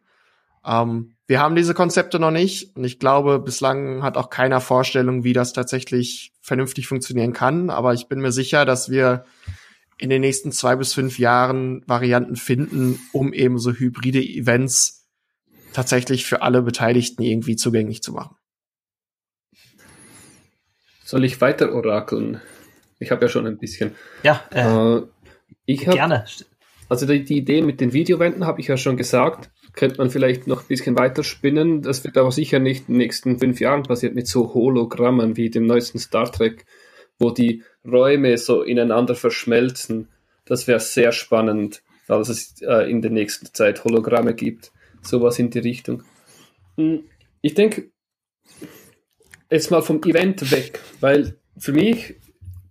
[0.64, 5.24] Ähm, wir haben diese Konzepte noch nicht und ich glaube, bislang hat auch keiner Vorstellung,
[5.24, 7.70] wie das tatsächlich vernünftig funktionieren kann.
[7.70, 9.24] Aber ich bin mir sicher, dass wir
[9.98, 15.08] in den nächsten zwei bis fünf Jahren Varianten finden, um eben so hybride Events
[15.72, 18.36] tatsächlich für alle Beteiligten irgendwie zugänglich zu machen.
[21.04, 22.40] Soll ich weiter orakeln?
[22.98, 23.94] Ich habe ja schon ein bisschen.
[24.22, 25.02] Ja, äh, äh
[25.66, 26.24] ich hab, gerne.
[26.88, 30.46] Also die, die Idee mit den Videowänden habe ich ja schon gesagt könnte man vielleicht
[30.46, 31.82] noch ein bisschen weiter spinnen.
[31.82, 35.50] Das wird aber sicher nicht in den nächsten fünf Jahren passiert mit so Hologrammen wie
[35.50, 36.66] dem neuesten Star Trek,
[37.18, 40.08] wo die Räume so ineinander verschmelzen.
[40.44, 44.72] Das wäre sehr spannend, falls es äh, in der nächsten Zeit Hologramme gibt.
[45.00, 46.02] Sowas in die Richtung.
[46.76, 47.04] Hm,
[47.40, 47.90] ich denke,
[49.50, 52.16] jetzt mal vom Event weg, weil für mich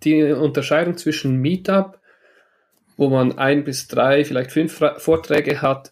[0.04, 2.02] die Unterscheidung zwischen Meetup
[3.02, 5.92] wo man ein bis drei, vielleicht fünf Vorträge hat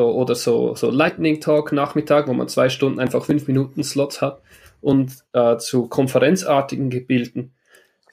[0.00, 4.40] oder so, so Lightning Talk Nachmittag, wo man zwei Stunden einfach fünf Minuten Slots hat
[4.80, 7.52] und äh, zu konferenzartigen Gebilden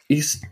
[0.08, 0.44] ist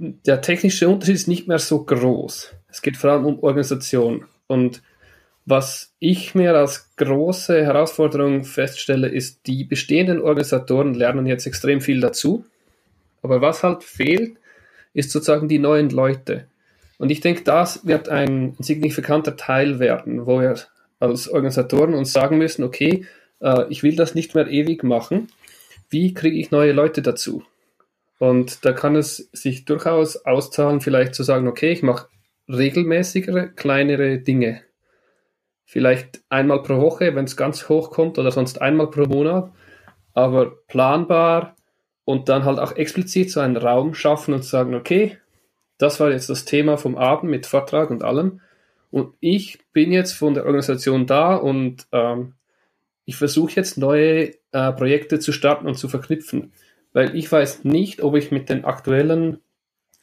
[0.00, 2.54] der technische Unterschied ist nicht mehr so groß.
[2.70, 4.24] Es geht vor allem um Organisation.
[4.46, 4.82] Und
[5.44, 12.00] was ich mir als große Herausforderung feststelle, ist, die bestehenden Organisatoren lernen jetzt extrem viel
[12.00, 12.46] dazu.
[13.22, 14.38] Aber was halt fehlt,
[14.94, 16.46] ist sozusagen die neuen Leute.
[16.96, 20.56] Und ich denke, das wird ein signifikanter Teil werden, wo wir
[21.00, 23.06] als Organisatoren uns sagen müssen, okay,
[23.40, 25.28] äh, ich will das nicht mehr ewig machen.
[25.88, 27.42] Wie kriege ich neue Leute dazu?
[28.18, 32.06] Und da kann es sich durchaus auszahlen, vielleicht zu sagen, okay, ich mache
[32.48, 34.62] regelmäßigere, kleinere Dinge.
[35.64, 39.50] Vielleicht einmal pro Woche, wenn es ganz hoch kommt, oder sonst einmal pro Monat,
[40.12, 41.56] aber planbar
[42.04, 45.16] und dann halt auch explizit so einen Raum schaffen und sagen, okay,
[45.78, 48.40] das war jetzt das Thema vom Abend mit Vortrag und allem.
[48.90, 52.34] Und ich bin jetzt von der Organisation da und ähm,
[53.04, 56.52] ich versuche jetzt neue äh, Projekte zu starten und zu verknüpfen
[56.92, 59.40] weil ich weiß nicht, ob ich mit den aktuellen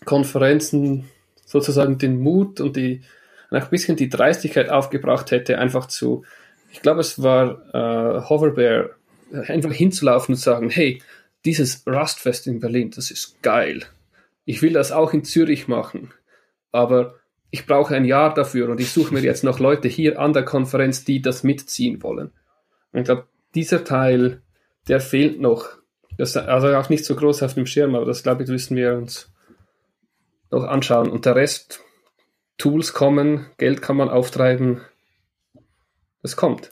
[0.06, 1.10] Konferenzen
[1.46, 3.02] sozusagen den Mut und die
[3.50, 6.26] ein bisschen die Dreistigkeit aufgebracht hätte, einfach zu,
[6.72, 8.90] ich glaube, es war äh, Hoverbear,
[9.32, 11.02] einfach hinzulaufen und sagen, hey,
[11.46, 13.84] dieses Rustfest in Berlin, das ist geil.
[14.44, 16.12] Ich will das auch in Zürich machen,
[16.72, 17.16] aber
[17.50, 20.44] ich brauche ein Jahr dafür und ich suche mir jetzt noch Leute hier an der
[20.44, 22.32] Konferenz, die das mitziehen wollen.
[22.92, 24.42] Und ich glaube, dieser Teil,
[24.88, 25.70] der fehlt noch.
[26.18, 28.96] Das also auch nicht so groß auf dem Schirm, aber das glaube ich, müssen wir
[28.96, 29.32] uns
[30.52, 31.10] noch anschauen.
[31.10, 31.82] Und der Rest,
[32.58, 34.82] Tools kommen, Geld kann man auftreiben,
[36.22, 36.72] das kommt.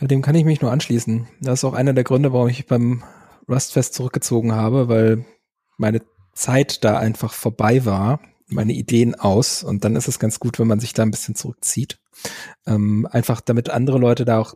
[0.00, 1.28] Dem kann ich mich nur anschließen.
[1.40, 3.02] Das ist auch einer der Gründe, warum ich beim
[3.48, 5.24] Rustfest zurückgezogen habe, weil
[5.76, 6.00] meine
[6.34, 10.68] Zeit da einfach vorbei war, meine Ideen aus und dann ist es ganz gut, wenn
[10.68, 11.98] man sich da ein bisschen zurückzieht.
[12.66, 14.54] Ähm, einfach damit andere Leute da auch,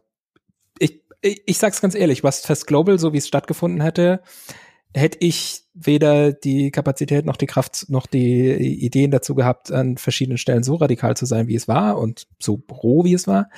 [0.78, 4.22] ich, ich, ich sag's ganz ehrlich, Rustfest Global, so wie es stattgefunden hätte,
[4.94, 10.38] hätte ich weder die Kapazität noch die Kraft noch die Ideen dazu gehabt, an verschiedenen
[10.38, 13.50] Stellen so radikal zu sein, wie es war und so roh, wie es war.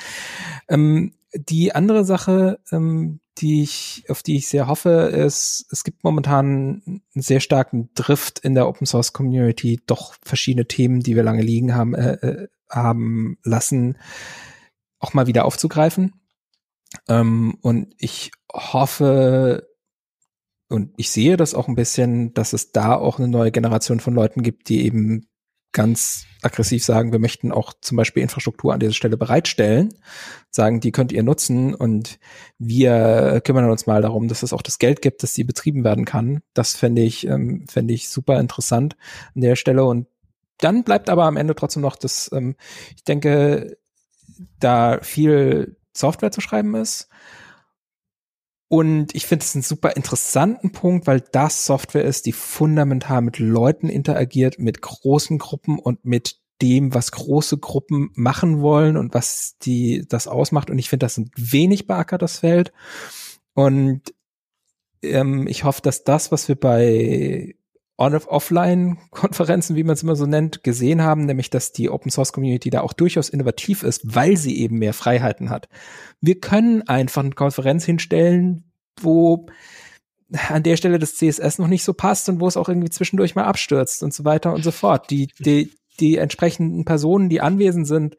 [0.68, 6.04] Ähm, die andere Sache, ähm, die ich, auf die ich sehr hoffe, ist, es gibt
[6.04, 11.22] momentan einen sehr starken Drift in der Open Source Community, doch verschiedene Themen, die wir
[11.22, 13.98] lange liegen haben, äh, äh, haben lassen,
[14.98, 16.12] auch mal wieder aufzugreifen.
[17.08, 19.68] Ähm, und ich hoffe,
[20.68, 24.14] und ich sehe das auch ein bisschen, dass es da auch eine neue Generation von
[24.14, 25.26] Leuten gibt, die eben
[25.72, 29.94] ganz aggressiv sagen, wir möchten auch zum Beispiel Infrastruktur an dieser Stelle bereitstellen,
[30.50, 32.18] sagen, die könnt ihr nutzen und
[32.58, 36.04] wir kümmern uns mal darum, dass es auch das Geld gibt, dass sie betrieben werden
[36.04, 36.40] kann.
[36.54, 38.96] Das fände ich, ähm, fände ich super interessant
[39.34, 40.06] an der Stelle und
[40.58, 42.56] dann bleibt aber am Ende trotzdem noch das, ähm,
[42.96, 43.76] ich denke,
[44.58, 47.08] da viel Software zu schreiben ist.
[48.72, 53.40] Und ich finde es einen super interessanten Punkt, weil das Software ist, die fundamental mit
[53.40, 59.56] Leuten interagiert, mit großen Gruppen und mit dem, was große Gruppen machen wollen und was
[59.60, 60.70] die das ausmacht.
[60.70, 62.72] Und ich finde das ein wenig beackertes Feld.
[63.54, 64.14] Und
[65.02, 67.56] ähm, ich hoffe, dass das, was wir bei
[68.00, 72.70] On-Offline-Konferenzen, wie man es immer so nennt, gesehen haben, nämlich dass die Open Source Community
[72.70, 75.68] da auch durchaus innovativ ist, weil sie eben mehr Freiheiten hat.
[76.20, 79.46] Wir können einfach eine Konferenz hinstellen, wo
[80.48, 83.34] an der Stelle das CSS noch nicht so passt und wo es auch irgendwie zwischendurch
[83.34, 85.10] mal abstürzt und so weiter und so fort.
[85.10, 88.16] Die, die, die entsprechenden Personen, die anwesend sind,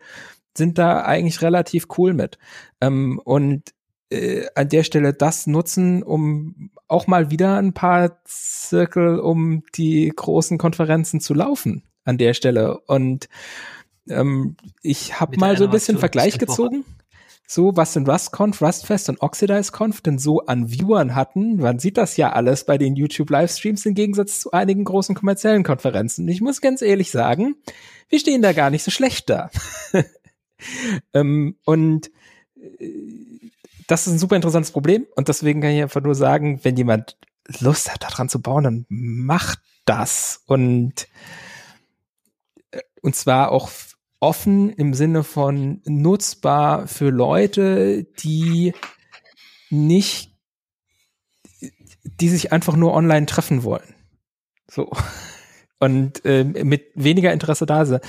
[0.56, 2.38] sind da eigentlich relativ cool mit.
[2.82, 3.74] Ähm, und
[4.12, 10.12] äh, an der Stelle das nutzen, um auch mal wieder ein paar Zirkel um die
[10.14, 12.80] großen Konferenzen zu laufen an der Stelle.
[12.82, 13.30] Und
[14.10, 16.84] ähm, ich habe mal so ein bisschen Vergleich gezogen.
[17.48, 21.58] So, was in RustConf, RustFest und OxidizeConf denn so an Viewern hatten.
[21.58, 26.28] Man sieht das ja alles bei den YouTube-Livestreams im Gegensatz zu einigen großen kommerziellen Konferenzen.
[26.30, 27.56] Ich muss ganz ehrlich sagen,
[28.08, 29.50] wir stehen da gar nicht so schlecht da.
[31.14, 32.10] ähm, und
[32.56, 33.31] äh,
[33.92, 37.18] das ist ein super interessantes Problem und deswegen kann ich einfach nur sagen, wenn jemand
[37.60, 41.10] Lust hat, daran zu bauen, dann macht das und
[43.02, 43.70] und zwar auch
[44.22, 48.74] offen im Sinne von nutzbar für Leute, die
[49.70, 50.38] nicht,
[52.04, 53.96] die sich einfach nur online treffen wollen.
[54.70, 54.90] So.
[55.80, 58.04] Und äh, mit weniger Interesse da sind,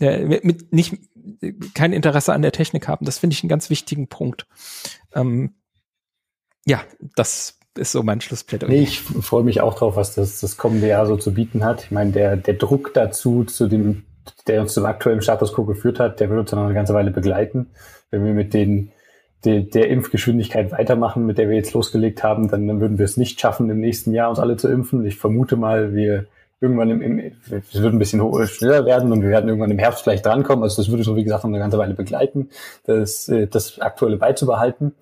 [0.00, 0.96] äh, mit, nicht
[1.74, 3.04] kein Interesse an der Technik haben.
[3.04, 4.46] Das finde ich einen ganz wichtigen Punkt.
[5.18, 5.54] Ähm,
[6.66, 6.82] ja,
[7.16, 8.70] das ist so mein Schlussplädoyer.
[8.70, 11.84] Nee, ich freue mich auch drauf, was das, das kommende Jahr so zu bieten hat.
[11.84, 14.04] Ich meine, der, der Druck dazu, zu dem,
[14.46, 17.10] der uns zum aktuellen Status quo geführt hat, der wird uns noch eine ganze Weile
[17.10, 17.70] begleiten.
[18.10, 18.90] Wenn wir mit den,
[19.44, 23.16] der, der Impfgeschwindigkeit weitermachen, mit der wir jetzt losgelegt haben, dann, dann würden wir es
[23.16, 25.04] nicht schaffen, im nächsten Jahr uns alle zu impfen.
[25.06, 26.26] Ich vermute mal, wir
[26.60, 30.02] irgendwann im, im es wird ein bisschen schneller werden und wir werden irgendwann im Herbst
[30.02, 30.62] vielleicht drankommen.
[30.62, 32.50] Also das würde so, wie gesagt, noch eine ganze Weile begleiten,
[32.84, 34.94] das, äh, das Aktuelle beizubehalten.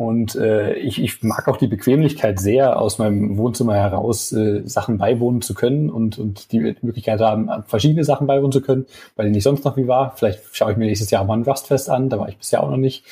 [0.00, 4.96] Und äh, ich, ich mag auch die Bequemlichkeit sehr, aus meinem Wohnzimmer heraus äh, Sachen
[4.96, 9.32] beiwohnen zu können und, und die Möglichkeit haben, verschiedene Sachen beiwohnen zu können, weil ich
[9.32, 10.16] nicht sonst noch wie war.
[10.16, 12.70] Vielleicht schaue ich mir nächstes Jahr mal ein Rustfest an, da war ich bisher auch
[12.70, 13.04] noch nicht.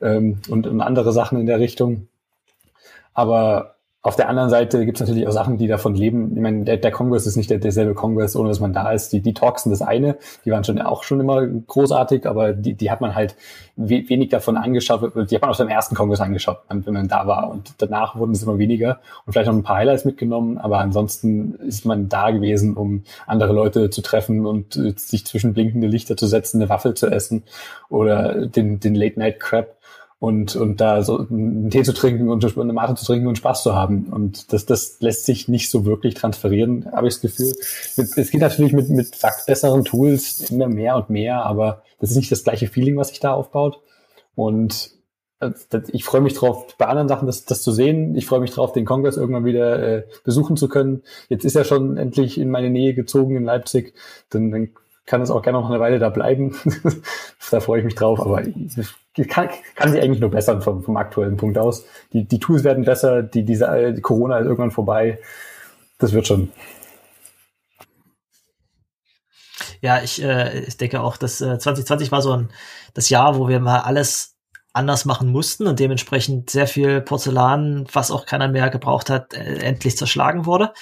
[0.00, 2.08] Ähm, und, und andere Sachen in der Richtung.
[3.12, 6.34] Aber auf der anderen Seite gibt es natürlich auch Sachen, die davon leben.
[6.34, 9.12] Ich meine, der, der Kongress ist nicht der, derselbe Kongress, ohne dass man da ist.
[9.12, 12.72] Die, die Talks sind das eine, die waren schon auch schon immer großartig, aber die,
[12.72, 13.36] die hat man halt
[13.76, 15.02] we wenig davon angeschaut.
[15.30, 17.50] Die hat man auf seinem ersten Kongress angeschaut, wenn man da war.
[17.50, 21.56] Und danach wurden es immer weniger und vielleicht noch ein paar Highlights mitgenommen, aber ansonsten
[21.56, 26.16] ist man da gewesen, um andere Leute zu treffen und äh, sich zwischen blinkende Lichter
[26.16, 27.42] zu setzen, eine Waffel zu essen
[27.90, 29.76] oder den, den Late-Night-Crap
[30.20, 33.62] und, und da so einen Tee zu trinken und eine Mate zu trinken und Spaß
[33.62, 34.04] zu haben.
[34.10, 37.54] Und das, das lässt sich nicht so wirklich transferieren, habe ich das Gefühl.
[37.96, 39.16] Es geht natürlich mit, mit
[39.46, 43.20] besseren Tools immer mehr und mehr, aber das ist nicht das gleiche Feeling, was sich
[43.20, 43.80] da aufbaut.
[44.34, 44.90] Und
[45.40, 45.52] äh,
[45.88, 48.14] ich freue mich drauf, bei anderen Sachen das, das zu sehen.
[48.14, 51.02] Ich freue mich drauf, den Kongress irgendwann wieder äh, besuchen zu können.
[51.30, 53.94] Jetzt ist er schon endlich in meine Nähe gezogen in Leipzig.
[54.28, 54.68] Dann, dann
[55.06, 56.54] kann es auch gerne noch eine Weile da bleiben.
[57.50, 58.42] da freue ich mich drauf, aber
[59.28, 61.84] kann, kann sich eigentlich nur bessern vom, vom aktuellen Punkt aus.
[62.12, 65.18] Die, die Tools werden besser, die, diese, die Corona ist irgendwann vorbei.
[65.98, 66.50] Das wird schon.
[69.82, 72.50] Ja, ich, äh, ich denke auch, dass äh, 2020 war so ein
[72.94, 74.36] das Jahr, wo wir mal alles
[74.72, 79.56] anders machen mussten und dementsprechend sehr viel Porzellan, was auch keiner mehr gebraucht hat, äh,
[79.58, 80.72] endlich zerschlagen wurde.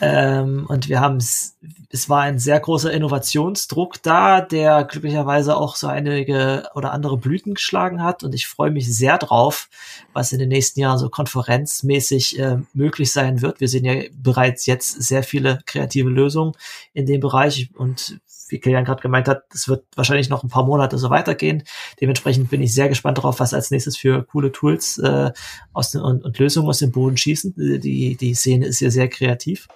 [0.00, 1.56] Ähm, und wir haben es,
[1.88, 7.54] es war ein sehr großer Innovationsdruck da, der glücklicherweise auch so einige oder andere Blüten
[7.54, 8.22] geschlagen hat.
[8.22, 9.70] Und ich freue mich sehr drauf,
[10.12, 13.60] was in den nächsten Jahren so konferenzmäßig äh, möglich sein wird.
[13.60, 16.52] Wir sehen ja bereits jetzt sehr viele kreative Lösungen
[16.92, 20.64] in dem Bereich und wie Kilian gerade gemeint hat, es wird wahrscheinlich noch ein paar
[20.64, 21.62] Monate so weitergehen.
[22.00, 25.32] Dementsprechend bin ich sehr gespannt darauf, was als nächstes für coole Tools äh,
[25.72, 27.54] aus den, und, und Lösungen aus dem Boden schießen.
[27.56, 29.68] Die, die Szene ist ja sehr kreativ.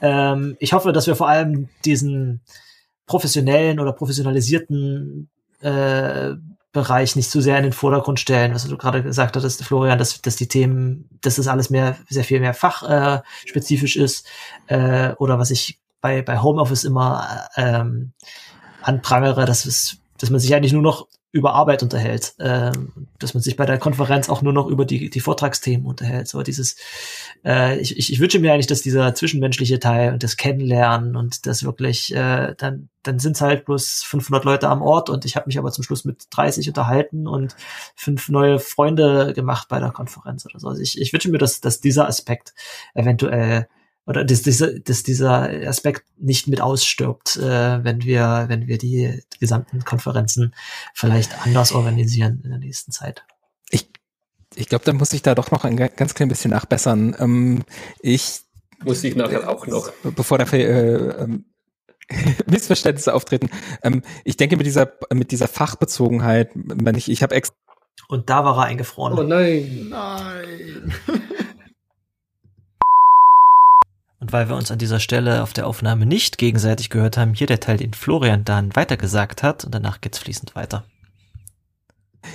[0.00, 2.40] Ähm, ich hoffe, dass wir vor allem diesen
[3.06, 5.28] professionellen oder professionalisierten
[5.60, 6.34] äh,
[6.70, 10.20] Bereich nicht zu sehr in den Vordergrund stellen, was du gerade gesagt hattest, Florian, dass,
[10.20, 14.26] dass die Themen, dass das alles mehr, sehr viel mehr fachspezifisch äh, ist,
[14.66, 18.12] äh, oder was ich bei, bei Homeoffice immer ähm,
[18.82, 23.42] anprangere, dass, es, dass man sich eigentlich nur noch über Arbeit unterhält, ähm, dass man
[23.42, 26.26] sich bei der Konferenz auch nur noch über die, die Vortragsthemen unterhält.
[26.26, 26.76] So dieses,
[27.44, 31.46] äh, ich, ich, ich wünsche mir eigentlich, dass dieser zwischenmenschliche Teil und das Kennenlernen und
[31.46, 35.36] das wirklich, äh, dann, dann sind es halt bloß 500 Leute am Ort und ich
[35.36, 37.56] habe mich aber zum Schluss mit 30 unterhalten und
[37.94, 40.68] fünf neue Freunde gemacht bei der Konferenz oder so.
[40.68, 42.54] Also ich, ich wünsche mir, dass, dass dieser Aspekt
[42.94, 43.68] eventuell
[44.08, 49.22] oder dass dieser, dass dieser Aspekt nicht mit ausstirbt, äh, wenn wir, wenn wir die
[49.38, 50.54] gesamten Konferenzen
[50.94, 53.22] vielleicht anders organisieren in der nächsten Zeit.
[53.68, 53.90] Ich,
[54.54, 57.16] ich glaube, da muss ich da doch noch ein ganz klein bisschen nachbessern.
[57.18, 57.64] Ähm,
[58.00, 58.40] ich
[58.82, 59.92] muss ich nachher auch noch.
[60.02, 61.44] Bevor da äh, ähm,
[62.46, 63.50] Missverständnisse auftreten.
[63.82, 67.54] Ähm, ich denke mit dieser mit dieser Fachbezogenheit, wenn ich ich habe extra
[68.08, 69.18] und da war er eingefroren.
[69.18, 70.94] Oh nein, nein.
[74.20, 77.46] Und weil wir uns an dieser Stelle auf der Aufnahme nicht gegenseitig gehört haben, hier
[77.46, 80.84] der Teil, den Florian dann weitergesagt hat und danach geht's fließend weiter.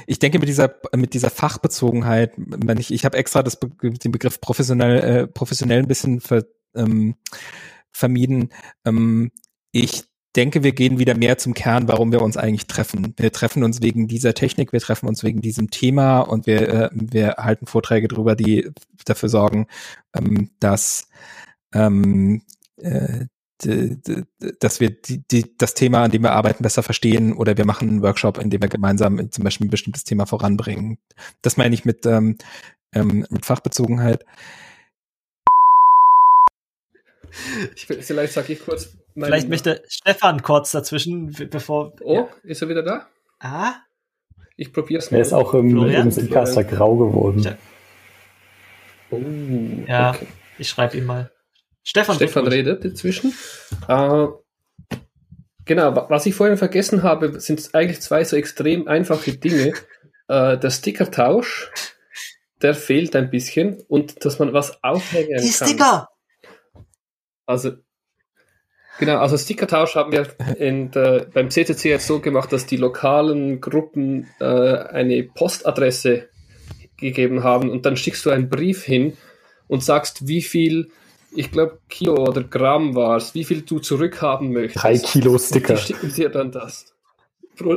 [0.08, 4.40] Ich denke mit dieser mit dieser Fachbezogenheit, wenn ich ich habe extra das den Begriff
[4.40, 7.16] professionell äh, professionell ein bisschen ver, ähm,
[7.92, 8.50] vermieden.
[8.86, 9.32] Ähm,
[9.72, 10.04] ich
[10.36, 13.14] denke, wir gehen wieder mehr zum Kern, warum wir uns eigentlich treffen.
[13.18, 16.90] Wir treffen uns wegen dieser Technik, wir treffen uns wegen diesem Thema und wir äh,
[16.94, 18.72] wir halten Vorträge drüber, die
[19.06, 19.68] dafür sorgen,
[20.16, 21.10] ähm, dass
[21.74, 22.42] ähm,
[22.78, 23.26] äh,
[24.60, 27.88] dass wir die, die, das Thema, an dem wir arbeiten, besser verstehen oder wir machen
[27.88, 30.98] einen Workshop, in dem wir gemeinsam zum Beispiel ein bestimmtes Thema voranbringen.
[31.42, 32.38] Das meine ich mit, ähm,
[32.94, 34.26] ähm, mit Fachbezogenheit.
[37.76, 38.96] Ich, vielleicht sage ich kurz.
[39.14, 41.94] Vielleicht möchte Stefan kurz dazwischen, bevor.
[42.02, 42.28] Oh, ja.
[42.44, 43.08] ist er wieder da?
[43.40, 43.76] Ah.
[44.56, 45.18] Ich probiere es mal.
[45.18, 47.58] Er ist auch im, im Simcaster grau geworden.
[49.10, 49.20] Oh,
[49.88, 50.28] ja, okay.
[50.60, 51.32] ich schreibe ihm mal.
[51.84, 53.34] Stefan, Stefan redet inzwischen.
[53.88, 54.28] Äh,
[55.66, 59.74] genau, was ich vorhin vergessen habe, sind eigentlich zwei so extrem einfache Dinge.
[60.30, 61.70] Äh, der Stickertausch,
[62.62, 65.68] der fehlt ein bisschen und dass man was aufhängen Die kann.
[65.68, 66.10] Sticker!
[67.46, 67.74] Also,
[69.00, 73.60] genau, also Stickertausch haben wir in der, beim CCC jetzt so gemacht, dass die lokalen
[73.60, 76.30] Gruppen äh, eine Postadresse
[76.98, 79.18] gegeben haben und dann schickst du einen Brief hin
[79.68, 80.90] und sagst, wie viel,
[81.36, 84.84] ich glaube Kilo oder Gramm war es, wie viel du zurückhaben möchtest.
[84.84, 85.76] Drei Kilo Sticker.
[85.76, 86.94] Die schicken dir dann das.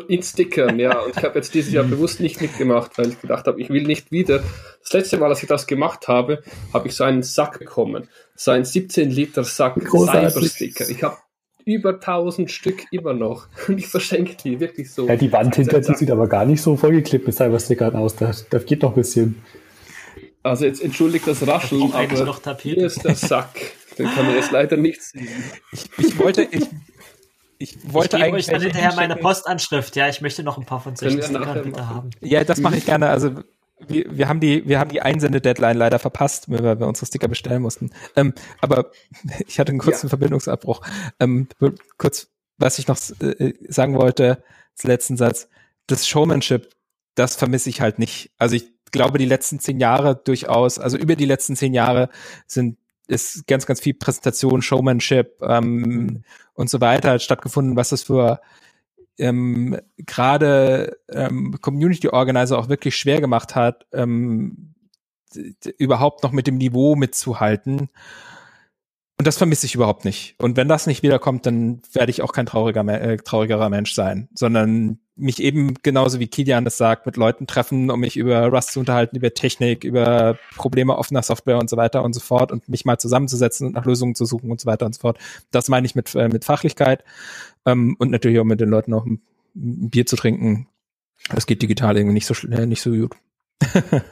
[0.09, 1.01] In Stickern, ja.
[1.01, 3.83] Und ich habe jetzt dieses Jahr bewusst nicht mitgemacht, weil ich gedacht habe, ich will
[3.83, 4.43] nicht wieder.
[4.83, 8.09] Das letzte Mal, als ich das gemacht habe, habe ich so einen Sack bekommen.
[8.35, 9.75] So einen 17 Liter Sack.
[9.87, 10.89] Cybersticker.
[10.89, 11.19] Ich habe
[11.67, 13.49] über 1000 Stück immer noch.
[13.69, 15.07] Und ich verschenke die wirklich so.
[15.07, 18.17] Ja, die Wand hinter dir sieht aber gar nicht so vollgeklebt mit Cyberstickern aus.
[18.17, 19.43] Da, da geht noch ein bisschen.
[20.47, 22.75] Also jetzt entschuldigt das Rascheln, aber noch Tapete.
[22.77, 23.49] hier ist der Sack.
[23.99, 25.29] Den kann man jetzt leider nicht sehen.
[25.73, 26.67] Ich, ich wollte, ich,
[27.59, 29.17] ich Ich wollte gebe eigentlich euch dann hinterher meine.
[29.17, 29.97] Postanschrift.
[29.97, 31.89] Ja, ich möchte noch ein paar von solchen Stickern bitte machen.
[31.89, 32.11] haben.
[32.21, 33.09] Ja, das mache ich gerne.
[33.09, 33.31] Also
[33.89, 37.63] wir, wir haben die, wir haben die Einsende-Deadline leider verpasst, weil wir unsere Sticker bestellen
[37.63, 37.91] mussten.
[38.15, 38.91] Ähm, aber
[39.47, 40.81] ich hatte einen kurzen Verbindungsabbruch.
[41.19, 41.49] Ähm,
[41.99, 44.43] kurz, was ich noch äh, sagen wollte,
[44.75, 45.49] als letzten Satz,
[45.87, 46.71] das Showmanship,
[47.15, 48.31] das vermisse ich halt nicht.
[48.39, 52.09] Also ich glaube, die letzten zehn Jahre durchaus, also über die letzten zehn Jahre
[52.47, 56.25] sind ist ganz, ganz viel Präsentation, Showmanship ähm,
[56.55, 58.41] und so weiter hat stattgefunden, was das für
[59.19, 64.75] ähm, gerade ähm, Community Organizer auch wirklich schwer gemacht hat, ähm,
[65.79, 67.91] überhaupt noch mit dem Niveau mitzuhalten.
[69.19, 70.35] Und das vermisse ich überhaupt nicht.
[70.39, 74.29] Und wenn das nicht wiederkommt, dann werde ich auch kein trauriger, äh, traurigerer Mensch sein,
[74.35, 78.73] sondern mich eben genauso wie Kilian das sagt, mit Leuten treffen, um mich über Rust
[78.73, 82.69] zu unterhalten, über Technik, über Probleme offener Software und so weiter und so fort und
[82.69, 85.19] mich mal zusammenzusetzen und nach Lösungen zu suchen und so weiter und so fort.
[85.51, 87.03] Das meine ich mit, äh, mit Fachlichkeit
[87.65, 89.23] ähm, und natürlich auch mit den Leuten noch ein,
[89.55, 90.69] ein Bier zu trinken.
[91.31, 93.17] Das geht digital irgendwie nicht so schnell, nicht so gut.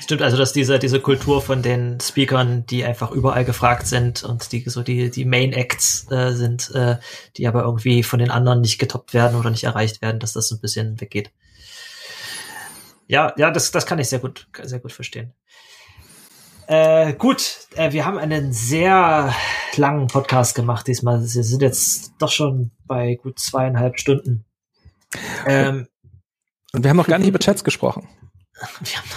[0.00, 4.52] Stimmt, also dass diese, diese Kultur von den Speakern, die einfach überall gefragt sind und
[4.52, 6.96] die so die, die Main Acts äh, sind, äh,
[7.36, 10.48] die aber irgendwie von den anderen nicht getoppt werden oder nicht erreicht werden, dass das
[10.48, 11.30] so ein bisschen weggeht.
[13.06, 15.32] Ja, ja, das, das kann ich sehr gut, sehr gut verstehen.
[16.66, 19.34] Äh, gut, äh, wir haben einen sehr
[19.76, 21.20] langen Podcast gemacht diesmal.
[21.20, 24.44] Wir sind jetzt doch schon bei gut zweieinhalb Stunden.
[25.46, 25.88] Ähm,
[26.72, 28.08] Und wir haben noch gar nicht über Chats gesprochen.
[28.82, 29.08] Wir haben,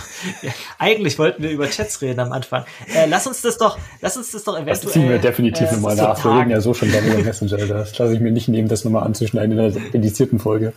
[0.42, 2.66] ja, eigentlich wollten wir über Chats reden am Anfang.
[2.94, 4.94] Äh, lass uns das doch, lass uns das doch Das eventuell.
[4.94, 6.24] ziehen wir definitiv äh, nochmal nach.
[6.26, 7.58] Wir reden ja so schon darüber Messenger.
[7.58, 10.74] Das lasse ich mir nicht nehmen, das nochmal anzuschneiden in der edizierten Folge.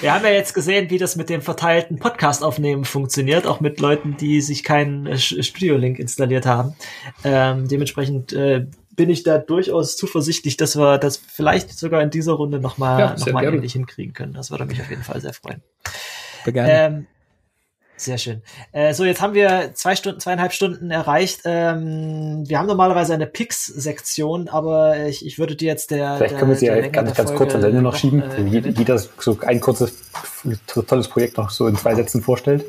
[0.00, 4.16] Wir haben ja jetzt gesehen, wie das mit dem verteilten Podcast-Aufnehmen funktioniert, auch mit Leuten,
[4.16, 6.76] die sich keinen äh, Sch- Studio-Link installiert haben.
[7.24, 12.34] Ähm, dementsprechend äh, bin ich da durchaus zuversichtlich, dass wir das vielleicht sogar in dieser
[12.34, 14.34] Runde nochmal Ja, noch mal ähnlich hinkriegen können.
[14.34, 15.62] Das würde mich auf jeden Fall sehr freuen.
[16.46, 17.06] Ähm,
[17.96, 18.42] sehr schön.
[18.72, 21.42] Äh, so, jetzt haben wir zwei Stunden, zweieinhalb Stunden erreicht.
[21.44, 26.16] Ähm, wir haben normalerweise eine Pix-Sektion, aber ich, ich würde dir jetzt der.
[26.16, 28.22] Vielleicht der, können wir sie ja ganz, ganz kurz am Ende noch schieben.
[28.22, 30.10] äh, jeder so ein kurzes,
[30.66, 32.64] tolles Projekt noch so in zwei Sätzen vorstellt.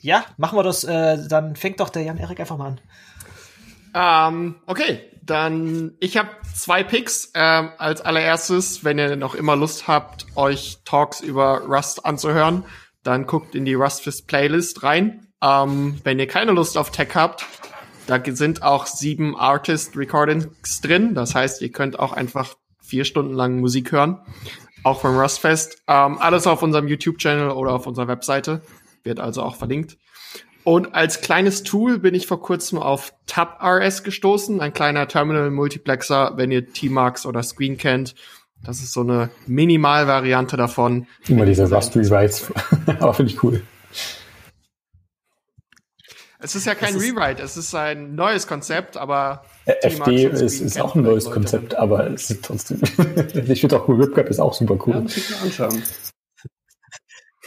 [0.00, 0.82] Ja, machen wir das.
[0.82, 2.80] Äh, dann fängt doch der Jan-Erik einfach mal an.
[3.94, 7.30] Ähm, okay, dann ich habe zwei Picks.
[7.34, 12.64] Ähm, als allererstes, wenn ihr noch immer Lust habt, euch Talks über Rust anzuhören,
[13.02, 15.28] dann guckt in die Rustfist Playlist rein.
[15.42, 17.46] Ähm, wenn ihr keine Lust auf Tech habt,
[18.06, 21.14] da sind auch sieben Artist Recordings drin.
[21.14, 24.20] Das heißt, ihr könnt auch einfach vier Stunden lang Musik hören,
[24.82, 25.82] auch vom Rustfest.
[25.86, 28.62] Ähm, alles auf unserem YouTube-Channel oder auf unserer Webseite
[29.04, 29.96] wird also auch verlinkt.
[30.64, 36.50] Und als kleines Tool bin ich vor kurzem auf TabRS gestoßen, ein kleiner Terminal-Multiplexer, wenn
[36.52, 38.14] ihr T-Marks oder Screen kennt.
[38.64, 41.08] Das ist so eine Minimal-Variante davon.
[41.26, 42.52] Immer diese Rust Rewrites.
[43.00, 43.62] Aber finde ich cool.
[46.38, 50.80] Es ist ja kein ist- Rewrite, es ist ein neues Konzept, aber FD ist, ist
[50.80, 51.34] auch ein neues Leute.
[51.34, 52.80] Konzept, aber es ist trotzdem.
[53.46, 54.00] ich finde auch cool.
[54.00, 55.02] WebGap ist auch super Ja, cool.
[55.02, 55.82] muss ich mal anschauen.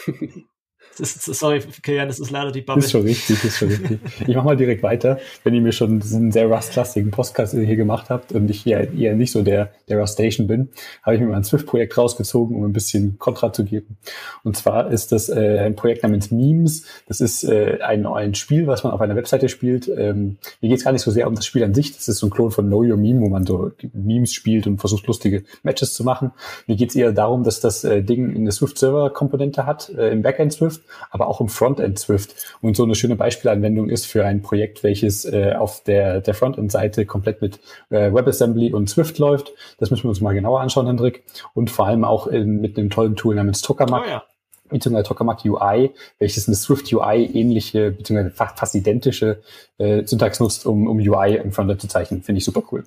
[1.00, 2.84] Ist, sorry, Kilian, das ist leider die Bubble.
[2.84, 4.00] Ist schon richtig, ist schon richtig.
[4.28, 5.20] Ich mache mal direkt weiter.
[5.44, 9.16] Wenn ihr mir schon diesen sehr Rust-lastigen Podcast hier gemacht habt und ich hier eher
[9.16, 10.70] nicht so der, der Rust-Station bin,
[11.04, 13.98] habe ich mir mal ein Swift-Projekt rausgezogen, um ein bisschen Kontra zu geben.
[14.44, 16.86] Und zwar ist das äh, ein Projekt namens Memes.
[17.08, 19.88] Das ist äh, ein, ein Spiel, was man auf einer Webseite spielt.
[19.88, 21.94] Ähm, mir geht es gar nicht so sehr um das Spiel an sich.
[21.94, 24.80] Das ist so ein Klon von Know Your Meme, wo man so Memes spielt und
[24.80, 26.32] versucht, lustige Matches zu machen.
[26.68, 30.54] Mir geht es eher darum, dass das äh, Ding eine Swift-Server-Komponente hat, äh, im Backend
[30.54, 32.36] Swift, aber auch im Frontend Swift.
[32.62, 37.06] Und so eine schöne Beispielanwendung ist für ein Projekt, welches äh, auf der, der Frontend-Seite
[37.06, 39.54] komplett mit äh, WebAssembly und Swift läuft.
[39.80, 41.24] Das müssen wir uns mal genauer anschauen, Hendrik.
[41.54, 44.04] Und vor allem auch in, mit einem tollen Tool namens Tokamak.
[44.06, 44.24] Oh ja.
[44.70, 49.42] beziehungsweise Tokamak UI, welches eine Swift UI ähnliche, beziehungsweise fast, fast identische
[49.78, 52.24] äh, Syntax nutzt, um, um UI im Frontend zu zeichnen.
[52.24, 52.84] Finde ich super cool.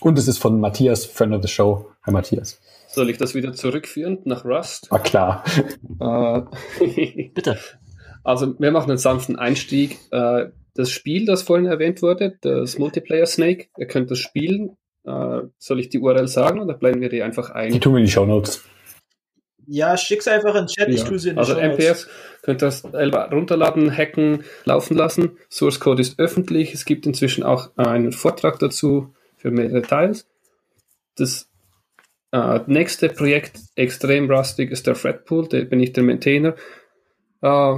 [0.00, 1.86] Und es ist von Matthias, Friend of the Show.
[2.04, 2.58] Hi Matthias.
[2.92, 4.90] Soll ich das wieder zurückführen nach Rust?
[4.90, 5.44] War klar.
[6.00, 7.58] Äh, Bitte.
[8.24, 9.98] Also wir machen einen sanften Einstieg.
[10.10, 14.76] Äh, Das Spiel, das vorhin erwähnt wurde, das Multiplayer Snake, ihr könnt das spielen.
[15.04, 17.72] Äh, Soll ich die URL sagen oder blenden wir die einfach ein?
[17.72, 18.62] Die tun wir in die Show Notes.
[19.66, 21.06] Ja, schick's einfach in den Chat, ich Ja.
[21.08, 21.54] tue sie in Also.
[21.54, 22.08] MPS
[22.42, 25.36] könnt das selber runterladen, hacken, laufen lassen.
[25.50, 26.72] Source Code ist öffentlich.
[26.74, 30.26] Es gibt inzwischen auch einen Vortrag dazu für mehr Details.
[31.16, 31.49] Das
[32.32, 35.48] äh, nächste Projekt, extrem rustig, ist der Threadpool.
[35.48, 36.54] Da bin ich der Maintainer.
[37.42, 37.76] Äh,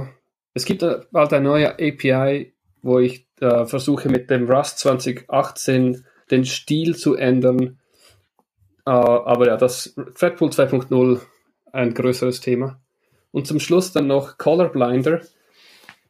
[0.53, 6.05] es gibt äh, bald eine neue API, wo ich äh, versuche mit dem Rust 2018
[6.29, 7.79] den Stil zu ändern.
[8.85, 11.21] Äh, aber ja, das Threadpool 2.0
[11.71, 12.79] ein größeres Thema.
[13.31, 15.21] Und zum Schluss dann noch Colorblinder.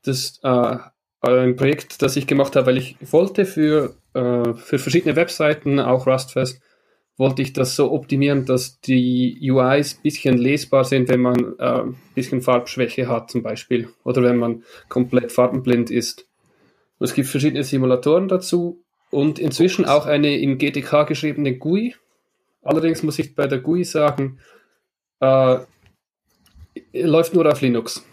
[0.04, 0.78] Das äh,
[1.22, 6.06] ein Projekt, das ich gemacht habe, weil ich wollte für, äh, für verschiedene Webseiten, auch
[6.06, 6.62] Rustfest,
[7.18, 11.82] wollte ich das so optimieren, dass die UIs ein bisschen lesbar sind, wenn man äh,
[11.82, 16.28] ein bisschen Farbschwäche hat zum Beispiel oder wenn man komplett farbenblind ist.
[16.98, 21.96] Und es gibt verschiedene Simulatoren dazu und inzwischen auch eine in GTK geschriebene GUI.
[22.64, 24.40] Allerdings muss ich bei der GUI sagen,
[25.20, 25.58] äh,
[26.94, 28.04] läuft nur auf Linux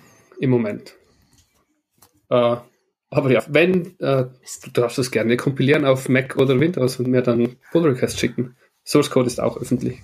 [0.40, 0.94] im Moment.
[2.28, 2.56] Äh,
[3.12, 4.26] aber ja, wenn, äh,
[4.64, 8.56] du darfst es gerne kompilieren auf Mac oder Windows und mir dann Pull Request schicken.
[8.84, 10.00] Source Code ist auch öffentlich.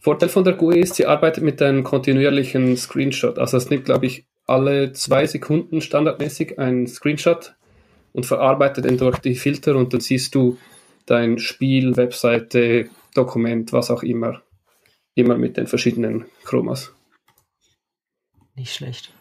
[0.00, 3.38] Vorteil von der GUI ist, sie arbeitet mit einem kontinuierlichen Screenshot.
[3.38, 7.54] Also es nimmt, glaube ich, alle zwei Sekunden standardmäßig einen Screenshot
[8.12, 10.56] und verarbeitet den durch die Filter und dann siehst du
[11.04, 14.42] dein Spiel, Webseite, Dokument, was auch immer,
[15.14, 16.92] immer mit den verschiedenen Chromas.
[18.54, 19.12] Nicht schlecht.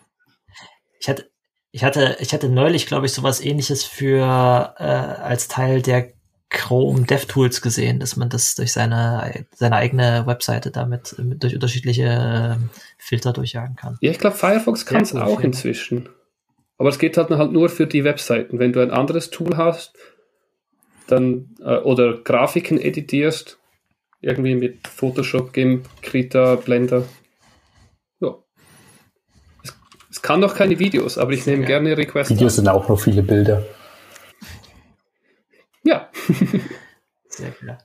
[1.00, 1.30] Ich hatte,
[1.72, 6.14] ich hatte, ich hatte neulich, glaube ich, sowas ähnliches für äh, als Teil der
[6.50, 12.03] Chrome DevTools gesehen, dass man das durch seine, seine eigene Webseite damit mit, durch unterschiedliche
[12.03, 12.56] äh,
[12.98, 13.98] Filter durchjagen kann.
[14.00, 16.09] Ja, ich glaube, Firefox kann es auch inzwischen.
[16.77, 18.59] Aber es geht halt, halt nur für die Webseiten.
[18.59, 19.98] Wenn du ein anderes Tool hast,
[21.08, 23.58] dann äh, oder Grafiken editierst,
[24.22, 27.03] irgendwie mit Photoshop, GIMP, Krita, Blender.
[28.19, 28.35] Ja.
[29.64, 29.76] Es,
[30.11, 31.84] es kann noch keine Videos, aber ich nehme geil.
[31.84, 32.30] gerne Requests.
[32.32, 32.66] Videos an.
[32.66, 33.66] sind auch nur viele Bilder.
[35.88, 36.11] Ja.
[37.30, 37.77] Sehr cool.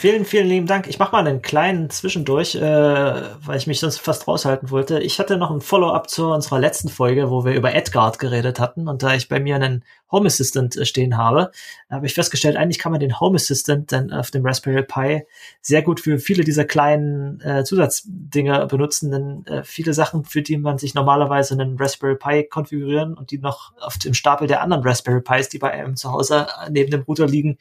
[0.00, 0.86] Vielen, vielen lieben Dank.
[0.86, 4.98] Ich mache mal einen kleinen Zwischendurch, äh, weil ich mich sonst fast raushalten wollte.
[5.00, 8.88] Ich hatte noch ein Follow-up zu unserer letzten Folge, wo wir über Edgard geredet hatten.
[8.88, 11.50] Und da ich bei mir einen Home Assistant äh, stehen habe,
[11.90, 15.26] habe ich festgestellt, eigentlich kann man den Home Assistant dann auf dem Raspberry Pi
[15.60, 19.10] sehr gut für viele dieser kleinen äh, Zusatzdinge benutzen.
[19.10, 23.38] Denn äh, viele Sachen, für die man sich normalerweise einen Raspberry Pi konfigurieren und die
[23.38, 27.02] noch auf dem Stapel der anderen Raspberry Pis, die bei einem zu Hause neben dem
[27.02, 27.58] Router liegen,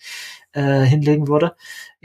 [0.53, 1.55] äh, hinlegen würde,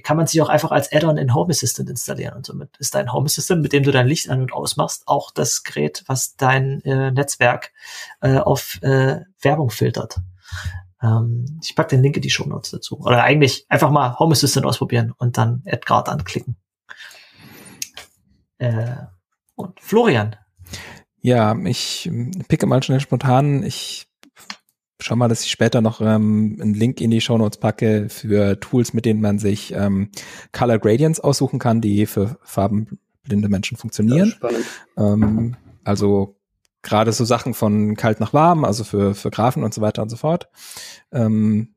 [0.02, 2.34] kann man sich auch einfach als Add-on in Home Assistant installieren.
[2.34, 5.30] Und somit ist dein Home Assistant, mit dem du dein Licht an- und ausmachst, auch
[5.30, 7.72] das Gerät, was dein äh, Netzwerk
[8.20, 10.20] äh, auf äh, Werbung filtert.
[11.02, 12.98] Ähm, ich pack den Link in die Show Notes dazu.
[13.00, 16.56] Oder eigentlich einfach mal Home Assistant ausprobieren und dann Edgard anklicken.
[18.58, 18.96] Äh,
[19.56, 20.36] und Florian,
[21.20, 23.62] Ja, ich ähm, picke mal schnell spontan.
[23.62, 24.06] Ich
[25.04, 28.94] schau mal, dass ich später noch ähm, einen Link in die Shownotes packe für Tools,
[28.94, 30.08] mit denen man sich ähm,
[30.52, 34.34] Color Gradients aussuchen kann, die für farbenblinde Menschen funktionieren.
[34.96, 36.36] Ähm, also
[36.80, 40.08] gerade so Sachen von kalt nach warm, also für, für Graphen und so weiter und
[40.08, 40.48] so fort.
[41.12, 41.74] Ähm,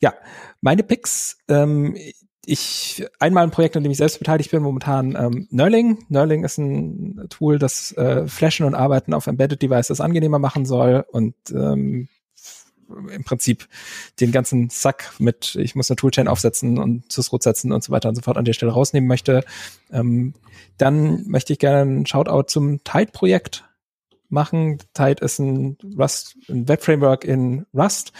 [0.00, 0.14] ja,
[0.60, 1.96] meine Picks, ähm,
[2.44, 6.04] ich einmal ein Projekt, an dem ich selbst beteiligt bin, momentan ähm, Nerling.
[6.08, 11.04] Nerling ist ein Tool, das äh, Flashen und Arbeiten auf Embedded Devices angenehmer machen soll
[11.12, 12.08] und ähm,
[13.12, 13.68] im Prinzip
[14.20, 18.08] den ganzen Sack mit, ich muss eine Toolchain aufsetzen und Sysroot setzen und so weiter
[18.08, 19.44] und so fort an der Stelle rausnehmen möchte.
[19.92, 20.34] Ähm,
[20.78, 23.64] dann möchte ich gerne einen Shoutout zum Tide-Projekt
[24.30, 24.78] machen.
[24.94, 28.12] Tide ist ein Rust, ein Web-Framework in Rust,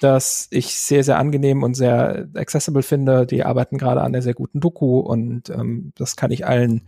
[0.00, 3.26] das ich sehr, sehr angenehm und sehr accessible finde.
[3.26, 6.82] Die arbeiten gerade an einer sehr guten Doku und ähm, das kann ich allen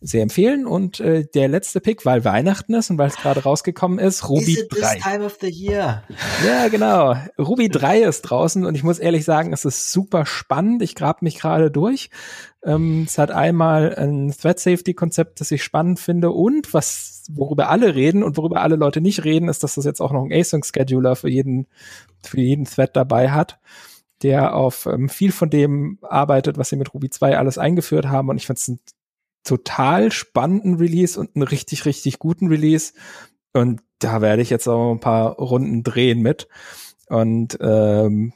[0.00, 0.66] sehr empfehlen.
[0.66, 4.52] Und äh, der letzte Pick, weil Weihnachten ist und weil es gerade rausgekommen ist, Ruby
[4.52, 4.76] is it 3.
[4.78, 6.04] this time of the year?
[6.46, 7.16] Ja, genau.
[7.38, 10.82] Ruby 3 ist draußen und ich muss ehrlich sagen, es ist super spannend.
[10.82, 12.10] Ich grab mich gerade durch.
[12.64, 17.68] Ähm, es hat einmal ein Thread Safety Konzept, das ich spannend finde und was, worüber
[17.68, 20.32] alle reden und worüber alle Leute nicht reden, ist, dass das jetzt auch noch einen
[20.32, 21.66] Async Scheduler für jeden,
[22.22, 23.58] für jeden Thread dabei hat,
[24.22, 28.28] der auf ähm, viel von dem arbeitet, was sie mit Ruby 2 alles eingeführt haben
[28.28, 28.80] und ich finde es ein
[29.48, 32.92] total spannenden Release und einen richtig, richtig guten Release.
[33.52, 36.48] Und da werde ich jetzt auch ein paar Runden drehen mit.
[37.08, 38.34] Und ähm,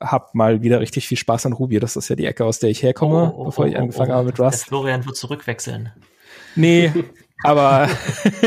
[0.00, 1.80] hab mal wieder richtig viel Spaß an Ruby.
[1.80, 4.10] Das ist ja die Ecke, aus der ich herkomme, Oh, oh, bevor ich oh, angefangen
[4.10, 4.66] oh, habe mit Der Rust.
[4.66, 5.92] Florian wird zurückwechseln.
[6.56, 6.92] Nee,
[7.42, 7.88] aber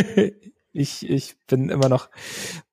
[0.74, 2.10] ich, ich bin immer noch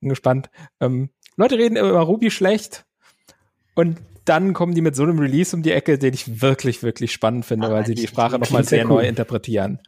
[0.00, 0.50] gespannt.
[0.80, 2.84] Ähm, Leute reden immer über Ruby schlecht
[3.74, 7.12] und dann kommen die mit so einem Release um die Ecke, den ich wirklich, wirklich
[7.12, 8.96] spannend finde, Ah, weil sie die Sprache nochmal sehr cool.
[9.02, 9.78] neu interpretieren.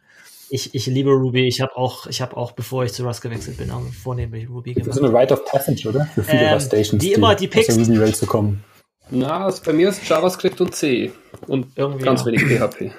[0.49, 1.47] Ich, ich liebe Ruby.
[1.47, 4.73] Ich habe auch, ich habe auch, bevor ich zu Rust gewechselt bin, auch vornehmlich Ruby
[4.75, 4.97] Das gemacht.
[4.99, 6.05] ist eine Rite of Passage, oder?
[6.13, 8.63] Für viele Ähm, Rust Stations, die immer die aus der Picks- Ruby-Welt zu kommen.
[9.09, 11.11] Na, also bei mir ist JavaScript und C.
[11.47, 12.27] Und Irgendwie, ganz ja.
[12.27, 12.91] wenig PHP.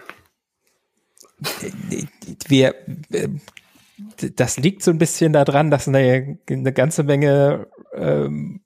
[2.48, 2.74] Wir,
[3.12, 3.28] äh,
[4.36, 8.60] das liegt so ein bisschen daran, dass eine, eine ganze Menge, ähm,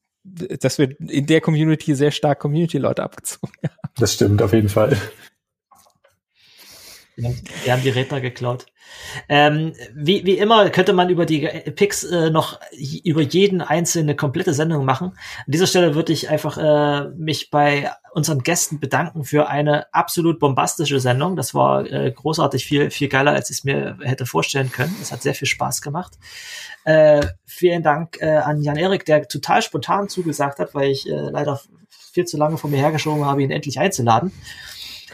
[0.60, 3.92] dass wir in der Community sehr stark Community-Leute abgezogen haben.
[3.96, 4.96] Das stimmt, auf jeden Fall.
[7.18, 8.66] Wir haben die Redner geklaut.
[9.28, 11.40] Ähm, wie, wie immer könnte man über die
[11.74, 12.60] Picks äh, noch
[13.04, 15.08] über jeden einzelne komplette Sendung machen.
[15.38, 20.38] An dieser Stelle würde ich einfach äh, mich bei unseren Gästen bedanken für eine absolut
[20.38, 21.36] bombastische Sendung.
[21.36, 24.94] Das war äh, großartig viel, viel geiler, als ich es mir hätte vorstellen können.
[25.02, 26.18] Es hat sehr viel Spaß gemacht.
[26.84, 31.60] Äh, vielen Dank äh, an Jan-Erik, der total spontan zugesagt hat, weil ich äh, leider
[31.88, 34.32] viel zu lange vor mir hergeschoben habe, ihn endlich einzuladen.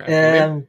[0.07, 0.67] Ähm,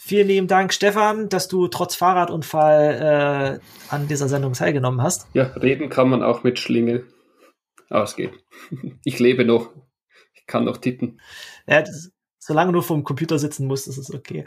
[0.00, 5.26] vielen lieben Dank, Stefan, dass du trotz Fahrradunfall äh, an dieser Sendung teilgenommen hast.
[5.34, 7.04] Ja, reden kann man auch mit Schlingel.
[7.90, 8.32] Aber es geht.
[9.04, 9.70] Ich lebe noch.
[10.34, 11.20] Ich kann noch tippen.
[11.66, 14.46] Ja, das, solange du vom Computer sitzen musst, ist es okay.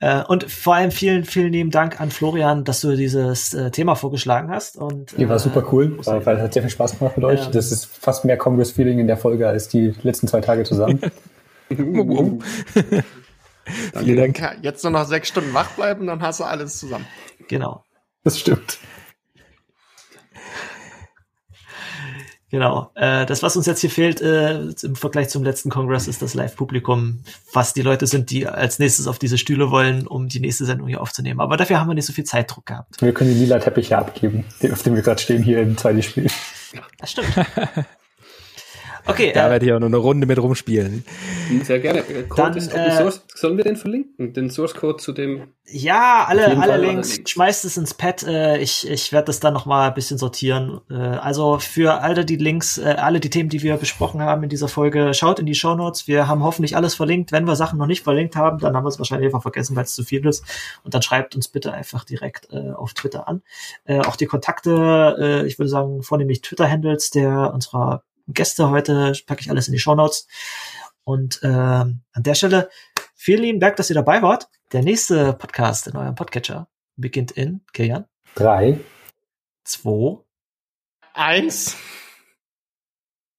[0.00, 3.94] Äh, und vor allem vielen, vielen lieben Dank an Florian, dass du dieses äh, Thema
[3.94, 4.76] vorgeschlagen hast.
[4.76, 7.26] Und, Die war äh, super cool, weil, weil es hat sehr viel Spaß gemacht mit
[7.26, 7.40] euch.
[7.40, 7.50] Ja.
[7.50, 11.00] Das ist fast mehr Congress-Feeling in der Folge als die letzten zwei Tage zusammen.
[13.98, 14.38] Vielen Dank.
[14.38, 17.06] Ja, jetzt nur noch sechs Stunden wach bleiben, dann hast du alles zusammen.
[17.48, 17.84] Genau.
[18.24, 18.78] Das stimmt.
[22.50, 22.90] Genau.
[22.94, 26.32] Äh, das, was uns jetzt hier fehlt äh, im Vergleich zum letzten Kongress, ist das
[26.32, 27.22] Live-Publikum,
[27.52, 30.88] was die Leute sind, die als nächstes auf diese Stühle wollen, um die nächste Sendung
[30.88, 31.40] hier aufzunehmen.
[31.40, 33.02] Aber dafür haben wir nicht so viel Zeitdruck gehabt.
[33.02, 36.28] Wir können die lila Teppiche abgeben, auf dem wir gerade stehen hier im zweiten Spiel.
[36.98, 37.28] Das stimmt.
[39.08, 41.02] Okay, Da äh, werde ich auch nur eine Runde mit rumspielen.
[41.62, 42.00] Sehr gerne.
[42.00, 43.22] Äh, Code Dann, ist Open äh, Source.
[43.34, 44.34] Sollen wir den verlinken?
[44.34, 45.54] Den Source Code zu dem.
[45.64, 47.30] ja, alle, alle Fall Links, Links.
[47.30, 48.22] schmeißt es ins Pad.
[48.24, 50.80] Äh, ich ich werde das dann noch mal ein bisschen sortieren.
[50.90, 55.14] Also für alle die Links, alle die Themen, die wir besprochen haben in dieser Folge,
[55.14, 56.06] schaut in die Show Notes.
[56.06, 57.32] Wir haben hoffentlich alles verlinkt.
[57.32, 59.84] Wenn wir Sachen noch nicht verlinkt haben, dann haben wir es wahrscheinlich einfach vergessen, weil
[59.84, 60.44] es zu viel ist.
[60.84, 63.42] Und dann schreibt uns bitte einfach direkt auf Twitter an.
[63.86, 69.68] Auch die Kontakte, ich würde sagen vornehmlich Twitter-Handles der unserer Gäste heute packe ich alles
[69.68, 70.26] in die Show Notes.
[71.04, 72.68] Und ähm, an der Stelle
[73.14, 74.48] vielen lieben Dank, dass ihr dabei wart.
[74.72, 78.80] Der nächste Podcast in eurem Podcatcher beginnt in Kilian Drei.
[79.64, 80.18] 2
[81.14, 81.76] Eins.